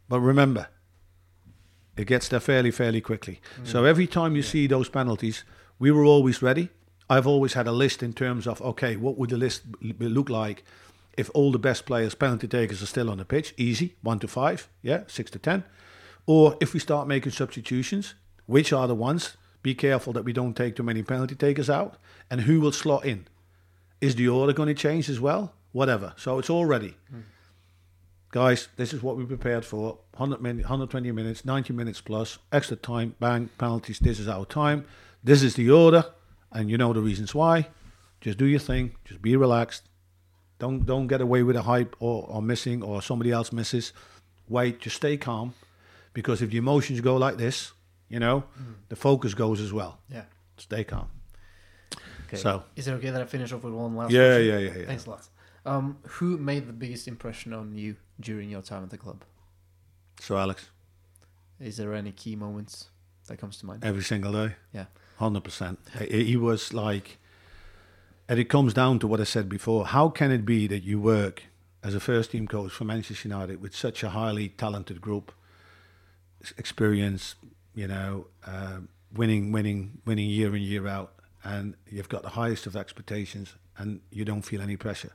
But 0.09 0.21
remember, 0.21 0.69
it 1.97 2.07
gets 2.07 2.29
there 2.29 2.41
fairly, 2.41 2.71
fairly 2.71 3.01
quickly. 3.01 3.41
Mm. 3.61 3.67
So 3.67 3.85
every 3.85 4.07
time 4.07 4.35
you 4.37 4.43
yeah. 4.43 4.49
see 4.49 4.67
those 4.67 4.89
penalties, 4.89 5.45
we 5.79 5.91
were 5.91 6.05
always 6.05 6.43
ready. 6.43 6.71
I've 7.11 7.27
always 7.27 7.53
had 7.53 7.67
a 7.67 7.73
list 7.73 8.03
in 8.03 8.15
terms 8.15 8.47
of 8.47 8.63
okay, 8.63 8.97
what 8.97 9.19
would 9.19 9.31
the 9.31 9.37
list 9.37 9.63
look 9.81 10.31
like 10.31 10.65
if 11.19 11.29
all 11.35 11.53
the 11.53 11.59
best 11.59 11.85
players, 11.85 12.15
penalty 12.15 12.49
takers, 12.49 12.83
are 12.83 12.87
still 12.87 13.11
on 13.11 13.19
the 13.19 13.25
pitch? 13.25 13.53
Easy, 13.59 13.97
one 14.01 14.19
to 14.21 14.29
five, 14.29 14.69
yeah, 14.81 15.03
six 15.09 15.31
to 15.33 15.39
ten. 15.39 15.65
Or 16.27 16.57
if 16.61 16.73
we 16.73 16.81
start 16.81 17.09
making 17.09 17.33
substitutions, 17.33 18.15
which 18.47 18.73
are 18.73 18.87
the 18.89 18.95
ones? 18.95 19.37
Be 19.63 19.75
careful 19.75 20.15
that 20.15 20.25
we 20.25 20.33
don't 20.33 20.57
take 20.57 20.77
too 20.77 20.83
many 20.83 21.03
penalty 21.03 21.35
takers 21.35 21.69
out, 21.69 21.99
and 22.31 22.43
who 22.43 22.61
will 22.61 22.73
slot 22.73 23.05
in? 23.05 23.27
Is 24.01 24.15
the 24.15 24.29
order 24.29 24.55
going 24.55 24.69
to 24.69 24.75
change 24.75 25.11
as 25.11 25.21
well? 25.21 25.53
Whatever. 25.73 26.15
So 26.17 26.39
it's 26.39 26.49
all 26.49 26.65
ready. 26.65 26.97
Mm 27.13 27.25
guys, 28.31 28.69
this 28.77 28.93
is 28.93 29.03
what 29.03 29.17
we 29.17 29.25
prepared 29.25 29.65
for 29.65 29.99
100 30.17 30.41
min- 30.41 30.59
120 30.59 31.11
minutes, 31.13 31.45
90 31.45 31.73
minutes 31.73 32.01
plus, 32.01 32.39
extra 32.53 32.77
time, 32.77 33.15
bang, 33.21 33.51
penalties. 33.59 33.99
This 33.99 34.19
is 34.21 34.29
our 34.29 34.45
time. 34.45 34.85
This 35.23 35.43
is 35.43 35.55
the 35.55 35.71
order, 35.71 36.05
and 36.53 36.71
you 36.71 36.79
know 36.79 36.93
the 36.93 37.01
reasons 37.01 37.35
why. 37.35 37.69
Just 38.21 38.39
do 38.39 38.45
your 38.45 38.61
thing. 38.61 38.97
Just 39.05 39.23
be 39.23 39.37
relaxed. 39.37 39.85
Don't 40.59 40.85
don't 40.85 41.07
get 41.07 41.21
away 41.21 41.43
with 41.43 41.57
a 41.57 41.63
hype 41.63 41.97
or, 42.01 42.27
or 42.29 42.43
missing 42.43 42.83
or 42.83 43.01
somebody 43.03 43.33
else 43.33 43.53
misses. 43.53 43.93
Wait, 44.49 44.81
just 44.81 44.97
stay 44.97 45.17
calm, 45.17 45.55
because 46.13 46.43
if 46.43 46.51
the 46.51 46.59
emotions 46.59 47.01
go 47.01 47.17
like 47.17 47.37
this, 47.37 47.73
you 48.09 48.19
know, 48.19 48.45
mm. 48.61 48.75
the 48.89 48.97
focus 48.97 49.33
goes 49.33 49.61
as 49.61 49.73
well. 49.73 49.99
Yeah. 50.13 50.25
Stay 50.57 50.85
calm. 50.85 51.09
Okay. 52.27 52.37
So, 52.37 52.65
is 52.77 52.87
it 52.89 52.93
okay 52.93 53.11
that 53.11 53.23
I 53.23 53.25
finish 53.25 53.53
off 53.53 53.63
with 53.63 53.73
one 53.73 53.97
last? 53.97 54.11
Yeah, 54.11 54.35
question? 54.35 54.47
yeah, 54.47 54.59
yeah, 54.59 54.79
yeah. 54.79 54.87
Thanks 54.87 55.07
a 55.07 55.11
lot. 55.11 55.29
Um, 55.65 55.99
who 56.03 56.37
made 56.37 56.67
the 56.67 56.73
biggest 56.73 57.09
impression 57.09 57.53
on 57.53 57.75
you 57.75 57.97
during 58.19 58.51
your 58.51 58.63
time 58.63 58.83
at 58.83 58.91
the 58.91 58.99
club? 58.99 59.23
Sir 60.21 60.37
Alex. 60.37 60.71
Is 61.61 61.77
there 61.77 61.95
any 61.95 62.13
key 62.13 62.37
moments 62.37 62.89
that 63.27 63.39
comes 63.39 63.59
to 63.59 63.67
mind? 63.67 63.85
Every 63.85 64.03
single 64.03 64.33
day. 64.33 64.55
Yeah. 64.73 64.87
Hundred 65.21 65.45
percent. 65.45 65.79
He 66.09 66.35
was 66.39 66.73
like, 66.73 67.19
and 68.27 68.39
it 68.39 68.47
comes 68.47 68.73
down 68.73 68.99
to 69.01 69.07
what 69.07 69.21
I 69.21 69.25
said 69.25 69.51
before. 69.51 69.85
How 69.85 70.09
can 70.09 70.33
it 70.33 70.47
be 70.47 70.67
that 70.67 70.83
you 70.83 70.99
work 70.99 71.43
as 71.83 71.95
a 71.95 72.01
first 72.01 72.31
team 72.31 72.49
coach 72.49 72.73
for 72.73 72.85
Manchester 72.85 73.29
United 73.29 73.61
with 73.61 73.77
such 73.77 74.03
a 74.03 74.09
highly 74.09 74.49
talented 74.49 75.03
group, 75.03 75.31
experience, 76.57 77.35
you 77.75 77.87
know, 77.87 78.29
uh, 78.47 78.79
winning, 79.15 79.53
winning, 79.53 79.99
winning 80.07 80.31
year 80.31 80.57
in 80.57 80.63
year 80.63 80.87
out, 80.89 81.13
and 81.45 81.75
you've 81.87 82.09
got 82.09 82.23
the 82.23 82.31
highest 82.31 82.65
of 82.67 82.75
expectations, 82.75 83.57
and 83.77 84.01
you 84.11 84.25
don't 84.25 84.41
feel 84.41 84.63
any 84.63 84.79
pressure. 84.79 85.13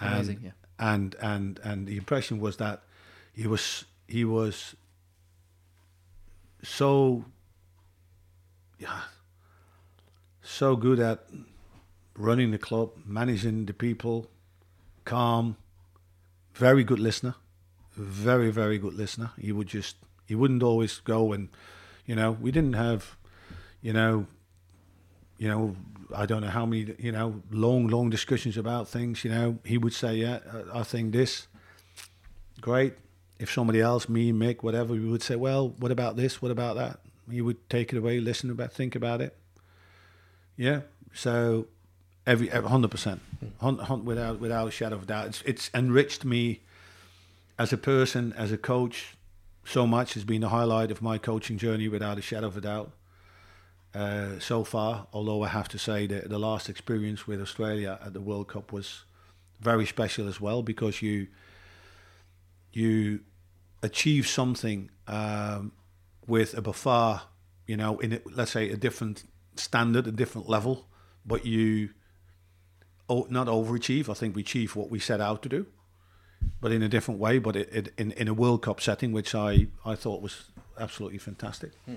Amazing, 0.00 0.36
and, 0.38 0.44
yeah. 0.44 0.50
And 0.80 1.14
and 1.22 1.60
and 1.62 1.86
the 1.86 1.96
impression 1.96 2.40
was 2.40 2.56
that 2.56 2.82
he 3.32 3.46
was 3.46 3.84
he 4.08 4.24
was 4.24 4.74
so 6.64 7.24
yeah 8.82 9.02
so 10.42 10.76
good 10.76 10.98
at 10.98 11.24
running 12.16 12.50
the 12.50 12.58
club, 12.58 12.90
managing 13.06 13.66
the 13.66 13.72
people, 13.72 14.28
calm, 15.04 15.56
very 16.54 16.84
good 16.84 16.98
listener, 16.98 17.36
very 17.96 18.50
very 18.50 18.78
good 18.78 18.94
listener. 18.94 19.30
He 19.38 19.52
would 19.52 19.68
just 19.68 19.96
he 20.26 20.34
wouldn't 20.34 20.62
always 20.62 20.98
go 20.98 21.32
and 21.32 21.48
you 22.04 22.14
know 22.14 22.32
we 22.32 22.50
didn't 22.50 22.74
have 22.74 23.16
you 23.80 23.92
know 23.92 24.26
you 25.38 25.48
know 25.48 25.76
I 26.14 26.26
don't 26.26 26.42
know 26.42 26.48
how 26.48 26.66
many, 26.66 26.94
you 26.98 27.10
know, 27.10 27.42
long, 27.50 27.86
long 27.88 28.10
discussions 28.10 28.58
about 28.58 28.86
things. 28.86 29.24
You 29.24 29.30
know, 29.30 29.58
he 29.64 29.78
would 29.78 29.94
say, 29.94 30.16
"Yeah, 30.16 30.40
I 30.74 30.82
think 30.82 31.12
this." 31.12 31.46
Great. 32.60 32.94
If 33.38 33.50
somebody 33.50 33.80
else, 33.80 34.10
me, 34.10 34.30
Mick, 34.30 34.62
whatever, 34.62 34.92
we 34.92 35.08
would 35.08 35.22
say, 35.22 35.36
"Well, 35.36 35.70
what 35.70 35.90
about 35.90 36.16
this? 36.16 36.42
What 36.42 36.50
about 36.50 36.76
that?" 36.76 37.00
He 37.30 37.40
would 37.40 37.68
take 37.68 37.92
it 37.92 37.98
away, 37.98 38.20
listen 38.20 38.50
about, 38.50 38.72
think 38.72 38.94
about 38.94 39.20
it. 39.20 39.36
Yeah. 40.56 40.80
So 41.14 41.66
every 42.26 42.48
hundred 42.48 42.90
percent, 42.90 43.20
without 43.60 44.40
without 44.40 44.68
a 44.68 44.70
shadow 44.70 44.96
of 44.96 45.06
doubt, 45.06 45.26
it's 45.28 45.42
it's 45.42 45.70
enriched 45.74 46.24
me 46.24 46.60
as 47.58 47.72
a 47.72 47.76
person, 47.76 48.32
as 48.36 48.52
a 48.52 48.58
coach, 48.58 49.14
so 49.64 49.86
much. 49.86 50.14
Has 50.14 50.24
been 50.24 50.40
the 50.40 50.48
highlight 50.48 50.90
of 50.90 51.02
my 51.02 51.18
coaching 51.18 51.58
journey, 51.58 51.88
without 51.88 52.18
a 52.18 52.22
shadow 52.22 52.46
of 52.46 52.56
a 52.56 52.60
doubt. 52.60 52.92
Uh, 53.94 54.38
so 54.38 54.64
far, 54.64 55.06
although 55.12 55.42
I 55.42 55.48
have 55.48 55.68
to 55.68 55.78
say 55.78 56.06
that 56.06 56.30
the 56.30 56.38
last 56.38 56.70
experience 56.70 57.26
with 57.26 57.42
Australia 57.42 57.98
at 58.02 58.14
the 58.14 58.22
World 58.22 58.48
Cup 58.48 58.72
was 58.72 59.04
very 59.60 59.84
special 59.84 60.28
as 60.28 60.40
well 60.40 60.62
because 60.62 61.02
you 61.02 61.26
you 62.72 63.20
achieve 63.82 64.26
something 64.26 64.90
um, 65.06 65.72
with 66.26 66.56
a 66.56 66.62
Bafar, 66.62 67.22
you 67.66 67.76
know, 67.76 67.98
in 67.98 68.12
it, 68.12 68.24
let's 68.34 68.52
say 68.52 68.70
a 68.70 68.76
different 68.76 69.24
standard, 69.56 70.06
a 70.06 70.12
different 70.12 70.48
level, 70.48 70.88
but 71.24 71.44
you 71.44 71.90
oh, 73.08 73.26
not 73.30 73.46
overachieve. 73.46 74.08
I 74.08 74.14
think 74.14 74.34
we 74.34 74.42
achieve 74.42 74.76
what 74.76 74.90
we 74.90 74.98
set 74.98 75.20
out 75.20 75.42
to 75.42 75.48
do, 75.48 75.66
but 76.60 76.72
in 76.72 76.82
a 76.82 76.88
different 76.88 77.20
way. 77.20 77.38
But 77.38 77.56
it, 77.56 77.68
it, 77.72 77.92
in 77.98 78.12
in 78.12 78.28
a 78.28 78.34
World 78.34 78.62
Cup 78.62 78.80
setting, 78.80 79.12
which 79.12 79.34
I 79.34 79.68
I 79.84 79.94
thought 79.94 80.22
was 80.22 80.50
absolutely 80.78 81.18
fantastic. 81.18 81.72
Hmm. 81.86 81.96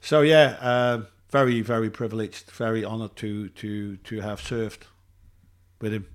So 0.00 0.22
yeah, 0.22 0.56
uh, 0.60 1.02
very 1.30 1.60
very 1.60 1.90
privileged, 1.90 2.50
very 2.50 2.84
honoured 2.84 3.16
to 3.16 3.48
to 3.50 3.96
to 3.96 4.20
have 4.20 4.40
served 4.40 4.86
with 5.80 5.92
him. 5.92 6.06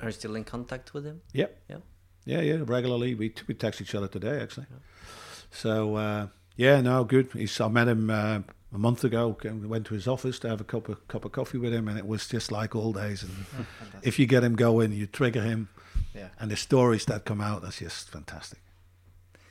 Are 0.00 0.08
you 0.08 0.12
still 0.12 0.36
in 0.36 0.44
contact 0.44 0.94
with 0.94 1.04
him? 1.04 1.22
Yep. 1.32 1.62
Yeah. 1.68 1.76
Yeah, 2.24 2.40
yeah, 2.40 2.58
regularly. 2.64 3.14
We 3.14 3.34
we 3.46 3.54
text 3.54 3.80
each 3.80 3.94
other 3.94 4.08
today 4.08 4.40
actually. 4.40 4.66
Yeah. 4.70 4.78
So 5.50 5.96
uh, 5.96 6.26
yeah, 6.56 6.80
no, 6.80 7.04
good. 7.04 7.30
He's, 7.32 7.60
I 7.60 7.68
met 7.68 7.88
him 7.88 8.10
uh, 8.10 8.40
a 8.72 8.78
month 8.78 9.04
ago. 9.04 9.36
Went 9.44 9.86
to 9.86 9.94
his 9.94 10.08
office 10.08 10.38
to 10.40 10.48
have 10.48 10.60
a 10.60 10.64
cup 10.64 10.88
of 10.88 11.06
cup 11.08 11.24
of 11.24 11.32
coffee 11.32 11.58
with 11.58 11.72
him, 11.72 11.88
and 11.88 11.98
it 11.98 12.06
was 12.06 12.26
just 12.26 12.50
like 12.50 12.74
all 12.74 12.92
days. 12.92 13.22
And 13.22 13.46
if 14.02 14.18
you 14.18 14.26
get 14.26 14.44
him 14.44 14.56
going, 14.56 14.92
you 14.92 15.06
trigger 15.06 15.42
him, 15.42 15.68
yeah. 16.14 16.28
and 16.38 16.50
the 16.50 16.56
stories 16.56 17.04
that 17.06 17.24
come 17.24 17.40
out, 17.40 17.62
that's 17.62 17.78
just 17.78 18.10
fantastic. 18.10 18.58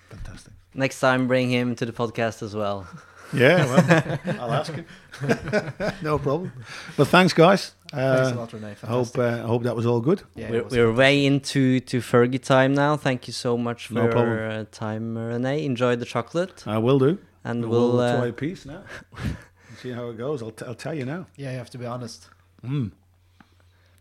Fantastic. 0.09 0.53
Next 0.73 0.99
time, 0.99 1.27
bring 1.27 1.49
him 1.49 1.75
to 1.75 1.85
the 1.85 1.91
podcast 1.91 2.43
as 2.43 2.55
well. 2.55 2.87
Yeah, 3.33 3.65
well, 3.65 4.19
I'll 4.41 4.53
ask 4.53 4.73
him. 4.73 4.85
no 6.01 6.17
problem. 6.17 6.51
But 6.95 7.07
thanks, 7.07 7.33
guys. 7.33 7.73
Uh, 7.93 8.15
thanks 8.17 8.31
a 8.31 8.39
lot, 8.39 8.51
René. 8.51 8.75
I 8.83 8.87
hope 8.87 9.17
uh, 9.17 9.37
hope 9.47 9.63
that 9.63 9.75
was 9.75 9.85
all 9.85 10.01
good. 10.01 10.21
Yeah, 10.35 10.51
we're, 10.51 10.63
we're 10.65 10.93
way 10.93 11.25
into 11.25 11.79
to 11.79 11.99
Fergie 11.99 12.41
time 12.41 12.73
now. 12.73 12.97
Thank 12.97 13.27
you 13.27 13.33
so 13.33 13.57
much 13.57 13.87
for 13.87 13.93
no 13.93 14.03
your 14.03 14.49
uh, 14.49 14.65
time, 14.71 15.15
René. 15.15 15.63
Enjoy 15.63 15.95
the 15.95 16.05
chocolate. 16.05 16.63
I 16.67 16.77
will 16.79 16.99
do. 16.99 17.17
And 17.43 17.69
we'll, 17.69 17.93
we'll 17.93 18.17
try 18.17 18.27
a 18.27 18.33
piece 18.33 18.65
now. 18.65 18.83
See 19.81 19.91
how 19.91 20.09
it 20.09 20.17
goes. 20.17 20.43
I'll, 20.43 20.51
t- 20.51 20.65
I'll 20.65 20.75
tell 20.75 20.93
you 20.93 21.05
now. 21.05 21.27
Yeah, 21.37 21.51
you 21.51 21.57
have 21.59 21.69
to 21.69 21.77
be 21.77 21.85
honest. 21.85 22.29
Mm. 22.65 22.91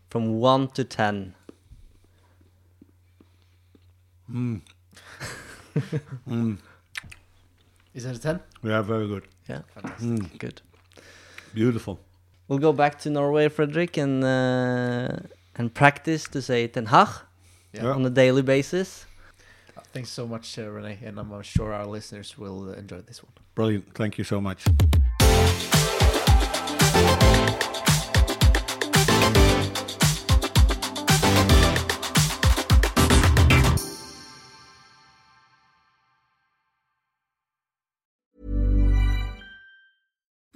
From 0.09 0.39
one 0.39 0.67
to 0.69 0.83
ten. 0.83 1.35
Mm. 4.29 4.61
mm. 6.27 6.57
Is 7.93 8.03
that 8.03 8.15
a 8.15 8.19
10? 8.19 8.39
Yeah, 8.63 8.81
very 8.81 9.07
good. 9.07 9.27
Yeah, 9.47 9.61
fantastic. 9.73 10.07
Mm. 10.07 10.37
Good. 10.37 10.61
Beautiful. 11.53 11.99
We'll 12.47 12.59
go 12.59 12.71
back 12.71 12.99
to 12.99 13.09
Norway, 13.09 13.49
Fredrik, 13.49 13.97
and 13.97 14.23
uh, 14.23 15.19
and 15.55 15.73
practice 15.73 16.27
to 16.29 16.41
say 16.41 16.67
Ten 16.67 16.85
Hag 16.85 17.09
yeah. 17.73 17.91
on 17.91 18.05
a 18.05 18.09
daily 18.09 18.41
basis. 18.41 19.05
Uh, 19.75 19.81
thanks 19.93 20.09
so 20.09 20.25
much, 20.27 20.57
uh, 20.57 20.63
René, 20.63 21.01
and 21.05 21.19
I'm 21.19 21.41
sure 21.41 21.73
our 21.73 21.85
listeners 21.85 22.37
will 22.37 22.71
enjoy 22.73 23.01
this 23.01 23.23
one. 23.23 23.33
Brilliant. 23.55 23.93
Thank 23.95 24.17
you 24.17 24.23
so 24.23 24.39
much. 24.39 24.65